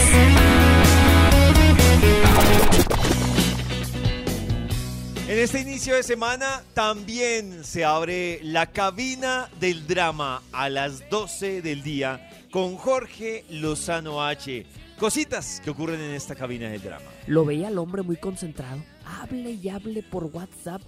En 5.37 5.43
este 5.43 5.61
inicio 5.61 5.93
de 5.93 6.01
semana 6.01 6.63
también 6.73 7.63
se 7.63 7.85
abre 7.85 8.39
la 8.41 8.71
cabina 8.71 9.51
del 9.59 9.85
drama 9.85 10.41
a 10.51 10.67
las 10.67 11.07
12 11.11 11.61
del 11.61 11.83
día 11.83 12.27
con 12.49 12.75
Jorge 12.75 13.45
Lozano 13.51 14.25
H. 14.25 14.65
Cositas 14.97 15.61
que 15.63 15.69
ocurren 15.69 16.01
en 16.01 16.15
esta 16.15 16.33
cabina 16.33 16.69
del 16.69 16.81
drama. 16.81 17.05
Lo 17.27 17.45
veía 17.45 17.67
al 17.67 17.77
hombre 17.77 18.01
muy 18.01 18.17
concentrado, 18.17 18.83
hable 19.05 19.51
y 19.51 19.69
hable 19.69 20.01
por 20.01 20.23
WhatsApp, 20.23 20.81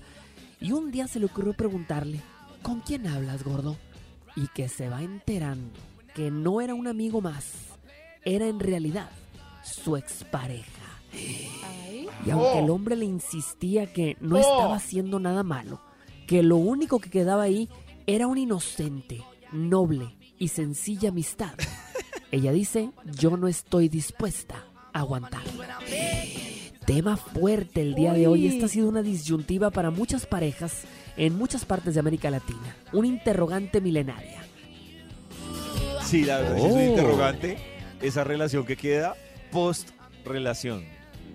y 0.59 0.71
un 0.71 0.89
día 0.89 1.07
se 1.07 1.19
le 1.19 1.27
ocurrió 1.27 1.53
preguntarle, 1.53 2.19
¿con 2.63 2.79
quién 2.79 3.05
hablas, 3.05 3.43
gordo? 3.43 3.77
Y 4.35 4.47
que 4.47 4.67
se 4.67 4.89
va 4.89 5.03
enterando 5.03 5.79
que 6.15 6.31
no 6.31 6.59
era 6.59 6.73
un 6.73 6.87
amigo 6.87 7.21
más, 7.21 7.53
era 8.25 8.47
en 8.47 8.59
realidad 8.59 9.11
su 9.61 9.95
expareja. 9.95 10.78
Y 12.25 12.29
aunque 12.31 12.59
el 12.59 12.69
hombre 12.69 12.95
le 12.95 13.05
insistía 13.05 13.91
que 13.91 14.17
no 14.19 14.37
estaba 14.37 14.75
haciendo 14.75 15.19
nada 15.19 15.43
malo, 15.43 15.79
que 16.27 16.43
lo 16.43 16.57
único 16.57 16.99
que 16.99 17.09
quedaba 17.09 17.43
ahí 17.43 17.69
era 18.07 18.27
una 18.27 18.39
inocente, 18.41 19.23
noble 19.51 20.15
y 20.37 20.49
sencilla 20.49 21.09
amistad, 21.09 21.53
ella 22.31 22.51
dice, 22.51 22.91
yo 23.19 23.37
no 23.37 23.47
estoy 23.47 23.89
dispuesta 23.89 24.65
a 24.93 24.99
aguantar. 24.99 25.43
Tema 26.85 27.17
fuerte 27.17 27.81
el 27.81 27.93
día 27.95 28.13
de 28.13 28.27
hoy. 28.27 28.47
Esta 28.47 28.65
ha 28.65 28.69
sido 28.69 28.89
una 28.89 29.03
disyuntiva 29.03 29.69
para 29.69 29.91
muchas 29.91 30.25
parejas 30.25 30.83
en 31.17 31.37
muchas 31.37 31.63
partes 31.65 31.93
de 31.93 31.99
América 31.99 32.31
Latina. 32.31 32.75
Una 32.93 33.07
interrogante 33.07 33.79
milenaria. 33.79 34.43
Sí, 36.03 36.23
la 36.25 36.39
verdad 36.39 36.55
sí 36.57 36.65
es 36.65 36.71
un 36.71 36.79
Oh. 36.79 36.83
interrogante 36.83 37.57
esa 38.01 38.23
relación 38.23 38.65
que 38.65 38.75
queda 38.75 39.15
post 39.51 39.89
relación, 40.25 40.83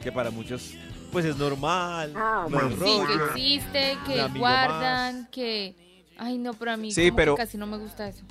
que 0.04 0.12
para 0.12 0.30
muchos 0.30 0.74
pues 1.10 1.24
es 1.24 1.36
normal, 1.36 2.12
Ah, 2.16 2.46
no 2.50 2.58
es 2.60 2.74
Sí, 2.74 2.80
rollo, 2.80 3.06
que 3.06 3.24
existe, 3.40 3.98
que 4.06 4.38
guardan, 4.38 5.28
que... 5.30 5.74
Ay, 6.18 6.38
no, 6.38 6.54
pero 6.54 6.72
a 6.72 6.76
mí 6.76 6.92
Sí, 6.92 7.02
como 7.06 7.16
que 7.16 7.16
pero- 7.22 7.34
casi 7.36 7.56
no 7.58 7.66
me 7.66 7.78
gusta 7.78 8.08
eso. 8.08 8.22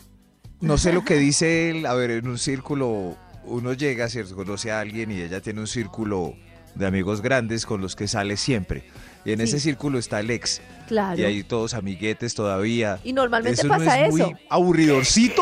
No 0.62 0.78
sé 0.78 0.94
lo 0.94 1.04
que 1.04 1.16
dice 1.18 1.70
él, 1.70 1.86
a 1.86 1.94
ver, 1.94 2.12
en 2.12 2.28
un 2.28 2.38
círculo 2.38 3.18
uno 3.46 3.74
llega, 3.74 4.08
¿cierto? 4.10 4.36
Conoce 4.36 4.72
a 4.72 4.80
alguien 4.82 5.12
y 5.12 5.22
ella 5.22 5.42
tiene 5.42 5.60
un 5.62 5.68
círculo 5.68 6.34
de 6.76 6.86
amigos 6.86 7.22
grandes 7.22 7.66
con 7.66 7.82
los 7.82 7.96
que 7.96 8.08
sale 8.08 8.36
siempre. 8.38 8.84
Y 9.26 9.32
en 9.32 9.40
Sí. 9.40 9.44
ese 9.46 9.60
círculo 9.62 9.98
está 10.00 10.20
el 10.20 10.30
ex. 10.32 10.62
Claro. 10.88 11.20
Y 11.20 11.24
ahí 11.24 11.44
todos 11.44 11.74
amiguetes 11.74 12.36
todavía. 12.36 13.00
Y 13.04 13.14
normalmente 13.14 13.62
¿Eso 13.62 13.68
pasa 13.70 13.86
no 13.86 13.92
es 14.08 14.16
eso. 14.16 14.28
muy 14.30 14.36
aburridorcito? 14.50 15.42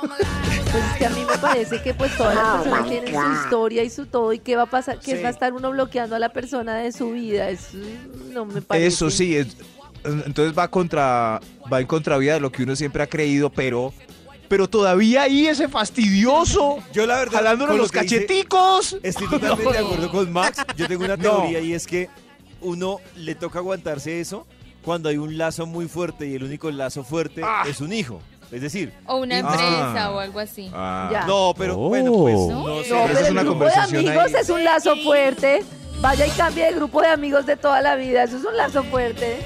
Pues 0.00 0.84
es 0.84 0.98
que 0.98 1.06
a 1.06 1.10
mí 1.10 1.24
me 1.28 1.38
parece 1.38 1.82
que 1.82 1.94
pues 1.94 2.16
todas 2.16 2.34
las 2.34 2.62
personas 2.62 2.88
tienen 2.88 3.14
su 3.14 3.32
historia 3.44 3.82
y 3.82 3.90
su 3.90 4.06
todo 4.06 4.32
y 4.32 4.38
qué 4.38 4.56
va 4.56 4.62
a 4.62 4.66
pasar, 4.70 4.98
que 5.00 5.16
Sí. 5.16 5.22
va 5.22 5.28
a 5.28 5.32
estar 5.32 5.52
uno 5.52 5.70
bloqueando 5.70 6.14
a 6.16 6.18
la 6.18 6.28
persona 6.32 6.76
de 6.76 6.92
su 6.92 7.10
vida, 7.12 7.48
eso 7.50 7.76
no 8.32 8.44
me 8.46 8.62
parece. 8.62 8.86
Eso 8.86 9.10
sí, 9.10 9.36
es- 9.36 9.56
entonces 10.04 10.56
va 10.56 10.68
contra, 10.68 11.40
va 11.72 11.80
en 11.80 11.86
contravía 11.86 12.34
de 12.34 12.40
lo 12.40 12.50
que 12.52 12.62
uno 12.62 12.76
siempre 12.76 13.02
ha 13.02 13.06
creído, 13.08 13.50
pero, 13.50 13.92
pero 14.48 14.68
todavía 14.68 15.22
ahí 15.22 15.46
ese 15.48 15.68
fastidioso. 15.68 16.78
Yo 16.92 17.06
la 17.06 17.18
verdad, 17.18 17.56
lo 17.58 17.66
los 17.76 17.90
dice, 17.90 18.04
cacheticos. 18.04 18.96
Estoy 19.02 19.28
totalmente 19.28 19.72
de 19.72 19.78
acuerdo 19.84 20.10
con 20.10 20.32
Max. 20.32 20.64
Yo 20.76 20.86
tengo 20.88 21.04
una 21.04 21.16
No. 21.18 21.22
teoría 21.42 21.60
y 21.60 21.74
es 21.74 21.86
que 21.86 22.08
uno 22.62 22.98
le 23.16 23.34
toca 23.34 23.58
aguantarse 23.58 24.20
eso 24.20 24.46
cuando 24.82 25.08
hay 25.08 25.16
un 25.18 25.36
lazo 25.36 25.66
muy 25.66 25.88
fuerte 25.88 26.26
y 26.26 26.34
el 26.34 26.44
único 26.44 26.70
lazo 26.70 27.04
fuerte 27.04 27.42
Ah. 27.44 27.64
es 27.68 27.80
un 27.80 27.92
hijo. 27.92 28.22
Es 28.52 28.60
decir, 28.62 28.92
O 29.06 29.16
una 29.18 29.38
empresa 29.38 30.10
o 30.10 30.18
algo 30.18 30.40
así. 30.40 30.68
Ya. 30.72 31.24
No, 31.26 31.54
pero 31.56 31.76
bueno, 31.76 32.12
pues 32.12 32.36
Oh. 32.38 32.50
no, 32.50 32.68
No, 32.76 32.82
sé. 32.82 32.88
pero 33.06 33.18
es 33.18 33.26
el 33.26 33.32
una 33.32 33.42
grupo 33.42 33.64
de 33.64 33.72
amigos 33.74 34.16
ahí. 34.26 34.34
es 34.40 34.50
un 34.50 34.64
lazo 34.64 34.96
fuerte. 35.04 35.62
Vaya 36.00 36.26
y 36.26 36.30
cambie 36.30 36.64
de 36.64 36.72
grupo 36.72 37.02
de 37.02 37.08
amigos 37.08 37.44
de 37.46 37.56
toda 37.56 37.82
la 37.82 37.94
vida, 37.94 38.22
eso 38.22 38.38
es 38.38 38.44
un 38.44 38.56
lazo 38.56 38.82
fuerte. 38.84 39.36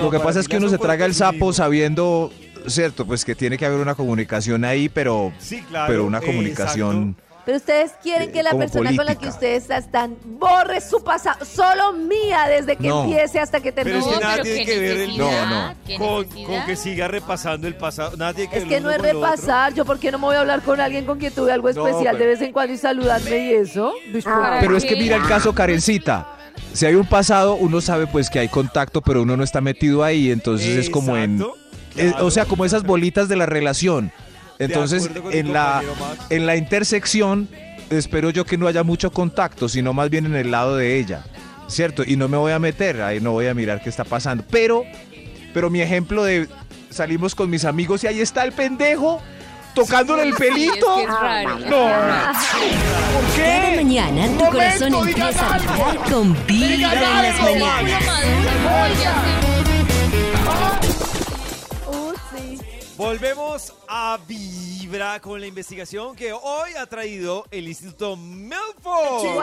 Lo 0.00 0.10
que 0.10 0.18
pasa 0.18 0.40
es 0.40 0.48
que 0.48 0.56
uno 0.56 0.68
se 0.68 0.76
traga 0.78 1.06
el 1.06 1.14
sapo 1.14 1.52
sabiendo, 1.52 2.32
cierto, 2.66 3.06
pues 3.06 3.24
que 3.24 3.36
tiene 3.36 3.56
que 3.56 3.64
haber 3.64 3.78
una 3.78 3.94
comunicación 3.94 4.64
ahí, 4.64 4.88
pero, 4.88 5.32
Sí, 5.38 5.62
claro, 5.62 5.86
pero 5.88 6.04
una 6.04 6.18
exacto. 6.18 6.36
comunicación. 6.36 7.16
Pero 7.50 7.58
ustedes 7.58 7.90
quieren 8.00 8.28
Eh, 8.28 8.32
que 8.32 8.44
la 8.44 8.54
persona 8.56 8.94
con 8.94 9.04
la 9.04 9.16
que 9.16 9.26
ustedes 9.26 9.68
están 9.70 10.14
borre 10.24 10.80
su 10.80 11.02
pasado, 11.02 11.44
solo 11.44 11.92
mía 11.94 12.46
desde 12.48 12.76
que 12.76 12.86
No. 12.86 13.02
empiece 13.02 13.40
hasta 13.40 13.58
que 13.60 13.72
Pero 13.72 13.90
termine. 13.90 13.98
es 13.98 14.04
que 14.06 14.14
No, 14.14 14.20
nada 14.20 14.32
pero 14.34 14.44
tiene 14.44 14.58
qué 14.64 14.72
que 14.72 14.78
ver 14.78 14.90
el 14.92 14.98
necesidad, 15.18 15.46
No, 15.48 15.98
no. 15.98 15.98
con, 16.46 16.66
que 16.66 16.76
siga 16.76 17.08
repasando 17.08 17.66
el 17.66 17.74
pasado. 17.74 18.16
Nada 18.16 18.34
tiene 18.34 18.50
que 18.52 18.58
Es 18.58 18.62
ver 18.62 18.72
que 18.72 18.80
no 18.80 18.90
es 18.92 18.98
repasar, 19.02 19.74
yo 19.74 19.84
por 19.84 19.98
qué 19.98 20.12
no 20.12 20.20
me 20.20 20.26
voy 20.26 20.36
a 20.36 20.40
hablar 20.42 20.62
con 20.62 20.78
alguien 20.80 21.06
con 21.06 21.18
quien 21.18 21.32
tuve 21.32 21.50
algo 21.50 21.72
No, 21.72 21.88
especial 21.88 22.16
de 22.18 22.26
vez 22.26 22.40
en 22.40 22.52
cuando 22.52 22.72
y 22.72 22.78
saludarme 22.78 23.36
y 23.50 23.54
eso. 23.54 23.94
Pues, 24.12 24.22
¿Para 24.22 24.60
Pero 24.60 24.76
es 24.76 24.84
que 24.84 24.94
mira 24.94 25.16
el 25.16 25.26
caso 25.26 25.52
Karencita. 25.52 26.28
Si 26.72 26.86
hay 26.86 26.94
un 26.94 27.06
pasado, 27.06 27.54
uno 27.56 27.80
sabe 27.80 28.06
pues 28.06 28.30
que 28.30 28.38
hay 28.38 28.46
contacto, 28.48 29.02
pero 29.02 29.22
uno 29.22 29.36
no 29.36 29.42
está 29.42 29.60
metido 29.60 30.04
ahí, 30.04 30.30
entonces 30.30 30.76
es 30.76 30.88
como 30.88 31.16
en... 31.16 31.44
Es- 31.96 32.12
claro. 32.12 32.26
o 32.26 32.30
sea, 32.30 32.44
como 32.44 32.64
esas 32.64 32.84
bolitas 32.84 33.28
de 33.28 33.34
la 33.34 33.46
relación. 33.46 34.12
Entonces, 34.60 35.10
en 35.32 35.52
la, 35.52 35.82
en 36.30 36.46
la 36.46 36.54
intersección, 36.56 37.48
espero 37.90 38.30
yo 38.30 38.44
que 38.44 38.56
no 38.56 38.66
haya 38.68 38.82
mucho 38.84 39.10
contacto, 39.10 39.68
sino 39.68 39.92
más 39.92 40.10
bien 40.10 40.26
en 40.26 40.36
el 40.36 40.50
lado 40.52 40.76
de 40.76 40.98
ella, 40.98 41.24
¿cierto? 41.66 42.02
Y 42.06 42.16
no 42.16 42.28
me 42.28 42.36
voy 42.36 42.52
a 42.52 42.58
meter, 42.58 43.02
ahí 43.02 43.20
no 43.20 43.32
voy 43.32 43.46
a 43.48 43.54
mirar 43.54 43.82
qué 43.82 43.88
está 43.88 44.04
pasando. 44.04 44.44
Pero, 44.50 44.84
pero 45.52 45.70
mi 45.70 45.80
ejemplo 45.80 46.22
de 46.24 46.46
salimos 46.90 47.34
con 47.34 47.48
mis 47.50 47.64
amigos 47.64 48.04
y 48.04 48.06
ahí 48.06 48.20
está 48.20 48.44
el 48.44 48.52
pendejo 48.52 49.20
tocándole 49.74 50.24
el 50.24 50.34
Sí, 50.36 50.42
es 50.42 50.48
pelito. 50.50 50.96
que 50.96 51.02
es 51.04 51.08
raro. 51.08 51.58
No. 51.60 51.66
¿Por 51.68 51.90
¿Por 53.22 53.36
Cada 53.36 53.70
qué? 53.70 53.76
mañana 53.76 54.26
tu 54.26 54.32
Momento, 54.32 54.50
corazón 54.50 54.94
empieza 55.08 55.54
a 55.54 55.58
vibrar 55.58 55.96
con 56.10 56.46
Vibra 56.46 56.92
en 56.92 57.22
las 57.22 57.40
mañanas. 57.40 58.02
Volvemos 63.04 63.72
a 63.88 64.18
Vibra 64.28 65.20
con 65.20 65.40
la 65.40 65.46
investigación 65.46 66.14
que 66.14 66.34
hoy 66.34 66.72
ha 66.78 66.84
traído 66.84 67.46
el 67.50 67.66
Instituto 67.66 68.14
Milford. 68.14 69.36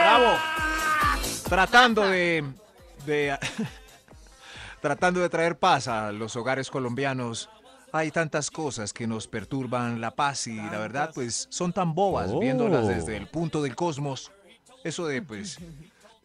Bravo. 0.00 0.38
Tratando 1.46 2.08
de, 2.08 2.42
de- 3.04 3.38
tratando 4.80 5.20
de 5.20 5.28
traer 5.28 5.58
paz 5.58 5.88
a 5.88 6.10
los 6.10 6.34
hogares 6.36 6.70
colombianos. 6.70 7.50
Hay 7.92 8.10
tantas 8.10 8.50
cosas 8.50 8.94
que 8.94 9.06
nos 9.06 9.26
perturban 9.28 10.00
la 10.00 10.10
paz 10.12 10.46
y 10.46 10.56
la 10.56 10.78
verdad 10.78 11.10
pues 11.14 11.46
son 11.50 11.74
tan 11.74 11.94
bobas 11.94 12.30
Oh. 12.32 12.40
viéndolas 12.40 12.88
desde 12.88 13.18
el 13.18 13.26
punto 13.28 13.62
del 13.62 13.76
cosmos. 13.76 14.32
Eso 14.84 15.06
de 15.06 15.20
pues 15.20 15.58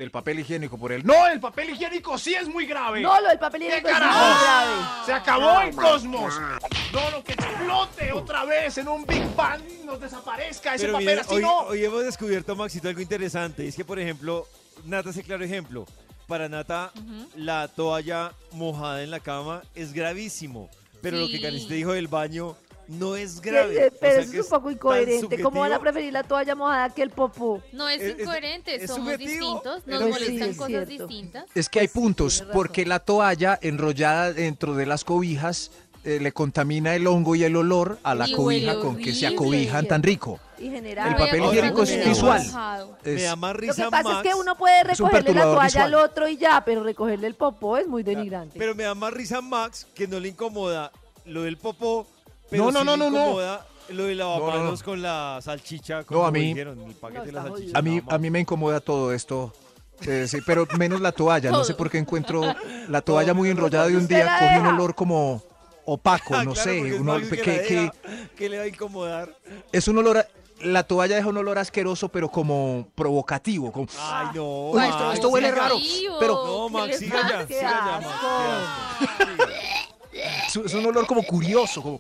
del 0.02 0.10
papel 0.10 0.40
higiénico 0.40 0.80
por 0.80 0.92
el 0.92 1.06
No, 1.06 1.28
el 1.28 1.40
papel 1.40 1.70
higiénico 1.70 2.18
sí 2.18 2.34
es 2.34 2.48
muy 2.48 2.66
grave. 2.66 3.02
No, 3.02 3.22
lo 3.22 3.30
del 3.30 3.38
papel 3.38 3.62
higiénico 3.62 3.88
es 3.88 3.94
muy 3.94 4.02
carajo? 4.02 4.44
grave. 4.44 5.06
Se 5.06 5.14
acabó 5.14 5.62
el 5.62 5.76
cosmos. 5.76 6.34
No, 6.92 7.12
no, 7.12 7.24
que 7.24 7.34
explote 7.34 8.12
otra 8.12 8.44
vez 8.46 8.80
en 8.80 8.88
un 8.88 9.06
Big 9.06 9.24
Bang 9.36 9.62
y 9.80 9.86
nos 9.86 10.02
desaparezca 10.02 10.74
ese 10.74 10.86
Pero 10.86 10.94
papel 10.94 11.08
mira, 11.08 11.22
así 11.22 11.36
hoy, 11.36 11.42
no. 11.44 11.60
hoy 11.60 11.86
hemos 11.86 12.04
descubierto, 12.04 12.56
Maxito, 12.56 12.88
algo 12.90 13.00
interesante. 13.00 13.68
Es 13.68 13.76
que, 13.76 13.86
por 13.86 14.00
ejemplo, 14.00 14.48
Nata 14.86 15.12
es 15.12 15.18
el 15.18 15.24
claro 15.24 15.46
ejemplo. 15.46 15.86
Para 16.28 16.50
Nata, 16.50 16.92
la 17.36 17.68
toalla 17.68 18.32
mojada 18.54 19.04
en 19.04 19.12
la 19.12 19.20
cama 19.20 19.62
es 19.76 19.94
gravísimo. 19.94 20.68
Pero 21.04 21.18
lo 21.20 21.28
que. 21.28 21.40
Karencita 21.40 21.76
dijo 21.76 21.94
del 21.94 22.08
baño 22.08 22.56
no 22.88 23.16
es 23.16 23.34
Sí, 23.34 23.40
grave. 23.42 23.86
eh, 23.86 23.88
O 23.94 24.00
Pero 24.00 24.14
sea, 24.14 24.22
eso 24.24 24.34
es 24.40 24.44
un 24.46 24.50
poco 24.50 24.72
incoherente. 24.72 25.42
¿Cómo 25.42 25.60
van 25.62 25.74
a 25.74 25.80
preferir 25.80 26.12
la 26.14 26.24
toalla 26.24 26.56
mojada 26.56 26.90
que 26.90 27.02
el 27.04 27.10
popó? 27.12 27.62
No 27.72 27.88
es 27.90 28.02
Es- 28.02 28.14
es- 28.16 28.20
incoherente, 28.22 28.76
es 28.76 28.88
somos 28.90 29.12
subjetivo. 29.12 29.30
distintos, 29.32 29.88
nos 29.88 30.00
Pero 30.00 30.12
molestan 30.12 30.50
es 30.50 30.58
cosas 30.58 30.68
cierto. 30.88 31.08
distintas. 31.08 31.46
Es 31.56 31.70
que 31.70 31.80
hay 31.80 31.88
Pues 31.88 31.94
sí, 31.94 32.00
puntos, 32.00 32.44
porque 32.54 32.86
la 32.86 33.00
toalla 33.00 33.58
enrollada 33.62 34.34
dentro 34.34 34.74
de 34.76 34.86
las 34.86 35.04
cobijas 35.04 35.72
eh, 36.04 36.18
le 36.20 36.32
contamina 36.32 36.96
el 36.96 37.06
hongo 37.06 37.36
y 37.36 37.44
el 37.44 37.56
olor 37.56 38.00
a 38.02 38.16
la 38.16 38.28
Y 38.28 38.34
cobija 38.34 38.80
con 38.80 38.98
que 38.98 39.14
se 39.14 39.28
acobijan 39.28 39.86
tan 39.86 40.02
rico. 40.02 40.40
Y 40.58 40.72
general. 40.72 41.10
El 41.10 41.16
papel 41.16 41.44
higiénico 41.44 41.84
es 41.84 42.04
visual. 42.08 42.42
Me 43.04 43.22
da 43.22 43.36
más 43.36 43.54
Lo 43.54 43.60
risa 43.60 43.86
que 43.86 43.92
pasa 43.92 44.04
Max, 44.10 44.26
es 44.26 44.34
que 44.34 44.40
uno 44.40 44.56
puede 44.58 44.84
recogerle 44.84 45.34
la 45.36 45.44
toalla 45.44 45.64
visual. 45.66 45.84
al 45.86 45.94
otro 45.96 46.28
y 46.28 46.38
ya, 46.38 46.64
pero 46.66 46.82
recogerle 46.84 47.28
el 47.28 47.36
popó 47.36 47.78
es 47.78 47.88
muy 47.88 48.02
denigrante. 48.02 48.58
Pero 48.58 48.74
me 48.74 48.82
da 48.84 48.96
más 48.96 49.14
risa 49.14 49.42
Max 49.42 49.86
que 49.94 50.08
no 50.08 50.20
le 50.20 50.30
incomoda 50.30 50.92
lo 51.26 51.44
del 51.44 51.58
popó, 51.58 52.08
pero 52.52 52.66
No, 52.66 52.72
no, 52.72 52.80
sí 52.82 52.86
no, 52.86 52.98
no, 52.98 53.10
no. 53.10 53.18
incomoda 53.24 53.66
lo 53.90 54.04
de 54.04 54.16
lavamanos 54.16 54.54
No, 54.56 54.64
no, 54.66 54.72
no. 54.72 54.78
con 54.86 55.02
la 55.02 55.40
salchicha. 55.42 56.06
No, 56.10 56.26
a 56.26 56.32
mí- 56.32 56.50
dijeron, 56.50 56.80
el 56.82 56.94
paquete 56.94 57.20
No, 57.20 57.26
de 57.26 57.32
la 57.32 57.44
salchicha. 57.44 57.78
A 57.80 57.82
mí, 57.82 58.02
a 58.08 58.18
mí 58.20 58.30
me 58.30 58.40
incomoda 58.42 58.80
todo 58.80 59.12
esto. 59.12 59.52
eh, 60.08 60.28
sí, 60.28 60.38
pero 60.46 60.68
menos 60.78 61.02
la 61.02 61.12
toalla. 61.12 61.50
No 61.52 61.64
sé 61.64 61.74
por 61.74 61.90
qué 61.90 61.98
encuentro 61.98 62.42
la 62.88 63.02
toalla 63.02 63.34
muy 63.34 63.50
enrollada 63.50 63.88
de 63.88 63.98
un 63.98 64.08
día 64.08 64.38
coge 64.40 64.60
un 64.60 64.68
olor 64.68 64.94
como 64.96 65.44
opaco, 65.86 66.36
Ah, 66.36 66.44
no 66.44 66.54
claro, 66.54 66.70
sé. 66.72 66.80
Un 67.00 67.10
olor 67.10 67.22
Max 67.22 67.30
que, 67.30 67.42
que 67.42 67.52
la 67.58 67.64
que- 67.64 67.76
deja, 67.76 67.94
que 68.38 68.50
le 68.50 68.58
va 68.60 68.64
a 68.64 68.68
incomodar. 68.68 69.36
es 69.72 69.88
un 69.88 69.98
olor. 69.98 70.18
a- 70.20 70.28
la 70.64 70.84
toalla 70.84 71.16
deja 71.16 71.28
un 71.28 71.38
olor 71.38 71.58
asqueroso, 71.58 72.08
pero 72.10 72.30
como 72.30 72.88
provocativo. 72.94 73.72
como- 73.72 73.88
Ay, 74.00 74.28
no. 74.36 74.70
Uy, 74.70 74.84
esto- 74.84 75.00
Max, 75.00 75.14
esto 75.16 75.30
huele 75.30 75.52
raro, 75.52 75.76
pero- 76.20 76.46
No, 76.46 76.68
¿qué 76.68 76.74
Max, 76.88 76.98
siga 77.00 77.22
ya, 77.30 77.48
siga 77.48 77.62
ya, 77.62 78.00
Max. 78.00 79.32
Es, 80.60 80.66
es 80.66 80.74
un 80.74 80.86
olor 80.86 81.06
como 81.08 81.24
curioso, 81.24 81.82
como 81.82 82.00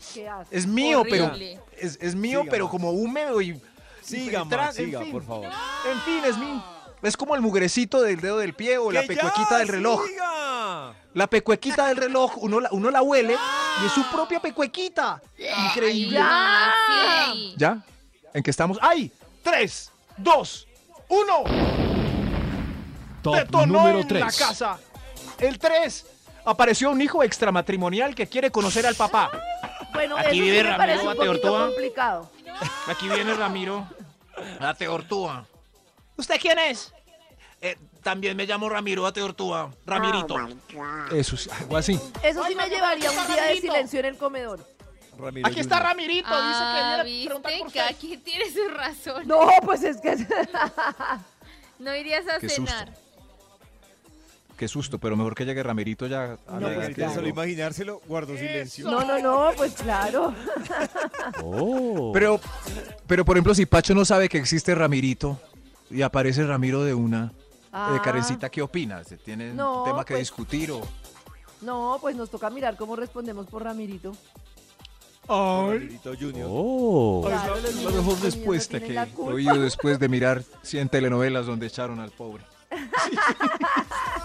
es 0.52 0.65
mío, 0.68 1.02
Horrible. 1.02 1.60
pero 1.61 1.65
es, 1.78 1.98
es 2.02 2.15
mío, 2.15 2.41
Siga, 2.41 2.52
pero 2.52 2.69
como 2.69 2.91
húmedo 2.91 3.41
y 3.41 3.60
Siga, 4.02 4.41
y 4.41 4.45
tra- 4.45 4.57
Max, 4.65 4.80
en 4.80 4.86
siga, 4.88 5.02
fin. 5.02 5.11
por 5.11 5.23
favor. 5.26 5.45
En 5.91 6.02
fin, 6.02 6.22
es 6.26 6.38
mío. 6.38 6.64
Es 7.02 7.18
como 7.18 7.34
el 7.36 7.41
mugrecito 7.41 8.02
del 8.02 8.19
dedo 8.22 8.38
del 8.38 8.53
pie 8.53 8.78
o 8.78 8.91
la 8.91 9.02
¡Que 9.02 9.15
ya, 9.15 9.22
pecuequita 9.23 9.57
del 9.57 9.68
reloj. 9.69 10.06
siga! 10.06 10.94
La 11.14 11.28
pecuequita 11.28 11.88
del 11.88 11.98
reloj, 11.98 12.38
uno 12.44 12.60
la, 12.60 12.69
uno 12.72 12.91
la 12.91 13.02
huele 13.02 13.34
y 13.82 13.86
es 13.86 13.91
su 13.91 14.03
propia 14.11 14.40
pecuequita. 14.40 15.22
Increíble. 15.68 16.19
¡Ya! 17.57 17.82
¿En 18.34 18.44
qué 18.44 18.52
estamos? 18.52 18.78
¡Ay! 18.82 19.11
¡Tres, 19.44 19.91
dos, 20.18 20.68
uno! 21.10 21.44
Top 23.22 23.36
Detonó 23.36 23.65
número 23.80 23.99
en 23.99 24.19
la 24.19 24.28
3. 24.28 24.38
casa. 24.38 24.80
El 25.38 25.57
3. 25.60 26.06
Apareció 26.45 26.89
un 26.91 27.01
hijo 27.01 27.23
extramatrimonial 27.23 28.15
que 28.15 28.27
quiere 28.27 28.51
conocer 28.51 28.85
al 28.85 28.95
papá. 28.95 29.31
Bueno, 29.93 30.18
Aquí 30.18 30.27
eso 30.39 30.43
vive 30.43 30.57
sí 30.57 30.63
me 30.63 30.69
Ramiro 30.69 30.77
parece 30.77 31.07
un 31.07 31.15
poquito 31.15 31.65
complicado. 31.68 32.31
Aquí 32.88 33.09
viene 33.09 33.34
Ramiro. 33.34 33.88
Ate 34.59 34.88
Ortúa. 34.88 35.45
¿Usted 36.18 36.39
quién 36.39 36.57
es? 36.59 36.93
Eh, 37.61 37.77
también 38.01 38.35
me 38.35 38.45
llamo 38.45 38.69
Ramiro 38.69 39.05
Ate 39.05 39.22
Ortúa. 39.22 39.72
Ramirito. 39.85 40.35
Eso 41.11 41.35
es 41.35 41.47
algo 41.49 41.77
así. 41.77 41.99
Eso 42.23 42.43
sí 42.45 42.55
me 42.55 42.68
llevaría 42.69 43.11
un 43.11 43.27
día 43.27 43.43
de 43.43 43.57
silencio 43.61 43.99
en 43.99 44.05
el 44.05 44.18
comedor. 44.18 44.59
Ramiro 45.18 45.47
Aquí 45.47 45.59
está 45.59 45.76
Junior. 45.76 45.89
Ramirito. 45.95 46.30
Ah, 46.31 46.47
dice 46.47 47.03
que 47.03 47.11
viene 47.11 47.26
a 47.26 47.27
preguntar 47.27 47.51
viste, 47.63 47.80
cada 47.80 47.93
quien 47.93 48.22
tiene 48.23 48.45
su 48.51 48.68
razón. 48.69 49.27
No, 49.27 49.47
pues 49.63 49.84
es 49.84 50.01
que... 50.01 50.15
No 51.80 51.95
irías 51.95 52.27
a 52.27 52.38
Qué 52.39 52.47
susto. 52.47 52.68
cenar. 52.72 52.93
Qué 54.61 54.67
susto, 54.67 54.99
pero 54.99 55.17
mejor 55.17 55.33
que 55.33 55.43
llegue 55.43 55.63
Ramirito 55.63 56.05
ya. 56.05 56.38
a 56.47 56.59
No, 56.59 56.69
la 56.69 56.75
pues 56.75 56.95
Tan 56.95 57.15
solo 57.15 57.27
imaginárselo, 57.27 57.99
guardo 58.07 58.38
silencio. 58.38 58.85
No, 58.91 59.03
no, 59.03 59.17
no, 59.17 59.49
pues 59.57 59.73
claro. 59.73 60.35
Oh. 61.43 62.11
Pero, 62.13 62.39
pero 63.07 63.25
por 63.25 63.38
ejemplo, 63.38 63.55
si 63.55 63.65
Pacho 63.65 63.95
no 63.95 64.05
sabe 64.05 64.29
que 64.29 64.38
existe 64.38 64.75
Ramirito 64.75 65.39
y 65.89 66.03
aparece 66.03 66.45
Ramiro 66.45 66.83
de 66.83 66.93
una, 66.93 67.33
Ah. 67.71 67.95
eh, 67.97 68.01
Karencita, 68.03 68.49
¿qué 68.49 68.61
opinas? 68.61 69.07
¿Tienen 69.25 69.55
No, 69.55 69.79
un 69.81 69.89
tema 69.89 70.05
que 70.05 70.13
pues- 70.13 70.27
discutir 70.27 70.69
o...? 70.71 70.81
No, 71.61 71.97
pues 71.99 72.15
nos 72.15 72.29
toca 72.29 72.51
mirar 72.51 72.75
cómo 72.77 72.95
respondemos 72.95 73.47
por 73.47 73.63
Ramirito. 73.63 74.11
Ramirito 75.27 76.13
Junior. 76.19 76.47
Oh. 76.51 77.23
Ay, 77.25 77.31
Claro, 77.33 77.55
la 77.83 77.89
mejor 77.89 78.21
respuesta 78.21 78.79
que 78.79 78.93
he 78.93 79.07
oído 79.23 79.59
después 79.59 79.97
de 79.97 80.07
mirar 80.07 80.43
100 80.61 80.89
telenovelas 80.89 81.47
donde 81.47 81.65
echaron 81.65 81.99
al 81.99 82.11
pobre. 82.11 82.43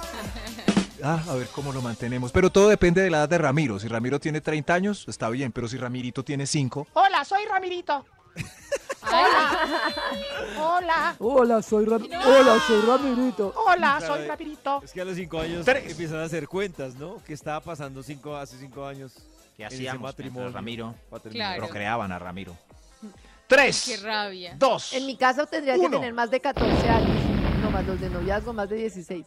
Ah, 1.03 1.23
a 1.29 1.35
ver 1.35 1.47
cómo 1.49 1.73
lo 1.73 1.83
mantenemos. 1.83 2.33
Pero 2.33 2.51
todo 2.51 2.69
depende 2.69 3.03
de 3.03 3.11
la 3.11 3.19
edad 3.19 3.29
de 3.29 3.39
Ramiro. 3.39 3.79
Si 3.79 3.87
Ramiro 3.87 4.19
tiene 4.19 4.41
30 4.41 4.75
años, 4.75 5.05
está 5.09 5.29
bien, 5.29 5.53
pero 5.53 5.69
si 5.69 5.77
Ramirito 5.77 6.25
tiene 6.25 6.47
5, 6.47 6.89
Hola, 6.95 7.25
soy 7.25 7.45
Ramirito. 7.45 8.05
Hola. 9.03 9.69
Hola. 10.59 11.17
Hola, 11.21 11.63
soy 11.63 11.87
Hola, 11.87 12.59
soy 12.67 12.81
Ramirito. 12.87 13.55
Hola, 13.57 13.97
Claro, 13.99 14.07
soy 14.17 14.27
Ramirito. 14.27 14.81
Es 14.83 14.93
que 14.93 15.01
a 15.01 15.05
los 15.05 15.17
cinco 15.17 15.39
años 15.39 15.65
Tres. 15.65 15.91
empiezan 15.91 16.19
a 16.19 16.25
hacer 16.25 16.49
cuentas, 16.49 16.95
¿no? 16.97 17.23
¿Qué 17.25 17.35
estaba 17.35 17.61
pasando 17.61 18.03
cinco, 18.03 18.35
hace 18.35 18.59
cinco 18.59 18.85
años? 18.85 19.13
¿Qué 19.57 19.65
hacíamos 19.65 20.03
matrimonio? 20.03 20.51
Ramiro? 20.51 20.95
Claro. 21.31 21.63
procreaban 21.63 22.11
a 22.11 22.19
Ramiro. 22.19 22.57
Tres, 23.47 23.85
Qué 23.87 23.97
rabia. 23.99 24.57
dos. 24.59 24.93
En 24.93 25.07
mi 25.07 25.17
caso 25.17 25.47
tendría 25.47 25.79
que 25.79 25.89
tener 25.89 26.13
más 26.13 26.31
de 26.31 26.41
14 26.41 26.89
años. 26.89 27.26
Más 27.77 27.87
los 27.87 28.01
de 28.01 28.09
noviazgo, 28.09 28.55
más 28.55 28.71
de 28.71 28.77
16. 28.77 29.27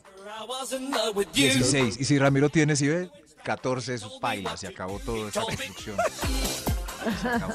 16. 1.34 2.00
Y 2.00 2.04
si 2.04 2.18
Ramiro 2.18 2.50
tiene, 2.50 2.76
si 2.76 2.88
ve, 2.88 3.12
14 3.44 3.94
es 3.94 4.04
paila, 4.20 4.58
se 4.58 4.66
acabó 4.66 4.98
toda 4.98 5.30
esa 5.30 5.42
construcción. 5.42 5.96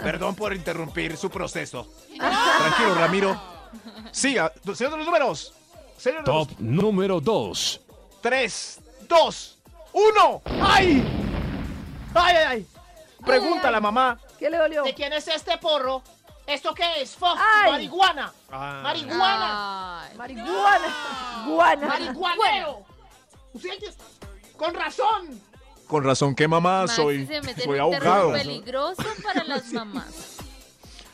Perdón 0.05 0.37
por 0.37 0.55
interrumpir 0.55 1.17
su 1.17 1.31
proceso. 1.31 1.93
Tranquilo, 2.17 2.95
Ramiro. 2.95 3.43
Siga, 4.13 4.53
señor 4.73 4.93
de 4.93 4.99
los 4.99 5.07
números. 5.07 5.53
Señor 5.97 6.25
de 6.25 6.33
los 6.33 6.47
Top 6.47 6.61
número 6.61 7.21
2. 7.21 7.81
Tres, 8.23 8.79
dos, 9.09 9.59
uno. 9.93 10.43
¡Ay! 10.63 11.03
¡Ay, 12.15 12.37
ay, 12.37 12.45
ay! 12.47 12.67
Pregunta 13.27 13.67
a 13.67 13.73
la 13.73 13.81
mamá. 13.81 14.21
¿Qué 14.39 14.49
le 14.49 14.59
dolió? 14.59 14.85
¿De 14.85 14.95
quién 14.95 15.13
es 15.13 15.27
este 15.27 15.59
porro? 15.59 16.05
¿Esto 16.47 16.75
qué 16.75 17.01
es? 17.01 17.17
¡Fo! 17.17 17.27
Ay. 17.27 17.73
¡Marihuana! 17.73 18.33
Ah. 18.51 18.81
¡Marihuana! 18.83 20.03
Ay. 20.03 20.17
Marihuana. 20.17 21.45
Guana. 21.47 21.87
¡Marihuanero! 21.87 22.85
¿Usted 23.55 23.71
qué? 23.81 23.91
¡Con 24.57 24.75
razón! 24.75 25.41
Con 25.87 26.05
razón 26.05 26.35
que 26.35 26.49
mamá 26.49 26.83
Max 26.83 26.93
soy, 26.93 27.27
se 27.27 27.41
mete 27.43 27.63
en 27.63 27.69
soy 27.69 27.79
abogado. 27.79 28.33
peligroso 28.33 29.03
para 29.23 29.45
las 29.45 29.73
mamás. 29.73 30.39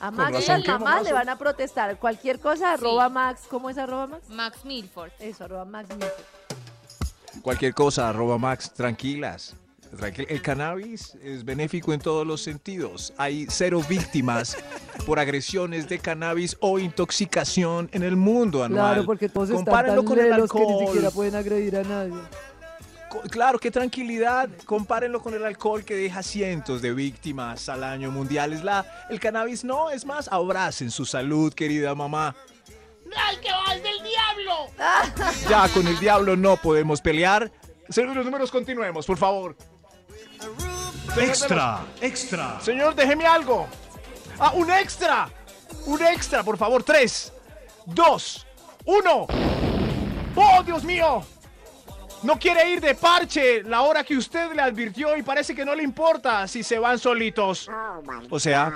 A 0.00 0.10
Max 0.10 0.30
y 0.30 0.34
razón 0.34 0.60
las 0.60 0.68
mamás 0.68 0.80
mamá 0.80 1.02
le 1.02 1.12
van 1.12 1.28
a 1.28 1.36
protestar. 1.38 1.98
Cualquier 1.98 2.40
cosa, 2.40 2.72
arroba 2.72 3.08
Max. 3.08 3.42
¿Cómo 3.48 3.68
es 3.70 3.78
arroba 3.78 4.06
Max? 4.06 4.28
Max 4.28 4.64
Milford. 4.64 5.12
Eso, 5.18 5.44
arroba 5.44 5.64
Max. 5.64 5.88
Milford. 5.90 7.42
Cualquier 7.42 7.74
cosa, 7.74 8.08
arroba 8.08 8.38
Max, 8.38 8.72
tranquilas. 8.72 9.54
Tranquil- 9.96 10.26
El 10.28 10.40
cannabis 10.40 11.16
es 11.22 11.44
benéfico 11.44 11.92
en 11.92 12.00
todos 12.00 12.26
los 12.26 12.40
sentidos. 12.42 13.12
Hay 13.18 13.46
cero 13.50 13.82
víctimas 13.88 14.56
por 15.06 15.18
agresiones 15.18 15.88
de 15.88 15.98
cannabis 15.98 16.56
o 16.60 16.78
intoxicación 16.78 17.88
en 17.92 18.02
el 18.04 18.16
mundo 18.16 18.62
anual. 18.62 18.92
Claro, 18.94 19.04
porque 19.06 19.28
todos 19.28 19.50
están 19.50 19.64
Compárenlo 19.64 20.02
tan 20.02 20.06
con 20.08 20.18
el 20.20 20.30
lelos 20.30 20.50
que 20.52 20.58
ni 20.58 20.64
alcohol. 20.64 20.86
siquiera 20.86 21.10
pueden 21.10 21.34
agredir 21.36 21.76
a 21.76 21.82
nadie. 21.82 22.14
Claro, 23.30 23.58
qué 23.58 23.72
tranquilidad. 23.72 24.48
Compárenlo 24.64 25.20
con 25.20 25.34
el 25.34 25.44
alcohol 25.44 25.84
que 25.84 25.96
deja 25.96 26.22
cientos 26.22 26.80
de 26.80 26.92
víctimas 26.94 27.68
al 27.68 27.82
año 27.82 28.12
mundial. 28.12 28.52
Es 28.52 28.62
la, 28.62 28.86
el 29.10 29.18
cannabis 29.18 29.64
no, 29.64 29.90
es 29.90 30.06
más, 30.06 30.28
abracen 30.28 30.92
su 30.92 31.04
salud, 31.04 31.52
querida 31.52 31.92
mamá. 31.96 32.36
¡Ay, 33.16 33.36
que 33.42 33.50
va 33.50 33.74
el 33.74 33.82
del 33.82 33.96
diablo! 34.04 35.40
Ya 35.48 35.68
con 35.74 35.88
el 35.88 35.98
diablo 35.98 36.36
no 36.36 36.56
podemos 36.56 37.00
pelear. 37.00 37.50
Señor 37.88 38.10
de 38.10 38.14
los 38.16 38.24
números, 38.24 38.52
continuemos, 38.52 39.04
por 39.04 39.18
favor. 39.18 39.56
Extra, 41.16 41.80
extra. 42.00 42.60
Señor, 42.60 42.94
déjeme 42.94 43.26
algo. 43.26 43.66
Ah, 44.38 44.52
un 44.54 44.70
extra. 44.70 45.28
Un 45.86 46.02
extra, 46.02 46.42
por 46.42 46.56
favor. 46.56 46.82
Tres, 46.82 47.32
dos, 47.86 48.46
uno. 48.84 49.26
¡Oh, 50.36 50.62
Dios 50.62 50.84
mío! 50.84 51.22
No 52.22 52.38
quiere 52.38 52.68
ir 52.70 52.80
de 52.80 52.94
parche 52.94 53.62
la 53.62 53.80
hora 53.82 54.04
que 54.04 54.16
usted 54.16 54.52
le 54.52 54.60
advirtió 54.60 55.16
y 55.16 55.22
parece 55.22 55.54
que 55.54 55.64
no 55.64 55.74
le 55.74 55.82
importa 55.82 56.46
si 56.46 56.62
se 56.62 56.78
van 56.78 56.98
solitos. 56.98 57.68
O 58.28 58.38
sea, 58.38 58.70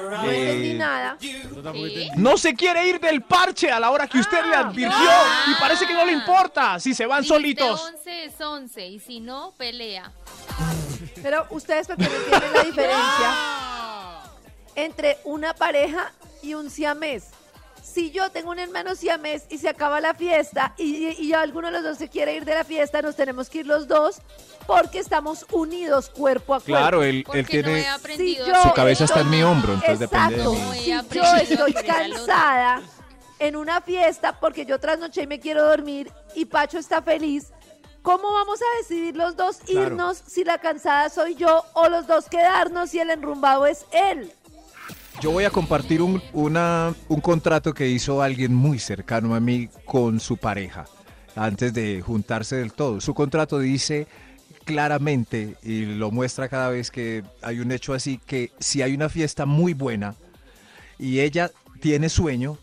No 0.00 0.30
eh, 0.30 0.50
entendí 0.50 0.74
nada. 0.74 1.18
no 2.16 2.38
se 2.38 2.54
quiere 2.54 2.86
ir 2.86 2.98
del 2.98 3.22
parche 3.22 3.70
a 3.70 3.78
la 3.78 3.90
hora 3.90 4.06
que 4.06 4.18
usted 4.18 4.44
le 4.46 4.54
advirtió 4.54 5.10
y 5.48 5.54
parece 5.60 5.86
que 5.86 5.92
no 5.92 6.04
le 6.06 6.12
importa 6.12 6.80
si 6.80 6.94
se 6.94 7.04
van 7.04 7.20
Dijiste 7.22 7.34
solitos. 7.34 7.82
11 7.96 8.24
es 8.24 8.40
11 8.40 8.86
y 8.86 9.00
si 9.00 9.20
no, 9.20 9.52
pelea. 9.58 10.10
Pero 11.22 11.46
ustedes 11.50 11.86
porque 11.86 12.04
no 12.04 12.14
entienden 12.14 12.52
la 12.54 12.62
diferencia 12.62 13.34
entre 14.76 15.18
una 15.24 15.52
pareja 15.54 16.10
y 16.42 16.54
un 16.54 16.70
siamés. 16.70 17.24
Si 17.82 18.10
yo 18.12 18.30
tengo 18.30 18.50
un 18.52 18.58
hermano 18.60 18.94
siamés 18.94 19.42
y 19.50 19.58
se 19.58 19.68
acaba 19.68 20.00
la 20.00 20.14
fiesta 20.14 20.72
y, 20.78 21.08
y 21.20 21.32
alguno 21.34 21.66
de 21.68 21.72
los 21.74 21.82
dos 21.82 21.98
se 21.98 22.08
quiere 22.08 22.34
ir 22.36 22.44
de 22.44 22.54
la 22.54 22.64
fiesta, 22.64 23.02
nos 23.02 23.16
tenemos 23.16 23.50
que 23.50 23.58
ir 23.58 23.66
los 23.66 23.88
dos 23.88 24.18
porque 24.66 24.98
estamos 25.00 25.44
unidos 25.50 26.08
cuerpo 26.08 26.54
a 26.54 26.58
cuerpo. 26.60 26.66
Claro, 26.78 27.02
él, 27.02 27.16
él 27.16 27.24
Porque 27.24 27.42
no 27.42 27.48
tiene... 27.48 27.80
he 27.80 27.88
aprendido 27.88 28.46
yo- 28.46 28.62
Su 28.62 28.72
cabeza 28.72 29.04
está 29.04 29.20
en 29.20 29.30
mi 29.30 29.42
hombro, 29.42 29.74
entonces 29.74 29.98
depende 29.98 30.36
de 30.36 30.42
Exacto. 30.42 30.52
mí. 30.52 30.60
No 30.60 30.72
he 30.72 30.76
Si 31.06 31.16
yo 31.16 31.24
estoy 31.36 31.72
cansada 31.74 32.82
en 33.40 33.56
una 33.56 33.80
fiesta 33.80 34.38
porque 34.38 34.64
yo 34.64 34.78
trasnoché 34.78 35.22
y 35.22 35.26
me 35.26 35.40
quiero 35.40 35.64
dormir 35.66 36.10
y 36.36 36.44
Pacho 36.44 36.78
está 36.78 37.02
feliz, 37.02 37.48
¿cómo 38.02 38.32
vamos 38.32 38.60
a 38.62 38.78
decidir 38.78 39.16
los 39.16 39.36
dos 39.36 39.56
Claro. 39.66 39.86
irnos 39.88 40.18
si 40.24 40.44
la 40.44 40.58
cansada 40.58 41.10
soy 41.10 41.34
yo 41.34 41.64
o 41.74 41.88
los 41.88 42.06
dos 42.06 42.26
quedarnos 42.28 42.94
y 42.94 43.00
el 43.00 43.10
enrumbado 43.10 43.66
es 43.66 43.84
él? 43.90 44.32
Yo 45.20 45.30
voy 45.30 45.44
a 45.44 45.50
compartir 45.50 46.02
un, 46.02 46.20
una- 46.32 46.94
un 47.08 47.20
contrato 47.20 47.72
que 47.74 47.88
hizo 47.88 48.22
alguien 48.22 48.54
muy 48.54 48.78
cercano 48.78 49.34
a 49.34 49.40
mí 49.40 49.68
con 49.84 50.18
su 50.18 50.36
pareja 50.36 50.86
antes 51.36 51.72
de 51.72 52.02
juntarse 52.02 52.56
del 52.56 52.72
todo. 52.72 53.00
Su 53.00 53.14
contrato 53.14 53.58
dice 53.58 54.06
claramente 54.64 55.56
y 55.62 55.84
lo 55.84 56.10
muestra 56.10 56.48
cada 56.48 56.68
vez 56.70 56.90
que 56.90 57.22
hay 57.40 57.60
un 57.60 57.72
hecho 57.72 57.94
así 57.94 58.20
que 58.24 58.50
si 58.58 58.82
hay 58.82 58.94
una 58.94 59.08
fiesta 59.08 59.46
muy 59.46 59.74
buena 59.74 60.14
y 60.98 61.20
ella 61.20 61.50
tiene 61.80 62.08
sueño, 62.08 62.58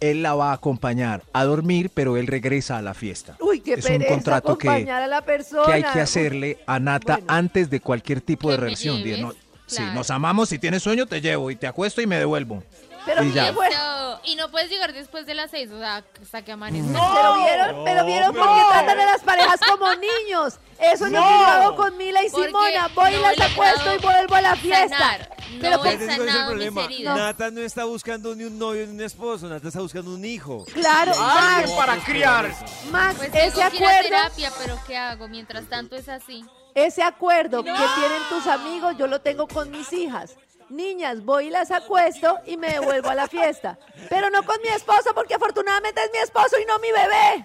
él 0.00 0.22
la 0.22 0.34
va 0.34 0.50
a 0.50 0.54
acompañar 0.54 1.22
a 1.32 1.44
dormir, 1.44 1.90
pero 1.94 2.16
él 2.16 2.26
regresa 2.26 2.76
a 2.78 2.82
la 2.82 2.92
fiesta. 2.94 3.36
Uy, 3.40 3.60
qué 3.60 3.74
Es 3.74 3.86
un 3.88 4.02
contrato 4.02 4.58
que- 4.58 4.68
acompañar 4.68 5.02
a 5.02 5.06
la 5.06 5.22
persona. 5.24 5.64
que 5.66 5.72
hay 5.72 5.82
que 5.84 6.00
hacerle 6.00 6.58
a 6.66 6.78
Nata 6.80 7.14
Bueno. 7.18 7.26
antes 7.28 7.70
de 7.70 7.80
cualquier 7.80 8.20
tipo 8.20 8.50
de 8.50 8.56
relación. 8.56 9.02
No, 9.20 9.32
Si 9.72 9.78
claro. 9.78 9.94
nos 9.94 10.10
amamos, 10.10 10.48
si 10.48 10.58
tienes 10.58 10.82
sueño, 10.82 11.06
te 11.06 11.20
llevo 11.20 11.50
y 11.50 11.56
te 11.56 11.66
acuesto 11.66 12.00
y 12.00 12.06
me 12.06 12.18
devuelvo. 12.18 12.62
Pero 13.04 13.24
y. 13.24 13.30
Eso. 13.36 14.20
y 14.24 14.36
no 14.36 14.48
puedes 14.52 14.70
llegar 14.70 14.92
después 14.92 15.26
de 15.26 15.34
las 15.34 15.50
seis, 15.50 15.68
o 15.72 15.78
sea, 15.80 16.04
hasta 16.22 16.42
que 16.42 16.52
amanezca. 16.52 16.92
Pero 17.14 17.34
vieron, 17.42 17.84
pero 17.84 18.06
vieron 18.06 18.32
por 18.34 18.44
qué 18.54 18.60
No. 18.62 18.68
tratan 18.68 19.00
a 19.00 19.06
las 19.06 19.20
parejas 19.22 19.60
como 19.68 19.88
niños. 19.96 20.60
Eso 20.78 21.06
es 21.06 21.12
lo 21.12 21.18
que 21.18 21.24
No. 21.24 21.40
yo 21.40 21.46
hago 21.46 21.76
con 21.76 21.96
Mila 21.96 22.22
y 22.24 22.30
Porque 22.30 22.46
Simona. 22.46 22.88
Voy 22.94 23.10
y 23.10 23.16
no 23.16 23.22
las 23.22 23.38
le 23.38 23.44
acuesto 23.44 23.94
y 23.94 23.98
vuelvo 23.98 24.34
a 24.36 24.40
la 24.40 24.54
fiesta. 24.56 24.88
sanar. 24.98 25.36
Pero 25.60 25.76
No 25.78 25.84
Ese 25.84 26.04
es 26.04 26.10
el 26.10 26.46
problema. 26.46 26.88
Nata 27.16 27.50
no 27.50 27.60
está 27.60 27.84
buscando 27.84 28.34
ni 28.36 28.44
un 28.44 28.56
novio 28.58 28.86
ni 28.86 28.92
un 28.94 29.00
esposo, 29.00 29.48
Nata 29.48 29.66
está 29.68 29.80
buscando 29.80 30.14
un 30.14 30.24
hijo. 30.24 30.64
Claro, 30.72 31.12
Alguien 31.18 31.70
Max, 31.70 31.70
para 31.72 31.96
criar. 32.04 32.54
Max, 32.92 33.14
Pues 33.18 33.30
ese 33.34 33.62
acuerdo, 33.62 34.02
terapia, 34.02 34.52
pero 34.58 34.78
¿qué 34.86 34.96
hago? 34.96 35.26
Mientras 35.28 35.64
tanto 35.68 35.96
es 35.96 36.08
así. 36.08 36.44
Ese 36.74 37.02
acuerdo 37.02 37.62
que 37.62 37.72
tienen 37.72 38.22
tus 38.28 38.46
amigos, 38.46 38.96
yo 38.98 39.06
lo 39.06 39.20
tengo 39.20 39.46
con 39.46 39.70
mis 39.70 39.92
hijas. 39.92 40.36
Niñas, 40.68 41.22
voy 41.22 41.48
y 41.48 41.50
las 41.50 41.70
acuesto 41.70 42.38
y 42.46 42.56
me 42.56 42.68
devuelvo 42.72 43.10
a 43.10 43.14
la 43.14 43.28
fiesta. 43.28 43.78
Pero 44.08 44.30
no 44.30 44.42
con 44.42 44.56
mi 44.62 44.68
esposo, 44.68 45.14
porque 45.14 45.34
afortunadamente 45.34 46.00
es 46.02 46.10
mi 46.12 46.18
esposo 46.18 46.56
y 46.60 46.64
no 46.64 46.78
mi 46.78 46.88
bebé. 46.90 47.44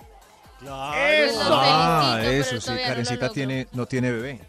Eso. 1.25 1.49
Ah, 1.51 2.19
eso 2.23 2.59
sí, 2.59 2.65
todavía 2.65 2.83
no 2.83 2.89
lo 2.89 2.95
Karencita 2.95 3.29
tiene, 3.29 3.67
no 3.73 3.85
tiene 3.85 4.11
bebé. 4.11 4.39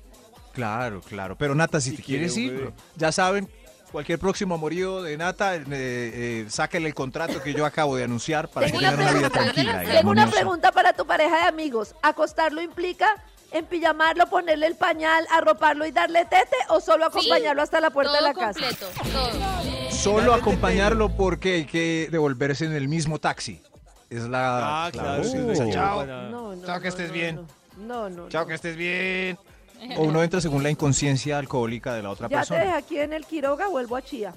Claro, 0.53 1.01
claro. 1.03 1.37
Pero 1.37 1.55
Nata, 1.55 1.81
si 1.81 1.91
te 1.91 2.03
quiere 2.03 2.29
quieres 2.29 2.37
ir, 2.37 2.53
bebé. 2.53 2.73
ya 2.97 3.13
saben, 3.13 3.49
cualquier 3.91 4.19
próximo 4.19 4.55
amorío 4.55 5.03
de 5.03 5.17
Nata, 5.17 5.57
eh, 5.57 5.63
eh, 5.71 6.47
sáquenle 6.49 6.89
el 6.89 6.95
contrato 6.95 7.43
que 7.43 7.53
yo 7.53 7.67
acabo 7.67 7.97
de 7.97 8.05
anunciar 8.05 8.49
para 8.49 8.67
que 8.67 8.73
tengan 8.73 9.01
una 9.01 9.13
vida 9.13 9.31
tranquila. 9.31 9.83
Tengo 9.83 10.11
una 10.11 10.31
pregunta 10.31 10.73
para 10.73 10.93
tu 10.93 11.05
pareja 11.07 11.37
de 11.37 11.43
amigos. 11.43 11.95
¿Acostarlo 12.03 12.63
implica 12.63 13.25
empillamarlo, 13.53 14.27
ponerle 14.29 14.66
el 14.66 14.77
pañal, 14.77 15.27
arroparlo 15.31 15.87
y 15.87 15.91
darle 15.91 16.25
tete 16.25 16.57
o 16.69 16.81
solo 16.81 17.07
acompañarlo 17.07 17.62
hasta 17.62 17.81
la 17.81 17.91
puerta 17.91 18.12
de 18.12 18.20
la 18.23 18.35
casa? 18.35 18.61
todo. 18.79 18.91
Solo 19.91 20.35
acompañarlo 20.35 21.09
porque 21.11 21.55
hay 21.55 21.65
que 21.65 22.09
devolverse 22.11 22.65
en 22.65 22.73
el 22.73 22.89
mismo 22.89 23.19
taxi. 23.19 23.61
Es 24.11 24.23
la. 24.25 24.87
Ah, 24.87 24.91
claro, 24.91 25.25
sí, 25.25 25.37
Oh. 25.39 25.70
Chao. 25.70 26.07
No, 26.07 26.55
no, 26.57 26.66
Chao, 26.66 26.81
que 26.81 26.89
estés 26.89 27.09
no, 27.09 27.12
bien. 27.15 27.41
No, 27.77 28.09
no. 28.09 28.29
Chao, 28.29 28.47
que 28.47 28.55
estés 28.55 28.77
bien. 28.77 29.39
O 29.97 30.03
uno 30.03 30.25
entra 30.25 30.41
según 30.41 30.65
la 30.65 30.70
inconsciencia 30.70 31.39
alcohólica 31.39 31.95
de 31.95 32.03
la 32.03 32.11
otra 32.11 32.27
Ya 32.27 32.31
te 32.31 32.37
persona. 32.39 32.61
dejé 32.61 32.73
aquí 32.73 32.99
en 32.99 33.12
el 33.12 33.25
Quiroga, 33.25 33.69
vuelvo 33.69 33.95
a 33.95 34.03
Chía. 34.03 34.35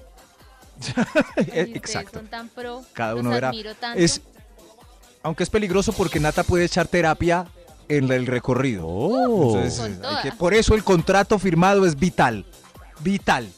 Exacto. 1.36 2.20
son 2.20 2.28
tan 2.28 2.48
pro. 2.50 2.84
Cada 2.94 3.16
uno 3.16 3.32
tanto. 3.40 4.00
Es, 4.00 4.22
aunque 5.24 5.42
es 5.42 5.50
peligroso 5.50 5.94
porque 5.94 6.20
Nata 6.20 6.44
puede 6.44 6.66
echar 6.66 6.88
terapia 6.88 7.48
en 7.88 8.12
el 8.12 8.26
recorrido. 8.28 8.86
Entonces, 9.56 9.80
hay 10.04 10.22
que- 10.24 10.32
por 10.32 10.54
eso 10.54 10.74
el 10.76 10.84
contrato 10.84 11.38
firmado 11.40 11.86
es 11.86 11.96
vital. 11.96 12.46
Vital. 13.00 13.50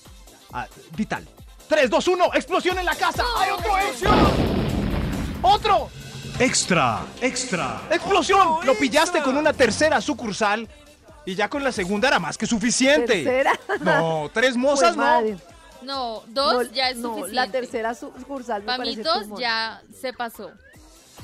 Ah, 0.51 0.67
vital. 0.95 1.27
3, 1.67 1.89
2, 1.89 2.07
1, 2.07 2.25
explosión 2.33 2.77
en 2.79 2.85
la 2.85 2.95
casa. 2.95 3.23
¡Hay 3.37 3.49
otro 3.51 3.77
extra! 3.79 4.11
¡Otro! 5.41 5.89
Extra, 6.39 7.01
extra. 7.21 7.81
¡Explosión! 7.91 8.65
Lo 8.65 8.75
pillaste 8.75 9.21
con 9.21 9.37
una 9.37 9.53
tercera 9.53 10.01
sucursal 10.01 10.67
y 11.25 11.35
ya 11.35 11.47
con 11.49 11.63
la 11.63 11.71
segunda 11.71 12.07
era 12.07 12.19
más 12.19 12.37
que 12.37 12.45
suficiente. 12.45 13.23
¿Tercera? 13.23 13.59
No, 13.81 14.29
tres 14.33 14.55
mozas 14.57 14.95
Pues, 14.95 15.37
no. 15.37 15.53
No, 15.83 16.23
dos 16.27 16.53
No, 16.53 16.61
ya 16.73 16.89
es 16.89 16.97
no, 16.97 17.09
suficiente. 17.09 17.33
la 17.35 17.47
tercera 17.51 17.93
sucursal 17.93 18.61
me 18.61 18.65
Para 18.67 18.77
mí 18.83 18.91
parece 18.95 19.03
dos 19.03 19.23
too 19.23 19.27
much. 19.29 19.39
ya 19.41 19.81
se 19.99 20.13
pasó. 20.13 20.51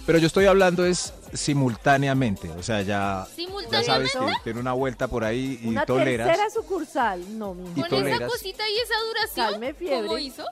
Pero 0.09 0.17
yo 0.17 0.25
estoy 0.25 0.47
hablando 0.47 0.83
es 0.87 1.13
simultáneamente. 1.35 2.49
O 2.57 2.63
sea, 2.63 2.81
ya, 2.81 3.27
ya 3.71 3.83
sabes 3.83 4.11
que 4.11 4.19
tiene 4.43 4.59
una 4.59 4.73
vuelta 4.73 5.07
por 5.07 5.23
ahí 5.23 5.59
y 5.61 5.67
Una 5.67 5.85
toleras. 5.85 6.27
tercera 6.27 6.49
sucursal. 6.49 7.37
No, 7.37 7.53
mi 7.53 7.69
Y 7.69 7.73
Con 7.75 7.83
esa 7.83 7.89
toleras. 7.89 8.31
cosita 8.31 8.63
y 8.67 8.73
esa 8.79 8.95
duración, 9.07 9.51
Calme. 9.61 10.01
¿cómo 10.07 10.17
hizo? 10.17 10.45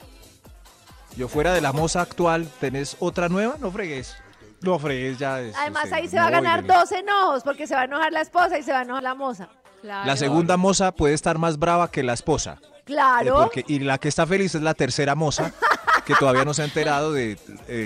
Yo 1.15 1.27
fuera 1.27 1.53
de 1.55 1.61
la 1.61 1.73
moza 1.73 2.01
actual, 2.01 2.47
¿tenés 2.59 2.97
otra 2.99 3.29
nueva? 3.29 3.55
No 3.59 3.71
fregues. 3.71 4.15
No 4.61 4.77
fregues 4.77 5.17
ya. 5.17 5.41
es- 5.41 5.55
Además 5.57 5.91
ahí 5.91 6.05
eh, 6.05 6.09
se 6.09 6.17
va 6.17 6.27
a 6.27 6.29
no 6.29 6.37
voy, 6.37 6.45
ganar 6.45 6.65
dos 6.67 6.91
enojos 6.91 7.41
porque 7.43 7.65
se 7.65 7.73
va 7.73 7.81
a 7.81 7.85
enojar 7.85 8.11
la 8.13 8.21
esposa 8.21 8.59
y 8.59 8.61
se 8.63 8.71
va 8.71 8.81
a 8.81 8.83
enojar 8.83 9.01
la 9.01 9.15
moza. 9.15 9.49
Claro. 9.81 10.05
La 10.05 10.17
segunda 10.17 10.55
moza 10.57 10.91
puede 10.91 11.15
estar 11.15 11.39
más 11.39 11.57
brava 11.57 11.89
que 11.89 12.03
la 12.03 12.13
esposa. 12.13 12.59
Eh, 12.61 12.81
Claro. 12.85 13.35
porque- 13.45 13.65
y 13.67 13.79
la 13.79 13.97
que 13.97 14.07
está 14.07 14.27
feliz 14.27 14.53
es 14.53 14.61
la 14.61 14.75
tercera 14.75 15.15
moza, 15.15 15.51
que 16.07 16.15
todavía 16.15 16.45
no 16.45 16.53
se 16.53 16.61
ha 16.61 16.65
enterado 16.65 17.11
del 17.11 17.37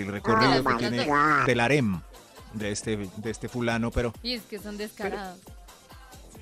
recorrido 0.07 0.64
que 0.64 0.76
tiene 0.76 1.07
del 1.45 1.60
harem 1.60 2.02
de 2.53 2.72
este, 2.72 3.10
de 3.18 3.31
este 3.31 3.49
fulano, 3.49 3.91
pero 3.91 4.14
Y 4.22 4.34
es 4.34 4.43
que 4.43 4.60
son 4.60 4.77
descarados. 4.77 5.39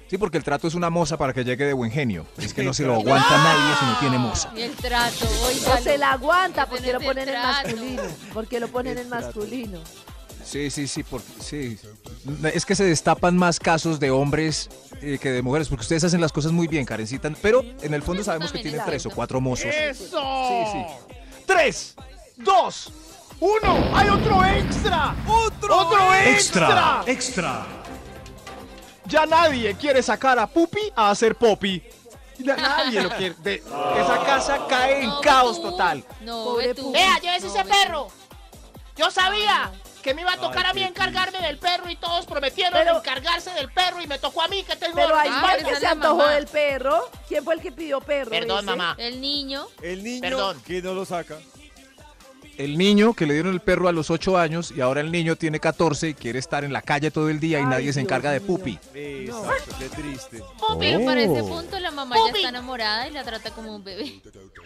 sí, 0.10 0.18
porque 0.18 0.38
el 0.38 0.43
trato 0.43 0.68
es 0.68 0.73
una 0.76 0.89
moza 0.89 1.18
para 1.18 1.34
que 1.34 1.43
llegue 1.45 1.65
de 1.65 1.73
buen 1.73 1.91
genio. 1.91 2.26
Es 2.38 2.53
que 2.53 2.64
no 2.64 2.73
se 2.73 2.84
lo 2.84 2.95
aguanta 2.99 3.38
nadie 3.38 3.76
si 3.80 3.85
no 3.85 3.99
tiene 3.99 4.18
moza. 4.18 4.51
Y 4.56 4.61
el 4.61 4.72
trato, 4.76 5.26
oiga. 5.45 5.77
se 5.81 5.97
la 5.97 6.11
aguanta 6.14 6.68
porque 6.68 6.91
no 6.91 6.99
lo 6.99 7.06
ponen 7.06 7.30
el 7.30 7.35
en 7.35 7.41
masculino. 7.41 8.03
Porque 8.34 8.60
lo 8.60 8.68
ponen 8.68 8.97
en 8.97 9.10
masculino. 9.10 9.80
Sí, 10.43 10.72
sí, 10.72 10.88
sí, 10.88 11.03
porque, 11.03 11.27
sí. 11.39 11.77
Es 12.53 12.65
que 12.65 12.73
se 12.73 12.84
destapan 12.84 13.38
más 13.38 13.60
casos 13.60 13.99
de 13.99 14.10
hombres 14.10 14.69
eh, 15.01 15.19
que 15.22 15.31
de 15.31 15.43
mujeres, 15.43 15.68
porque 15.69 15.81
ustedes 15.84 16.03
hacen 16.06 16.22
las 16.22 16.31
cosas 16.31 16.51
muy 16.51 16.68
bien, 16.68 16.85
Karencita, 16.85 17.31
pero 17.41 17.64
en 17.84 17.93
el 17.93 18.01
fondo 18.01 18.23
sabemos 18.23 18.51
que 18.51 18.60
tienen 18.60 18.80
es 18.80 18.85
tres 18.85 19.06
o 19.06 19.11
cuatro 19.11 19.39
mozos. 19.39 19.68
¡Eso! 19.68 20.19
Sí, 20.47 20.72
sí. 20.72 21.15
3, 21.53 21.95
2, 22.38 22.91
1. 23.39 23.91
¡Hay 23.95 24.07
otro 24.09 24.45
extra! 24.45 25.15
¡Otro, 25.27 25.77
otro 25.77 26.13
extra! 26.13 26.67
Extra, 26.67 27.03
extra. 27.07 27.65
Ya 29.05 29.26
nadie 29.26 29.73
quiere 29.73 30.03
sacar 30.03 30.38
a 30.38 30.45
Pupi 30.45 30.93
a 30.95 31.09
hacer 31.09 31.34
Poppy. 31.35 31.81
Ya 32.38 32.55
nadie 32.55 33.01
lo 33.01 33.09
quiere. 33.09 33.34
De- 33.39 33.55
esa 33.55 34.23
casa 34.27 34.59
cae 34.69 35.01
en 35.01 35.09
No, 35.09 35.21
caos 35.21 35.59
tú. 35.59 35.71
total. 35.71 36.05
No, 36.21 36.43
Pobre 36.43 36.76
tú. 36.76 36.91
Vea, 36.91 37.17
llévese 37.19 37.47
No, 37.47 37.53
ese 37.55 37.65
perro. 37.65 38.07
Yo 38.95 39.09
sabía 39.09 39.71
que 40.01 40.13
me 40.13 40.21
iba 40.21 40.34
a 40.34 40.38
tocar 40.38 40.65
Ay, 40.65 40.71
a 40.71 40.73
mí 40.73 40.84
encargarme 40.84 41.39
del 41.39 41.57
perro 41.57 41.89
y 41.89 41.95
todos 41.95 42.26
prometieron 42.26 42.73
Pero- 42.73 42.97
encargarse 42.97 43.51
del 43.51 43.69
perro 43.71 44.01
y 44.01 44.07
me 44.07 44.17
tocó 44.19 44.41
a 44.41 44.47
mí 44.47 44.63
que 44.63 44.76
tengo 44.76 44.95
Pero 44.95 45.15
hay 45.15 45.30
Ah, 45.31 45.55
esa 45.57 45.69
que 45.69 45.76
se 45.76 45.88
antojó 45.88 46.17
mamá. 46.17 46.31
del 46.34 46.47
perro. 46.47 47.09
¿Quién 47.27 47.43
fue 47.43 47.55
el 47.55 47.61
que 47.61 47.71
pidió 47.71 47.99
perro? 48.01 48.30
Perdón, 48.31 48.59
ese? 48.59 48.65
mamá. 48.65 48.95
El 48.97 49.19
niño. 49.21 49.67
El 49.81 50.03
niño 50.03 50.21
Perdón. 50.21 50.61
que 50.65 50.81
no 50.81 50.93
lo 50.93 51.05
saca. 51.05 51.38
El 52.57 52.77
niño 52.77 53.13
que 53.13 53.26
le 53.26 53.35
dieron 53.35 53.53
el 53.53 53.61
perro 53.61 53.88
a 53.88 53.93
los 53.93 54.09
8 54.11 54.38
años 54.38 54.71
y 54.76 54.81
ahora 54.81 54.99
el 54.99 55.13
niño 55.13 55.38
tiene 55.38 55.61
14 55.61 56.09
y 56.09 56.13
quiere 56.13 56.39
estar 56.39 56.65
en 56.65 56.73
la 56.73 56.81
calle 56.81 57.09
todo 57.09 57.30
el 57.30 57.39
día 57.39 57.57
y 57.59 57.61
Ay, 57.61 57.67
nadie 57.69 57.93
se 57.93 57.99
Dios 58.01 58.03
encarga 58.05 58.31
de 58.31 58.41
mío. 58.41 58.47
Pupi. 58.47 58.77
Exacto, 58.93 59.76
qué 59.80 59.88
triste. 59.89 60.43
Pero 60.77 61.05
para 61.05 61.21
ese 61.21 61.41
Oh. 61.41 61.47
punto 61.47 61.80
la 61.80 61.91
mamá 61.91 62.17
ya 62.17 62.21
Pupi. 62.23 62.38
está 62.39 62.49
enamorada 62.49 63.07
y 63.07 63.11
la 63.11 63.23
trata 63.23 63.51
como 63.51 63.73
un 63.76 63.81
bebé. 63.84 64.21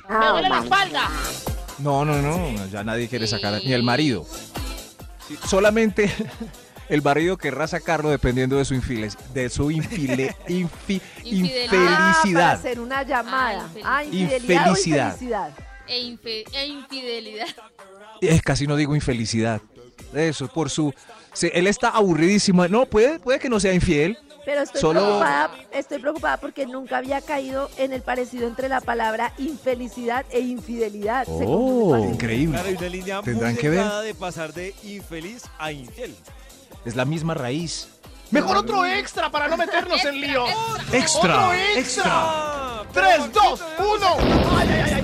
Me 0.10 0.26
duele 0.28 0.50
la 0.50 0.60
espalda. 0.60 1.10
No, 1.78 2.04
no, 2.04 2.20
no, 2.20 2.66
ya 2.72 2.84
nadie 2.84 3.08
quiere 3.08 3.28
sacar, 3.28 3.54
ni 3.64 3.74
el 3.74 3.84
marido. 3.84 4.26
Sí, 5.28 5.38
solamente 5.48 6.12
el 6.90 7.02
marido 7.02 7.38
querrá 7.38 7.68
sacarlo 7.68 8.10
dependiendo 8.10 8.58
de 8.58 8.66
su 8.66 8.74
infelicidad, 8.74 9.24
de 9.34 9.50
su 9.50 9.72
infile- 9.72 10.36
infi- 10.48 11.02
Infidelidad. 11.24 11.64
Ah, 11.64 11.70
para 11.70 12.08
infelicidad. 12.10 12.52
hacer 12.54 12.80
una 12.80 13.04
llamada. 13.04 13.70
Ay, 13.76 13.82
Ah, 13.86 14.04
infidelidad 14.04 14.68
Infelicidad. 14.68 15.12
infelicidad. 15.14 15.54
E, 15.88 16.00
infe- 16.02 16.44
e 16.54 16.68
infidelidad. 16.68 17.48
Eh, 18.22 18.40
casi 18.44 18.68
no 18.68 18.76
digo 18.76 18.96
infelicidad. 18.96 19.62
Eso, 20.14 20.48
por 20.48 20.70
su... 20.70 20.94
se- 21.34 21.58
él 21.58 21.68
está 21.68 21.90
aburridísimo. 21.90 22.68
No, 22.68 22.86
puede, 22.86 23.20
puede 23.20 23.40
que 23.40 23.50
no 23.50 23.60
sea 23.60 23.74
infiel. 23.74 24.18
Pero 24.46 24.62
estoy, 24.62 24.82
Solo- 24.82 25.00
preocupada, 25.02 25.52
estoy 25.72 26.00
preocupada 26.00 26.38
porque 26.38 26.66
nunca 26.66 26.98
había 26.98 27.22
caído 27.22 27.70
en 27.78 27.94
el 27.94 28.02
parecido 28.02 28.48
entre 28.48 28.68
la 28.68 28.82
palabra 28.82 29.34
infelicidad 29.38 30.26
e 30.32 30.40
infidelidad. 30.42 31.26
Oh, 31.30 31.98
increíble. 31.98 32.56
Claro, 32.58 32.70
hay 32.70 32.76
una 32.76 32.90
línea 32.90 33.16
muy 33.22 33.26
Tendrán 33.26 33.56
que 33.56 33.70
ver. 33.70 33.86
de 34.04 34.14
pasar 34.16 34.54
de 34.54 34.76
infeliz 34.84 35.44
a 35.58 35.72
infiel. 35.72 36.14
Es 36.84 36.96
la 36.96 37.06
misma 37.06 37.34
raíz. 37.34 37.88
Mejor 38.32 38.58
otro 38.58 38.84
extra 38.86 39.30
para 39.30 39.48
no 39.48 39.56
meternos 39.58 40.04
en 40.04 40.20
lío. 40.20 40.46
Extra, 40.92 41.48
¡Otro 41.50 41.54
extra! 41.78 42.84
3, 42.92 43.32
2, 43.32 43.64
1. 43.80 44.08
¡Ay, 44.58 44.68
ay, 44.70 44.92
ay! 44.92 45.04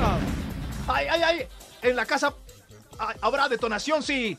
¡Ay, 0.87 1.07
ay, 1.09 1.21
ay! 1.23 1.47
En 1.81 1.95
la 1.95 2.05
casa 2.05 2.33
ay, 2.97 3.15
habrá 3.21 3.47
detonación 3.47 4.01
si 4.03 4.37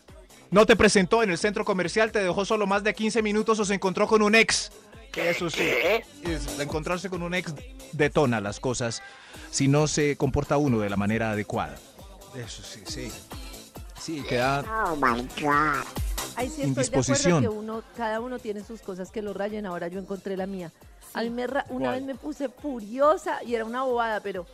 no 0.51 0.67
te 0.67 0.75
presentó 0.77 1.23
en 1.23 1.31
el 1.31 1.39
centro 1.39 1.65
comercial, 1.65 2.11
te 2.13 2.19
dejó 2.19 2.45
solo 2.45 2.67
más 2.67 2.83
de 2.83 2.93
15 2.93 3.23
minutos 3.23 3.59
o 3.61 3.65
se 3.65 3.75
encontró 3.75 4.07
con 4.09 4.21
un 4.23 4.35
ex. 4.35 4.73
Eso 5.17 5.51
sí. 5.51 5.69
Es- 6.23 6.59
encontrarse 6.61 7.11
con 7.11 7.23
un 7.23 7.35
ex 7.35 7.53
detona 7.93 8.41
las 8.41 8.61
cosas 8.61 9.03
si 9.51 9.67
no 9.69 9.87
se 9.89 10.17
comporta 10.17 10.57
uno 10.57 10.79
de 10.81 10.91
la 10.91 10.97
manera 10.97 11.33
adecuada. 11.33 11.77
Eso 12.37 12.63
sí, 12.63 12.83
sí. 12.87 13.11
Sí, 14.01 14.23
queda... 14.29 14.65
Ahí 16.37 16.49
sí 16.49 16.63
estoy 16.63 16.85
de 16.89 16.99
acuerdo 16.99 17.41
que 17.41 17.49
uno, 17.49 17.83
cada 17.97 18.21
uno 18.21 18.39
tiene 18.39 18.63
sus 18.65 18.81
cosas 18.81 19.11
que 19.11 19.21
lo 19.21 19.35
rayen. 19.35 19.67
Ahora 19.67 19.89
yo 19.89 19.99
encontré 19.99 20.37
la 20.37 20.47
mía. 20.47 20.73
A 21.13 21.23
mí 21.23 21.31
me 21.31 21.47
ra- 21.47 21.67
una 21.71 21.87
¿Cuál? 21.87 21.97
vez 21.97 22.05
me 22.05 22.15
puse 22.15 22.49
furiosa 22.49 23.43
y 23.43 23.55
era 23.57 23.65
una 23.65 23.83
bobada, 23.83 24.21
pero 24.21 24.47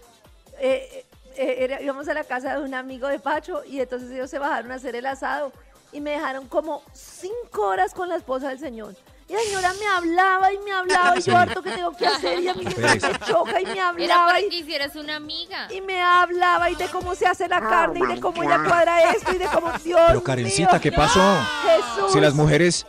eh, 0.58 1.04
eh, 1.36 1.56
era- 1.60 1.82
íbamos 1.82 2.08
a 2.08 2.14
la 2.14 2.24
casa 2.24 2.56
de 2.58 2.64
un 2.64 2.72
amigo 2.74 3.08
de 3.08 3.18
Pacho 3.18 3.62
y 3.64 3.78
entonces 3.80 4.10
ellos 4.10 4.30
se 4.30 4.38
bajaron 4.38 4.72
a 4.72 4.76
hacer 4.76 4.96
el 4.96 5.04
asado 5.06 5.52
y 5.92 6.00
me 6.00 6.12
dejaron 6.12 6.48
como 6.48 6.82
cinco 6.94 7.66
horas 7.66 7.92
con 7.92 8.08
la 8.08 8.16
esposa 8.16 8.48
del 8.48 8.58
señor. 8.58 8.96
Y 9.28 9.32
la 9.32 9.40
señora 9.40 9.72
me 9.74 9.86
hablaba 9.86 10.52
y 10.52 10.58
me 10.58 10.72
hablaba 10.72 11.18
y 11.18 11.22
yo 11.22 11.36
harto 11.36 11.60
que 11.62 11.70
tengo 11.72 11.92
que 11.96 12.06
hacer 12.06 12.38
y 12.40 12.48
a 12.48 12.54
mí 12.54 12.64
me 12.64 12.70
Pérez. 12.74 13.02
choca 13.26 13.60
y 13.60 13.64
me 13.66 13.72
Era 13.72 13.88
hablaba 13.88 14.26
para 14.26 14.40
y, 14.40 14.48
que 14.48 14.56
hicieras 14.56 14.94
una 14.94 15.16
amiga. 15.16 15.66
y 15.72 15.80
me 15.80 16.00
hablaba 16.00 16.70
y 16.70 16.76
de 16.76 16.86
cómo 16.88 17.14
se 17.16 17.26
hace 17.26 17.48
la 17.48 17.60
carne 17.60 18.00
y 18.04 18.14
de 18.14 18.20
cómo 18.20 18.42
ella 18.44 18.62
cuadra 18.64 19.10
esto 19.10 19.32
y 19.34 19.38
de 19.38 19.46
cómo 19.46 19.72
Dios 19.82 20.00
Pero 20.06 20.22
Karencita, 20.22 20.72
mío, 20.72 20.80
¿qué 20.80 20.92
pasó? 20.92 21.20
Jesús. 21.64 22.12
Si 22.12 22.20
las 22.20 22.34
mujeres 22.34 22.86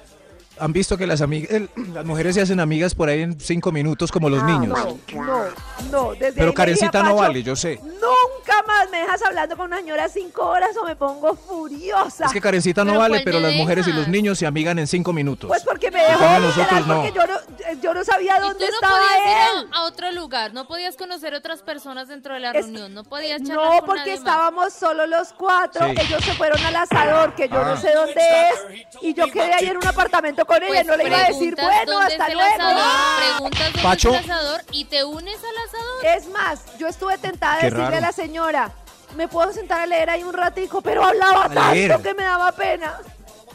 han 0.60 0.74
visto 0.74 0.98
que 0.98 1.08
las 1.08 1.22
amigas, 1.22 1.62
las 1.94 2.06
mujeres 2.06 2.36
se 2.36 2.42
hacen 2.42 2.60
amigas 2.60 2.96
por 2.96 3.10
ahí 3.10 3.22
en 3.22 3.40
cinco 3.40 3.72
minutos 3.72 4.12
como 4.12 4.30
los 4.30 4.44
niños. 4.44 4.78
No, 5.14 5.24
no, 5.24 5.44
no. 5.92 6.12
Desde 6.14 6.34
Pero 6.34 6.54
Karencita 6.54 7.04
no 7.04 7.16
vale, 7.16 7.44
yo 7.44 7.56
sé. 7.56 7.80
Nunca 7.84 8.64
más 8.66 8.90
me 8.90 9.00
dejas 9.00 9.22
hablando 9.24 9.56
con 9.58 9.68
una 9.68 9.78
señora 9.78 10.10
cinco 10.10 10.46
horas 10.48 10.76
o 10.78 10.86
me 10.86 10.96
pongo 10.96 11.36
furiosa. 11.36 12.26
Es 12.26 12.32
que 12.32 12.42
Karencita 12.42 12.84
no 12.84 12.92
Pero 12.92 13.00
vale, 13.00 13.14
¿cuál 13.18 13.24
pero 13.26 13.40
las 13.40 13.54
mujeres 13.54 13.88
y 13.88 13.94
los 13.94 14.08
niños 14.08 14.38
se 14.40 14.46
amigan 14.48 14.80
en 14.80 14.88
cinco 14.88 15.14
minutos. 15.14 15.48
Pues 15.48 15.64
porque 15.64 15.92
me 15.92 16.00
dejó 16.02 16.20
cambio, 16.20 16.48
literal, 16.48 16.58
nosotros 16.58 16.88
no. 16.88 16.96
porque 17.04 17.12
yo 17.14 17.28
no, 17.28 17.82
yo 17.82 17.94
no 17.94 18.04
sabía 18.04 18.34
Y 18.38 18.42
tú 18.42 18.48
dónde 18.48 18.66
no 18.68 18.74
estaba 18.74 18.94
podías 18.98 19.52
él. 19.54 19.62
ir 19.64 19.70
a, 19.74 19.84
otro 19.84 20.12
lugar, 20.12 20.54
no 20.54 20.68
podías 20.68 20.96
conocer 20.96 21.34
otras 21.34 21.62
personas 21.62 22.08
dentro 22.08 22.34
de 22.34 22.40
la 22.40 22.52
Es- 22.52 22.66
reunión, 22.66 22.94
no 22.94 23.04
podías 23.04 23.42
charlar 23.44 23.56
No, 23.74 23.80
con 23.80 23.86
porque 23.88 24.14
estábamos 24.14 24.74
solo 24.74 25.06
los 25.08 25.34
cuatro. 25.34 25.86
Sí. 25.88 25.96
Ellos 26.00 26.24
se 26.24 26.34
fueron 26.34 26.64
al 26.66 26.76
asador, 26.76 27.34
que 27.36 27.48
yo 27.50 27.58
Ah. 27.58 27.66
no 27.76 27.78
sé 27.82 27.94
dónde 27.94 28.14
es. 28.22 28.98
Y 29.02 29.14
yo 29.14 29.28
quedé 29.32 29.54
ahí 29.54 29.68
en 29.68 29.78
un 29.78 29.86
apartamento 29.88 30.46
con 30.48 30.64
ella. 30.64 30.68
Pues 30.68 30.86
no 30.88 30.98
le 30.98 31.08
iba 31.08 31.18
a 31.20 31.28
decir, 31.28 31.56
bueno, 31.56 32.00
hasta 32.00 32.30
luego. 32.30 32.56
asador, 32.56 32.84
preguntas 33.20 33.64
dónde 33.66 33.82
Pacho. 33.84 34.10
es 34.16 34.24
el 34.26 34.32
asador 34.32 34.62
y 34.72 34.86
te 34.86 35.04
unes 35.04 35.38
al 35.38 35.68
asador. 35.68 36.06
Es 36.18 36.28
más, 36.30 36.78
yo 36.80 36.88
estuve 36.88 37.18
tentada 37.20 37.58
de 37.58 37.62
decirle 37.64 37.84
raro. 37.86 37.98
a 37.98 38.02
la 38.02 38.12
señora, 38.12 38.72
me 39.16 39.28
puedo 39.28 39.54
sentar 39.54 39.82
a 39.82 39.86
leer 39.86 40.10
ahí 40.10 40.24
un 40.24 40.34
ratico, 40.34 40.82
pero 40.82 41.04
hablaba 41.06 41.46
A 41.46 41.50
tanto 41.50 41.74
leer. 41.74 42.02
que 42.02 42.14
me 42.14 42.24
daba 42.24 42.52
pena. 42.54 42.98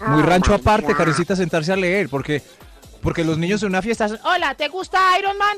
Muy 0.06 0.23
rancho 0.23 0.55
aparte, 0.55 0.94
Karencita, 0.94 1.35
sentarse 1.36 1.73
a 1.73 1.77
leer, 1.77 2.09
porque, 2.09 2.43
porque 3.02 3.24
los 3.24 3.39
niños 3.39 3.62
en 3.62 3.69
una 3.69 3.82
fiesta 3.82 4.06
Hola, 4.24 4.55
¿te 4.55 4.69
gusta 4.69 5.01
Iron 5.19 5.36
Man? 5.39 5.56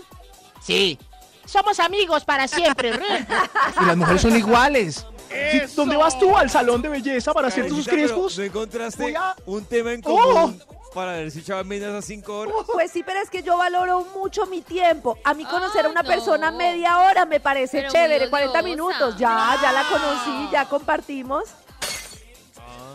Sí. 0.62 0.98
Somos 1.46 1.78
amigos 1.80 2.24
para 2.24 2.48
siempre. 2.48 2.90
y 2.90 3.84
las 3.84 3.96
mujeres 3.96 4.22
son 4.22 4.34
iguales. 4.36 5.06
Sí, 5.50 5.60
¿Dónde 5.74 5.96
vas 5.96 6.18
tú? 6.18 6.36
¿Al 6.36 6.48
salón 6.48 6.80
de 6.80 6.88
belleza 6.88 7.32
para 7.34 7.48
hacerte 7.48 7.70
tus 7.70 7.86
crespos? 7.88 8.38
¿No 8.38 8.44
encontraste 8.44 9.16
a- 9.16 9.34
un 9.46 9.64
tema 9.64 9.92
en 9.92 10.00
¡Oh! 10.04 10.52
Para 10.94 11.12
ver 11.12 11.30
si 11.30 11.40
echaban 11.40 11.66
menos 11.66 11.92
a 11.92 12.00
cinco 12.02 12.38
horas? 12.38 12.54
Pues 12.72 12.90
sí, 12.90 13.02
pero 13.04 13.20
es 13.20 13.28
que 13.30 13.42
yo 13.42 13.56
valoro 13.58 14.06
mucho 14.14 14.46
mi 14.46 14.62
tiempo. 14.62 15.18
A 15.24 15.34
mí 15.34 15.44
conocer 15.44 15.86
a 15.86 15.88
una 15.88 16.02
no. 16.02 16.08
persona 16.08 16.50
media 16.50 16.98
hora 17.00 17.24
me 17.26 17.40
parece 17.40 17.78
Pero 17.78 17.90
chévere, 17.90 18.20
muy 18.20 18.30
40 18.30 18.50
odiosa. 18.52 18.62
minutos. 18.68 19.16
Ya, 19.18 19.56
ya 19.60 19.72
la 19.72 19.82
conocí, 19.88 20.48
ya 20.52 20.64
compartimos. 20.68 21.44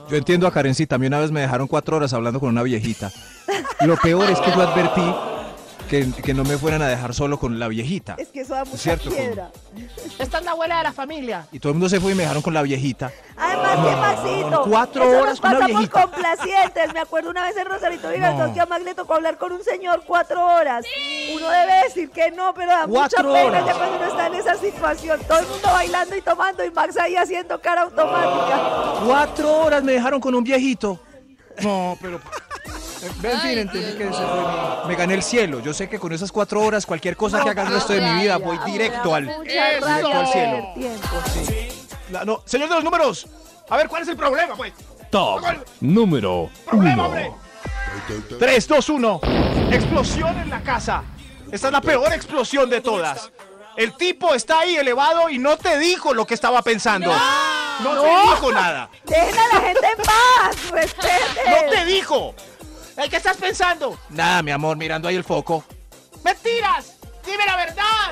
Yo 0.09 0.17
entiendo 0.17 0.47
a 0.47 0.51
Karencita, 0.51 0.95
a 0.95 0.97
mí 0.97 1.05
una 1.07 1.19
vez 1.19 1.29
me 1.31 1.41
dejaron 1.41 1.67
cuatro 1.67 1.97
horas 1.97 2.13
hablando 2.13 2.39
con 2.39 2.49
una 2.49 2.63
viejita. 2.63 3.11
Lo 3.81 3.95
peor 3.97 4.29
es 4.31 4.39
que 4.39 4.49
yo 4.51 4.61
advertí 4.61 5.03
que, 5.89 6.07
que 6.23 6.33
no 6.33 6.43
me 6.43 6.57
fueran 6.57 6.81
a 6.81 6.87
dejar 6.87 7.13
solo 7.13 7.39
con 7.39 7.59
la 7.59 7.67
viejita. 7.67 8.15
Es 8.17 8.27
que 8.29 8.41
eso 8.41 8.53
da 8.53 8.63
mucha 8.63 8.77
Cierto, 8.77 9.09
piedra. 9.09 9.51
Esta 10.19 10.37
es 10.37 10.45
la 10.45 10.51
abuela 10.51 10.77
de 10.77 10.83
la 10.83 10.93
familia. 10.93 11.47
Y 11.51 11.59
todo 11.59 11.71
el 11.71 11.75
mundo 11.75 11.89
se 11.89 11.99
fue 11.99 12.11
y 12.11 12.15
me 12.15 12.21
dejaron 12.23 12.41
con 12.41 12.53
la 12.53 12.61
viejita. 12.61 13.11
Además, 13.35 13.75
que 13.75 13.95
Maxito. 13.95 14.63
Cuatro 14.69 15.03
eso 15.03 15.21
horas 15.21 15.41
nos 15.41 15.57
con 15.57 15.65
viejita. 15.65 16.01
complacientes. 16.03 16.93
Me 16.93 16.99
acuerdo 16.99 17.29
una 17.31 17.43
vez 17.43 17.57
en 17.57 17.65
Rosarito 17.65 18.09
Girardot 18.11 18.47
No. 18.49 18.53
que 18.53 18.61
a 18.61 18.65
Max 18.65 18.83
le 18.85 18.95
tocó 18.95 19.15
hablar 19.15 19.37
con 19.37 19.51
un 19.51 19.63
señor 19.63 20.03
cuatro 20.05 20.45
horas. 20.45 20.85
Uno 21.35 21.49
debe 21.49 21.83
decir 21.85 22.09
que 22.11 22.31
no, 22.31 22.53
pero 22.53 22.67
da 22.71 22.87
mucha 22.87 22.99
Cuatro 22.99 23.33
pena 23.33 23.47
horas. 23.47 23.65
ya 23.65 23.73
cuando 23.73 23.97
uno 23.97 24.05
está 24.05 24.27
en 24.27 24.35
esa 24.35 24.55
situación. 24.57 25.19
Todo 25.27 25.39
el 25.39 25.47
mundo 25.47 25.67
bailando 25.71 26.15
y 26.15 26.21
tomando 26.21 26.63
y 26.63 26.71
Max 26.71 26.97
ahí 26.97 27.15
haciendo 27.15 27.59
cara 27.59 27.81
automática. 27.81 28.59
Cuatro 29.05 29.57
horas 29.61 29.83
me 29.83 29.93
dejaron 29.93 30.21
con 30.21 30.35
un 30.35 30.43
viejito. 30.43 30.99
No, 31.61 31.97
pero... 32.01 32.21
En 33.01 33.39
fin, 33.39 33.57
entendí 33.59 33.97
que 33.97 34.03
ese 34.03 34.11
fue 34.13 34.41
mi- 34.83 34.87
me 34.87 34.95
gané 34.95 35.13
el 35.15 35.23
cielo. 35.23 35.59
Yo 35.61 35.73
sé 35.73 35.87
que 35.87 35.99
con 35.99 36.11
esas 36.11 36.31
cuatro 36.31 36.61
horas, 36.61 36.85
cualquier 36.85 37.15
cosa 37.15 37.41
que 37.43 37.49
haga 37.49 37.63
el 37.63 37.73
resto 37.73 37.93
de 37.93 38.01
mi 38.01 38.21
vida, 38.21 38.37
voy 38.37 38.57
directo 38.65 39.15
al, 39.15 39.25
directo 39.43 40.25
cielo. 40.31 40.73
La- 42.11 42.25
no, 42.25 42.41
señor 42.45 42.69
de 42.69 42.75
los 42.75 42.83
números, 42.83 43.27
a 43.69 43.77
ver, 43.77 43.87
¿cuál 43.87 44.01
es 44.03 44.07
el 44.09 44.17
problema, 44.17 44.55
pues? 44.55 44.73
Top 45.11 45.41
número 45.79 46.49
Problema, 46.65 46.93
1. 46.93 47.05
hombre. 47.05 47.31
3, 48.39 48.67
2, 48.67 48.89
1. 48.89 49.21
Explosión 49.71 50.37
en 50.39 50.49
la 50.49 50.61
casa. 50.61 51.03
Esta 51.51 51.67
es 51.67 51.73
la 51.73 51.81
peor 51.81 52.11
explosión 52.13 52.69
de 52.69 52.81
todas. 52.81 53.31
El 53.75 53.93
tipo 53.95 54.33
está 54.33 54.59
ahí 54.59 54.75
elevado 54.75 55.29
y 55.29 55.37
no 55.39 55.57
te 55.57 55.77
dijo 55.79 56.13
lo 56.13 56.25
que 56.27 56.33
estaba 56.33 56.61
pensando. 56.61 57.11
No, 57.83 57.95
No. 57.95 58.01
te 58.01 58.09
dijo 58.09 58.51
nada. 58.51 58.89
Dejen 59.05 59.39
a 59.39 59.47
la 59.55 59.61
gente 59.61 59.87
en 59.97 60.03
paz. 60.03 60.69
Respeten. 60.71 61.15
No 61.47 61.71
te 61.71 61.85
dijo. 61.85 62.35
¿El 62.99 63.09
qué 63.09 63.15
estás 63.15 63.37
pensando? 63.37 63.97
Nada, 64.09 64.43
mi 64.43 64.51
amor, 64.51 64.75
mirando 64.75 65.07
ahí 65.07 65.15
el 65.15 65.23
foco. 65.23 65.63
¡Mentiras! 66.23 66.97
¡Dime 67.25 67.45
la 67.45 67.55
verdad! 67.55 68.11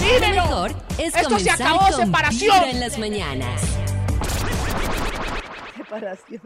¡Dímelo! 0.00 0.42
mejor 0.42 0.72
es 0.98 1.14
¡Esto 1.14 1.38
se 1.38 1.50
acabó, 1.50 1.78
con 1.78 1.92
separación! 1.92 2.64
En 2.64 2.80
las 2.80 2.98
mañanas. 2.98 3.60
Separación. 5.76 6.42